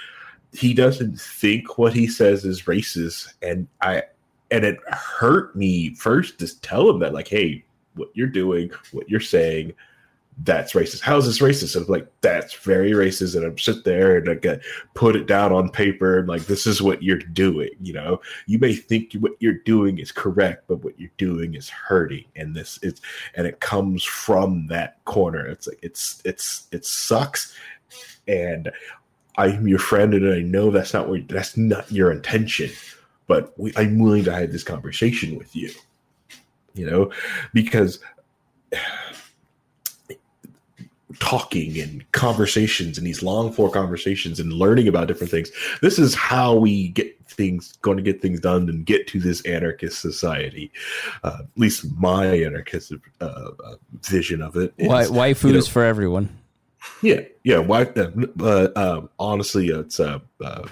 He 0.53 0.75
doesn't 0.75 1.21
think 1.21 1.79
what 1.79 1.95
he 1.95 2.07
says 2.07 2.45
is 2.45 2.63
racist, 2.63 3.33
and 3.43 3.67
I, 3.81 4.05
and 4.51 4.65
it 4.65 4.79
hurt 4.89 5.57
me 5.57 5.95
first 5.95 6.39
to 6.41 6.61
tell 6.61 6.89
him 6.91 6.99
that, 7.01 7.15
like, 7.15 7.29
hey, 7.29 7.65
what 7.95 8.11
you're 8.15 8.27
doing, 8.27 8.71
what 8.93 9.09
you're 9.09 9.21
saying 9.21 9.75
that's 10.45 10.73
racist. 10.73 11.03
How 11.03 11.19
is 11.19 11.27
this 11.27 11.41
racist? 11.41 11.77
And 11.77 11.85
I'm 11.85 11.93
like, 11.93 12.09
that's 12.21 12.55
very 12.55 12.93
racist. 12.93 13.37
And 13.37 13.45
I'm 13.45 13.59
sit 13.59 13.85
there 13.85 14.17
and 14.17 14.29
I 14.29 14.35
get 14.35 14.63
put 14.95 15.15
it 15.15 15.27
down 15.27 15.53
on 15.53 15.69
paper 15.69 16.19
and 16.19 16.29
like, 16.29 16.47
this 16.47 16.67
is 16.67 16.81
what 16.81 17.03
you're 17.03 17.19
doing. 17.19 17.71
You 17.81 17.93
know, 17.93 18.21
you 18.47 18.59
may 18.59 18.75
think 18.75 19.13
what 19.15 19.33
you're 19.41 19.53
doing 19.53 19.99
is 19.99 20.11
correct, 20.11 20.65
but 20.69 20.83
what 20.83 20.99
you're 20.99 21.11
doing 21.19 21.55
is 21.55 21.69
hurting. 21.69 22.25
And 22.35 22.57
this 22.57 22.79
is, 22.83 23.01
and 23.35 23.47
it 23.47 23.61
comes 23.61 24.05
from 24.05 24.67
that 24.69 25.05
corner. 25.05 25.47
It's 25.47 25.67
like, 25.67 25.81
it's, 25.83 26.23
it's, 26.25 26.67
it 26.73 26.87
sucks. 26.87 27.55
And 28.27 28.73
I'm 29.37 29.67
your 29.67 29.79
friend 29.79 30.15
and 30.15 30.33
I 30.33 30.41
know 30.41 30.71
that's 30.71 30.93
not 30.93 31.09
what, 31.09 31.29
that's 31.29 31.57
not 31.57 31.91
your 31.91 32.13
intention, 32.13 32.71
but 33.27 33.59
we, 33.59 33.73
I'm 33.77 33.99
willing 33.99 34.25
to 34.25 34.33
have 34.33 34.53
this 34.53 34.65
conversation 34.65 35.39
with 35.39 35.55
you, 35.57 35.71
you 36.75 36.89
know, 36.89 37.11
because 37.53 37.99
talking 41.19 41.79
and 41.79 42.11
conversations 42.13 42.99
and 42.99 43.07
these 43.07 43.23
long 43.23 43.53
form 43.53 43.71
conversations 43.71 44.41
and 44.41 44.53
learning 44.53 44.89
about 44.89 45.09
different 45.09 45.31
things. 45.31 45.51
This 45.81 45.99
is 45.99 46.15
how 46.15 46.55
we 46.55 46.89
get 46.89 47.17
things 47.29 47.73
going 47.81 47.97
to 47.97 48.03
get 48.03 48.21
things 48.21 48.41
done 48.41 48.69
and 48.69 48.85
get 48.85 49.07
to 49.09 49.21
this 49.21 49.41
anarchist 49.43 50.01
society. 50.01 50.71
Uh, 51.23 51.39
at 51.41 51.47
least 51.57 51.87
my 51.97 52.27
anarchist 52.27 52.93
uh, 53.21 53.25
uh, 53.25 53.77
vision 54.03 54.43
of 54.43 54.57
it. 54.57 54.75
Is, 54.79 54.89
waifus 54.89 55.45
you 55.45 55.53
know, 55.53 55.63
for 55.63 55.85
everyone. 55.85 56.39
Yeah, 57.01 57.21
yeah. 57.45 57.59
Why? 57.59 57.85
Uh, 57.85 59.03
honestly, 59.19 59.69
it's 59.69 60.01
uh, 60.01 60.19
uh, 60.45 60.69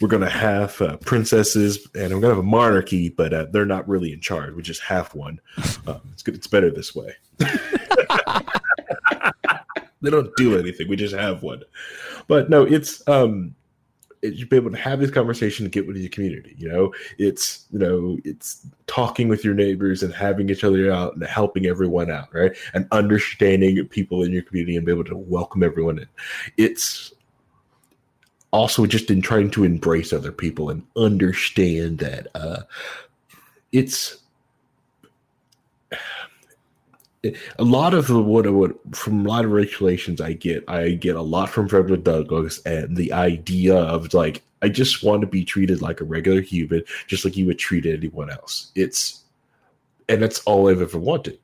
we're 0.00 0.08
going 0.08 0.22
to 0.22 0.28
have 0.28 0.80
uh, 0.82 0.96
princesses 0.98 1.88
and 1.94 2.12
we're 2.12 2.20
to 2.22 2.28
have 2.28 2.38
a 2.38 2.42
monarchy, 2.42 3.08
but 3.08 3.32
uh, 3.32 3.46
they're 3.50 3.64
not 3.64 3.88
really 3.88 4.12
in 4.12 4.20
charge. 4.20 4.52
We 4.54 4.62
just 4.62 4.82
have 4.82 5.14
one. 5.14 5.40
Um, 5.86 6.00
it's 6.12 6.22
good. 6.22 6.34
It's 6.34 6.48
better 6.48 6.70
this 6.70 6.94
way. 6.94 7.14
they 7.38 7.46
don't 10.10 10.34
do 10.36 10.58
anything. 10.58 10.88
We 10.88 10.96
just 10.96 11.14
have 11.14 11.42
one. 11.42 11.62
But 12.26 12.50
no, 12.50 12.64
it's 12.64 13.06
um 13.08 13.54
it, 14.22 14.34
you 14.34 14.46
be 14.46 14.56
able 14.56 14.70
to 14.70 14.76
have 14.76 15.00
this 15.00 15.10
conversation 15.10 15.66
and 15.66 15.72
get 15.72 15.86
with 15.86 15.96
your 15.96 16.08
community. 16.08 16.54
You 16.56 16.68
know, 16.68 16.94
it's 17.18 17.66
you 17.72 17.78
know, 17.78 18.18
it's 18.24 18.66
talking 18.86 19.28
with 19.28 19.44
your 19.44 19.54
neighbors 19.54 20.02
and 20.02 20.14
having 20.14 20.48
each 20.48 20.64
other 20.64 20.90
out 20.90 21.14
and 21.14 21.24
helping 21.24 21.66
everyone 21.66 22.10
out, 22.10 22.32
right? 22.32 22.56
And 22.72 22.86
understanding 22.92 23.84
people 23.88 24.22
in 24.22 24.32
your 24.32 24.42
community 24.42 24.76
and 24.76 24.86
be 24.86 24.92
able 24.92 25.04
to 25.04 25.16
welcome 25.16 25.62
everyone 25.62 25.98
in. 25.98 26.08
It's 26.56 27.12
also 28.52 28.86
just 28.86 29.10
in 29.10 29.22
trying 29.22 29.50
to 29.50 29.64
embrace 29.64 30.12
other 30.12 30.32
people 30.32 30.70
and 30.70 30.84
understand 30.96 31.98
that 31.98 32.26
uh 32.34 32.62
it's 33.72 34.21
a 37.24 37.64
lot 37.64 37.94
of 37.94 38.10
what 38.10 38.50
what 38.52 38.96
from 38.96 39.24
a 39.24 39.28
lot 39.28 39.44
of 39.44 39.52
regulations 39.52 40.20
I 40.20 40.32
get, 40.32 40.64
I 40.68 40.90
get 40.90 41.16
a 41.16 41.22
lot 41.22 41.50
from 41.50 41.68
Frederick 41.68 42.04
Douglass 42.04 42.60
and 42.62 42.96
the 42.96 43.12
idea 43.12 43.76
of 43.76 44.12
like 44.12 44.42
I 44.60 44.68
just 44.68 45.02
want 45.02 45.20
to 45.20 45.26
be 45.26 45.44
treated 45.44 45.82
like 45.82 46.00
a 46.00 46.04
regular 46.04 46.40
human, 46.40 46.82
just 47.06 47.24
like 47.24 47.36
you 47.36 47.46
would 47.46 47.58
treat 47.58 47.86
anyone 47.86 48.30
else. 48.30 48.72
It's 48.74 49.22
and 50.08 50.20
that's 50.20 50.40
all 50.40 50.68
I've 50.68 50.82
ever 50.82 50.98
wanted, 50.98 51.38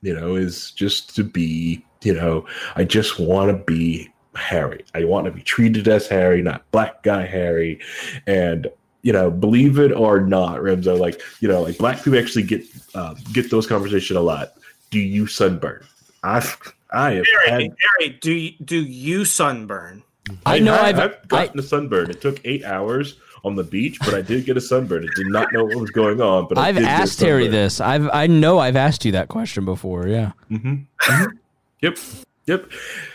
you 0.00 0.14
know, 0.14 0.34
is 0.34 0.70
just 0.72 1.14
to 1.16 1.24
be, 1.24 1.84
you 2.02 2.14
know, 2.14 2.46
I 2.76 2.84
just 2.84 3.20
want 3.20 3.50
to 3.50 3.64
be 3.64 4.08
Harry. 4.34 4.84
I 4.94 5.04
want 5.04 5.26
to 5.26 5.30
be 5.30 5.42
treated 5.42 5.88
as 5.88 6.08
Harry, 6.08 6.40
not 6.40 6.68
black 6.70 7.02
guy 7.02 7.26
Harry, 7.26 7.80
and 8.26 8.66
you 9.02 9.12
know, 9.12 9.30
believe 9.30 9.78
it 9.78 9.92
or 9.92 10.20
not, 10.20 10.58
Remzo, 10.60 10.98
like 10.98 11.20
you 11.40 11.48
know, 11.48 11.60
like 11.60 11.76
black 11.76 12.02
people 12.02 12.18
actually 12.18 12.44
get 12.44 12.64
um, 12.94 13.16
get 13.34 13.50
those 13.50 13.66
conversations 13.66 14.16
a 14.16 14.22
lot 14.22 14.54
do 14.90 14.98
you 14.98 15.26
sunburn? 15.26 15.84
I've 16.22 16.56
I 16.90 17.12
have 17.12 17.26
Harry, 17.46 17.64
had, 17.64 17.76
Harry, 18.00 18.18
do 18.20 18.32
you, 18.32 18.52
do 18.64 18.82
you 18.82 19.24
sunburn? 19.24 20.02
I 20.46 20.58
know 20.58 20.74
I, 20.74 20.88
have 20.88 20.98
I've 20.98 21.28
gotten 21.28 21.60
I, 21.60 21.62
a 21.62 21.66
sunburn. 21.66 22.10
It 22.10 22.20
took 22.20 22.40
eight 22.44 22.64
hours 22.64 23.16
on 23.44 23.54
the 23.56 23.64
beach, 23.64 23.98
but 24.00 24.14
I 24.14 24.22
did 24.22 24.44
get 24.44 24.56
a 24.56 24.60
sunburn. 24.60 25.08
I 25.08 25.14
did 25.14 25.26
not 25.28 25.52
know 25.52 25.64
what 25.64 25.76
was 25.76 25.90
going 25.90 26.20
on, 26.20 26.48
but 26.48 26.58
I've 26.58 26.78
asked 26.78 27.20
Harry 27.20 27.48
this. 27.48 27.80
I've 27.80 28.08
I 28.12 28.26
know 28.26 28.58
I've 28.58 28.76
asked 28.76 29.04
you 29.04 29.12
that 29.12 29.28
question 29.28 29.64
before. 29.64 30.06
Yeah. 30.06 30.32
Mm-hmm. 30.50 30.74
Mm-hmm. 31.00 31.36
Yep. 31.80 31.98
Yep. 32.46 32.70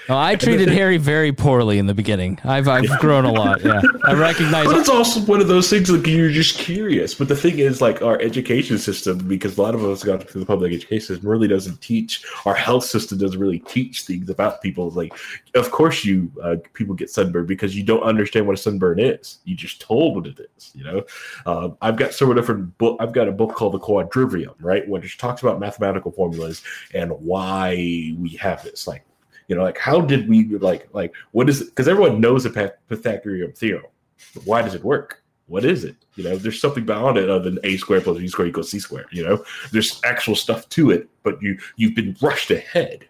No, 0.09 0.17
I 0.17 0.35
treated 0.35 0.67
Harry 0.69 0.97
very 0.97 1.31
poorly 1.31 1.79
in 1.79 1.87
the 1.87 1.93
beginning. 1.93 2.39
I've 2.43 2.67
I've 2.67 2.89
grown 2.99 3.23
a 3.23 3.31
lot. 3.31 3.63
Yeah, 3.63 3.81
I 4.03 4.13
recognize. 4.19 4.65
But 4.65 4.77
it's 4.77 4.89
also 4.89 5.21
one 5.21 5.39
of 5.39 5.47
those 5.47 5.69
things 5.69 5.89
like 5.89 6.05
you're 6.05 6.29
just 6.29 6.57
curious. 6.57 7.13
But 7.13 7.29
the 7.29 7.35
thing 7.35 7.59
is, 7.59 7.81
like 7.81 8.01
our 8.01 8.19
education 8.21 8.77
system, 8.77 9.19
because 9.27 9.57
a 9.57 9.61
lot 9.61 9.75
of 9.75 9.83
us 9.83 10.03
got 10.03 10.29
through 10.29 10.41
the 10.41 10.45
public 10.45 10.73
education 10.73 11.07
system, 11.07 11.29
really 11.29 11.47
doesn't 11.47 11.81
teach. 11.81 12.23
Our 12.45 12.53
health 12.53 12.83
system 12.83 13.17
doesn't 13.17 13.39
really 13.39 13.59
teach 13.59 14.03
things 14.03 14.29
about 14.29 14.61
people. 14.61 14.89
Like, 14.89 15.13
of 15.55 15.71
course, 15.71 16.03
you 16.03 16.31
uh, 16.43 16.57
people 16.73 16.95
get 16.95 17.09
sunburned 17.09 17.47
because 17.47 17.75
you 17.75 17.83
don't 17.83 18.03
understand 18.03 18.45
what 18.45 18.57
a 18.57 18.61
sunburn 18.61 18.99
is. 18.99 19.39
You 19.45 19.55
just 19.55 19.79
told 19.79 20.15
what 20.15 20.27
it 20.27 20.39
is. 20.57 20.71
You 20.75 20.83
know, 20.83 21.03
uh, 21.45 21.69
I've 21.81 21.95
got 21.95 22.13
several 22.13 22.35
different 22.35 22.77
book. 22.77 22.97
I've 22.99 23.13
got 23.13 23.29
a 23.29 23.31
book 23.31 23.55
called 23.55 23.73
the 23.73 23.79
Quadrivium, 23.79 24.55
right, 24.59 24.87
which 24.87 25.17
talks 25.17 25.41
about 25.41 25.59
mathematical 25.59 26.11
formulas 26.11 26.61
and 26.93 27.11
why 27.11 28.13
we 28.17 28.37
have 28.41 28.63
this. 28.63 28.85
Like 28.85 29.05
you 29.53 29.59
know, 29.59 29.65
like 29.65 29.77
how 29.77 30.01
did 30.01 30.27
we 30.27 30.45
like 30.57 30.89
like 30.93 31.13
what 31.31 31.47
is 31.47 31.61
it? 31.61 31.65
Because 31.65 31.87
everyone 31.87 32.19
knows 32.19 32.43
the 32.43 32.73
Pythagorean 32.89 33.51
theorem. 33.51 33.85
But 34.33 34.47
why 34.47 34.63
does 34.63 34.73
it 34.73 34.83
work? 34.83 35.21
What 35.45 35.63
is 35.63 35.83
it? 35.83 35.95
You 36.15 36.23
know, 36.23 36.37
there's 36.37 36.59
something 36.59 36.85
beyond 36.85 37.19
it 37.19 37.29
other 37.29 37.51
than 37.51 37.59
a 37.63 37.77
squared 37.77 38.03
plus 38.03 38.17
b 38.17 38.27
squared 38.27 38.49
equals 38.49 38.71
c 38.71 38.79
squared. 38.79 39.05
You 39.11 39.23
know, 39.23 39.45
there's 39.71 40.01
actual 40.03 40.35
stuff 40.35 40.67
to 40.69 40.89
it, 40.89 41.07
but 41.21 41.39
you 41.39 41.59
you've 41.75 41.93
been 41.93 42.17
rushed 42.19 42.49
ahead. 42.49 43.07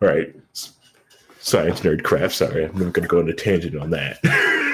All 0.00 0.08
right, 0.08 0.34
science 1.38 1.80
nerd 1.80 2.02
craft. 2.02 2.34
Sorry, 2.34 2.64
I'm 2.64 2.72
not 2.72 2.94
going 2.94 3.02
to 3.02 3.08
go 3.08 3.18
on 3.18 3.28
a 3.28 3.34
tangent 3.34 3.76
on 3.76 3.90
that. 3.90 4.20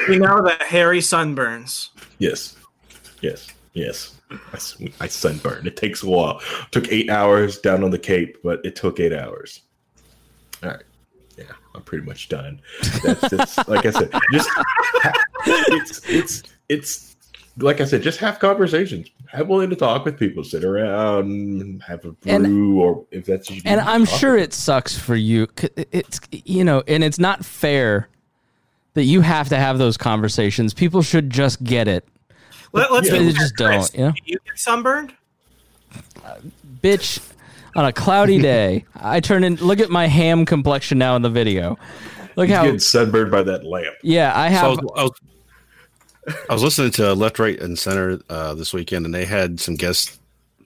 we 0.08 0.18
know 0.18 0.40
that 0.42 0.62
Harry 0.62 1.00
sunburns. 1.00 1.88
Yes, 2.18 2.56
yes, 3.20 3.48
yes. 3.72 4.14
I, 4.30 4.58
I 5.00 5.08
sunburned. 5.08 5.66
It 5.66 5.76
takes 5.76 6.04
a 6.04 6.08
while. 6.08 6.38
It 6.38 6.70
took 6.70 6.92
eight 6.92 7.10
hours 7.10 7.58
down 7.58 7.82
on 7.82 7.90
the 7.90 7.98
Cape, 7.98 8.36
but 8.44 8.64
it 8.64 8.76
took 8.76 9.00
eight 9.00 9.12
hours. 9.12 9.62
All 11.78 11.78
right. 11.78 11.78
Yeah. 11.78 11.78
I'm 11.78 11.82
pretty 11.84 12.04
much 12.06 12.28
done. 12.28 12.60
That's 13.04 13.28
just 13.30 13.68
like 13.68 13.86
I 13.86 13.90
said, 13.90 14.10
just 14.32 14.48
ha- 14.50 15.24
it's 15.46 16.08
it's 16.08 16.42
it's 16.68 17.16
like 17.58 17.80
I 17.80 17.84
said, 17.84 18.02
just 18.02 18.20
have 18.20 18.38
conversations. 18.38 19.08
Have 19.26 19.48
willing 19.48 19.68
to 19.70 19.76
talk 19.76 20.04
with 20.04 20.18
people. 20.18 20.42
Sit 20.44 20.64
around, 20.64 21.82
have 21.82 22.04
a 22.04 22.12
brew, 22.12 22.32
And- 22.32 22.78
or 22.78 23.04
if 23.10 23.26
that's 23.26 23.50
what 23.50 23.56
you 23.56 23.62
And 23.64 23.80
I'm 23.80 24.06
talk 24.06 24.18
sure 24.20 24.36
it 24.38 24.52
sucks 24.54 24.96
for 24.98 25.16
you. 25.16 25.46
'Cause 25.48 25.70
It's 25.92 26.20
you 26.30 26.64
know, 26.64 26.82
and 26.86 27.02
it's 27.04 27.18
not 27.18 27.44
fair 27.44 28.08
that 28.94 29.04
you 29.04 29.20
have 29.20 29.48
to 29.50 29.56
have 29.56 29.78
those 29.78 29.96
conversations. 29.96 30.72
People 30.74 31.02
should 31.02 31.30
just 31.30 31.62
get 31.62 31.88
it. 31.88 32.06
Let, 32.72 32.90
us 32.90 33.06
Yeah. 33.10 33.30
just 33.30 33.54
don't, 33.56 33.68
Chris. 33.78 33.90
you 33.94 34.00
know? 34.00 34.12
You 34.24 34.38
get 34.44 34.58
sunburned? 34.58 35.12
Bitch, 36.82 37.20
on 37.74 37.84
a 37.84 37.92
cloudy 37.92 38.38
day, 38.42 38.84
I 38.96 39.20
turn 39.20 39.44
in. 39.44 39.56
Look 39.56 39.80
at 39.80 39.90
my 39.90 40.06
ham 40.06 40.46
complexion 40.46 40.98
now 40.98 41.16
in 41.16 41.22
the 41.22 41.30
video. 41.30 41.78
Look 42.36 42.48
He's 42.48 42.56
how. 42.56 42.64
getting 42.64 42.78
sunburned 42.78 43.30
by 43.30 43.42
that 43.42 43.64
lamp. 43.64 43.96
Yeah, 44.02 44.32
I 44.34 44.48
So 44.48 44.54
I 44.54 44.58
have. 44.58 44.70
was, 44.70 44.92
I, 44.96 45.02
was, 45.02 45.12
I 46.50 46.52
was 46.52 46.62
listening 46.62 46.90
to 46.92 47.14
Left, 47.14 47.38
Right, 47.38 47.58
and 47.60 47.78
Center 47.78 48.20
uh, 48.28 48.54
this 48.54 48.72
weekend, 48.72 49.06
and 49.06 49.14
they 49.14 49.24
had 49.24 49.58
some 49.58 49.74
guest 49.74 50.20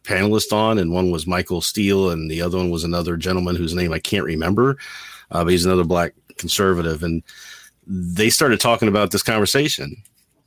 panelists 0.04 0.52
on, 0.52 0.78
and 0.78 0.92
one 0.92 1.10
was 1.10 1.26
Michael 1.26 1.60
Steele, 1.60 2.10
and 2.10 2.30
the 2.30 2.42
other 2.42 2.58
one 2.58 2.70
was 2.70 2.84
another 2.84 3.16
gentleman 3.16 3.56
whose 3.56 3.74
name 3.74 3.92
I 3.92 3.98
can't 3.98 4.24
remember, 4.24 4.76
uh, 5.30 5.44
but 5.44 5.50
he's 5.52 5.64
another 5.64 5.84
black 5.84 6.12
conservative, 6.36 7.02
and 7.02 7.22
they 7.86 8.28
started 8.30 8.60
talking 8.60 8.88
about 8.88 9.10
this 9.10 9.22
conversation, 9.22 9.96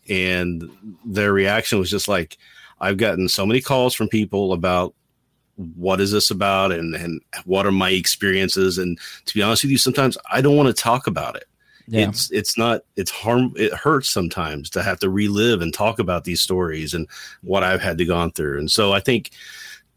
and 0.09 0.69
their 1.05 1.33
reaction 1.33 1.79
was 1.79 1.89
just 1.89 2.07
like, 2.07 2.37
"I've 2.79 2.97
gotten 2.97 3.29
so 3.29 3.45
many 3.45 3.61
calls 3.61 3.95
from 3.95 4.09
people 4.09 4.53
about." 4.53 4.93
What 5.55 6.01
is 6.01 6.11
this 6.11 6.31
about, 6.31 6.71
and 6.71 6.95
and 6.95 7.21
what 7.45 7.65
are 7.65 7.71
my 7.71 7.91
experiences? 7.91 8.77
And 8.77 8.99
to 9.25 9.33
be 9.33 9.41
honest 9.41 9.63
with 9.63 9.71
you, 9.71 9.77
sometimes 9.77 10.17
I 10.29 10.41
don't 10.41 10.57
want 10.57 10.67
to 10.67 10.81
talk 10.81 11.07
about 11.07 11.35
it 11.35 11.45
Yeah. 11.87 12.09
it's 12.09 12.29
it's 12.31 12.57
not 12.57 12.81
it's 12.95 13.11
harm 13.11 13.53
it 13.55 13.73
hurts 13.73 14.09
sometimes 14.09 14.69
to 14.71 14.83
have 14.83 14.99
to 14.99 15.09
relive 15.09 15.61
and 15.61 15.73
talk 15.73 15.99
about 15.99 16.23
these 16.23 16.41
stories 16.41 16.93
and 16.93 17.07
what 17.41 17.63
I've 17.63 17.81
had 17.81 17.97
to 17.99 18.05
gone 18.05 18.31
through. 18.31 18.57
And 18.59 18.69
so 18.71 18.91
I 18.91 18.99
think 18.99 19.31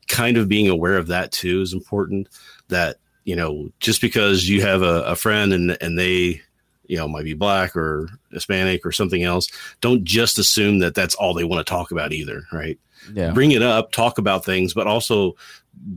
kind 0.06 0.36
of 0.36 0.48
being 0.48 0.68
aware 0.68 0.96
of 0.96 1.08
that 1.08 1.32
too 1.32 1.60
is 1.60 1.72
important 1.72 2.28
that 2.68 2.96
you 3.24 3.36
know 3.36 3.70
just 3.80 4.00
because 4.00 4.48
you 4.48 4.62
have 4.62 4.82
a, 4.82 5.02
a 5.02 5.16
friend 5.16 5.52
and 5.52 5.76
and 5.82 5.98
they 5.98 6.40
you 6.86 6.96
know 6.96 7.06
might 7.08 7.24
be 7.24 7.34
black 7.34 7.76
or 7.76 8.08
Hispanic 8.32 8.86
or 8.86 8.92
something 8.92 9.22
else 9.22 9.48
don't 9.82 10.04
just 10.04 10.38
assume 10.38 10.78
that 10.78 10.94
that's 10.94 11.14
all 11.14 11.34
they 11.34 11.44
want 11.44 11.66
to 11.66 11.70
talk 11.70 11.90
about 11.90 12.12
either 12.12 12.44
right 12.52 12.78
Yeah. 13.12 13.30
bring 13.32 13.52
it 13.52 13.62
up 13.62 13.92
talk 13.92 14.18
about 14.18 14.44
things 14.44 14.74
but 14.74 14.86
also 14.86 15.36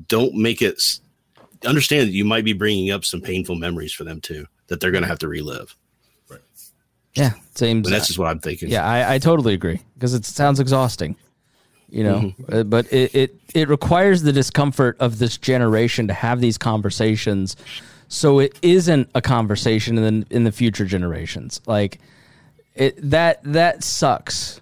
don't 0.07 0.33
make 0.35 0.61
it 0.61 0.81
understand 1.65 2.07
that 2.07 2.13
you 2.13 2.25
might 2.25 2.43
be 2.45 2.53
bringing 2.53 2.91
up 2.91 3.05
some 3.05 3.21
painful 3.21 3.55
memories 3.55 3.93
for 3.93 4.03
them 4.03 4.21
too 4.21 4.45
that 4.67 4.79
they're 4.79 4.91
going 4.91 5.03
to 5.03 5.07
have 5.07 5.19
to 5.19 5.27
relive 5.27 5.75
Yeah. 7.13 7.31
Same. 7.55 7.77
and 7.77 7.85
that's 7.85 8.07
just 8.07 8.17
what 8.17 8.27
I'm 8.29 8.39
thinking. 8.39 8.69
Yeah, 8.69 8.85
I, 8.85 9.15
I 9.15 9.19
totally 9.19 9.53
agree 9.53 9.81
because 9.95 10.13
it 10.13 10.23
sounds 10.23 10.59
exhausting, 10.61 11.17
you 11.89 12.03
know. 12.05 12.19
Mm-hmm. 12.19 12.55
Uh, 12.55 12.63
but 12.63 12.91
it, 12.93 13.13
it 13.13 13.35
it 13.53 13.67
requires 13.67 14.21
the 14.21 14.31
discomfort 14.31 14.95
of 15.01 15.19
this 15.19 15.37
generation 15.37 16.07
to 16.07 16.13
have 16.13 16.39
these 16.39 16.57
conversations, 16.57 17.57
so 18.07 18.39
it 18.39 18.57
isn't 18.61 19.09
a 19.13 19.21
conversation 19.21 19.97
in 19.97 20.21
the, 20.21 20.35
in 20.35 20.43
the 20.45 20.51
future 20.53 20.85
generations. 20.85 21.59
Like 21.67 21.99
it 22.75 22.95
that 23.11 23.43
that 23.43 23.83
sucks, 23.83 24.60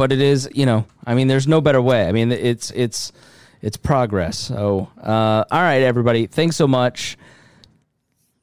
but 0.00 0.12
it 0.12 0.20
is 0.22 0.48
you 0.54 0.64
know. 0.64 0.86
I 1.04 1.14
mean, 1.14 1.28
there's 1.28 1.46
no 1.46 1.60
better 1.60 1.82
way. 1.82 2.08
I 2.08 2.12
mean, 2.12 2.32
it's 2.32 2.70
it's 2.70 3.12
it's 3.60 3.76
progress. 3.76 4.38
So, 4.38 4.88
uh, 5.00 5.44
all 5.50 5.62
right, 5.62 5.82
everybody, 5.82 6.26
thanks 6.26 6.56
so 6.56 6.66
much 6.66 7.18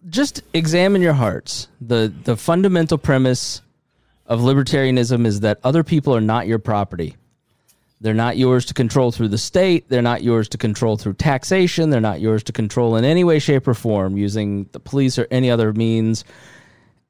just 0.09 0.41
examine 0.53 1.01
your 1.01 1.13
hearts. 1.13 1.67
The 1.81 2.13
the 2.23 2.37
fundamental 2.37 2.97
premise 2.97 3.61
of 4.25 4.41
libertarianism 4.41 5.25
is 5.25 5.41
that 5.41 5.59
other 5.63 5.83
people 5.83 6.15
are 6.15 6.21
not 6.21 6.47
your 6.47 6.59
property. 6.59 7.15
They're 7.99 8.13
not 8.13 8.37
yours 8.37 8.65
to 8.65 8.73
control 8.75 9.11
through 9.11 9.29
the 9.29 9.39
state. 9.39 9.89
They're 9.89 10.03
not 10.03 10.21
yours 10.21 10.49
to 10.49 10.57
control 10.57 10.97
through 10.97 11.13
taxation. 11.13 11.89
They're 11.89 11.99
not 11.99 12.21
yours 12.21 12.43
to 12.43 12.53
control 12.53 12.95
in 12.95 13.03
any 13.05 13.23
way, 13.23 13.39
shape, 13.39 13.67
or 13.67 13.73
form 13.73 14.17
using 14.17 14.69
the 14.71 14.79
police 14.79 15.17
or 15.17 15.27
any 15.31 15.49
other 15.49 15.73
means. 15.73 16.23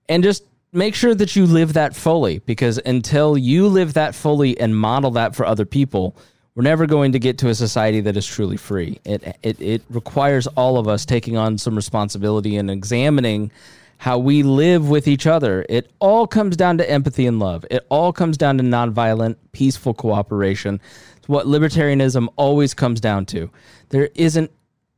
And 0.08 0.24
just 0.24 0.44
make 0.74 0.96
sure 0.96 1.16
that 1.16 1.36
you 1.36 1.46
live 1.46 1.74
that 1.74 1.96
fully 1.96 2.40
because 2.40 2.78
until 2.86 3.38
you 3.38 3.68
live 3.68 3.94
that 3.94 4.16
fully 4.16 4.60
and 4.60 4.78
model 4.78 5.12
that 5.12 5.36
for 5.36 5.46
other 5.46 5.66
people, 5.66 6.16
we're 6.56 6.64
never 6.64 6.88
going 6.88 7.12
to 7.12 7.20
get 7.20 7.38
to 7.40 7.50
a 7.50 7.56
society 7.56 8.02
that 8.02 8.18
is 8.18 8.26
truly 8.26 8.58
free. 8.58 9.00
It, 9.06 9.38
it, 9.44 9.62
it 9.62 9.84
requires 9.90 10.48
all 10.48 10.78
of 10.78 10.88
us 10.88 11.06
taking 11.06 11.38
on 11.38 11.58
some 11.58 11.76
responsibility 11.76 12.58
and 12.58 12.72
examining 12.72 13.52
how 14.00 14.18
we 14.18 14.44
live 14.44 14.90
with 14.90 15.08
each 15.08 15.26
other. 15.26 15.66
It 15.70 15.92
all 16.00 16.28
comes 16.28 16.56
down 16.58 16.78
to 16.80 16.90
empathy 16.90 17.26
and 17.26 17.40
love. 17.40 17.66
It 17.70 17.86
all 17.90 18.14
comes 18.14 18.38
down 18.38 18.58
to 18.58 18.64
nonviolent, 18.64 19.38
peaceful 19.52 19.94
cooperation. 19.94 20.80
It's 21.18 21.30
what 21.30 21.48
libertarianism 21.48 22.28
always 22.36 22.74
comes 22.74 23.00
down 23.00 23.26
to. 23.28 23.50
There 23.90 24.10
isn't 24.16 24.52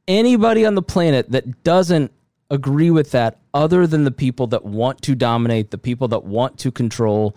anybody 0.07 0.65
on 0.65 0.75
the 0.75 0.81
planet 0.81 1.31
that 1.31 1.63
doesn't 1.63 2.11
agree 2.49 2.91
with 2.91 3.11
that 3.11 3.37
other 3.53 3.85
than 3.85 4.03
the 4.03 4.11
people 4.11 4.47
that 4.47 4.65
want 4.65 5.01
to 5.03 5.15
dominate, 5.15 5.71
the 5.71 5.77
people 5.77 6.07
that 6.09 6.23
want 6.23 6.57
to 6.59 6.71
control. 6.71 7.35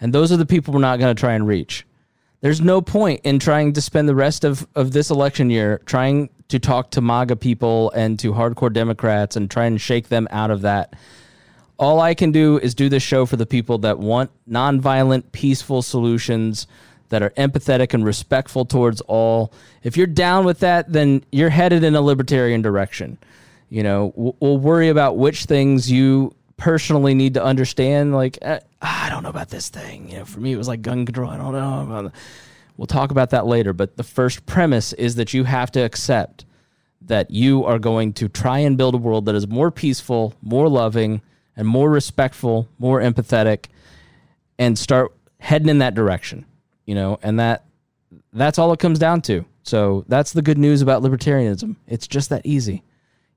And 0.00 0.12
those 0.12 0.32
are 0.32 0.36
the 0.36 0.46
people 0.46 0.74
we're 0.74 0.80
not 0.80 0.98
going 0.98 1.14
to 1.14 1.20
try 1.20 1.34
and 1.34 1.46
reach. 1.46 1.86
There's 2.40 2.60
no 2.60 2.80
point 2.80 3.20
in 3.22 3.38
trying 3.38 3.72
to 3.74 3.80
spend 3.80 4.08
the 4.08 4.14
rest 4.14 4.44
of, 4.44 4.66
of 4.74 4.92
this 4.92 5.10
election 5.10 5.48
year 5.48 5.80
trying 5.86 6.28
to 6.48 6.58
talk 6.58 6.90
to 6.90 7.00
MAGA 7.00 7.36
people 7.36 7.90
and 7.92 8.18
to 8.18 8.32
hardcore 8.32 8.72
Democrats 8.72 9.36
and 9.36 9.50
try 9.50 9.64
and 9.66 9.80
shake 9.80 10.08
them 10.08 10.26
out 10.30 10.50
of 10.50 10.62
that. 10.62 10.94
All 11.78 12.00
I 12.00 12.14
can 12.14 12.32
do 12.32 12.58
is 12.58 12.74
do 12.74 12.88
this 12.88 13.02
show 13.02 13.26
for 13.26 13.36
the 13.36 13.46
people 13.46 13.78
that 13.78 13.98
want 13.98 14.30
nonviolent, 14.48 15.32
peaceful 15.32 15.82
solutions 15.82 16.66
that 17.08 17.22
are 17.22 17.30
empathetic 17.30 17.94
and 17.94 18.04
respectful 18.04 18.64
towards 18.64 19.00
all. 19.02 19.52
If 19.82 19.96
you're 19.96 20.06
down 20.06 20.44
with 20.44 20.60
that, 20.60 20.92
then 20.92 21.24
you're 21.30 21.50
headed 21.50 21.84
in 21.84 21.94
a 21.94 22.00
libertarian 22.00 22.60
direction. 22.62 23.18
You 23.72 23.82
know, 23.82 24.12
we'll- 24.14 24.58
worry 24.58 24.90
about 24.90 25.16
which 25.16 25.46
things 25.46 25.90
you 25.90 26.34
personally 26.58 27.14
need 27.14 27.32
to 27.34 27.42
understand. 27.42 28.12
Like, 28.12 28.36
uh, 28.42 28.60
I 28.82 29.08
don't 29.08 29.22
know 29.22 29.30
about 29.30 29.48
this 29.48 29.70
thing. 29.70 30.10
You 30.10 30.18
know, 30.18 30.24
for 30.26 30.40
me, 30.40 30.52
it 30.52 30.58
was 30.58 30.68
like 30.68 30.82
gun 30.82 31.06
control. 31.06 31.30
I 31.30 31.38
don't 31.38 31.52
know. 31.52 31.80
About 31.80 32.12
We'll 32.76 32.86
talk 32.86 33.10
about 33.10 33.30
that 33.30 33.46
later. 33.46 33.72
But 33.72 33.96
the 33.96 34.02
first 34.02 34.44
premise 34.44 34.92
is 34.92 35.14
that 35.14 35.32
you 35.32 35.44
have 35.44 35.72
to 35.72 35.80
accept 35.80 36.44
that 37.00 37.30
you 37.30 37.64
are 37.64 37.78
going 37.78 38.12
to 38.14 38.28
try 38.28 38.58
and 38.58 38.76
build 38.76 38.94
a 38.94 38.98
world 38.98 39.24
that 39.24 39.34
is 39.34 39.48
more 39.48 39.70
peaceful, 39.70 40.34
more 40.42 40.68
loving, 40.68 41.22
and 41.56 41.66
more 41.66 41.90
respectful, 41.90 42.68
more 42.78 43.00
empathetic, 43.00 43.68
and 44.58 44.78
start 44.78 45.12
heading 45.38 45.70
in 45.70 45.78
that 45.78 45.94
direction. 45.94 46.44
You 46.84 46.94
know, 46.94 47.18
and 47.22 47.40
that 47.40 47.64
that's 48.34 48.58
all 48.58 48.70
it 48.74 48.80
comes 48.80 48.98
down 48.98 49.22
to. 49.22 49.46
So 49.62 50.04
that's 50.08 50.34
the 50.34 50.42
good 50.42 50.58
news 50.58 50.82
about 50.82 51.02
libertarianism. 51.02 51.76
It's 51.88 52.06
just 52.06 52.28
that 52.28 52.44
easy. 52.44 52.82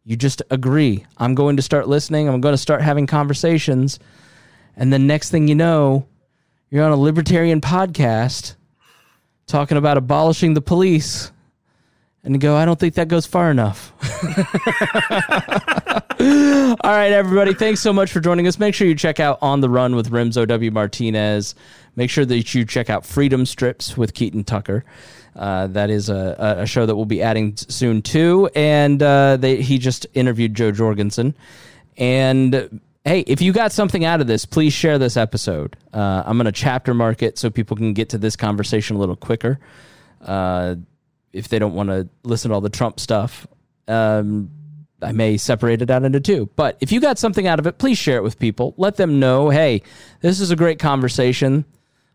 You 0.06 0.16
just 0.16 0.44
agree. 0.52 1.06
I'm 1.18 1.34
going 1.34 1.56
to 1.58 1.64
start 1.64 1.88
listening. 1.88 2.30
I'm 2.30 2.40
going 2.40 2.54
to 2.54 2.58
start 2.58 2.82
having 2.82 3.08
conversations. 3.08 4.00
And 4.78 4.94
then 4.94 5.08
next 5.08 5.32
thing 5.32 5.48
you 5.48 5.56
know, 5.56 6.06
you're 6.70 6.86
on 6.86 6.92
a 6.92 6.98
libertarian 6.98 7.60
podcast 7.60 8.56
talking 9.48 9.78
about 9.78 9.98
abolishing 9.98 10.54
the 10.54 10.62
police. 10.62 11.32
And 12.24 12.36
you 12.36 12.40
go, 12.40 12.56
I 12.56 12.66
don't 12.66 12.80
think 12.80 12.96
that 12.96 13.08
goes 13.08 13.26
far 13.26 13.50
enough. 13.52 13.94
All 16.20 16.92
right, 16.92 17.12
everybody. 17.12 17.54
Thanks 17.54 17.82
so 17.82 17.94
much 17.94 18.12
for 18.12 18.20
joining 18.20 18.48
us. 18.48 18.58
Make 18.58 18.74
sure 18.74 18.88
you 18.88 18.96
check 18.96 19.20
out 19.20 19.38
On 19.42 19.62
the 19.62 19.70
Run 19.70 19.96
with 19.96 20.10
Remzo 20.12 20.48
W. 20.48 20.72
Martinez. 20.72 21.56
Make 21.96 22.10
sure 22.10 22.26
that 22.26 22.54
you 22.54 22.66
check 22.66 22.90
out 22.90 23.06
Freedom 23.06 23.46
Strips 23.46 23.96
with 23.96 24.14
Keaton 24.14 24.44
Tucker. 24.44 24.84
Uh, 25.36 25.68
that 25.68 25.90
is 25.90 26.10
a, 26.10 26.58
a 26.60 26.66
show 26.66 26.86
that 26.86 26.96
we'll 26.96 27.06
be 27.06 27.22
adding 27.22 27.58
soon 27.58 28.02
too. 28.02 28.50
And 28.56 29.02
uh, 29.04 29.38
they, 29.38 29.62
he 29.62 29.78
just 29.78 30.08
interviewed 30.14 30.54
Jo 30.54 30.72
Jorgensen. 30.72 31.36
And 31.98 32.82
hey, 33.04 33.20
if 33.22 33.42
you 33.42 33.52
got 33.52 33.72
something 33.72 34.06
out 34.06 34.22
of 34.22 34.28
this, 34.28 34.46
please 34.46 34.74
share 34.74 34.98
this 34.98 35.18
episode. 35.18 35.76
Uh, 35.94 36.24
I'm 36.26 36.38
going 36.38 36.46
to 36.46 36.52
chapter 36.52 36.94
mark 36.94 37.22
it 37.22 37.38
so 37.38 37.50
people 37.50 37.76
can 37.76 37.94
get 37.94 38.10
to 38.10 38.18
this 38.18 38.36
conversation 38.36 38.96
a 38.96 39.00
little 39.00 39.16
quicker. 39.16 39.60
Uh, 40.22 40.76
if 41.34 41.50
they 41.50 41.60
don't 41.60 41.74
want 41.74 41.90
to 41.90 42.08
listen 42.24 42.50
to 42.50 42.56
all 42.56 42.62
the 42.62 42.70
Trump 42.70 43.00
stuff, 43.00 43.46
um, 43.88 44.50
I 45.02 45.12
may 45.12 45.38
separate 45.38 45.82
it 45.82 45.90
out 45.90 46.04
into 46.04 46.22
two. 46.22 46.50
But 46.56 46.78
if 46.80 46.92
you 46.92 47.02
got 47.02 47.20
something 47.20 47.46
out 47.46 47.60
of 47.60 47.68
it, 47.68 47.78
please 47.78 47.98
share 47.98 48.18
it 48.18 48.24
with 48.24 48.40
people. 48.40 48.74
Let 48.78 48.96
them 48.96 49.20
know, 49.20 49.50
hey, 49.50 49.82
this 50.22 50.40
is 50.40 50.50
a 50.50 50.56
great 50.56 50.80
conversation 50.80 51.66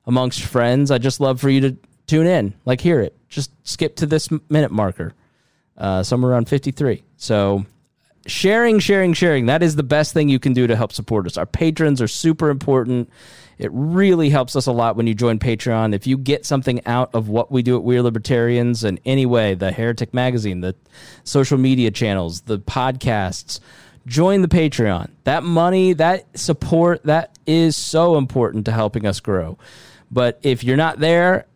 amongst 0.07 0.41
friends. 0.41 0.91
I 0.91 0.99
just 0.99 1.21
love 1.21 1.41
for 1.41 1.51
you 1.51 1.61
to 1.61 1.77
tune 2.11 2.27
in, 2.27 2.55
like 2.65 2.81
hear 2.81 3.01
it. 3.01 3.17
Just 3.29 3.53
skip 3.63 3.97
to 3.97 4.07
this 4.07 4.29
minute 4.49 4.73
marker, 4.73 5.15
uh, 5.79 6.03
somewhere 6.03 6.33
around 6.33 6.49
53. 6.49 7.05
So 7.17 7.65
sharing, 8.27 8.81
sharing, 8.81 9.13
sharing. 9.13 9.47
That 9.47 9.63
is 9.63 9.77
the 9.77 9.85
best 9.85 10.13
thing 10.13 10.29
you 10.29 10.41
can 10.41 10.53
do 10.53 10.67
to 10.67 10.75
help 10.75 10.93
support 10.93 11.27
us. 11.27 11.37
Our 11.37 11.47
patrons 11.47 12.03
are 12.03 12.09
super 12.09 12.51
important. 12.51 13.09
It 13.59 13.71
really 13.73 14.31
helps 14.31 14.57
us 14.57 14.67
a 14.67 14.73
lot 14.73 14.97
when 14.97 15.07
you 15.07 15.15
join 15.15 15.39
Patreon. 15.39 15.95
If 15.95 16.07
you 16.07 16.19
get 16.19 16.45
something 16.45 16.85
out 16.85 17.15
of 17.15 17.29
what 17.29 17.53
we 17.53 17.63
do 17.63 17.77
at 17.77 17.85
We're 17.85 18.03
Libertarians 18.03 18.83
in 18.83 18.99
any 19.05 19.27
way, 19.27 19.55
the 19.55 19.71
Heretic 19.71 20.13
Magazine, 20.13 20.63
the 20.63 20.75
social 21.23 21.59
media 21.59 21.93
channels, 21.93 22.41
the 22.41 22.59
podcasts, 22.59 23.61
join 24.07 24.43
the 24.43 24.49
Patreon. 24.49 25.11
That 25.25 25.45
money, 25.45 25.93
that 25.93 26.37
support, 26.37 27.05
that 27.05 27.39
is 27.47 27.77
so 27.77 28.17
important 28.17 28.65
to 28.65 28.73
helping 28.73 29.07
us 29.07 29.21
grow. 29.21 29.59
But 30.11 30.41
if 30.43 30.65
you're 30.65 30.77
not 30.77 30.99
there, 30.99 31.47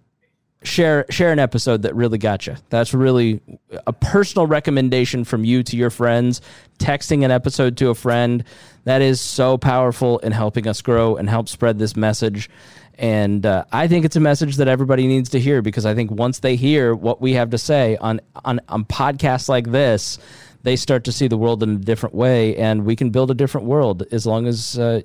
share 0.64 1.04
share 1.10 1.30
an 1.30 1.38
episode 1.38 1.82
that 1.82 1.94
really 1.94 2.18
got 2.18 2.46
you. 2.46 2.56
That's 2.70 2.92
really 2.94 3.40
a 3.86 3.92
personal 3.92 4.46
recommendation 4.46 5.24
from 5.24 5.44
you 5.44 5.62
to 5.64 5.76
your 5.76 5.90
friends. 5.90 6.40
Texting 6.78 7.24
an 7.24 7.30
episode 7.30 7.76
to 7.78 7.90
a 7.90 7.94
friend 7.94 8.44
that 8.84 9.02
is 9.02 9.20
so 9.20 9.56
powerful 9.56 10.18
in 10.18 10.32
helping 10.32 10.66
us 10.66 10.82
grow 10.82 11.16
and 11.16 11.28
help 11.28 11.48
spread 11.48 11.78
this 11.78 11.94
message. 11.94 12.50
And 12.96 13.44
uh, 13.44 13.64
I 13.72 13.88
think 13.88 14.04
it's 14.04 14.16
a 14.16 14.20
message 14.20 14.56
that 14.56 14.68
everybody 14.68 15.06
needs 15.06 15.30
to 15.30 15.40
hear 15.40 15.62
because 15.62 15.84
I 15.84 15.94
think 15.94 16.10
once 16.10 16.40
they 16.40 16.56
hear 16.56 16.94
what 16.94 17.20
we 17.20 17.34
have 17.34 17.50
to 17.50 17.58
say 17.58 17.96
on 17.96 18.20
on, 18.44 18.60
on 18.68 18.84
podcasts 18.84 19.48
like 19.48 19.70
this, 19.70 20.18
they 20.62 20.76
start 20.76 21.04
to 21.04 21.12
see 21.12 21.28
the 21.28 21.36
world 21.36 21.62
in 21.62 21.70
a 21.70 21.78
different 21.78 22.14
way, 22.14 22.56
and 22.56 22.84
we 22.84 22.96
can 22.96 23.10
build 23.10 23.30
a 23.30 23.34
different 23.34 23.66
world 23.66 24.04
as 24.12 24.26
long 24.26 24.46
as 24.46 24.78
uh, 24.78 25.02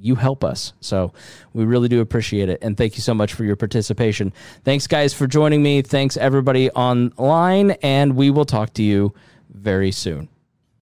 you 0.00 0.14
help 0.14 0.44
us. 0.44 0.72
So 0.80 1.12
we 1.52 1.64
really 1.64 1.88
do 1.88 2.00
appreciate 2.00 2.48
it. 2.48 2.58
And 2.62 2.76
thank 2.76 2.96
you 2.96 3.02
so 3.02 3.14
much 3.14 3.34
for 3.34 3.44
your 3.44 3.56
participation. 3.56 4.32
Thanks, 4.64 4.86
guys, 4.86 5.12
for 5.12 5.26
joining 5.26 5.62
me. 5.62 5.82
Thanks, 5.82 6.16
everybody 6.16 6.70
online. 6.70 7.72
And 7.82 8.16
we 8.16 8.30
will 8.30 8.44
talk 8.44 8.74
to 8.74 8.82
you 8.82 9.14
very 9.50 9.92
soon. 9.92 10.28